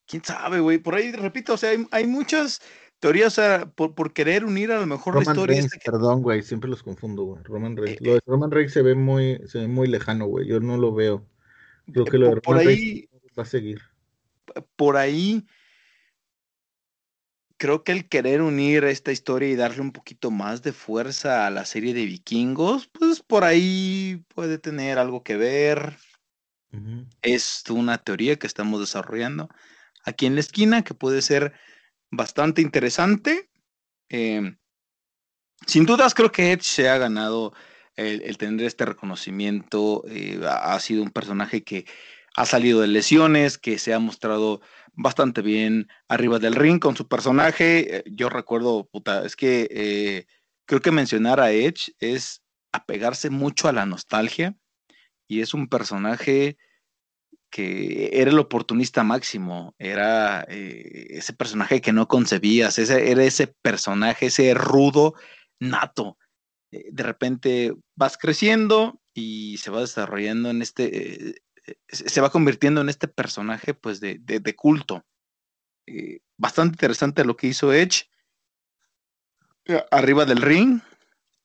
Quién 0.05 0.23
sabe, 0.23 0.59
güey. 0.59 0.77
Por 0.77 0.95
ahí, 0.95 1.11
repito, 1.11 1.53
o 1.53 1.57
sea, 1.57 1.71
hay, 1.71 1.87
hay 1.91 2.07
muchas 2.07 2.61
teoría, 2.99 3.27
o 3.27 3.31
sea, 3.31 3.65
por, 3.65 4.13
querer 4.13 4.45
unir 4.45 4.71
a 4.71 4.79
lo 4.79 4.85
mejor 4.85 5.15
la 5.15 5.21
historia. 5.21 5.65
Perdón, 5.83 6.21
güey, 6.21 6.43
siempre 6.43 6.69
los 6.69 6.83
confundo, 6.83 7.23
güey. 7.23 7.43
Roman 7.43 7.75
Reigns. 7.75 8.01
Eh, 8.01 8.05
lo 8.05 8.13
de 8.15 8.21
Roman 8.25 8.51
Reigns 8.51 8.73
se 8.73 8.81
ve 8.81 8.95
muy, 8.95 9.41
se 9.47 9.59
ve 9.59 9.67
muy 9.67 9.87
lejano, 9.87 10.25
güey. 10.25 10.47
Yo 10.47 10.59
no 10.59 10.77
lo 10.77 10.93
veo. 10.93 11.25
Creo 11.91 12.05
que 12.05 12.17
lo 12.17 12.35
de 12.35 12.41
por, 12.41 12.57
ahí, 12.57 13.09
va 13.37 13.43
a 13.43 13.45
seguir. 13.45 13.81
Por 14.75 14.97
ahí, 14.97 15.47
creo 17.57 17.83
que 17.83 17.93
el 17.93 18.07
querer 18.07 18.41
unir 18.41 18.83
esta 18.83 19.11
historia 19.11 19.49
y 19.49 19.55
darle 19.55 19.81
un 19.81 19.91
poquito 19.91 20.29
más 20.29 20.61
de 20.61 20.73
fuerza 20.73 21.47
a 21.47 21.49
la 21.49 21.65
serie 21.65 21.93
de 21.93 22.05
vikingos, 22.05 22.87
pues 22.87 23.21
por 23.21 23.43
ahí 23.43 24.23
puede 24.35 24.59
tener 24.59 24.99
algo 24.99 25.23
que 25.23 25.37
ver. 25.37 25.97
Es 27.21 27.63
una 27.69 27.97
teoría 27.97 28.37
que 28.37 28.47
estamos 28.47 28.79
desarrollando 28.79 29.49
aquí 30.03 30.25
en 30.25 30.35
la 30.35 30.41
esquina 30.41 30.83
que 30.83 30.93
puede 30.93 31.21
ser 31.21 31.53
bastante 32.11 32.61
interesante. 32.61 33.49
Em, 34.09 34.57
sin 35.65 35.85
dudas, 35.85 36.13
creo 36.13 36.31
que 36.31 36.51
Edge 36.51 36.63
se 36.63 36.89
ha 36.89 36.97
ganado 36.97 37.53
el, 37.95 38.37
tener 38.37 38.65
este 38.65 38.85
reconocimiento. 38.85 40.03
Eh, 40.07 40.39
ha 40.47 40.79
sido 40.79 41.03
un 41.03 41.11
personaje 41.11 41.63
que 41.63 41.85
ha 42.35 42.45
salido 42.45 42.81
de 42.81 42.87
lesiones, 42.87 43.57
que 43.57 43.77
se 43.77 43.93
ha 43.93 43.99
mostrado 43.99 44.61
bastante 44.93 45.41
bien 45.41 45.87
arriba 46.07 46.39
del 46.39 46.55
ring 46.55 46.79
con 46.79 46.95
su 46.95 47.07
personaje. 47.07 47.97
Eh, 47.97 48.03
yo 48.07 48.29
recuerdo, 48.29 48.87
puta, 48.91 49.25
es 49.25 49.35
que 49.35 49.67
eh, 49.71 50.27
creo 50.65 50.81
que 50.81 50.91
mencionar 50.91 51.39
a 51.39 51.51
Edge 51.51 51.93
es 51.99 52.43
apegarse 52.71 53.29
mucho 53.29 53.67
a 53.67 53.73
la 53.73 53.85
nostalgia 53.85 54.55
y 55.29 55.41
es 55.41 55.53
un 55.53 55.69
personaje 55.69 56.57
que 57.51 58.09
era 58.13 58.31
el 58.31 58.39
oportunista 58.39 59.03
máximo, 59.03 59.75
era 59.77 60.43
eh, 60.49 61.07
ese 61.11 61.33
personaje 61.33 61.81
que 61.81 61.93
no 61.93 62.07
concebías, 62.07 62.77
ese, 62.79 63.11
era 63.11 63.23
ese 63.23 63.47
personaje, 63.61 64.25
ese 64.25 64.53
rudo 64.55 65.13
nato. 65.59 66.17
Eh, 66.71 66.89
de 66.91 67.03
repente 67.03 67.73
vas 67.95 68.17
creciendo 68.17 69.01
y 69.13 69.57
se 69.57 69.71
va 69.71 69.81
desarrollando 69.81 70.49
en 70.49 70.61
este, 70.63 71.29
eh, 71.29 71.35
se 71.87 72.21
va 72.21 72.31
convirtiendo 72.31 72.81
en 72.81 72.89
este 72.89 73.07
personaje 73.07 73.73
pues 73.75 73.99
de, 73.99 74.17
de 74.19 74.55
culto. 74.55 75.05
bastante 76.37 76.73
interesante 76.73 77.23
lo 77.23 77.35
que 77.37 77.47
hizo 77.47 77.71
Edge 77.71 78.09
arriba 79.91 80.25
del 80.25 80.41
ring. 80.41 80.81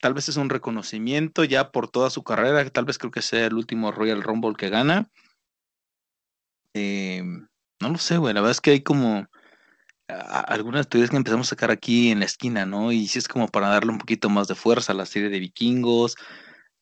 Tal 0.05 0.13
vez 0.13 0.29
es 0.29 0.37
un 0.37 0.51
reconocimiento 0.51 1.45
ya 1.45 1.73
por 1.73 1.89
toda 1.89 2.11
su 2.11 2.23
carrera, 2.23 2.69
tal 2.69 2.85
vez 2.85 2.99
creo 2.99 3.11
que 3.11 3.23
sea 3.23 3.47
el 3.47 3.55
último 3.55 3.91
Royal 3.91 4.23
Rumble 4.23 4.53
que 4.55 4.69
gana 4.69 5.09
eh, 6.75 7.23
no 7.81 7.89
lo 7.89 7.97
sé, 7.97 8.19
güey. 8.19 8.35
La 8.35 8.43
verdad 8.43 8.51
es 8.51 8.61
que 8.61 8.73
hay 8.73 8.83
como 8.83 9.27
algunas 10.07 10.91
teorías 10.91 11.09
que 11.09 11.17
empezamos 11.17 11.47
a 11.47 11.57
sacar 11.57 11.71
aquí 11.71 12.11
en 12.11 12.19
la 12.19 12.27
esquina, 12.27 12.67
¿no? 12.67 12.93
Y 12.93 13.07
si 13.07 13.19
es 13.19 13.29
como 13.29 13.49
para 13.49 13.69
darle 13.69 13.93
un 13.93 13.99
poquito 13.99 14.29
más 14.29 14.47
de 14.47 14.55
fuerza 14.55 14.93
a 14.93 14.95
la 14.95 15.07
serie 15.07 15.31
de 15.31 15.39
vikingos. 15.39 16.17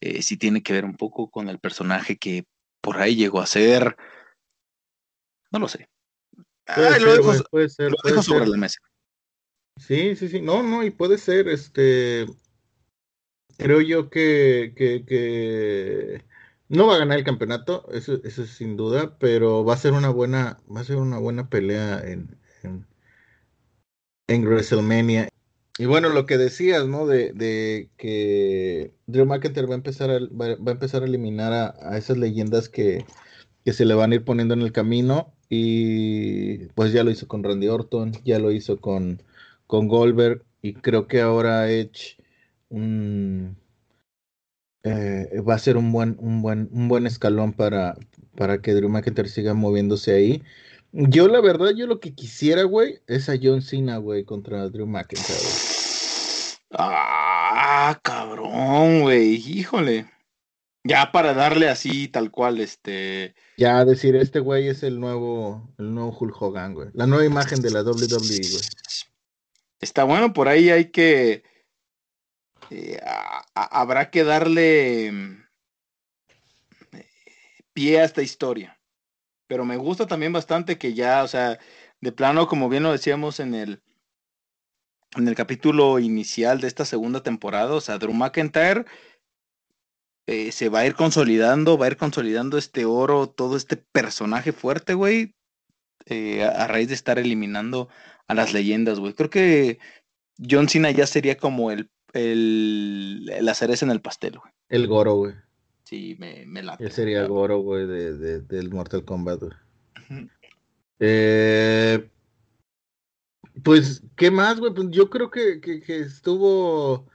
Eh, 0.00 0.22
si 0.22 0.36
tiene 0.36 0.64
que 0.64 0.72
ver 0.72 0.84
un 0.84 0.96
poco 0.96 1.30
con 1.30 1.48
el 1.48 1.60
personaje 1.60 2.16
que 2.16 2.44
por 2.80 2.98
ahí 2.98 3.14
llegó 3.14 3.40
a 3.40 3.46
ser. 3.46 3.96
No 5.52 5.60
lo 5.60 5.68
sé. 5.68 5.88
lo 6.76 7.12
dejo, 8.02 8.22
sobre 8.24 8.48
la 8.48 8.56
mesa. 8.56 8.80
Sí, 9.76 10.16
sí, 10.16 10.28
sí. 10.28 10.42
No, 10.42 10.64
no, 10.64 10.82
y 10.82 10.90
puede 10.90 11.18
ser, 11.18 11.46
este. 11.46 12.26
Creo 13.62 13.80
yo 13.80 14.10
que, 14.10 14.72
que, 14.76 16.24
no 16.68 16.88
va 16.88 16.96
a 16.96 16.98
ganar 16.98 17.18
el 17.18 17.24
campeonato, 17.24 17.86
eso, 17.92 18.18
eso 18.24 18.44
sin 18.44 18.76
duda, 18.76 19.16
pero 19.20 19.64
va 19.64 19.74
a 19.74 19.76
ser 19.76 19.92
una 19.92 20.08
buena, 20.08 20.58
va 20.74 20.80
a 20.80 20.84
ser 20.84 20.96
una 20.96 21.18
buena 21.18 21.48
pelea 21.48 22.02
en, 22.04 22.36
en, 24.26 24.44
WrestleMania. 24.44 25.28
Y 25.78 25.86
bueno, 25.86 26.08
lo 26.08 26.26
que 26.26 26.38
decías, 26.38 26.88
¿no? 26.88 27.06
De, 27.06 27.32
de 27.34 27.88
que 27.96 28.92
Drew 29.06 29.26
McIntyre 29.26 29.68
va 29.68 29.74
a 29.74 29.76
empezar 29.76 30.10
a, 30.10 30.18
va, 30.18 30.46
a, 30.46 30.72
empezar 30.72 31.04
a 31.04 31.06
eliminar 31.06 31.52
a, 31.52 31.96
esas 31.96 32.18
leyendas 32.18 32.68
que, 32.68 33.06
que, 33.64 33.72
se 33.72 33.84
le 33.84 33.94
van 33.94 34.10
a 34.10 34.16
ir 34.16 34.24
poniendo 34.24 34.54
en 34.54 34.62
el 34.62 34.72
camino. 34.72 35.32
Y 35.48 36.66
pues 36.74 36.92
ya 36.92 37.04
lo 37.04 37.12
hizo 37.12 37.28
con 37.28 37.44
Randy 37.44 37.68
Orton, 37.68 38.12
ya 38.24 38.40
lo 38.40 38.50
hizo 38.50 38.80
con, 38.80 39.22
con 39.68 39.86
Goldberg. 39.86 40.44
Y 40.62 40.74
creo 40.74 41.06
que 41.06 41.20
ahora 41.20 41.70
Edge 41.70 42.16
un 42.72 43.56
eh, 44.84 45.40
va 45.48 45.54
a 45.54 45.58
ser 45.58 45.76
un 45.76 45.92
buen, 45.92 46.16
un 46.18 46.42
buen, 46.42 46.68
un 46.72 46.88
buen 46.88 47.06
escalón 47.06 47.52
para, 47.52 47.96
para 48.36 48.60
que 48.60 48.74
Drew 48.74 48.88
McIntyre 48.88 49.28
siga 49.28 49.54
moviéndose 49.54 50.12
ahí. 50.12 50.42
Yo, 50.92 51.28
la 51.28 51.40
verdad, 51.40 51.70
yo 51.70 51.86
lo 51.86 52.00
que 52.00 52.14
quisiera, 52.14 52.64
güey, 52.64 52.98
es 53.06 53.28
a 53.28 53.34
John 53.40 53.62
Cena, 53.62 53.98
güey, 53.98 54.24
contra 54.24 54.68
Drew 54.68 54.86
McIntyre. 54.86 55.38
Ah, 56.72 57.98
cabrón, 58.02 59.02
güey, 59.02 59.34
híjole. 59.34 60.06
Ya 60.84 61.12
para 61.12 61.32
darle 61.32 61.68
así, 61.68 62.08
tal 62.08 62.32
cual, 62.32 62.60
este. 62.60 63.36
Ya 63.56 63.84
decir, 63.84 64.16
este 64.16 64.40
güey 64.40 64.66
es 64.66 64.82
el 64.82 64.98
nuevo, 64.98 65.72
el 65.78 65.94
nuevo 65.94 66.16
Hulk 66.18 66.42
Hogan, 66.42 66.74
güey. 66.74 66.88
La 66.92 67.06
nueva 67.06 67.24
imagen 67.24 67.62
de 67.62 67.70
la 67.70 67.82
WWE, 67.82 68.18
güey. 68.18 68.62
Está 69.80 70.02
bueno, 70.04 70.32
por 70.32 70.48
ahí 70.48 70.70
hay 70.70 70.86
que 70.86 71.44
eh, 72.74 72.98
habrá 73.54 74.10
que 74.10 74.24
darle 74.24 75.12
mm, 75.12 75.44
pie 77.74 78.00
a 78.00 78.04
esta 78.04 78.22
historia. 78.22 78.80
Pero 79.46 79.66
me 79.66 79.76
gusta 79.76 80.06
también 80.06 80.32
bastante 80.32 80.78
que 80.78 80.94
ya, 80.94 81.22
o 81.22 81.28
sea, 81.28 81.58
de 82.00 82.12
plano, 82.12 82.48
como 82.48 82.70
bien 82.70 82.82
lo 82.82 82.92
decíamos 82.92 83.40
en 83.40 83.54
el, 83.54 83.82
en 85.16 85.28
el 85.28 85.34
capítulo 85.34 85.98
inicial 85.98 86.60
de 86.62 86.68
esta 86.68 86.86
segunda 86.86 87.22
temporada, 87.22 87.74
o 87.74 87.80
sea, 87.82 87.98
Drew 87.98 88.14
McIntyre 88.14 88.86
eh, 90.26 90.50
se 90.50 90.70
va 90.70 90.80
a 90.80 90.86
ir 90.86 90.94
consolidando, 90.94 91.76
va 91.76 91.86
a 91.86 91.90
ir 91.90 91.98
consolidando 91.98 92.56
este 92.56 92.86
oro, 92.86 93.28
todo 93.28 93.56
este 93.56 93.76
personaje 93.76 94.52
fuerte, 94.52 94.94
güey, 94.94 95.34
eh, 96.06 96.42
a, 96.44 96.66
raíz 96.68 96.88
de 96.88 96.94
estar 96.94 97.18
eliminando 97.18 97.90
a 98.28 98.34
las 98.34 98.54
leyendas, 98.54 98.98
güey. 98.98 99.12
Creo 99.12 99.28
que 99.28 99.78
John 100.38 100.68
Cena 100.70 100.90
ya 100.90 101.06
sería 101.06 101.36
como 101.36 101.70
el 101.70 101.90
el, 102.12 103.24
la 103.24 103.54
cereza 103.54 103.84
en 103.84 103.90
el 103.90 104.00
pastel, 104.00 104.38
güey. 104.38 104.52
El 104.68 104.86
Goro, 104.86 105.14
güey. 105.14 105.34
Sí, 105.84 106.16
me, 106.18 106.46
me 106.46 106.60
Él 106.60 106.90
sería 106.90 107.20
el 107.20 107.28
Goro, 107.28 107.58
güey, 107.58 107.86
de, 107.86 108.16
de, 108.16 108.40
del 108.40 108.70
Mortal 108.70 109.04
Kombat, 109.04 109.40
güey. 109.40 110.28
eh, 111.00 112.08
pues, 113.62 114.02
¿qué 114.16 114.30
más, 114.30 114.58
güey? 114.58 114.72
Pues 114.72 114.88
yo 114.90 115.10
creo 115.10 115.30
que, 115.30 115.60
que, 115.60 115.80
que 115.80 116.00
estuvo 116.00 117.06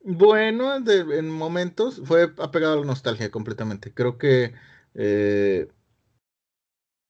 bueno 0.00 0.80
de, 0.80 1.18
en 1.18 1.30
momentos. 1.30 2.00
Fue 2.04 2.32
apegado 2.38 2.74
a 2.74 2.80
la 2.80 2.86
nostalgia 2.86 3.30
completamente. 3.30 3.92
Creo 3.92 4.16
que 4.16 4.54
eh, 4.94 5.68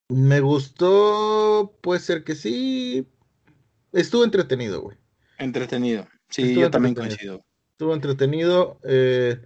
me 0.08 0.40
gustó, 0.40 1.78
puede 1.80 2.00
ser 2.00 2.24
que 2.24 2.34
sí. 2.34 3.06
Estuvo 3.92 4.24
entretenido, 4.24 4.80
güey. 4.82 4.96
Entretenido. 5.38 6.06
Sí, 6.32 6.54
yo 6.54 6.70
también 6.70 6.94
coincido. 6.94 7.44
Estuvo 7.72 7.94
entretenido. 7.94 8.78
Eh, 8.84 9.40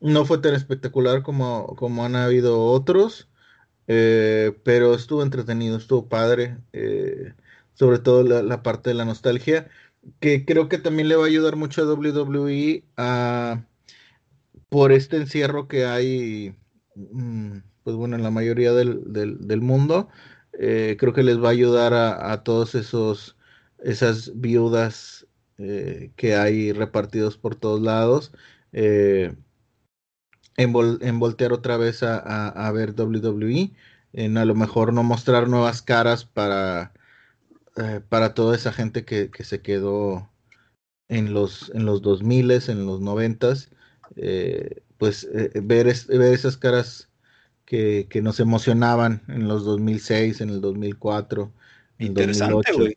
no 0.00 0.24
fue 0.24 0.38
tan 0.38 0.54
espectacular 0.54 1.22
como, 1.22 1.74
como 1.76 2.04
han 2.04 2.16
habido 2.16 2.62
otros, 2.62 3.28
eh, 3.86 4.58
pero 4.64 4.94
estuvo 4.94 5.22
entretenido, 5.22 5.76
estuvo 5.76 6.08
padre. 6.08 6.58
Eh, 6.72 7.32
sobre 7.74 7.98
todo 7.98 8.22
la, 8.22 8.62
parte 8.62 8.90
de 8.90 8.94
la 8.94 9.04
nostalgia, 9.04 9.68
que 10.18 10.44
creo 10.46 10.68
que 10.68 10.78
también 10.78 11.08
le 11.08 11.16
va 11.16 11.24
a 11.24 11.28
ayudar 11.28 11.56
mucho 11.56 11.82
a 11.82 11.86
WWE 11.86 12.84
a, 12.96 13.66
por 14.70 14.92
este 14.92 15.18
encierro 15.18 15.68
que 15.68 15.84
hay, 15.84 16.56
mm, 16.94 17.58
pues 17.84 17.96
bueno, 17.96 18.16
en 18.16 18.22
la 18.22 18.30
mayoría 18.30 18.72
del, 18.72 19.60
mundo. 19.60 20.08
creo 20.52 21.12
que 21.12 21.22
les 21.22 21.42
va 21.42 21.48
a 21.48 21.52
ayudar 21.52 21.92
a, 21.92 22.32
a 22.32 22.42
todos 22.42 22.74
esos 22.74 23.36
esas 23.78 24.32
viudas 24.40 25.25
eh, 25.58 26.12
que 26.16 26.36
hay 26.36 26.72
repartidos 26.72 27.38
por 27.38 27.54
todos 27.54 27.80
lados. 27.80 28.32
Eh, 28.72 29.34
en, 30.56 30.72
voltear 30.72 31.52
otra 31.52 31.76
vez 31.76 32.02
a, 32.02 32.70
ver 32.72 32.94
WWE, 32.98 33.72
en 34.12 34.38
a 34.38 34.44
lo 34.44 34.54
mejor 34.54 34.92
no 34.92 35.02
mostrar 35.02 35.48
nuevas 35.48 35.82
caras 35.82 36.24
para, 36.24 36.92
eh, 37.76 38.00
para 38.08 38.34
toda 38.34 38.56
esa 38.56 38.72
gente 38.72 39.04
que, 39.04 39.30
se 39.44 39.62
quedó 39.62 40.30
en 41.08 41.34
los, 41.34 41.70
en 41.74 41.86
los 41.86 42.02
2000, 42.02 42.50
en 42.68 42.86
los 42.86 43.00
90, 43.00 43.54
pues 44.98 45.28
ver, 45.32 45.94
ver 46.08 46.32
esas 46.32 46.56
caras 46.56 47.10
que, 47.66 48.08
nos 48.22 48.40
emocionaban 48.40 49.22
en 49.28 49.48
los 49.48 49.64
2006, 49.64 50.40
en 50.40 50.50
el 50.50 50.60
2004, 50.60 51.52
en 51.98 52.06
el 52.08 52.14
2008. 52.14 52.96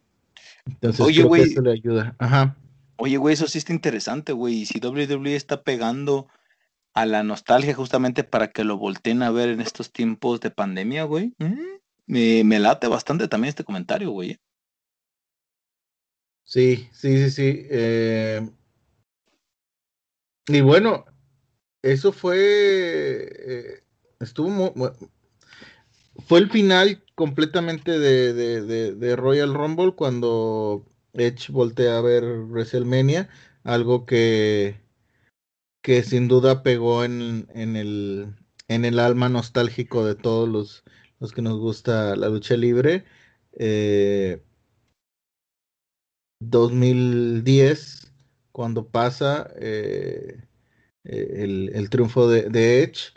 Entonces, 0.71 1.05
Oye, 1.05 1.23
güey. 1.23 1.43
Eso 1.43 1.61
le 1.61 1.71
ayuda. 1.71 2.15
Ajá. 2.19 2.55
Oye, 2.97 3.17
güey, 3.17 3.33
eso 3.33 3.47
sí 3.47 3.57
está 3.57 3.73
interesante, 3.73 4.33
güey. 4.33 4.61
Y 4.61 4.65
si 4.65 4.79
WWE 4.79 5.35
está 5.35 5.63
pegando 5.63 6.27
a 6.93 7.05
la 7.05 7.23
nostalgia 7.23 7.73
justamente 7.73 8.23
para 8.23 8.49
que 8.49 8.63
lo 8.63 8.77
volteen 8.77 9.23
a 9.23 9.31
ver 9.31 9.49
en 9.49 9.61
estos 9.61 9.91
tiempos 9.91 10.41
de 10.41 10.51
pandemia, 10.51 11.03
güey. 11.03 11.33
Me, 12.05 12.43
me, 12.43 12.59
late 12.59 12.87
bastante 12.87 13.27
también 13.27 13.49
este 13.49 13.63
comentario, 13.63 14.11
güey. 14.11 14.37
Sí, 16.43 16.89
sí, 16.91 17.17
sí, 17.17 17.29
sí. 17.29 17.67
Eh, 17.69 18.49
y 20.47 20.61
bueno, 20.61 21.05
eso 21.81 22.11
fue. 22.11 22.37
Eh, 22.37 23.83
estuvo. 24.19 24.49
Muy, 24.49 24.89
fue 26.25 26.39
el 26.39 26.49
final 26.49 27.03
completamente 27.15 27.99
de, 27.99 29.15
Royal 29.15 29.53
Rumble 29.53 29.93
cuando 29.95 30.85
Edge 31.13 31.51
voltea 31.51 31.97
a 31.97 32.01
ver 32.01 32.23
WrestleMania, 32.23 33.29
algo 33.63 34.05
que, 34.05 34.79
que 35.81 36.03
sin 36.03 36.27
duda 36.27 36.63
pegó 36.63 37.03
en, 37.03 37.47
en, 37.53 37.75
el, 37.75 38.35
en 38.67 38.85
el 38.85 38.99
alma 38.99 39.29
nostálgico 39.29 40.05
de 40.05 40.15
todos 40.15 40.47
los, 40.47 40.83
los 41.19 41.33
que 41.33 41.41
nos 41.41 41.59
gusta 41.59 42.15
la 42.15 42.29
lucha 42.29 42.55
libre. 42.55 43.05
2010, 46.39 48.03
eh, 48.05 48.07
cuando 48.51 48.87
pasa 48.87 49.51
eh, 49.57 50.41
eh, 51.03 51.33
el, 51.43 51.71
el, 51.73 51.89
triunfo 51.89 52.29
de, 52.29 52.49
de 52.49 52.83
Edge, 52.83 53.13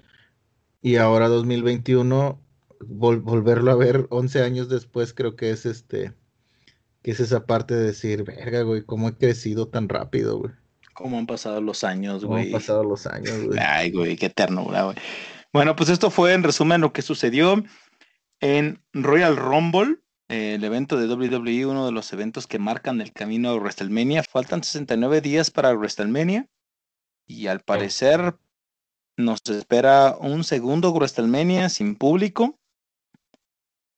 y 0.80 0.96
ahora 0.96 1.28
2021 1.28 2.41
volverlo 2.86 3.70
a 3.70 3.76
ver 3.76 4.06
11 4.10 4.42
años 4.42 4.68
después, 4.68 5.14
creo 5.14 5.36
que 5.36 5.50
es 5.50 5.66
este, 5.66 6.12
que 7.02 7.10
es 7.10 7.20
esa 7.20 7.46
parte 7.46 7.74
de 7.74 7.84
decir, 7.84 8.24
verga, 8.24 8.62
güey, 8.62 8.84
cómo 8.84 9.08
he 9.08 9.16
crecido 9.16 9.68
tan 9.68 9.88
rápido, 9.88 10.38
güey. 10.38 10.52
Cómo 10.94 11.18
han 11.18 11.26
pasado 11.26 11.60
los 11.60 11.84
años, 11.84 12.24
güey. 12.24 12.44
Cómo 12.44 12.56
han 12.56 12.60
pasado 12.60 12.84
los 12.84 13.06
años, 13.06 13.44
güey. 13.44 13.58
Ay, 13.60 13.90
güey, 13.90 14.16
qué 14.16 14.30
ternura, 14.30 14.84
güey. 14.84 14.96
Bueno, 15.52 15.76
pues 15.76 15.88
esto 15.88 16.10
fue 16.10 16.32
en 16.32 16.42
resumen 16.42 16.80
lo 16.80 16.92
que 16.92 17.02
sucedió 17.02 17.62
en 18.40 18.82
Royal 18.92 19.36
Rumble, 19.36 19.98
el 20.28 20.64
evento 20.64 20.96
de 20.96 21.12
WWE, 21.12 21.66
uno 21.66 21.86
de 21.86 21.92
los 21.92 22.12
eventos 22.12 22.46
que 22.46 22.58
marcan 22.58 23.00
el 23.00 23.12
camino 23.12 23.50
a 23.50 23.54
WrestleMania. 23.54 24.22
Faltan 24.22 24.64
69 24.64 25.20
días 25.20 25.50
para 25.50 25.74
WrestleMania 25.74 26.48
y 27.26 27.46
al 27.48 27.60
parecer 27.60 28.36
nos 29.16 29.42
espera 29.46 30.16
un 30.18 30.44
segundo 30.44 30.90
WrestleMania 30.92 31.68
sin 31.68 31.96
público. 31.96 32.58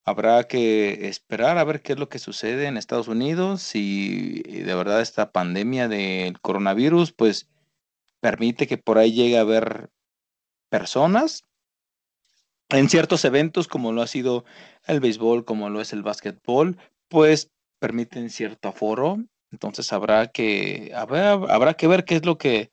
Habrá 0.07 0.45
que 0.45 1.09
esperar 1.09 1.57
a 1.57 1.65
ver 1.65 1.81
qué 1.81 1.95
es 1.95 1.99
lo 1.99 2.11
que 2.11 2.19
sucede 2.19 2.67
en 2.67 2.77
Estados 2.77 3.09
Unidos, 3.09 3.63
si 3.63 4.43
de 4.43 4.75
verdad 4.75 5.01
esta 5.01 5.33
pandemia 5.33 5.89
del 5.89 6.39
coronavirus, 6.41 7.13
pues 7.13 7.49
permite 8.21 8.67
que 8.67 8.77
por 8.77 8.99
ahí 8.99 9.13
llegue 9.13 9.39
a 9.39 9.43
haber 9.43 9.91
personas 10.69 11.45
en 12.69 12.89
ciertos 12.89 13.25
eventos, 13.25 13.69
como 13.69 13.93
lo 13.93 14.03
ha 14.03 14.07
sido 14.07 14.45
el 14.87 15.01
béisbol, 15.01 15.45
como 15.45 15.71
lo 15.71 15.81
es 15.81 15.93
el 15.93 16.03
básquetbol, 16.03 16.77
pues 17.09 17.51
permiten 17.79 18.31
cierto 18.31 18.69
aforo. 18.69 19.25
Entonces 19.53 19.93
habrá 19.93 20.29
que, 20.29 20.93
habrá, 20.95 21.33
habrá 21.33 21.75
que 21.75 21.87
ver 21.87 22.05
qué 22.05 22.17
es 22.17 22.27
lo 22.27 22.39
que 22.39 22.71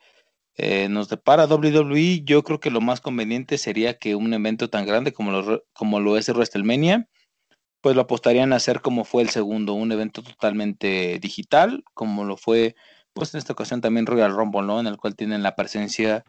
eh, 0.55 0.89
nos 0.89 1.09
depara 1.09 1.45
WWE. 1.45 2.23
Yo 2.23 2.43
creo 2.43 2.59
que 2.59 2.71
lo 2.71 2.81
más 2.81 3.01
conveniente 3.01 3.57
sería 3.57 3.97
que 3.97 4.15
un 4.15 4.33
evento 4.33 4.69
tan 4.69 4.85
grande 4.85 5.13
como 5.13 5.31
lo, 5.31 5.63
como 5.73 5.99
lo 5.99 6.17
es 6.17 6.29
WrestleMania, 6.29 7.07
pues 7.81 7.95
lo 7.95 8.03
apostarían 8.03 8.53
a 8.53 8.57
hacer 8.57 8.81
como 8.81 9.03
fue 9.03 9.23
el 9.23 9.29
segundo, 9.29 9.73
un 9.73 9.91
evento 9.91 10.21
totalmente 10.21 11.19
digital, 11.19 11.83
como 11.93 12.23
lo 12.23 12.37
fue, 12.37 12.75
pues 13.13 13.33
en 13.33 13.39
esta 13.39 13.53
ocasión 13.53 13.81
también 13.81 14.05
Royal 14.05 14.33
Rumble, 14.33 14.61
¿no? 14.61 14.79
En 14.79 14.87
el 14.87 14.97
cual 14.97 15.15
tienen 15.15 15.43
la 15.43 15.55
presencia 15.55 16.23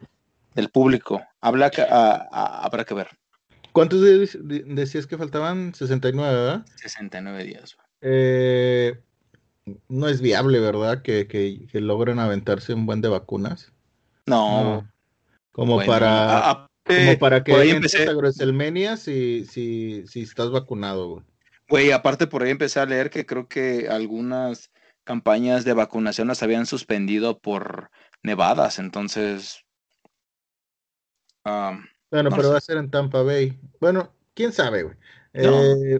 del 0.55 0.69
público. 0.69 1.23
Habrá 1.41 1.69
que, 1.69 1.85
habrá 1.89 2.83
que 2.85 2.93
ver. 2.93 3.07
¿Cuántos 3.71 4.03
días 4.03 4.37
decías 4.41 5.07
que 5.07 5.17
faltaban? 5.17 5.73
69, 5.73 6.35
¿verdad? 6.35 6.65
69 6.75 7.43
días. 7.43 7.77
Eh, 8.01 8.99
no 9.87 10.07
es 10.07 10.21
viable, 10.21 10.59
¿verdad? 10.59 11.01
Que, 11.01 11.27
que, 11.27 11.67
logren 11.79 12.19
aventarse 12.19 12.73
un 12.73 12.85
buen 12.85 13.01
de 13.01 13.09
vacunas. 13.09 13.71
No. 14.25 14.87
Como 15.51 15.83
para... 15.85 16.67
como 16.83 17.17
para 17.19 17.43
que 17.43 17.69
empecé 17.69 18.07
a 18.07 18.15
WrestleMania 18.15 18.97
si, 18.97 19.45
si, 19.45 20.05
si 20.07 20.21
estás 20.21 20.49
vacunado, 20.49 21.09
güey. 21.09 21.23
Güey, 21.69 21.91
aparte 21.91 22.27
por 22.27 22.43
ahí 22.43 22.51
empecé 22.51 22.79
a 22.79 22.85
leer 22.85 23.09
que 23.09 23.25
creo 23.25 23.47
que 23.47 23.87
algunas 23.89 24.71
campañas 25.03 25.65
de 25.65 25.73
vacunación 25.73 26.27
las 26.27 26.43
habían 26.43 26.65
suspendido 26.65 27.39
por 27.39 27.91
nevadas, 28.21 28.79
entonces... 28.79 29.65
bueno, 31.43 32.29
pero 32.35 32.51
va 32.51 32.57
a 32.57 32.61
ser 32.61 32.77
en 32.77 32.89
Tampa 32.89 33.21
Bay. 33.21 33.59
Bueno, 33.79 34.13
quién 34.33 34.53
sabe, 34.53 34.83
güey. 34.83 34.95
Eh, 35.33 35.99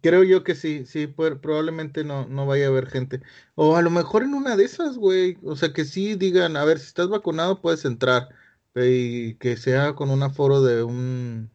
creo 0.00 0.24
yo 0.24 0.42
que 0.42 0.54
sí, 0.54 0.86
sí, 0.86 1.06
probablemente 1.06 2.04
no, 2.04 2.26
no 2.26 2.46
vaya 2.46 2.66
a 2.66 2.68
haber 2.68 2.88
gente. 2.88 3.20
O 3.54 3.76
a 3.76 3.82
lo 3.82 3.90
mejor 3.90 4.22
en 4.22 4.34
una 4.34 4.56
de 4.56 4.64
esas, 4.64 4.96
güey. 4.96 5.38
O 5.42 5.56
sea, 5.56 5.72
que 5.72 5.84
sí 5.84 6.14
digan, 6.14 6.56
a 6.56 6.64
ver, 6.64 6.78
si 6.78 6.86
estás 6.86 7.08
vacunado 7.08 7.60
puedes 7.60 7.84
entrar. 7.84 8.28
Y 8.74 9.34
que 9.34 9.56
sea 9.56 9.94
con 9.94 10.10
un 10.10 10.22
aforo 10.22 10.62
de 10.62 10.82
un... 10.82 11.50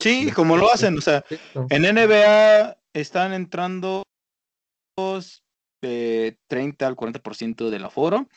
Sí, 0.00 0.30
como 0.32 0.56
lo 0.56 0.72
hacen, 0.72 0.96
o 0.96 1.00
sea, 1.00 1.24
en 1.70 1.82
NBA 1.82 2.76
están 2.92 3.32
entrando 3.32 4.02
de 5.82 6.38
30 6.48 6.86
al 6.86 6.96
40% 6.96 7.70
del 7.70 7.84
aforo. 7.84 8.28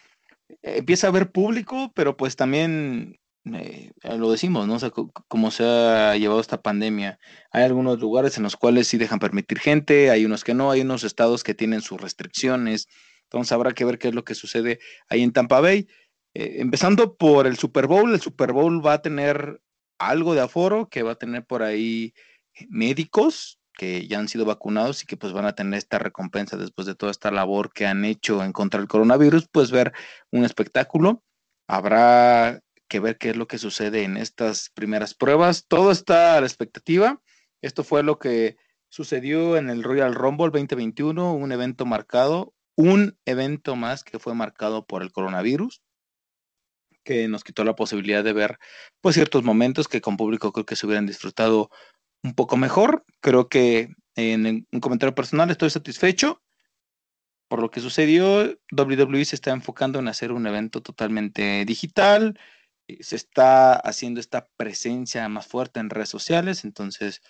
Empieza 0.62 1.08
a 1.08 1.10
haber 1.10 1.32
público, 1.32 1.92
pero 1.96 2.18
pues 2.18 2.36
también 2.36 3.20
eh, 3.46 3.92
lo 4.04 4.32
decimos, 4.32 4.68
¿no? 4.68 4.76
O 4.76 4.80
sea, 4.80 4.92
como 4.92 5.50
se 5.52 5.64
ha 5.64 6.16
llevado 6.18 6.40
esta 6.40 6.62
pandemia. 6.62 7.20
Hay 7.52 7.64
algunos 7.64 8.00
lugares 8.00 8.38
en 8.38 8.44
los 8.44 8.56
cuales 8.56 8.88
sí 8.88 8.98
dejan 8.98 9.20
permitir 9.20 9.60
gente, 9.60 10.12
hay 10.12 10.26
unos 10.26 10.44
que 10.44 10.54
no, 10.54 10.72
hay 10.72 10.82
unos 10.82 11.04
estados 11.04 11.44
que 11.44 11.56
tienen 11.56 11.82
sus 11.82 12.00
restricciones. 12.00 12.88
Entonces 13.24 13.52
habrá 13.54 13.72
que 13.72 13.86
ver 13.86 13.98
qué 13.98 14.10
es 14.10 14.16
lo 14.16 14.24
que 14.24 14.36
sucede 14.36 14.80
ahí 15.10 15.24
en 15.24 15.32
Tampa 15.32 15.62
Bay. 15.62 15.88
Eh, 16.34 16.58
empezando 16.60 17.16
por 17.16 17.48
el 17.48 17.58
Super 17.58 17.88
Bowl, 17.88 18.14
el 18.14 18.22
Super 18.22 18.54
Bowl 18.54 18.86
va 18.86 18.94
a 18.94 19.02
tener 19.02 19.62
algo 20.10 20.34
de 20.34 20.42
aforo, 20.42 20.90
que 20.90 21.04
va 21.04 21.14
a 21.14 21.16
tener 21.16 21.46
por 21.46 21.64
ahí 21.64 22.14
médicos, 22.70 23.60
que 23.74 24.08
ya 24.08 24.20
han 24.20 24.28
sido 24.28 24.46
vacunados 24.46 25.04
y 25.04 25.06
que 25.06 25.18
pues 25.18 25.34
van 25.34 25.46
a 25.46 25.56
tener 25.56 25.78
esta 25.78 26.00
recompensa 26.00 26.58
después 26.58 26.86
de 26.88 26.96
toda 26.96 27.12
esta 27.12 27.32
labor 27.32 27.72
que 27.74 27.86
han 27.86 28.06
hecho 28.06 28.44
en 28.44 28.52
contra 28.52 28.80
del 28.80 28.90
coronavirus, 28.90 29.48
pues 29.52 29.72
ver 29.72 29.94
un 30.32 30.46
espectáculo. 30.46 31.24
Habrá 31.68 32.62
que 32.88 33.00
ver 33.00 33.18
qué 33.18 33.30
es 33.30 33.38
lo 33.38 33.48
que 33.48 33.58
sucede 33.58 34.04
en 34.04 34.18
estas 34.18 34.70
primeras 34.74 35.14
pruebas. 35.14 35.66
Todo 35.68 35.92
está 35.92 36.36
a 36.36 36.42
la 36.42 36.48
expectativa. 36.48 37.22
Esto 37.62 37.84
fue 37.84 38.04
lo 38.04 38.20
que 38.20 38.58
sucedió 38.90 39.56
en 39.56 39.70
el 39.70 39.84
Royal 39.84 40.14
Rumble 40.14 40.50
2021, 40.52 41.34
un 41.34 41.52
evento 41.54 41.86
marcado, 41.86 42.54
un 42.76 43.18
evento 43.26 43.76
más 43.76 44.04
que 44.04 44.20
fue 44.20 44.36
marcado 44.36 44.86
por 44.86 45.02
el 45.02 45.12
coronavirus, 45.12 45.82
que 47.04 47.28
nos 47.28 47.44
quitó 47.44 47.64
la 47.64 47.76
posibilidad 47.76 48.24
de 48.24 48.34
ver 48.34 48.58
pues 49.02 49.16
ciertos 49.16 49.44
momentos 49.44 49.88
que 49.88 50.02
con 50.02 50.18
público 50.18 50.52
creo 50.52 50.66
que 50.66 50.76
se 50.76 50.86
hubieran 50.86 51.06
disfrutado 51.08 51.70
un 52.24 52.34
poco 52.36 52.58
mejor. 52.58 53.06
Creo 53.22 53.50
que 53.50 53.90
en 54.16 54.68
un 54.72 54.80
comentario 54.80 55.16
personal 55.16 55.50
estoy 55.52 55.70
satisfecho. 55.70 56.42
por 57.50 57.62
lo 57.62 57.70
que 57.70 57.82
sucedió, 57.82 58.58
WWE 58.72 59.26
se 59.26 59.36
está 59.36 59.52
enfocando 59.52 60.00
en 60.00 60.08
hacer 60.08 60.32
un 60.32 60.48
evento 60.48 60.82
totalmente 60.82 61.66
digital, 61.66 62.40
eh, 62.88 63.04
se 63.04 63.18
está 63.18 63.74
haciendo 63.74 64.22
esta 64.22 64.48
presencia 64.58 65.28
más 65.30 65.48
fuerte 65.48 65.82
en 65.82 65.90
redes 65.90 66.10
sociales, 66.10 66.64
entonces, 66.64 67.22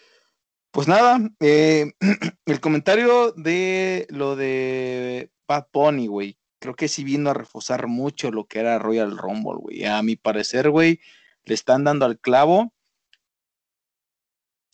pues 0.72 0.88
nada, 0.88 1.19
eh, 1.39 1.93
el 2.45 2.60
comentario 2.61 3.31
de 3.31 4.07
lo 4.11 4.35
de 4.35 5.31
Bad 5.48 5.68
Bunny, 5.73 6.07
güey, 6.07 6.38
creo 6.61 6.75
que 6.75 6.88
sí 6.88 7.03
vino 7.03 7.31
a 7.31 7.33
reforzar 7.33 7.88
mucho 7.88 8.31
lo 8.31 8.45
que 8.45 8.59
era 8.59 8.77
Royal 8.77 9.17
Rumble, 9.17 9.57
güey. 9.59 9.85
A 9.85 10.01
mi 10.03 10.15
parecer, 10.15 10.69
güey, 10.69 11.01
le 11.43 11.55
están 11.55 11.83
dando 11.83 12.05
al 12.05 12.19
clavo. 12.19 12.71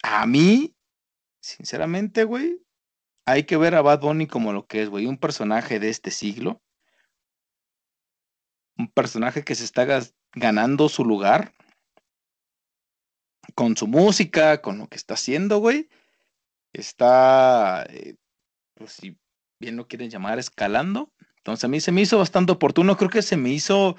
A 0.03 0.27
mí, 0.27 0.75
sinceramente, 1.39 2.25
güey, 2.25 2.61
hay 3.25 3.45
que 3.45 3.55
ver 3.55 3.73
a 3.73 3.81
Bad 3.81 4.01
Bunny 4.01 4.27
como 4.27 4.51
lo 4.51 4.67
que 4.67 4.83
es, 4.83 4.89
güey, 4.89 5.05
un 5.05 5.17
personaje 5.17 5.79
de 5.79 5.89
este 5.89 6.11
siglo. 6.11 6.61
Un 8.77 8.89
personaje 8.89 9.45
que 9.45 9.55
se 9.55 9.63
está 9.63 9.87
ganando 10.33 10.89
su 10.89 11.05
lugar 11.05 11.55
con 13.55 13.77
su 13.77 13.87
música, 13.87 14.61
con 14.61 14.77
lo 14.77 14.87
que 14.87 14.97
está 14.97 15.13
haciendo, 15.13 15.59
güey. 15.59 15.89
Está, 16.73 17.83
eh, 17.89 18.17
pues 18.75 18.91
si 18.91 19.17
bien 19.57 19.77
lo 19.77 19.87
quieren 19.87 20.09
llamar, 20.09 20.37
escalando. 20.37 21.13
Entonces 21.47 21.63
a 21.63 21.69
mí 21.69 21.79
se 21.79 21.93
me 21.93 22.01
hizo 22.01 22.17
bastante 22.17 22.51
oportuno, 22.51 22.97
creo 22.97 23.09
que 23.09 23.21
se 23.21 23.37
me 23.37 23.51
hizo 23.51 23.95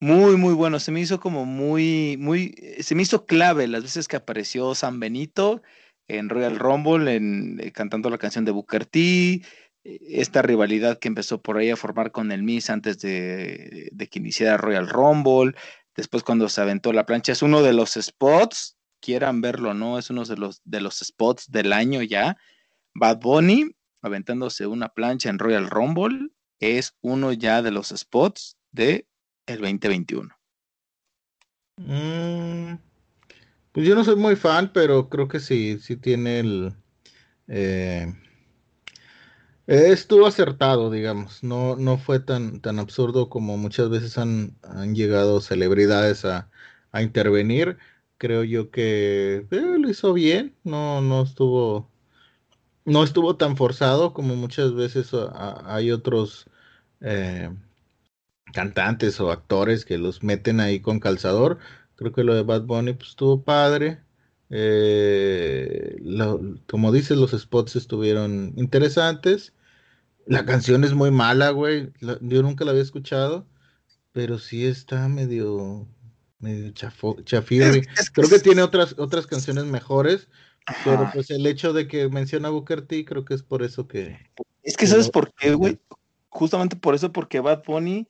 muy, 0.00 0.38
muy 0.38 0.54
bueno, 0.54 0.80
se 0.80 0.92
me 0.92 1.00
hizo 1.00 1.20
como 1.20 1.44
muy, 1.44 2.16
muy, 2.18 2.54
se 2.80 2.94
me 2.94 3.02
hizo 3.02 3.26
clave 3.26 3.68
las 3.68 3.82
veces 3.82 4.08
que 4.08 4.16
apareció 4.16 4.74
San 4.74 4.98
Benito 4.98 5.60
en 6.08 6.30
Royal 6.30 6.58
Rumble, 6.58 7.14
en, 7.14 7.60
eh, 7.60 7.70
cantando 7.70 8.08
la 8.08 8.16
canción 8.16 8.46
de 8.46 8.50
Booker 8.50 8.86
T, 8.86 8.98
eh, 9.02 9.42
esta 9.84 10.40
rivalidad 10.40 10.98
que 10.98 11.08
empezó 11.08 11.42
por 11.42 11.58
ahí 11.58 11.68
a 11.68 11.76
formar 11.76 12.12
con 12.12 12.32
el 12.32 12.42
Miss 12.42 12.70
antes 12.70 12.98
de, 13.00 13.92
que 14.10 14.18
iniciara 14.18 14.56
Royal 14.56 14.88
Rumble, 14.88 15.54
después 15.94 16.22
cuando 16.22 16.48
se 16.48 16.62
aventó 16.62 16.94
la 16.94 17.04
plancha, 17.04 17.32
es 17.32 17.42
uno 17.42 17.62
de 17.62 17.74
los 17.74 17.90
spots, 17.92 18.78
quieran 19.00 19.42
verlo 19.42 19.74
no, 19.74 19.98
es 19.98 20.08
uno 20.08 20.24
de 20.24 20.36
los, 20.38 20.62
de 20.64 20.80
los 20.80 21.00
spots 21.00 21.50
del 21.50 21.74
año 21.74 22.00
ya. 22.00 22.38
Bad 22.94 23.20
Bunny 23.20 23.70
aventándose 24.02 24.66
una 24.66 24.90
plancha 24.90 25.30
en 25.30 25.38
Royal 25.38 25.70
Rumble 25.70 26.30
es 26.60 26.94
uno 27.00 27.32
ya 27.32 27.62
de 27.62 27.70
los 27.70 27.88
spots 27.88 28.56
de 28.70 29.06
el 29.46 29.60
2021. 29.60 30.34
Pues 33.72 33.86
yo 33.86 33.94
no 33.94 34.04
soy 34.04 34.16
muy 34.16 34.36
fan, 34.36 34.70
pero 34.72 35.08
creo 35.08 35.28
que 35.28 35.40
sí, 35.40 35.78
sí 35.80 35.96
tiene 35.96 36.40
el... 36.40 36.74
Eh, 37.48 38.14
estuvo 39.66 40.26
acertado, 40.26 40.90
digamos. 40.90 41.42
No, 41.42 41.76
no 41.76 41.98
fue 41.98 42.20
tan, 42.20 42.60
tan 42.60 42.78
absurdo 42.78 43.28
como 43.28 43.56
muchas 43.56 43.88
veces 43.90 44.18
han, 44.18 44.56
llegado 44.94 45.40
celebridades 45.40 46.24
a, 46.24 46.48
intervenir. 47.00 47.78
Creo 48.18 48.44
yo 48.44 48.70
que 48.70 49.46
eh, 49.50 49.78
lo 49.78 49.88
hizo 49.90 50.12
bien. 50.12 50.54
No, 50.64 51.00
no 51.00 51.22
estuvo. 51.22 51.90
No 52.84 53.04
estuvo 53.04 53.36
tan 53.36 53.56
forzado 53.56 54.12
como 54.12 54.34
muchas 54.36 54.74
veces 54.74 55.10
hay 55.64 55.92
otros 55.92 56.46
eh, 57.00 57.50
cantantes 58.52 59.20
o 59.20 59.30
actores 59.30 59.84
que 59.84 59.98
los 59.98 60.22
meten 60.22 60.60
ahí 60.60 60.80
con 60.80 61.00
calzador. 61.00 61.58
Creo 61.96 62.12
que 62.12 62.24
lo 62.24 62.34
de 62.34 62.42
Bad 62.42 62.62
Bunny 62.62 62.94
pues, 62.94 63.10
estuvo 63.10 63.42
padre. 63.42 64.00
Eh, 64.50 65.96
como 66.68 66.92
dices, 66.92 67.16
los 67.16 67.30
spots 67.32 67.76
estuvieron 67.76 68.52
interesantes. 68.56 69.54
La 70.26 70.44
canción 70.44 70.84
es 70.84 70.94
muy 70.94 71.10
mala, 71.10 71.50
güey. 71.50 71.92
yo 72.00 72.42
nunca 72.42 72.64
la 72.64 72.70
había 72.70 72.82
escuchado, 72.82 73.46
pero 74.12 74.38
sí 74.38 74.66
está 74.66 75.08
medio, 75.08 75.88
medio 76.38 76.70
chafo, 76.72 77.16
Creo 77.24 78.28
que 78.28 78.38
tiene 78.38 78.62
otras, 78.62 78.94
otras 78.98 79.26
canciones 79.26 79.64
mejores, 79.64 80.28
pero 80.84 81.10
pues 81.12 81.30
el 81.30 81.46
hecho 81.46 81.72
de 81.72 81.88
que 81.88 82.08
menciona 82.08 82.50
Booker 82.50 82.86
T, 82.86 83.04
creo 83.04 83.24
que 83.24 83.34
es 83.34 83.42
por 83.42 83.62
eso 83.62 83.86
que... 83.88 84.18
Es 84.62 84.76
que 84.76 84.86
¿sabes 84.86 85.10
por 85.10 85.32
qué, 85.34 85.54
güey? 85.54 85.78
Justamente 86.28 86.76
por 86.76 86.94
eso, 86.94 87.12
porque 87.12 87.40
Bad 87.40 87.64
Bunny 87.64 88.08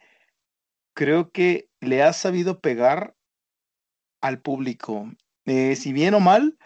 creo 0.94 1.30
que 1.30 1.68
le 1.80 2.02
ha 2.02 2.12
sabido 2.12 2.60
pegar 2.60 3.14
al 4.20 4.40
público. 4.40 5.10
Eh, 5.46 5.76
si 5.76 5.92
bien 5.92 6.14
o 6.14 6.20
mal, 6.20 6.58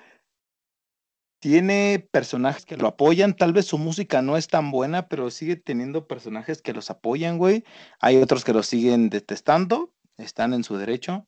tiene 1.39 2.09
personajes 2.11 2.67
que 2.67 2.77
lo 2.77 2.89
apoyan. 2.89 3.35
Tal 3.35 3.53
vez 3.53 3.67
su 3.67 3.79
música 3.79 4.23
no 4.23 4.37
es 4.37 4.49
tan 4.49 4.71
buena, 4.71 5.09
pero 5.09 5.31
sigue 5.31 5.57
teniendo 5.57 6.07
personajes 6.07 6.61
que 6.63 6.73
los 6.73 6.91
apoyan, 6.91 7.39
güey. 7.39 7.65
Hay 8.01 8.17
otros 8.17 8.45
que 8.45 8.53
lo 8.53 8.63
siguen 8.63 9.11
detestando, 9.11 9.93
están 10.17 10.53
en 10.53 10.65
su 10.65 10.77
derecho. 10.77 11.27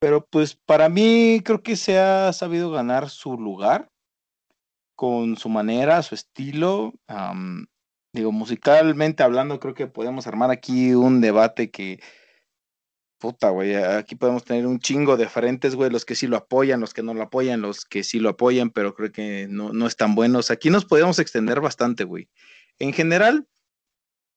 Pero 0.00 0.26
pues 0.26 0.56
para 0.56 0.88
mí 0.88 1.40
creo 1.44 1.62
que 1.62 1.76
se 1.76 1.98
ha 1.98 2.32
sabido 2.32 2.70
ganar 2.70 3.10
su 3.10 3.38
lugar 3.38 3.88
con 4.96 5.36
su 5.36 5.48
manera, 5.48 6.02
su 6.02 6.14
estilo. 6.14 6.94
digo, 8.12 8.32
musicalmente 8.32 9.22
hablando, 9.22 9.60
creo 9.60 9.74
que 9.74 9.86
podemos 9.86 10.26
armar 10.26 10.50
aquí 10.50 10.94
un 10.94 11.20
debate 11.20 11.70
que 11.70 12.00
puta, 13.20 13.50
güey, 13.50 13.74
aquí 13.76 14.16
podemos 14.16 14.44
tener 14.44 14.66
un 14.66 14.80
chingo 14.80 15.16
de 15.18 15.28
frentes, 15.28 15.76
güey, 15.76 15.90
los 15.90 16.06
que 16.06 16.14
sí 16.14 16.26
lo 16.26 16.38
apoyan, 16.38 16.80
los 16.80 16.94
que 16.94 17.02
no 17.02 17.12
lo 17.12 17.22
apoyan, 17.22 17.60
los 17.60 17.84
que 17.84 18.02
sí 18.02 18.18
lo 18.18 18.30
apoyan, 18.30 18.70
pero 18.70 18.94
creo 18.94 19.12
que 19.12 19.46
no, 19.48 19.72
no 19.72 19.86
están 19.86 20.14
buenos. 20.14 20.50
Aquí 20.50 20.70
nos 20.70 20.86
podemos 20.86 21.18
extender 21.18 21.60
bastante, 21.60 22.04
güey. 22.04 22.28
En 22.78 22.94
general, 22.94 23.46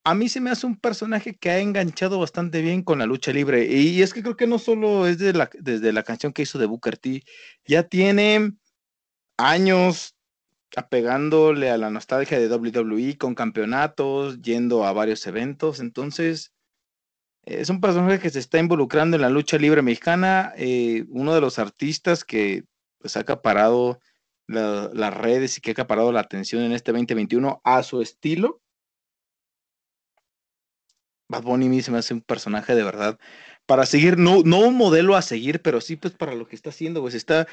a 0.04 0.14
mí 0.14 0.28
se 0.28 0.40
me 0.40 0.50
hace 0.50 0.66
un 0.66 0.76
personaje 0.76 1.34
que 1.34 1.50
ha 1.50 1.58
enganchado 1.58 2.20
bastante 2.20 2.60
bien 2.60 2.82
con 2.82 2.98
la 2.98 3.06
lucha 3.06 3.32
libre. 3.32 3.66
Y 3.66 4.02
es 4.02 4.12
que 4.12 4.22
creo 4.22 4.36
que 4.36 4.46
no 4.46 4.58
solo 4.58 5.06
es 5.06 5.18
de 5.18 5.32
la, 5.32 5.50
desde 5.58 5.92
la 5.92 6.02
canción 6.02 6.32
que 6.32 6.42
hizo 6.42 6.58
de 6.58 6.66
Booker 6.66 6.98
T, 6.98 7.22
ya 7.66 7.84
tiene 7.84 8.52
años 9.38 10.14
apegándole 10.76 11.70
a 11.70 11.78
la 11.78 11.90
nostalgia 11.90 12.38
de 12.38 12.54
WWE 12.54 13.16
con 13.16 13.34
campeonatos, 13.34 14.42
yendo 14.42 14.84
a 14.84 14.92
varios 14.92 15.26
eventos. 15.26 15.80
Entonces, 15.80 16.52
es 17.44 17.70
un 17.70 17.80
personaje 17.80 18.18
que 18.18 18.30
se 18.30 18.40
está 18.40 18.58
involucrando 18.58 19.16
en 19.16 19.22
la 19.22 19.30
lucha 19.30 19.56
libre 19.56 19.82
mexicana, 19.82 20.52
eh, 20.56 21.04
uno 21.08 21.34
de 21.34 21.40
los 21.40 21.58
artistas 21.58 22.24
que 22.24 22.64
pues, 22.98 23.16
ha 23.16 23.20
acaparado 23.20 24.00
las 24.46 25.16
redes 25.16 25.56
y 25.56 25.62
que 25.62 25.70
ha 25.70 25.72
acaparado 25.72 26.12
la 26.12 26.20
atención 26.20 26.62
en 26.62 26.72
este 26.72 26.92
2021 26.92 27.62
a 27.64 27.82
su 27.82 28.02
estilo. 28.02 28.60
Bad 31.28 31.42
Bunny 31.42 31.82
se 31.82 31.90
me 31.90 31.98
hace 31.98 32.14
un 32.14 32.20
personaje 32.20 32.74
de 32.74 32.82
verdad 32.82 33.18
para 33.66 33.86
seguir, 33.86 34.18
no, 34.18 34.42
no 34.44 34.58
un 34.60 34.74
modelo 34.76 35.16
a 35.16 35.22
seguir, 35.22 35.62
pero 35.62 35.80
sí 35.80 35.96
pues 35.96 36.14
para 36.14 36.34
lo 36.34 36.46
que 36.46 36.56
está 36.56 36.70
haciendo, 36.70 37.00
pues 37.00 37.14
está, 37.14 37.46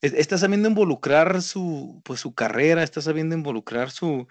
está 0.00 0.38
sabiendo 0.38 0.68
involucrar 0.68 1.42
su, 1.42 2.00
pues, 2.04 2.20
su 2.20 2.34
carrera, 2.34 2.82
está 2.82 3.00
sabiendo 3.00 3.34
involucrar 3.34 3.90
su, 3.90 4.28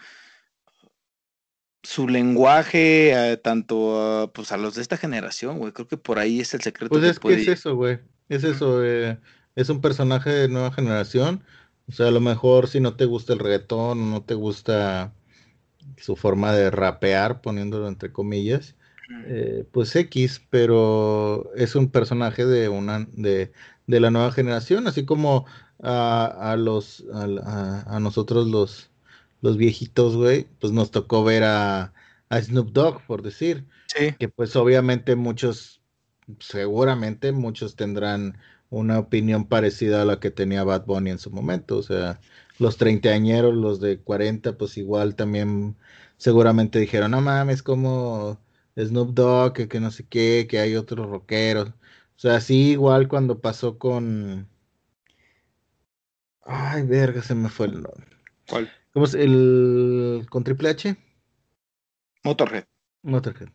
su 1.84 2.08
lenguaje, 2.08 3.32
eh, 3.32 3.38
tanto 3.38 4.32
pues 4.34 4.52
a 4.52 4.58
los 4.58 4.76
de 4.76 4.82
esta 4.82 4.98
generación, 4.98 5.60
güey. 5.60 5.72
Creo 5.72 5.88
que 5.88 5.98
por 5.98 6.20
ahí 6.20 6.40
es 6.40 6.54
el 6.54 6.62
secreto. 6.62 6.90
Pues 6.90 7.04
es 7.04 7.20
que 7.20 7.34
es 7.34 7.48
eso, 7.48 7.76
güey. 7.76 8.00
Es 8.28 8.44
eso, 8.44 8.84
eh, 8.84 9.20
es 9.56 9.70
un 9.70 9.82
personaje 9.82 10.32
de 10.32 10.50
nueva 10.50 10.72
generación. 10.72 11.44
O 11.88 11.92
sea, 11.92 12.08
a 12.08 12.12
lo 12.12 12.22
mejor 12.22 12.68
si 12.68 12.80
no 12.80 12.96
te 12.96 13.06
gusta 13.06 13.34
el 13.34 13.40
reggaetón, 13.40 14.10
no 14.10 14.24
te 14.24 14.34
gusta 14.34 15.14
su 15.98 16.16
forma 16.16 16.54
de 16.54 16.72
rapear, 16.72 17.42
poniéndolo 17.42 17.88
entre 17.88 18.12
comillas, 18.12 18.76
eh, 19.26 19.66
pues 19.72 19.96
X, 19.96 20.42
pero 20.50 21.52
es 21.56 21.76
un 21.76 21.90
personaje 21.90 22.46
de 22.46 22.70
una 22.70 23.08
de, 23.14 23.52
de 23.88 24.00
la 24.00 24.12
nueva 24.12 24.32
generación, 24.32 24.88
así 24.88 25.06
como 25.06 25.46
a, 25.84 26.52
a 26.52 26.56
los 26.58 27.06
a, 27.14 27.96
a 27.96 28.00
nosotros 28.00 28.48
los 28.48 28.90
los 29.46 29.58
viejitos, 29.58 30.16
güey, 30.16 30.48
pues 30.60 30.74
nos 30.74 30.92
tocó 30.92 31.24
ver 31.24 31.44
a, 31.44 31.94
Snoop 32.32 32.72
Dogg, 32.74 33.06
por 33.06 33.22
decir. 33.22 33.66
Sí. 33.88 34.14
Que 34.20 34.28
pues 34.28 34.56
obviamente 34.56 35.16
muchos, 35.16 35.82
seguramente 36.40 37.32
muchos 37.32 37.76
tendrán 37.76 38.38
una 38.70 39.00
opinión 39.00 39.46
parecida 39.48 40.02
a 40.02 40.06
la 40.06 40.20
que 40.20 40.32
tenía 40.32 40.64
Bad 40.64 40.86
Bunny 40.86 41.12
en 41.12 41.20
su 41.20 41.30
momento. 41.32 41.78
O 41.78 41.84
sea, 41.84 42.20
los 42.60 42.78
treintañeros, 42.78 43.54
los 43.54 43.80
de 43.80 44.00
40, 44.00 44.58
pues 44.58 44.78
igual 44.78 45.16
también 45.16 45.78
seguramente 46.18 46.80
dijeron, 46.80 47.12
no 47.12 47.22
mames, 47.22 47.62
como 47.62 48.40
Snoop 48.78 49.14
Dogg, 49.14 49.54
que, 49.54 49.68
que 49.68 49.80
no 49.80 49.92
sé 49.92 50.06
qué, 50.08 50.48
que 50.50 50.60
hay 50.60 50.76
otros 50.76 51.10
rockeros. 51.10 51.70
O 51.70 52.20
sea, 52.20 52.40
sí, 52.42 52.72
igual 52.72 53.08
cuando 53.08 53.40
pasó 53.42 53.78
con... 53.78 54.48
Ay, 56.44 56.84
verga, 56.84 57.22
se 57.22 57.36
me 57.36 57.50
fue 57.50 57.68
el 57.68 57.82
nombre. 57.82 58.08
¿Cuál? 58.48 58.72
¿Cómo 58.94 59.06
es 59.06 59.14
el 59.14 60.26
con 60.30 60.44
Triple 60.44 60.70
H? 60.70 60.96
Motorhead. 62.24 62.66
Motorhead. 63.04 63.50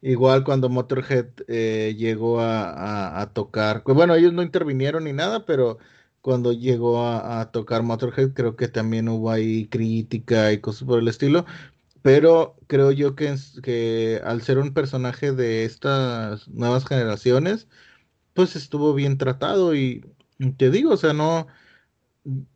Igual 0.00 0.44
cuando 0.44 0.68
Motorhead 0.68 1.26
eh, 1.48 1.94
llegó 1.98 2.40
a, 2.40 3.30
tocar, 3.34 3.82
pues 3.82 3.96
bueno, 3.96 4.14
ellos 4.14 4.32
no 4.32 4.42
intervinieron 4.42 5.04
ni 5.04 5.12
nada, 5.12 5.44
pero 5.46 5.78
cuando 6.20 6.52
llegó 6.52 7.06
a, 7.06 7.50
tocar 7.52 7.82
Motorhead 7.82 8.32
creo 8.32 8.56
que 8.56 8.68
también 8.68 9.08
hubo 9.08 9.30
ahí 9.30 9.68
crítica 9.68 10.52
y 10.52 10.60
cosas 10.60 10.84
por 10.86 10.98
el 10.98 11.08
estilo. 11.08 11.44
Pero 12.06 12.54
creo 12.68 12.92
yo 12.92 13.16
que, 13.16 13.34
que 13.64 14.20
al 14.24 14.40
ser 14.40 14.58
un 14.58 14.72
personaje 14.72 15.32
de 15.32 15.64
estas 15.64 16.46
nuevas 16.46 16.86
generaciones, 16.86 17.66
pues 18.32 18.54
estuvo 18.54 18.94
bien 18.94 19.18
tratado 19.18 19.74
y 19.74 20.04
te 20.56 20.70
digo, 20.70 20.92
o 20.92 20.96
sea, 20.96 21.14
no, 21.14 21.48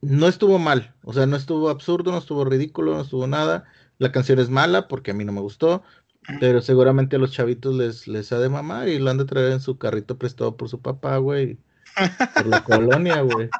no 0.03 0.29
estuvo 0.29 0.61
mal, 0.61 0.95
o 1.03 1.13
sea, 1.13 1.27
no 1.27 1.35
estuvo 1.35 1.69
absurdo, 1.69 2.13
no 2.13 2.19
estuvo 2.19 2.45
ridículo, 2.45 2.95
no 2.95 3.01
estuvo 3.01 3.27
nada. 3.27 3.65
La 3.99 4.13
canción 4.13 4.39
es 4.39 4.51
mala 4.51 4.87
porque 4.87 5.11
a 5.11 5.15
mí 5.15 5.25
no 5.25 5.33
me 5.33 5.41
gustó, 5.41 5.83
pero 6.39 6.63
seguramente 6.63 7.17
a 7.17 7.19
los 7.19 7.33
chavitos 7.33 7.75
les, 7.75 8.07
les 8.07 8.31
ha 8.31 8.39
de 8.39 8.51
mamar 8.51 8.89
y 8.89 9.01
lo 9.01 9.11
han 9.11 9.19
de 9.19 9.25
traer 9.25 9.51
en 9.51 9.61
su 9.61 9.79
carrito 9.79 10.17
prestado 10.17 10.57
por 10.57 10.69
su 10.69 10.81
papá, 10.81 11.17
güey. 11.17 11.59
Por 12.37 12.47
la 12.47 12.63
colonia, 12.63 13.21
güey. 13.23 13.51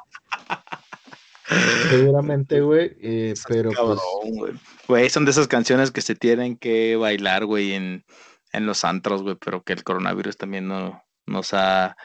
Seguramente, 1.89 2.61
güey, 2.61 2.95
eh, 3.01 3.33
pero 3.47 3.71
pues... 3.71 4.53
Güey, 4.87 5.09
son 5.09 5.25
de 5.25 5.31
esas 5.31 5.47
canciones 5.47 5.91
que 5.91 6.01
se 6.01 6.15
tienen 6.15 6.57
que 6.57 6.95
bailar, 6.95 7.45
güey, 7.45 7.73
en, 7.73 8.05
en 8.53 8.65
los 8.65 8.85
antros, 8.85 9.21
güey, 9.23 9.35
pero 9.35 9.63
que 9.63 9.73
el 9.73 9.83
coronavirus 9.83 10.37
también 10.37 10.67
no, 10.67 11.03
nos, 11.25 11.53
ha, 11.53 11.97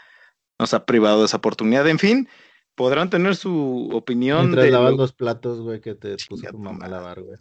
nos 0.59 0.74
ha 0.74 0.85
privado 0.85 1.20
de 1.20 1.27
esa 1.27 1.36
oportunidad. 1.36 1.86
En 1.89 1.98
fin, 1.98 2.28
podrán 2.74 3.10
tener 3.10 3.36
su 3.36 3.89
opinión. 3.93 4.47
Mientras 4.47 4.70
lavas 4.70 4.94
los 4.94 5.12
platos, 5.12 5.60
güey, 5.60 5.81
que 5.81 5.94
te 5.94 6.16
puso 6.28 6.48
tu 6.48 6.59
mamá 6.59 6.86
a 6.86 6.89
lavar, 6.89 7.20
güey. 7.23 7.39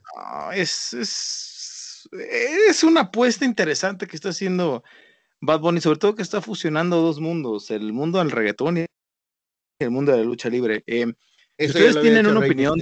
es, 0.53 0.93
es, 0.93 2.09
es 2.69 2.83
una 2.83 3.01
apuesta 3.01 3.45
interesante 3.45 4.07
que 4.07 4.15
está 4.15 4.29
haciendo 4.29 4.83
Bad 5.41 5.59
Bunny, 5.59 5.81
sobre 5.81 5.99
todo 5.99 6.15
que 6.15 6.21
está 6.21 6.41
fusionando 6.41 7.01
dos 7.01 7.19
mundos, 7.19 7.71
el 7.71 7.93
mundo 7.93 8.19
del 8.19 8.31
reggaetón 8.31 8.77
y 8.77 8.85
el 9.79 9.91
mundo 9.91 10.11
de 10.11 10.19
la 10.19 10.23
lucha 10.23 10.49
libre. 10.49 10.83
Eh, 10.87 11.13
ustedes 11.59 12.01
tienen 12.01 12.27
una 12.27 12.39
opinión. 12.39 12.79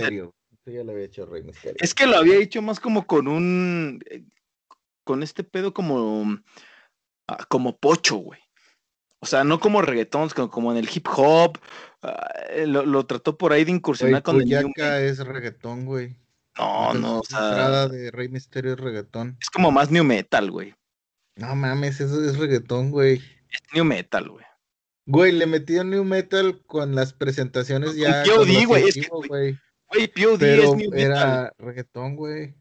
Es 1.79 1.93
que 1.93 2.07
lo 2.07 2.17
había 2.17 2.37
hecho 2.37 2.61
más 2.61 2.79
como 2.79 3.05
con 3.05 3.27
un. 3.27 4.01
Eh, 4.09 4.23
con 5.03 5.23
este 5.23 5.43
pedo 5.43 5.73
como. 5.73 6.39
Ah, 7.27 7.45
como 7.47 7.77
pocho, 7.77 8.17
güey. 8.17 8.39
O 9.19 9.25
sea, 9.25 9.43
no 9.43 9.59
como 9.59 9.81
reggaetón, 9.81 10.29
sino 10.29 10.49
como 10.49 10.71
en 10.71 10.77
el 10.77 10.89
hip 10.93 11.07
hop. 11.15 11.57
Ah, 12.01 12.29
eh, 12.49 12.67
lo, 12.67 13.05
trató 13.05 13.37
por 13.37 13.53
ahí 13.53 13.63
de 13.63 13.71
incursionar 13.71 14.23
con 14.23 14.41
el. 14.41 14.51
es 14.51 15.19
reggaetón, 15.19 15.85
güey. 15.85 16.15
No, 16.57 16.93
no, 16.93 17.19
o 17.19 17.23
sea. 17.23 17.87
de 17.87 18.11
Rey 18.11 18.29
Misterio 18.29 18.73
es 18.73 18.79
reggaetón. 18.79 19.37
Es 19.41 19.49
como 19.49 19.71
más 19.71 19.91
new 19.91 20.03
metal, 20.03 20.51
güey. 20.51 20.75
No 21.35 21.55
mames, 21.55 21.99
eso 21.99 22.23
es 22.23 22.37
reggaetón, 22.37 22.91
güey. 22.91 23.21
Es 23.49 23.61
new 23.73 23.85
metal, 23.85 24.29
güey. 24.29 24.45
Güey, 25.05 25.34
le 25.34 25.45
metió 25.45 25.84
new 25.84 26.03
metal 26.03 26.61
con 26.65 26.95
las 26.95 27.13
presentaciones 27.13 27.95
ya. 27.95 28.23
POD, 28.23 28.65
güey. 28.65 28.88
Es 28.88 28.95
que, 28.95 29.07
güey, 29.09 29.57
POD 30.07 30.43
es 30.43 30.75
new 30.75 30.91
metal. 30.91 30.99
Era 30.99 31.53
reggaetón, 31.57 32.15
güey. 32.15 32.55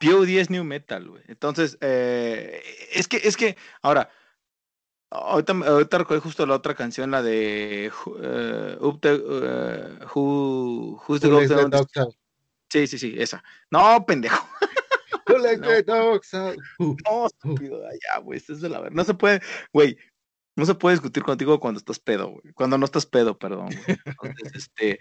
POD 0.00 0.28
es 0.38 0.50
new 0.50 0.64
metal, 0.64 1.08
güey. 1.08 1.22
Entonces, 1.26 1.76
eh, 1.80 2.62
es 2.92 3.08
que, 3.08 3.18
es 3.18 3.36
que, 3.36 3.56
ahora, 3.82 4.08
ahorita, 5.10 5.52
ahorita 5.52 5.98
recordé 5.98 6.20
justo 6.20 6.46
la 6.46 6.54
otra 6.54 6.74
canción, 6.74 7.10
la 7.10 7.22
de 7.22 7.92
uh, 8.06 8.86
Up 8.86 9.00
the, 9.00 9.14
uh, 9.14 10.06
who, 10.14 11.02
Who's 11.06 11.20
the 11.20 11.28
Dog 11.28 11.88
Sí, 12.70 12.86
sí, 12.86 12.98
sí, 12.98 13.16
esa. 13.18 13.42
No, 13.70 14.06
pendejo. 14.06 14.48
no, 15.86 17.26
estúpido, 17.26 17.82
ya, 17.82 18.18
güey, 18.20 18.38
esto 18.38 18.52
es 18.52 18.60
de 18.60 18.68
la 18.68 18.80
verdad. 18.80 18.96
No 18.96 19.04
se 19.04 19.14
puede, 19.14 19.40
güey, 19.72 19.96
no 20.60 20.66
se 20.66 20.74
puede 20.74 20.94
discutir 20.94 21.22
contigo 21.22 21.58
cuando 21.58 21.78
estás 21.78 21.98
pedo, 21.98 22.28
güey. 22.28 22.52
Cuando 22.52 22.76
no 22.76 22.84
estás 22.84 23.06
pedo, 23.06 23.38
perdón. 23.38 23.70
Entonces, 24.04 24.52
este, 24.54 25.00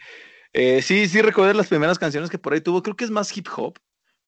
eh, 0.54 0.82
sí, 0.82 1.08
sí, 1.08 1.22
recordé 1.22 1.54
las 1.54 1.68
primeras 1.68 2.00
canciones 2.00 2.30
que 2.30 2.40
por 2.40 2.54
ahí 2.54 2.62
tuvo. 2.62 2.82
Creo 2.82 2.96
que 2.96 3.04
es 3.04 3.12
más 3.12 3.36
hip 3.36 3.48
hop. 3.56 3.78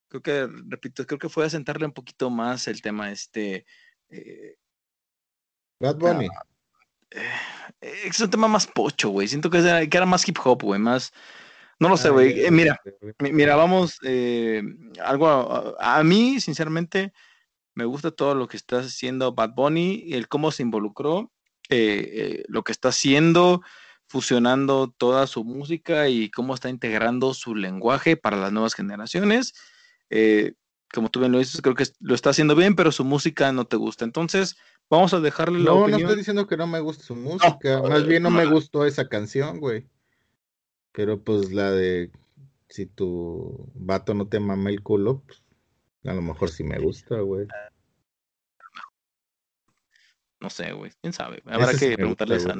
Creo 0.08 0.22
que, 0.22 0.46
repito, 0.68 1.06
creo 1.06 1.18
que 1.18 1.30
fue 1.30 1.46
a 1.46 1.50
sentarle 1.50 1.86
un 1.86 1.92
poquito 1.92 2.28
más 2.28 2.68
el 2.68 2.82
tema 2.82 3.10
este. 3.10 3.64
Eh, 4.10 4.56
Bad 5.80 5.96
Bunny. 5.96 6.28
Eh, 7.10 8.00
es 8.04 8.20
un 8.20 8.30
tema 8.30 8.46
más 8.46 8.66
pocho, 8.66 9.08
güey. 9.08 9.26
Siento 9.26 9.48
que 9.48 9.58
era, 9.58 9.86
que 9.86 9.96
era 9.96 10.06
más 10.06 10.28
hip 10.28 10.36
hop, 10.44 10.62
güey. 10.62 10.78
Más. 10.78 11.12
No 11.78 11.88
lo 11.88 11.96
sé, 11.96 12.10
güey. 12.10 12.50
mira, 12.50 12.78
mira, 13.18 13.56
vamos. 13.56 13.98
algo. 15.02 15.76
A, 15.80 15.96
a, 15.98 16.04
mí, 16.04 16.40
sinceramente, 16.40 17.14
me 17.74 17.84
gusta 17.84 18.10
todo 18.10 18.34
lo 18.34 18.48
que 18.48 18.56
está 18.56 18.80
haciendo 18.80 19.34
Bad 19.34 19.54
Bunny, 19.54 20.12
el 20.12 20.28
cómo 20.28 20.50
se 20.50 20.62
involucró, 20.62 21.30
eh, 21.68 22.10
eh, 22.12 22.44
lo 22.48 22.64
que 22.64 22.72
está 22.72 22.88
haciendo, 22.88 23.62
fusionando 24.06 24.92
toda 24.96 25.26
su 25.26 25.44
música 25.44 26.08
y 26.08 26.30
cómo 26.30 26.54
está 26.54 26.68
integrando 26.68 27.32
su 27.34 27.54
lenguaje 27.54 28.16
para 28.16 28.36
las 28.36 28.52
nuevas 28.52 28.74
generaciones. 28.74 29.54
Eh, 30.10 30.54
como 30.92 31.10
tú 31.10 31.20
bien 31.20 31.32
lo 31.32 31.38
dices, 31.38 31.62
creo 31.62 31.74
que 31.74 31.86
lo 32.00 32.14
está 32.14 32.30
haciendo 32.30 32.54
bien, 32.54 32.76
pero 32.76 32.92
su 32.92 33.04
música 33.04 33.50
no 33.52 33.64
te 33.64 33.76
gusta. 33.76 34.04
Entonces, 34.04 34.56
vamos 34.90 35.14
a 35.14 35.20
dejarle 35.20 35.60
la 35.60 35.72
opinión. 35.72 35.90
No, 35.92 35.98
no 35.98 36.04
estoy 36.04 36.18
diciendo 36.18 36.46
que 36.46 36.58
no 36.58 36.66
me 36.66 36.80
gusta 36.80 37.02
su 37.02 37.16
música, 37.16 37.80
más 37.80 38.06
bien 38.06 38.22
no, 38.22 38.30
me 38.30 38.44
gustó 38.44 38.84
esa 38.84 39.08
canción, 39.08 39.58
güey. 39.58 39.86
Pero 40.92 41.22
pues 41.22 41.52
la 41.52 41.70
de 41.70 42.10
si 42.68 42.84
tu 42.84 43.70
vato 43.74 44.12
no 44.12 44.28
te 44.28 44.40
mama 44.40 44.68
el 44.68 44.82
culo, 44.82 45.22
pues 45.26 45.41
a 46.04 46.14
lo 46.14 46.22
mejor 46.22 46.50
sí 46.50 46.64
me 46.64 46.78
gusta, 46.78 47.20
güey. 47.20 47.46
No 50.40 50.50
sé, 50.50 50.72
güey. 50.72 50.90
¿Quién 51.00 51.12
sabe? 51.12 51.42
Habrá 51.46 51.72
que 51.74 51.94
preguntarles 51.94 52.46
a... 52.46 52.56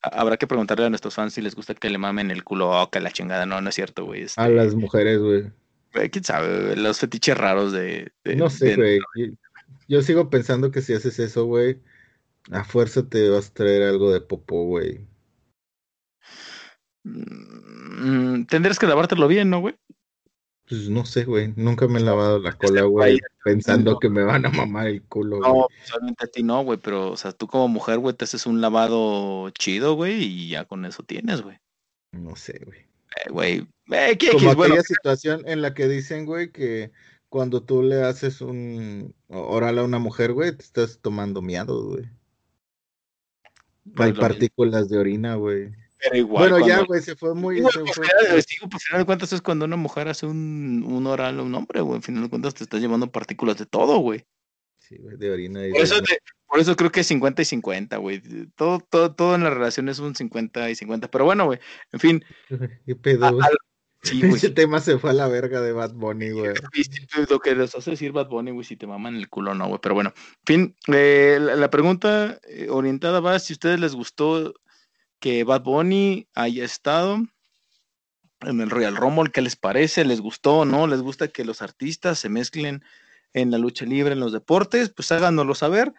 Habrá 0.00 0.36
que 0.36 0.46
preguntarle 0.46 0.86
a 0.86 0.90
nuestros 0.90 1.14
fans 1.14 1.34
si 1.34 1.42
les 1.42 1.56
gusta 1.56 1.74
que 1.74 1.90
le 1.90 1.98
mamen 1.98 2.30
el 2.30 2.44
culo 2.44 2.70
o 2.70 2.90
que 2.90 3.00
la 3.00 3.10
chingada. 3.10 3.46
No, 3.46 3.60
no 3.60 3.68
es 3.68 3.74
cierto, 3.74 4.04
güey. 4.04 4.22
A 4.22 4.24
este 4.26 4.48
las 4.50 4.74
mujeres, 4.76 5.18
güey. 5.18 5.50
¿Quién 6.10 6.22
sabe? 6.22 6.76
Los 6.76 7.00
fetiches 7.00 7.36
raros 7.36 7.72
de... 7.72 8.12
no 8.36 8.48
sé, 8.48 8.76
güey. 8.76 9.00
Yo, 9.88 10.02
sigo 10.02 10.30
pensando 10.30 10.70
que 10.70 10.82
si 10.82 10.94
haces 10.94 11.18
eso, 11.18 11.46
güey, 11.46 11.80
a 12.52 12.62
fuerza 12.62 13.08
te 13.08 13.28
vas 13.28 13.48
a 13.48 13.54
traer 13.54 13.82
algo 13.82 14.12
de 14.12 14.20
popó, 14.20 14.64
güey. 14.64 15.00
Mm, 17.02 18.44
tendrías 18.44 18.78
que 18.78 18.86
lavártelo 18.86 19.26
bien, 19.26 19.50
¿no, 19.50 19.60
güey? 19.60 19.74
Pues 20.68 20.90
no 20.90 21.06
sé, 21.06 21.24
güey. 21.24 21.52
Nunca 21.56 21.88
me 21.88 21.98
he 21.98 22.02
lavado 22.02 22.38
la 22.38 22.52
cola, 22.52 22.82
güey, 22.82 23.18
pensando 23.42 23.98
que 23.98 24.10
me 24.10 24.22
van 24.22 24.44
a 24.44 24.50
mamar 24.50 24.88
el 24.88 25.02
culo, 25.02 25.38
güey. 25.38 25.50
No, 25.50 25.66
solamente 25.84 26.24
a 26.24 26.28
ti 26.28 26.42
no, 26.42 26.62
güey, 26.62 26.78
pero, 26.78 27.10
o 27.10 27.16
sea, 27.16 27.32
tú 27.32 27.46
como 27.46 27.68
mujer, 27.68 27.98
güey, 27.98 28.14
te 28.14 28.24
haces 28.24 28.44
un 28.44 28.60
lavado 28.60 29.48
chido, 29.50 29.94
güey, 29.94 30.22
y 30.22 30.48
ya 30.50 30.66
con 30.66 30.84
eso 30.84 31.02
tienes, 31.02 31.40
güey. 31.40 31.58
No 32.12 32.36
sé, 32.36 32.60
güey. 32.66 32.80
Eh, 32.80 33.30
güey, 33.30 33.68
eh, 33.90 34.16
¿qué, 34.18 34.32
Como 34.32 34.50
aquella 34.50 34.82
situación 34.82 35.42
en 35.46 35.62
la 35.62 35.72
que 35.72 35.88
dicen, 35.88 36.26
güey, 36.26 36.52
que 36.52 36.92
cuando 37.30 37.62
tú 37.62 37.82
le 37.82 38.02
haces 38.02 38.42
un 38.42 39.14
oral 39.28 39.78
a 39.78 39.84
una 39.84 39.98
mujer, 39.98 40.34
güey, 40.34 40.54
te 40.54 40.64
estás 40.64 40.98
tomando 41.00 41.40
miados, 41.40 41.86
güey. 41.86 42.04
Hay 43.96 44.12
partículas 44.12 44.90
de 44.90 44.98
orina, 44.98 45.36
güey. 45.36 45.72
Pero 46.00 46.16
igual. 46.16 46.50
Bueno, 46.50 46.66
ya, 46.66 46.82
güey, 46.84 47.02
se 47.02 47.16
fue 47.16 47.34
muy. 47.34 47.56
Se 47.56 47.62
pues, 47.62 47.96
fue... 47.96 48.06
Final, 48.06 48.70
pues, 48.70 48.84
final 48.84 49.00
de 49.00 49.06
cuentas 49.06 49.32
es 49.32 49.42
cuando 49.42 49.64
una 49.64 49.76
mujer 49.76 50.08
hace 50.08 50.26
un, 50.26 50.84
un 50.86 51.06
oral 51.06 51.40
a 51.40 51.42
un 51.42 51.54
hombre, 51.54 51.80
güey. 51.80 51.96
Al 51.96 52.02
final 52.02 52.24
de 52.24 52.30
cuentas 52.30 52.54
te 52.54 52.64
estás 52.64 52.80
llevando 52.80 53.10
partículas 53.10 53.58
de 53.58 53.66
todo, 53.66 53.98
güey. 53.98 54.24
Sí, 54.78 54.96
güey, 54.98 55.16
de 55.16 55.30
orina 55.30 55.66
y 55.66 55.72
por, 55.72 55.80
eso 55.80 55.96
por 56.46 56.60
eso 56.60 56.76
creo 56.76 56.90
que 56.90 57.00
es 57.00 57.06
50 57.08 57.42
y 57.42 57.44
50, 57.44 57.96
güey. 57.98 58.22
Todo, 58.56 58.80
todo, 58.80 59.14
todo 59.14 59.34
en 59.34 59.44
la 59.44 59.50
relación 59.50 59.88
es 59.88 59.98
un 59.98 60.14
50 60.14 60.70
y 60.70 60.74
50. 60.74 61.10
Pero 61.10 61.24
bueno, 61.24 61.44
güey. 61.44 61.58
En 61.92 62.00
fin. 62.00 62.24
¿Qué 62.86 62.96
pedo, 62.96 63.32
güey? 63.32 63.48
Sí, 64.02 64.22
Ese 64.24 64.50
tema 64.50 64.78
se 64.78 64.96
fue 64.98 65.10
a 65.10 65.12
la 65.12 65.26
verga 65.26 65.60
de 65.60 65.72
Bad 65.72 65.92
Bunny, 65.94 66.30
güey. 66.30 66.54
Lo 67.28 67.40
que 67.40 67.54
les 67.56 67.74
hace 67.74 67.90
decir 67.90 68.12
Bad 68.12 68.28
Bunny, 68.28 68.52
güey, 68.52 68.64
si 68.64 68.76
te 68.76 68.86
maman 68.86 69.16
el 69.16 69.28
culo 69.28 69.54
no, 69.54 69.66
güey. 69.66 69.80
Pero 69.82 69.96
bueno, 69.96 70.14
en 70.16 70.46
fin, 70.46 70.76
eh, 70.86 71.38
la, 71.40 71.56
la, 71.56 71.68
pregunta 71.68 72.38
eh, 72.48 72.68
orientada 72.70 73.18
va 73.18 73.38
si 73.40 73.52
a 73.52 73.56
ustedes 73.56 73.80
les 73.80 73.96
gustó 73.96 74.54
que 75.20 75.44
Bad 75.44 75.62
Bunny 75.62 76.28
haya 76.34 76.64
estado 76.64 77.18
en 78.40 78.60
el 78.60 78.70
Royal 78.70 78.96
Rumble, 78.96 79.30
¿qué 79.32 79.40
les 79.40 79.56
parece? 79.56 80.04
¿Les 80.04 80.20
gustó 80.20 80.58
o 80.58 80.64
no? 80.64 80.86
¿Les 80.86 81.02
gusta 81.02 81.28
que 81.28 81.44
los 81.44 81.62
artistas 81.62 82.18
se 82.18 82.28
mezclen 82.28 82.84
en 83.32 83.50
la 83.50 83.58
lucha 83.58 83.84
libre, 83.84 84.12
en 84.12 84.20
los 84.20 84.32
deportes? 84.32 84.90
Pues 84.90 85.10
háganoslo 85.12 85.54
saber. 85.54 85.92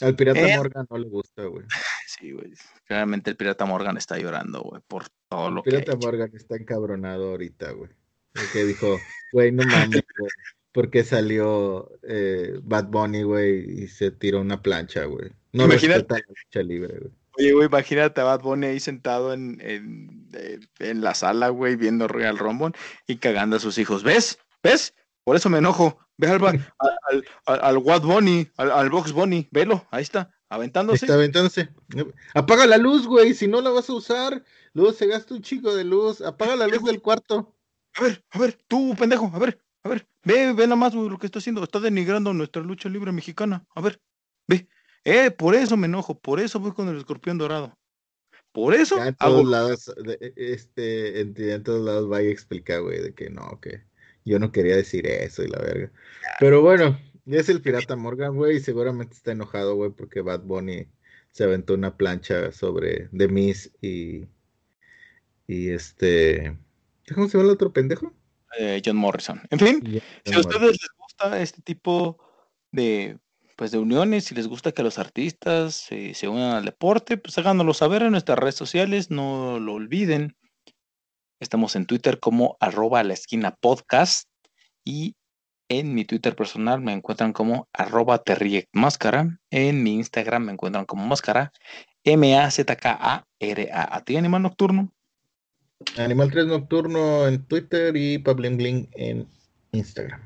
Al 0.00 0.16
Pirata 0.16 0.40
eh, 0.40 0.56
Morgan 0.56 0.86
no 0.90 0.98
le 0.98 1.08
gusta, 1.08 1.44
güey. 1.44 1.64
Sí, 2.06 2.32
güey. 2.32 2.52
Claramente 2.84 3.30
el 3.30 3.36
Pirata 3.36 3.64
Morgan 3.64 3.96
está 3.96 4.18
llorando, 4.18 4.62
güey, 4.62 4.82
por 4.86 5.04
todo 5.28 5.50
lo 5.50 5.62
que. 5.62 5.70
El 5.70 5.84
Pirata 5.84 5.98
Morgan 5.98 6.30
está 6.34 6.56
encabronado 6.56 7.30
ahorita, 7.30 7.70
güey. 7.72 7.90
Porque 8.32 8.64
dijo, 8.64 8.98
güey, 9.32 9.52
no 9.52 9.62
mames, 9.64 10.02
güey. 10.18 10.30
Porque 10.72 11.04
salió 11.04 11.92
eh, 12.02 12.58
Bad 12.62 12.88
Bunny, 12.88 13.22
güey, 13.22 13.82
y 13.82 13.86
se 13.86 14.10
tiró 14.10 14.40
una 14.40 14.60
plancha, 14.60 15.04
güey. 15.04 15.30
No 15.52 15.66
Imagínate. 15.66 16.06
la 16.08 16.20
lucha 16.28 16.62
libre, 16.64 16.98
güey. 16.98 17.12
Oye, 17.36 17.52
güey, 17.52 17.66
imagínate 17.66 18.20
a 18.20 18.24
Bad 18.24 18.42
Bunny 18.42 18.66
ahí 18.66 18.80
sentado 18.80 19.32
en, 19.32 19.60
en, 19.60 20.28
eh, 20.34 20.60
en 20.78 21.00
la 21.00 21.14
sala, 21.14 21.48
güey, 21.48 21.76
viendo 21.76 22.06
Royal 22.06 22.38
Rumble 22.38 22.72
y 23.06 23.16
cagando 23.16 23.56
a 23.56 23.60
sus 23.60 23.78
hijos. 23.78 24.02
¿Ves? 24.02 24.38
¿Ves? 24.62 24.94
Por 25.24 25.36
eso 25.36 25.48
me 25.50 25.58
enojo. 25.58 25.98
Ve 26.16 26.28
al, 26.28 26.40
al, 26.78 27.24
al, 27.46 27.60
al 27.60 27.78
Bad 27.80 28.02
Bunny, 28.02 28.48
al, 28.56 28.70
al 28.70 28.90
Box 28.90 29.12
Bunny, 29.12 29.48
velo, 29.50 29.86
ahí 29.90 30.02
está, 30.02 30.32
aventándose. 30.48 31.06
Está 31.06 31.14
aventándose. 31.14 31.70
Apaga 32.34 32.66
la 32.66 32.76
luz, 32.76 33.06
güey, 33.06 33.34
si 33.34 33.48
no 33.48 33.60
la 33.60 33.70
vas 33.70 33.90
a 33.90 33.94
usar, 33.94 34.44
luego 34.72 34.92
se 34.92 35.06
gasta 35.06 35.34
un 35.34 35.42
chico 35.42 35.74
de 35.74 35.84
luz. 35.84 36.20
Apaga 36.20 36.54
la 36.54 36.68
luz 36.68 36.84
del 36.84 37.02
cuarto. 37.02 37.56
A 37.96 38.02
ver, 38.02 38.24
a 38.30 38.38
ver, 38.38 38.58
tú, 38.68 38.94
pendejo, 38.96 39.30
a 39.32 39.38
ver, 39.38 39.60
A 39.82 39.88
ver, 39.88 40.08
ve, 40.24 40.52
ve 40.52 40.64
nada 40.64 40.76
más 40.76 40.94
lo 40.94 41.18
que 41.18 41.26
está 41.26 41.38
haciendo. 41.40 41.62
Está 41.62 41.80
denigrando 41.80 42.32
nuestra 42.32 42.62
lucha 42.62 42.88
libre 42.88 43.12
mexicana. 43.12 43.66
A 43.74 43.80
ver, 43.80 44.00
ve. 44.46 44.68
Eh, 45.04 45.30
por 45.30 45.54
eso 45.54 45.76
me 45.76 45.86
enojo, 45.86 46.18
por 46.18 46.40
eso 46.40 46.58
voy 46.58 46.72
con 46.72 46.88
el 46.88 46.98
escorpión 46.98 47.38
dorado. 47.38 47.76
Por 48.52 48.74
eso. 48.74 48.96
Ya 48.96 49.08
en 49.08 49.14
todos 49.16 49.44
lados, 49.44 49.94
e, 50.20 50.32
este, 50.36 51.20
en, 51.20 51.62
todos 51.62 51.84
lados 51.84 52.08
vaya 52.08 52.28
a 52.28 52.32
explicar, 52.32 52.82
güey, 52.82 53.02
de 53.02 53.12
que 53.12 53.28
no, 53.28 53.60
que 53.60 53.82
yo 54.24 54.38
no 54.38 54.52
quería 54.52 54.76
decir 54.76 55.06
eso 55.06 55.42
y 55.42 55.48
la 55.48 55.58
verga. 55.58 55.90
Pero 56.38 56.62
bueno, 56.62 56.98
ya 57.24 57.40
es 57.40 57.48
el 57.48 57.60
pirata 57.60 57.96
Morgan, 57.96 58.36
güey, 58.36 58.56
y 58.56 58.60
seguramente 58.60 59.14
está 59.14 59.32
enojado, 59.32 59.74
güey, 59.74 59.90
porque 59.90 60.20
Bad 60.20 60.42
Bunny 60.42 60.86
se 61.32 61.44
aventó 61.44 61.74
una 61.74 61.96
plancha 61.96 62.52
sobre 62.52 63.08
The 63.16 63.28
Miss 63.28 63.72
y. 63.82 64.28
Y 65.46 65.70
este. 65.70 66.56
¿Cómo 67.12 67.28
se 67.28 67.36
llama 67.36 67.50
el 67.50 67.54
otro 67.54 67.72
pendejo? 67.72 68.14
Eh, 68.58 68.80
John 68.84 68.96
Morrison. 68.96 69.42
En 69.50 69.58
fin, 69.58 70.02
si 70.24 70.32
a 70.32 70.38
ustedes 70.38 70.70
les 70.70 70.90
gusta 70.96 71.42
este 71.42 71.60
tipo 71.60 72.18
de 72.70 73.18
pues 73.56 73.70
de 73.70 73.78
uniones, 73.78 74.24
si 74.24 74.34
les 74.34 74.48
gusta 74.48 74.72
que 74.72 74.82
los 74.82 74.98
artistas 74.98 75.74
se 75.74 76.28
unan 76.28 76.56
al 76.56 76.64
deporte, 76.64 77.16
pues 77.16 77.36
háganoslo 77.38 77.74
saber 77.74 78.02
en 78.02 78.12
nuestras 78.12 78.38
redes 78.38 78.54
sociales, 78.54 79.10
no 79.10 79.58
lo 79.60 79.74
olviden. 79.74 80.36
Estamos 81.40 81.76
en 81.76 81.86
Twitter 81.86 82.20
como 82.20 82.56
arroba 82.60 83.02
la 83.04 83.14
esquina 83.14 83.56
podcast 83.60 84.28
y 84.84 85.16
en 85.68 85.94
mi 85.94 86.04
Twitter 86.04 86.36
personal 86.36 86.80
me 86.80 86.92
encuentran 86.92 87.32
como 87.32 87.68
arroba 87.72 88.22
máscara. 88.72 89.38
En 89.50 89.82
mi 89.82 89.94
Instagram 89.94 90.44
me 90.44 90.52
encuentran 90.52 90.84
como 90.84 91.06
máscara. 91.06 91.52
M-A-Z-K-A-R-A. 92.04 93.96
¿A 93.96 94.04
ti, 94.04 94.16
Animal 94.16 94.42
Nocturno? 94.42 94.92
Animal 95.98 96.30
3 96.30 96.46
Nocturno 96.46 97.26
en 97.26 97.44
Twitter 97.44 97.96
y 97.96 98.18
Bling 98.18 98.88
en 98.94 99.26
Instagram. 99.72 100.20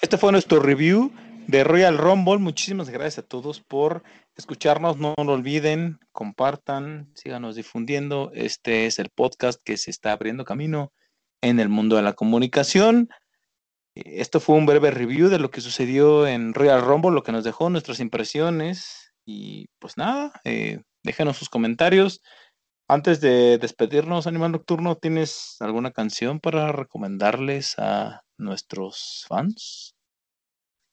Este 0.00 0.18
fue 0.18 0.32
nuestro 0.32 0.60
review 0.60 1.12
de 1.46 1.64
Royal 1.64 1.98
Rumble. 1.98 2.38
Muchísimas 2.38 2.90
gracias 2.90 3.24
a 3.24 3.26
todos 3.26 3.60
por 3.60 4.02
escucharnos. 4.36 4.96
No 4.96 5.14
lo 5.16 5.32
olviden, 5.32 5.98
compartan, 6.12 7.10
síganos 7.14 7.56
difundiendo. 7.56 8.30
Este 8.34 8.86
es 8.86 8.98
el 8.98 9.10
podcast 9.10 9.60
que 9.64 9.76
se 9.76 9.90
está 9.90 10.12
abriendo 10.12 10.44
camino 10.44 10.92
en 11.40 11.60
el 11.60 11.68
mundo 11.68 11.96
de 11.96 12.02
la 12.02 12.14
comunicación. 12.14 13.08
Esto 13.94 14.40
fue 14.40 14.56
un 14.56 14.66
breve 14.66 14.90
review 14.90 15.28
de 15.28 15.38
lo 15.38 15.50
que 15.50 15.60
sucedió 15.60 16.26
en 16.26 16.54
Royal 16.54 16.82
Rumble, 16.82 17.12
lo 17.12 17.22
que 17.22 17.32
nos 17.32 17.44
dejó 17.44 17.70
nuestras 17.70 18.00
impresiones. 18.00 19.12
Y 19.24 19.68
pues 19.78 19.96
nada, 19.96 20.32
eh, 20.44 20.82
déjenos 21.02 21.36
sus 21.36 21.48
comentarios. 21.48 22.20
Antes 22.88 23.20
de 23.20 23.58
despedirnos, 23.58 24.26
Animal 24.26 24.52
Nocturno, 24.52 24.96
¿tienes 24.96 25.56
alguna 25.60 25.90
canción 25.90 26.40
para 26.40 26.70
recomendarles 26.72 27.78
a 27.78 28.22
nuestros 28.36 29.24
fans? 29.28 29.93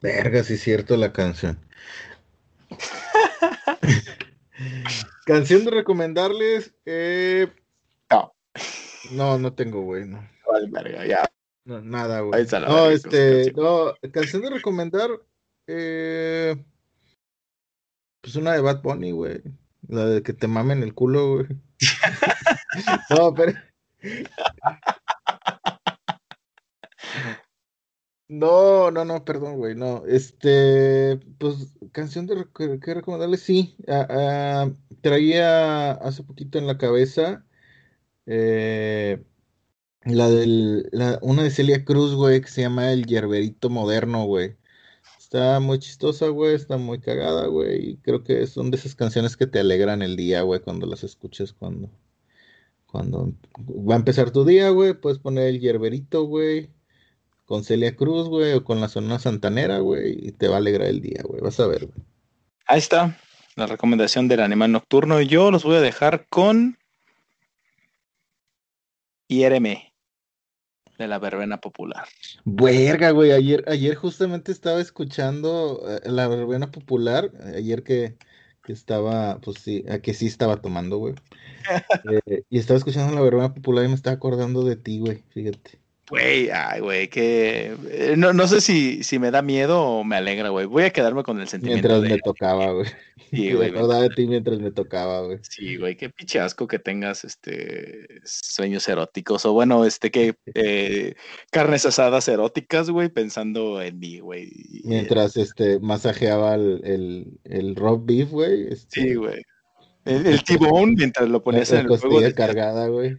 Verga, 0.01 0.43
sí 0.43 0.55
es 0.55 0.61
cierto 0.61 0.97
la 0.97 1.13
canción. 1.13 1.59
canción 5.25 5.65
de 5.65 5.71
recomendarles. 5.71 6.73
Eh... 6.85 7.51
No. 8.09 8.33
No, 9.11 9.37
no 9.37 9.53
tengo, 9.53 9.81
güey. 9.81 10.05
No. 10.05 10.27
verga, 10.69 11.05
ya. 11.05 11.29
No, 11.65 11.81
nada, 11.81 12.21
güey. 12.21 12.47
No, 12.67 12.89
este, 12.89 13.51
no, 13.55 13.93
canción 14.11 14.41
de 14.41 14.49
recomendar. 14.49 15.11
Eh... 15.67 16.55
Pues 18.21 18.35
una 18.35 18.53
de 18.53 18.61
Bad 18.61 18.81
Bunny, 18.81 19.11
güey. 19.11 19.43
La 19.87 20.05
de 20.05 20.23
que 20.23 20.33
te 20.33 20.47
mamen 20.47 20.81
el 20.81 20.95
culo, 20.95 21.35
güey. 21.35 21.45
no, 23.09 23.33
pero. 23.33 23.53
No, 28.31 28.91
no, 28.91 29.03
no, 29.03 29.25
perdón, 29.25 29.57
güey, 29.57 29.75
no. 29.75 30.05
Este, 30.07 31.19
pues, 31.37 31.75
canción 31.91 32.27
de 32.27 32.47
que 32.55 32.93
recomendarle, 32.93 33.35
sí. 33.35 33.75
Traía 35.01 35.91
hace 35.91 36.23
poquito 36.23 36.57
en 36.57 36.65
la 36.65 36.77
cabeza 36.77 37.45
eh, 38.25 39.21
la 40.05 40.29
del, 40.29 40.89
la, 40.93 41.19
una 41.21 41.43
de 41.43 41.51
Celia 41.51 41.85
Cruz, 41.85 42.15
güey, 42.15 42.41
que 42.41 42.47
se 42.49 42.61
llama 42.61 42.93
El 42.93 43.05
Yerberito 43.05 43.69
Moderno, 43.69 44.25
güey. 44.25 44.55
Está 45.19 45.59
muy 45.59 45.79
chistosa, 45.79 46.29
güey, 46.29 46.55
está 46.55 46.77
muy 46.77 47.01
cagada, 47.01 47.47
güey. 47.47 47.91
Y 47.91 47.97
creo 47.97 48.23
que 48.23 48.47
son 48.47 48.71
de 48.71 48.77
esas 48.77 48.95
canciones 48.95 49.37
que 49.37 49.47
te 49.47 49.59
alegran 49.59 50.01
el 50.01 50.15
día, 50.15 50.43
güey, 50.43 50.61
cuando 50.61 50.87
las 50.87 51.03
escuches, 51.03 51.53
cuando, 51.53 51.89
cuando 52.87 53.33
va 53.59 53.95
a 53.95 53.97
empezar 53.97 54.31
tu 54.31 54.45
día, 54.45 54.69
güey, 54.69 54.93
puedes 54.93 55.19
poner 55.19 55.47
el 55.47 55.59
Yerberito, 55.59 56.25
güey 56.25 56.69
con 57.51 57.65
Celia 57.65 57.97
Cruz, 57.97 58.29
güey, 58.29 58.53
o 58.53 58.63
con 58.63 58.79
la 58.79 58.87
zona 58.87 59.19
santanera, 59.19 59.79
güey, 59.79 60.29
y 60.29 60.31
te 60.31 60.47
va 60.47 60.55
a 60.55 60.59
alegrar 60.59 60.87
el 60.87 61.01
día, 61.01 61.21
güey. 61.25 61.41
Vas 61.41 61.59
a 61.59 61.67
ver, 61.67 61.85
güey. 61.87 62.05
Ahí 62.65 62.79
está 62.79 63.17
la 63.57 63.67
recomendación 63.67 64.29
del 64.29 64.39
animal 64.39 64.71
nocturno. 64.71 65.19
Y 65.19 65.27
yo 65.27 65.51
los 65.51 65.65
voy 65.65 65.75
a 65.75 65.81
dejar 65.81 66.27
con 66.29 66.77
IRM 69.27 69.65
de 70.97 71.07
la 71.09 71.19
verbena 71.19 71.57
popular. 71.57 72.05
Verga, 72.45 73.11
güey. 73.11 73.33
Ayer, 73.33 73.65
ayer 73.67 73.95
justamente 73.95 74.53
estaba 74.53 74.79
escuchando 74.79 75.83
eh, 75.89 76.09
la 76.09 76.29
verbena 76.29 76.71
popular. 76.71 77.31
Ayer 77.53 77.83
que, 77.83 78.15
estaba, 78.65 79.41
pues 79.41 79.57
sí, 79.59 79.83
que 80.01 80.13
sí 80.13 80.27
estaba 80.27 80.61
tomando, 80.61 80.99
güey. 80.99 81.15
Eh, 82.25 82.43
y 82.49 82.59
estaba 82.59 82.77
escuchando 82.77 83.13
la 83.13 83.21
verbena 83.21 83.53
popular 83.53 83.83
y 83.83 83.89
me 83.89 83.95
estaba 83.95 84.15
acordando 84.15 84.63
de 84.63 84.77
ti, 84.77 84.99
güey. 84.99 85.25
Fíjate. 85.31 85.80
Güey, 86.11 86.49
ay, 86.49 86.81
güey, 86.81 87.07
que 87.07 87.73
eh, 87.89 88.15
no, 88.17 88.33
no 88.33 88.45
sé 88.45 88.59
si, 88.59 89.01
si 89.01 89.17
me 89.17 89.31
da 89.31 89.41
miedo 89.41 89.81
o 89.81 90.03
me 90.03 90.17
alegra, 90.17 90.49
güey. 90.49 90.65
Voy 90.65 90.83
a 90.83 90.89
quedarme 90.89 91.23
con 91.23 91.39
el 91.39 91.47
sentimiento. 91.47 91.87
Mientras 91.87 92.11
me 92.11 92.19
tocaba, 92.19 92.69
güey. 92.73 92.87
Sí, 93.29 93.53
güey. 93.53 93.71
Me 93.71 93.77
acordaba 93.77 94.01
de 94.01 94.09
ti 94.09 94.27
mientras 94.27 94.59
me 94.59 94.71
tocaba, 94.71 95.21
güey. 95.21 95.37
Sí, 95.43 95.77
güey, 95.77 95.95
qué 95.95 96.09
pichasco 96.09 96.67
que 96.67 96.79
tengas 96.79 97.23
este 97.23 98.07
sueños 98.25 98.89
eróticos. 98.89 99.45
O 99.45 99.53
bueno, 99.53 99.85
este 99.85 100.11
que 100.11 100.35
eh, 100.53 101.15
carnes 101.49 101.85
asadas 101.85 102.27
eróticas, 102.27 102.89
güey, 102.89 103.07
pensando 103.07 103.81
en 103.81 103.97
mí, 103.97 104.19
güey. 104.19 104.51
Mientras 104.83 105.37
este 105.37 105.79
masajeaba 105.79 106.55
el, 106.55 106.81
el, 106.83 107.39
el 107.45 107.75
rock 107.77 108.05
beef, 108.05 108.31
güey. 108.31 108.67
Este... 108.67 109.01
Sí, 109.01 109.15
güey. 109.15 109.41
El, 110.03 110.43
tibón 110.43 110.95
mientras 110.95 111.29
lo 111.29 111.41
ponías 111.41 111.71
en 111.71 111.89
el 111.89 111.97
fuego. 111.97 112.19
cargada, 112.35 112.87
güey 112.87 113.17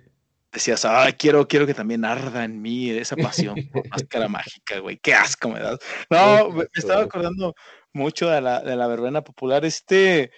decías, 0.53 0.85
ah, 0.85 1.11
quiero, 1.17 1.49
quiero 1.49 1.67
que 1.67 1.75
también 1.75 2.05
arda 2.05 2.45
en 2.45 2.61
mí 2.61 2.91
esa 2.91 3.17
pasión 3.17 3.57
por 3.73 3.89
máscara 3.89 4.29
mágica, 4.29 4.79
güey, 4.81 4.99
qué 4.99 5.15
asco 5.15 5.49
me 5.49 5.61
das. 5.61 5.79
No, 6.11 6.51
me, 6.51 6.67
estaba 6.75 7.03
acordando 7.03 7.55
mucho 7.93 8.29
de 8.29 8.41
la, 8.41 8.61
de 8.61 8.77
la 8.77 8.87
verbena 8.87 9.23
popular, 9.23 9.65
este, 9.65 10.31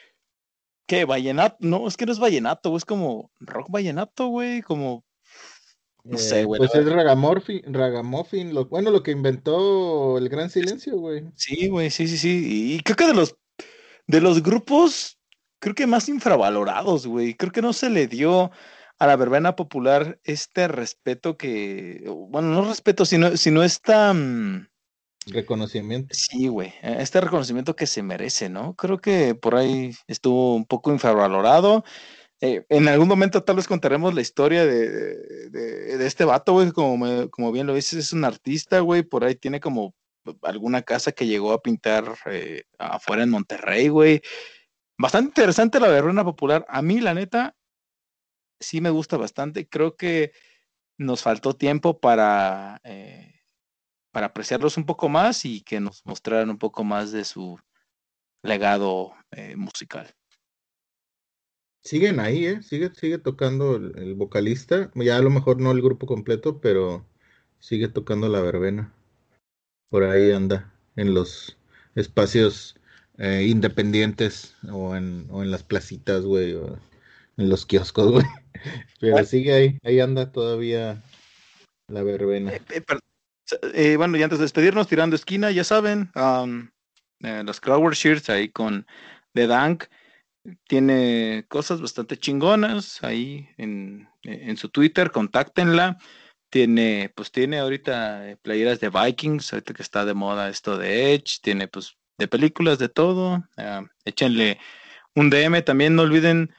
¿qué? 0.86 1.04
Vallenato, 1.04 1.56
no, 1.60 1.88
es 1.88 1.96
que 1.96 2.06
no 2.06 2.12
es 2.12 2.20
vallenato, 2.20 2.76
es 2.76 2.84
como 2.84 3.30
rock 3.40 3.68
vallenato, 3.70 4.28
güey, 4.28 4.62
como, 4.62 5.04
no 6.04 6.18
sé, 6.18 6.40
eh, 6.40 6.44
güey. 6.44 6.58
Pues 6.58 6.74
es 6.74 6.86
Ragamorfin, 6.86 7.62
Ragamuffin, 7.74 8.54
lo, 8.54 8.66
bueno, 8.66 8.90
lo 8.90 9.02
que 9.02 9.10
inventó 9.10 10.16
el 10.18 10.28
Gran 10.28 10.48
Silencio, 10.48 10.96
güey. 10.96 11.24
Sí, 11.34 11.68
güey, 11.68 11.90
sí, 11.90 12.06
sí, 12.06 12.18
sí, 12.18 12.74
y 12.76 12.80
creo 12.80 12.96
que 12.96 13.06
de 13.06 13.14
los, 13.14 13.36
de 14.06 14.20
los 14.20 14.42
grupos, 14.44 15.18
creo 15.58 15.74
que 15.74 15.88
más 15.88 16.08
infravalorados, 16.08 17.06
güey, 17.06 17.34
creo 17.34 17.50
que 17.50 17.62
no 17.62 17.72
se 17.72 17.90
le 17.90 18.06
dio 18.06 18.52
a 18.98 19.06
la 19.06 19.16
verbena 19.16 19.56
popular 19.56 20.18
este 20.24 20.68
respeto 20.68 21.36
que, 21.36 22.04
bueno, 22.06 22.48
no 22.48 22.64
respeto, 22.68 23.04
sino, 23.04 23.36
sino 23.36 23.62
esta... 23.62 24.12
Mm, 24.12 24.68
reconocimiento. 25.26 26.14
Sí, 26.14 26.48
güey, 26.48 26.72
e, 26.82 27.02
este 27.02 27.20
reconocimiento 27.20 27.74
que 27.76 27.86
se 27.86 28.02
merece, 28.02 28.48
¿no? 28.48 28.74
Creo 28.74 29.00
que 29.00 29.34
por 29.34 29.56
ahí 29.56 29.92
estuvo 30.06 30.54
un 30.54 30.66
poco 30.66 30.92
infravalorado. 30.92 31.84
Eh, 32.40 32.64
en 32.68 32.88
algún 32.88 33.08
momento 33.08 33.42
tal 33.42 33.56
vez 33.56 33.66
contaremos 33.66 34.12
la 34.14 34.20
historia 34.20 34.66
de, 34.66 35.48
de, 35.50 36.06
este 36.06 36.24
vato, 36.24 36.52
güey, 36.52 36.72
como, 36.72 37.30
como 37.30 37.52
bien 37.52 37.66
lo 37.66 37.74
dices, 37.74 37.98
es 37.98 38.12
un 38.12 38.24
artista, 38.24 38.80
güey, 38.80 39.02
por 39.02 39.24
ahí 39.24 39.34
tiene 39.34 39.60
como 39.60 39.94
alguna 40.42 40.82
casa 40.82 41.12
que 41.12 41.26
llegó 41.26 41.52
a 41.52 41.62
pintar 41.62 42.04
eh, 42.26 42.64
afuera 42.78 43.22
en 43.22 43.30
Monterrey, 43.30 43.88
güey. 43.88 44.20
Bastante 44.98 45.28
interesante 45.28 45.80
la 45.80 45.88
verbena 45.88 46.24
popular. 46.24 46.64
A 46.68 46.82
mí, 46.82 47.00
la 47.00 47.14
neta, 47.14 47.56
sí 48.60 48.80
me 48.80 48.90
gusta 48.90 49.16
bastante. 49.16 49.68
Creo 49.68 49.96
que 49.96 50.32
nos 50.98 51.22
faltó 51.22 51.54
tiempo 51.54 51.98
para, 52.00 52.80
eh, 52.84 53.40
para 54.12 54.26
apreciarlos 54.26 54.76
un 54.76 54.86
poco 54.86 55.08
más 55.08 55.44
y 55.44 55.62
que 55.62 55.80
nos 55.80 56.04
mostraran 56.04 56.50
un 56.50 56.58
poco 56.58 56.84
más 56.84 57.12
de 57.12 57.24
su 57.24 57.58
legado 58.42 59.14
eh, 59.30 59.56
musical. 59.56 60.14
Siguen 61.82 62.18
ahí, 62.18 62.46
¿eh? 62.46 62.62
Sigue, 62.62 62.90
sigue 62.94 63.18
tocando 63.18 63.76
el, 63.76 64.14
vocalista. 64.14 64.90
Ya 64.94 65.18
a 65.18 65.22
lo 65.22 65.30
mejor 65.30 65.60
no 65.60 65.70
el 65.70 65.82
grupo 65.82 66.06
completo, 66.06 66.60
pero 66.60 67.06
sigue 67.58 67.88
tocando 67.88 68.28
la 68.28 68.40
verbena. 68.40 68.94
Por 69.90 70.04
ahí 70.04 70.32
anda, 70.32 70.72
en 70.96 71.12
los 71.12 71.58
espacios 71.94 72.76
eh, 73.18 73.46
independientes 73.48 74.56
o 74.72 74.96
en, 74.96 75.26
o 75.30 75.42
en 75.42 75.50
las 75.50 75.62
placitas, 75.62 76.24
güey, 76.24 76.56
en 77.36 77.48
los 77.48 77.66
kioscos, 77.66 78.12
güey. 78.12 78.26
Pero 79.00 79.24
sigue 79.24 79.52
ahí, 79.52 79.78
ahí 79.82 80.00
anda 80.00 80.32
todavía 80.32 81.02
la 81.88 82.02
verbena. 82.02 82.52
Eh, 82.52 82.62
eh, 82.70 82.82
eh, 83.74 83.96
bueno, 83.96 84.16
y 84.16 84.22
antes 84.22 84.38
de 84.38 84.44
despedirnos, 84.44 84.88
tirando 84.88 85.16
esquina, 85.16 85.50
ya 85.50 85.64
saben, 85.64 86.10
um, 86.14 86.70
los 87.20 87.60
Crowder 87.60 87.94
Shirts 87.94 88.30
ahí 88.30 88.48
con 88.48 88.86
The 89.32 89.46
Dank. 89.46 89.84
Tiene 90.68 91.46
cosas 91.48 91.80
bastante 91.80 92.18
chingonas 92.18 93.02
ahí 93.02 93.48
en, 93.56 94.08
en 94.22 94.56
su 94.56 94.68
Twitter, 94.68 95.10
contáctenla. 95.10 95.98
Tiene, 96.50 97.10
pues 97.16 97.32
tiene 97.32 97.58
ahorita 97.58 98.38
playeras 98.42 98.78
de 98.78 98.90
Vikings, 98.90 99.52
ahorita 99.52 99.72
que 99.74 99.82
está 99.82 100.04
de 100.04 100.14
moda 100.14 100.50
esto 100.50 100.76
de 100.76 101.14
Edge, 101.14 101.40
tiene 101.42 101.66
pues 101.66 101.96
de 102.18 102.28
películas, 102.28 102.78
de 102.78 102.88
todo. 102.88 103.42
Uh, 103.56 103.86
échenle 104.04 104.58
un 105.14 105.30
DM, 105.30 105.62
también 105.62 105.96
no 105.96 106.02
olviden 106.02 106.54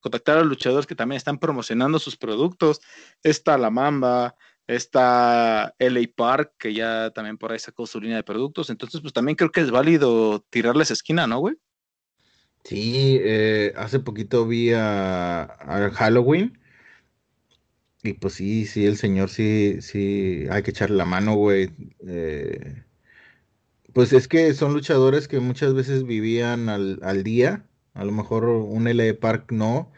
contactar 0.00 0.36
a 0.36 0.40
los 0.40 0.48
luchadores 0.48 0.86
que 0.86 0.94
también 0.94 1.16
están 1.16 1.38
promocionando 1.38 1.98
sus 1.98 2.16
productos. 2.16 2.80
Está 3.22 3.58
La 3.58 3.70
Mamba, 3.70 4.36
está 4.66 5.74
LA 5.78 6.02
Park, 6.14 6.52
que 6.58 6.74
ya 6.74 7.10
también 7.10 7.38
por 7.38 7.52
ahí 7.52 7.58
sacó 7.58 7.86
su 7.86 8.00
línea 8.00 8.16
de 8.16 8.24
productos. 8.24 8.70
Entonces, 8.70 9.00
pues 9.00 9.12
también 9.12 9.36
creo 9.36 9.50
que 9.50 9.60
es 9.60 9.70
válido 9.70 10.44
tirarles 10.50 10.90
esquina, 10.90 11.26
¿no, 11.26 11.38
güey? 11.40 11.56
Sí, 12.64 13.18
eh, 13.22 13.72
hace 13.76 14.00
poquito 14.00 14.46
vi 14.46 14.72
a, 14.72 15.42
a 15.42 15.90
Halloween 15.90 16.58
y 18.02 18.12
pues 18.14 18.34
sí, 18.34 18.66
sí, 18.66 18.86
el 18.86 18.96
señor 18.96 19.28
sí, 19.28 19.78
sí, 19.80 20.46
hay 20.50 20.62
que 20.62 20.70
echarle 20.70 20.96
la 20.96 21.04
mano, 21.04 21.34
güey. 21.34 21.70
Eh, 22.06 22.84
pues 23.92 24.12
es 24.12 24.28
que 24.28 24.54
son 24.54 24.72
luchadores 24.72 25.28
que 25.28 25.40
muchas 25.40 25.74
veces 25.74 26.04
vivían 26.04 26.68
al, 26.68 27.00
al 27.02 27.24
día. 27.24 27.67
A 27.98 28.04
lo 28.04 28.12
mejor 28.12 28.44
un 28.44 28.86
LA 28.86 29.18
Park 29.20 29.50
no. 29.50 29.90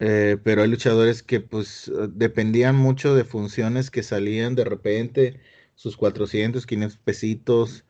Eh, 0.00 0.36
pero 0.42 0.62
hay 0.62 0.68
luchadores 0.68 1.22
que 1.22 1.40
pues 1.40 1.92
dependían 2.08 2.74
mucho 2.74 3.14
de 3.14 3.22
funciones 3.22 3.90
que 3.90 4.02
salían 4.02 4.56
de 4.56 4.64
repente, 4.64 5.40
sus 5.76 5.96
400, 5.96 6.66
500 6.66 6.98
pesitos, 6.98 7.84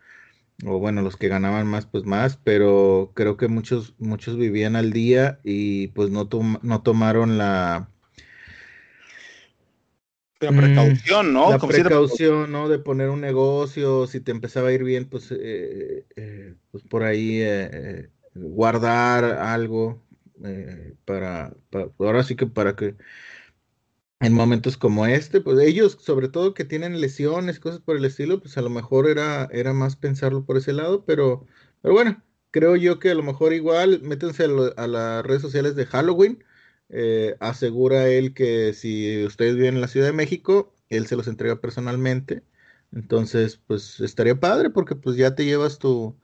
o 0.67 0.79
bueno, 0.79 1.01
los 1.01 1.17
que 1.17 1.29
ganaban 1.29 1.67
más, 1.67 1.87
pues 1.87 2.05
más, 2.05 2.37
pero 2.37 3.13
creo 3.15 3.39
que 3.39 3.49
muchos, 3.49 3.95
muchos 3.99 4.37
vivían 4.37 4.77
al 4.77 4.93
día 4.93 5.41
y 5.43 5.87
pues 5.89 6.11
no, 6.11 6.29
no 6.63 6.83
tomaron 6.83 7.39
la, 7.39 7.89
la 10.41 10.51
precaución, 10.51 11.33
¿no? 11.33 11.51
La 11.51 11.59
precaución, 11.59 12.53
¿no? 12.53 12.69
De 12.69 12.79
poner 12.79 13.09
un 13.09 13.21
negocio, 13.21 14.07
si 14.07 14.21
te 14.21 14.33
empezaba 14.33 14.69
a 14.69 14.73
ir 14.73 14.85
bien, 14.85 15.07
pues, 15.07 15.33
eh, 15.33 16.05
eh, 16.17 16.55
pues 16.71 16.85
por 16.85 17.05
ahí 17.05 17.41
guardar 18.35 19.25
algo 19.25 20.03
para, 21.05 21.55
ahora 21.99 22.23
sí 22.25 22.37
que 22.37 22.47
para 22.47 22.75
que 22.77 22.97
en 24.21 24.33
momentos 24.35 24.77
como 24.77 25.07
este, 25.07 25.41
pues 25.41 25.59
ellos, 25.59 25.99
sobre 26.01 26.29
todo 26.29 26.55
que 26.55 26.65
tienen 26.65 27.01
lesiones, 27.01 27.59
cosas 27.61 27.81
por 27.81 27.97
el 27.97 28.05
estilo, 28.05 28.41
pues 28.41 28.57
a 28.57 28.63
lo 28.63 28.71
mejor 28.71 29.09
era, 29.09 29.49
era 29.53 29.73
más 29.73 29.97
pensarlo 29.97 30.45
por 30.45 30.57
ese 30.57 30.73
lado, 30.73 31.05
pero, 31.05 31.47
pero 31.81 31.95
bueno, 31.95 32.23
creo 32.51 32.77
yo 32.77 32.99
que 33.01 33.11
a 33.11 33.15
lo 33.15 33.23
mejor 33.25 33.53
igual 33.53 34.01
métense 34.03 34.45
a, 34.45 34.47
a 34.83 34.87
las 34.87 35.25
redes 35.27 35.43
sociales 35.43 35.75
de 35.75 35.87
Halloween 35.87 36.45
eh, 36.89 37.37
asegura 37.41 38.09
él 38.09 38.33
que 38.35 38.73
si 38.75 39.25
ustedes 39.25 39.57
viven 39.57 39.75
en 39.77 39.81
la 39.81 39.89
Ciudad 39.89 40.07
de 40.07 40.13
México, 40.13 40.73
él 40.89 41.07
se 41.07 41.17
los 41.17 41.27
entrega 41.27 41.61
personalmente. 41.61 42.43
Entonces, 42.93 43.57
pues 43.67 43.99
estaría 44.01 44.39
padre 44.39 44.71
porque 44.71 44.95
pues 44.95 45.17
ya 45.17 45.35
te 45.35 45.45
llevas 45.45 45.79
tu, 45.79 46.17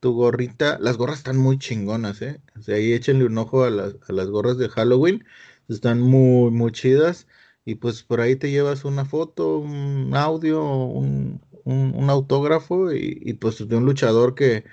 tu 0.00 0.12
gorrita. 0.14 0.78
Las 0.80 0.96
gorras 0.96 1.18
están 1.18 1.38
muy 1.38 1.58
chingonas, 1.58 2.22
¿eh? 2.22 2.40
O 2.58 2.62
sea, 2.62 2.76
ahí 2.76 2.92
échenle 2.92 3.26
un 3.26 3.38
ojo 3.38 3.64
a 3.64 3.70
las, 3.70 3.96
a 4.08 4.12
las 4.12 4.28
gorras 4.28 4.58
de 4.58 4.68
Halloween. 4.68 5.24
Están 5.68 6.00
muy, 6.00 6.50
muy 6.50 6.72
chidas. 6.72 7.26
Y 7.64 7.76
pues 7.76 8.02
por 8.02 8.20
ahí 8.20 8.36
te 8.36 8.50
llevas 8.50 8.84
una 8.84 9.04
foto, 9.04 9.58
un 9.58 10.14
audio, 10.14 10.62
un, 10.64 11.40
un, 11.64 12.10
autógrafo 12.10 12.92
y, 12.92 13.18
y, 13.22 13.34
pues 13.34 13.66
de 13.68 13.76
un 13.76 13.84
luchador 13.84 14.34
que 14.36 14.64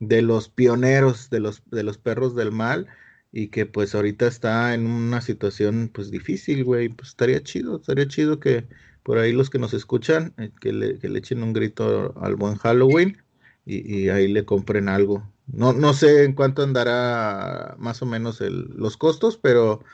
de 0.00 0.22
los 0.22 0.48
pioneros 0.48 1.30
de 1.30 1.40
los, 1.40 1.62
de 1.70 1.82
los 1.84 1.98
perros 1.98 2.34
del 2.34 2.52
mal 2.52 2.88
y 3.32 3.48
que 3.48 3.66
pues 3.66 3.94
ahorita 3.94 4.26
está 4.26 4.74
en 4.74 4.86
una 4.86 5.20
situación 5.22 5.90
pues 5.92 6.10
difícil, 6.10 6.64
güey, 6.64 6.88
pues 6.90 7.10
estaría 7.10 7.42
chido, 7.42 7.76
estaría 7.76 8.06
chido 8.08 8.38
que 8.40 8.66
por 9.02 9.18
ahí 9.18 9.32
los 9.32 9.50
que 9.50 9.58
nos 9.58 9.74
escuchan, 9.74 10.34
eh, 10.38 10.50
que, 10.60 10.72
le, 10.72 10.98
que, 10.98 11.08
le, 11.08 11.18
echen 11.18 11.42
un 11.42 11.52
grito 11.52 12.14
al 12.20 12.36
buen 12.36 12.56
Halloween 12.56 13.16
y, 13.64 14.08
ahí 14.08 14.28
le 14.28 14.44
compren 14.44 14.88
algo. 14.88 15.30
No, 15.46 15.72
no 15.72 15.92
sé 15.92 16.24
en 16.24 16.34
cuánto 16.34 16.62
andará 16.62 17.74
más 17.78 18.02
o 18.02 18.06
menos 18.06 18.40
el, 18.40 18.70
los 18.74 18.96
costos, 18.96 19.36
pero 19.36 19.84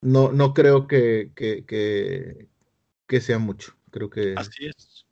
no, 0.00 0.32
no 0.32 0.54
creo 0.54 0.86
que, 0.86 1.32
que, 1.34 1.64
que, 3.06 3.20
sea 3.20 3.38
mucho. 3.38 3.74
Creo 3.90 4.10
que... 4.10 4.34
Así 4.36 4.66
es. 4.66 5.06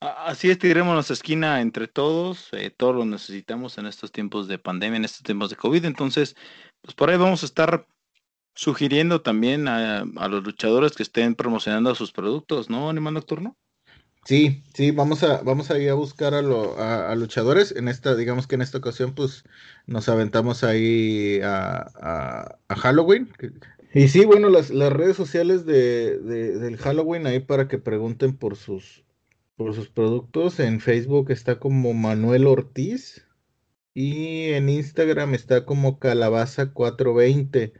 Así 0.00 0.50
es, 0.50 0.58
tiremos 0.58 1.10
esquina 1.10 1.60
entre 1.62 1.88
todos, 1.88 2.48
eh, 2.52 2.70
todos 2.70 2.94
lo 2.94 3.06
necesitamos 3.06 3.78
en 3.78 3.86
estos 3.86 4.12
tiempos 4.12 4.46
de 4.46 4.58
pandemia, 4.58 4.98
en 4.98 5.06
estos 5.06 5.22
tiempos 5.22 5.48
de 5.48 5.56
COVID, 5.56 5.86
entonces, 5.86 6.36
pues 6.82 6.94
por 6.94 7.08
ahí 7.08 7.16
vamos 7.16 7.42
a 7.42 7.46
estar 7.46 7.86
sugiriendo 8.54 9.22
también 9.22 9.68
a, 9.68 10.04
los 10.04 10.42
luchadores 10.42 10.92
que 10.92 11.02
estén 11.02 11.34
promocionando 11.34 11.94
sus 11.94 12.12
productos, 12.12 12.68
¿no, 12.68 12.90
Animal 12.90 13.14
Nocturno? 13.14 13.56
Sí, 14.26 14.64
sí, 14.74 14.90
vamos 14.90 15.22
a, 15.22 15.42
vamos 15.42 15.70
a 15.70 15.78
ir 15.78 15.88
a 15.88 15.94
buscar 15.94 16.34
a, 16.34 16.40
a, 17.12 17.14
luchadores. 17.14 17.72
En 17.76 17.86
esta, 17.86 18.16
digamos 18.16 18.48
que 18.48 18.56
en 18.56 18.62
esta 18.62 18.78
ocasión, 18.78 19.14
pues 19.14 19.44
nos 19.86 20.08
aventamos 20.08 20.64
ahí 20.64 21.38
a, 21.44 22.58
Halloween. 22.68 23.30
Y 23.94 24.08
sí, 24.08 24.24
bueno, 24.24 24.48
las, 24.48 24.70
las 24.70 24.92
redes 24.92 25.16
sociales 25.16 25.64
de, 25.64 26.18
del 26.18 26.76
Halloween 26.76 27.28
ahí 27.28 27.38
para 27.38 27.68
que 27.68 27.78
pregunten 27.78 28.36
por 28.36 28.56
sus, 28.56 29.04
por 29.54 29.74
sus 29.76 29.90
productos. 29.90 30.58
En 30.58 30.80
Facebook 30.80 31.30
está 31.30 31.60
como 31.60 31.94
Manuel 31.94 32.48
Ortiz 32.48 33.24
y 33.94 34.50
en 34.54 34.68
Instagram 34.68 35.34
está 35.34 35.64
como 35.64 36.00
Calabaza420. 36.00 37.72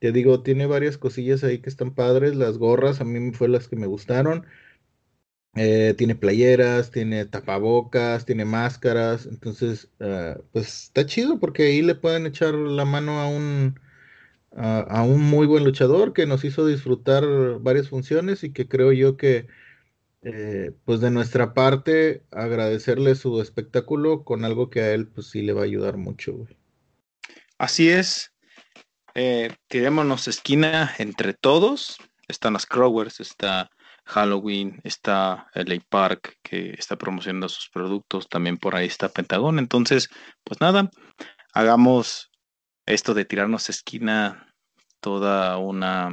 Te 0.00 0.12
digo, 0.12 0.42
tiene 0.42 0.66
varias 0.66 0.98
cosillas 0.98 1.44
ahí 1.44 1.60
que 1.60 1.70
están 1.70 1.94
padres. 1.94 2.34
Las 2.34 2.58
gorras 2.58 3.00
a 3.00 3.04
mí 3.04 3.30
fue 3.30 3.48
las 3.48 3.68
que 3.68 3.76
me 3.76 3.86
gustaron. 3.86 4.44
Eh, 5.56 5.94
tiene 5.96 6.14
playeras, 6.14 6.90
tiene 6.90 7.26
tapabocas, 7.26 8.24
tiene 8.24 8.44
máscaras. 8.44 9.26
Entonces, 9.26 9.88
uh, 10.00 10.42
pues 10.52 10.84
está 10.84 11.06
chido 11.06 11.38
porque 11.38 11.64
ahí 11.64 11.82
le 11.82 11.94
pueden 11.94 12.26
echar 12.26 12.54
la 12.54 12.84
mano 12.84 13.20
a 13.20 13.28
un, 13.28 13.78
un 14.50 15.22
muy 15.22 15.46
buen 15.46 15.64
luchador 15.64 16.12
que 16.12 16.26
nos 16.26 16.44
hizo 16.44 16.66
disfrutar 16.66 17.24
varias 17.60 17.88
funciones 17.88 18.44
y 18.44 18.52
que 18.52 18.68
creo 18.68 18.92
yo 18.92 19.16
que 19.16 19.46
eh, 20.26 20.72
pues 20.86 21.00
de 21.00 21.10
nuestra 21.10 21.52
parte, 21.52 22.24
agradecerle 22.30 23.14
su 23.14 23.42
espectáculo 23.42 24.24
con 24.24 24.46
algo 24.46 24.70
que 24.70 24.80
a 24.80 24.94
él, 24.94 25.06
pues 25.06 25.28
sí 25.28 25.42
le 25.42 25.52
va 25.52 25.60
a 25.60 25.64
ayudar 25.64 25.98
mucho. 25.98 26.46
Así 27.58 27.90
es. 27.90 28.32
Eh, 29.14 29.54
tirémonos 29.68 30.26
esquina 30.26 30.94
entre 30.98 31.34
todos. 31.34 31.98
Están 32.26 32.54
las 32.54 32.64
Crowers, 32.64 33.20
está 33.20 33.70
Halloween, 34.06 34.80
está 34.84 35.50
LA 35.54 35.80
Park, 35.88 36.38
que 36.42 36.74
está 36.78 36.96
promocionando 36.96 37.48
sus 37.48 37.68
productos. 37.70 38.28
También 38.28 38.58
por 38.58 38.76
ahí 38.76 38.86
está 38.86 39.08
Pentagón. 39.08 39.58
Entonces, 39.58 40.10
pues 40.44 40.60
nada, 40.60 40.90
hagamos 41.52 42.30
esto 42.86 43.14
de 43.14 43.24
tirarnos 43.24 43.70
esquina 43.70 44.54
toda 45.00 45.58
una, 45.58 46.10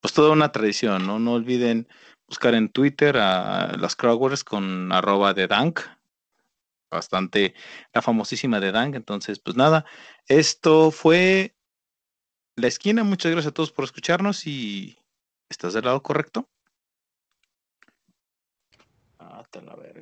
pues 0.00 0.14
toda 0.14 0.32
una 0.32 0.52
tradición, 0.52 1.06
¿no? 1.06 1.18
No 1.18 1.34
olviden 1.34 1.88
buscar 2.26 2.54
en 2.54 2.70
Twitter 2.70 3.18
a 3.18 3.76
las 3.76 3.96
Crowers 3.96 4.44
con 4.44 4.92
arroba 4.92 5.34
de 5.34 5.46
Dank. 5.46 5.80
Bastante 6.90 7.54
la 7.92 8.02
famosísima 8.02 8.60
de 8.60 8.72
Dank. 8.72 8.94
Entonces, 8.94 9.38
pues 9.38 9.56
nada, 9.56 9.84
esto 10.26 10.90
fue 10.90 11.54
la 12.56 12.68
esquina. 12.68 13.04
Muchas 13.04 13.32
gracias 13.32 13.50
a 13.50 13.54
todos 13.54 13.72
por 13.72 13.84
escucharnos 13.84 14.46
y 14.46 14.98
¿estás 15.50 15.74
del 15.74 15.84
lado 15.84 16.02
correcto? 16.02 16.48
Hasta 19.54 19.66
la 19.66 19.76
verga. 19.76 19.92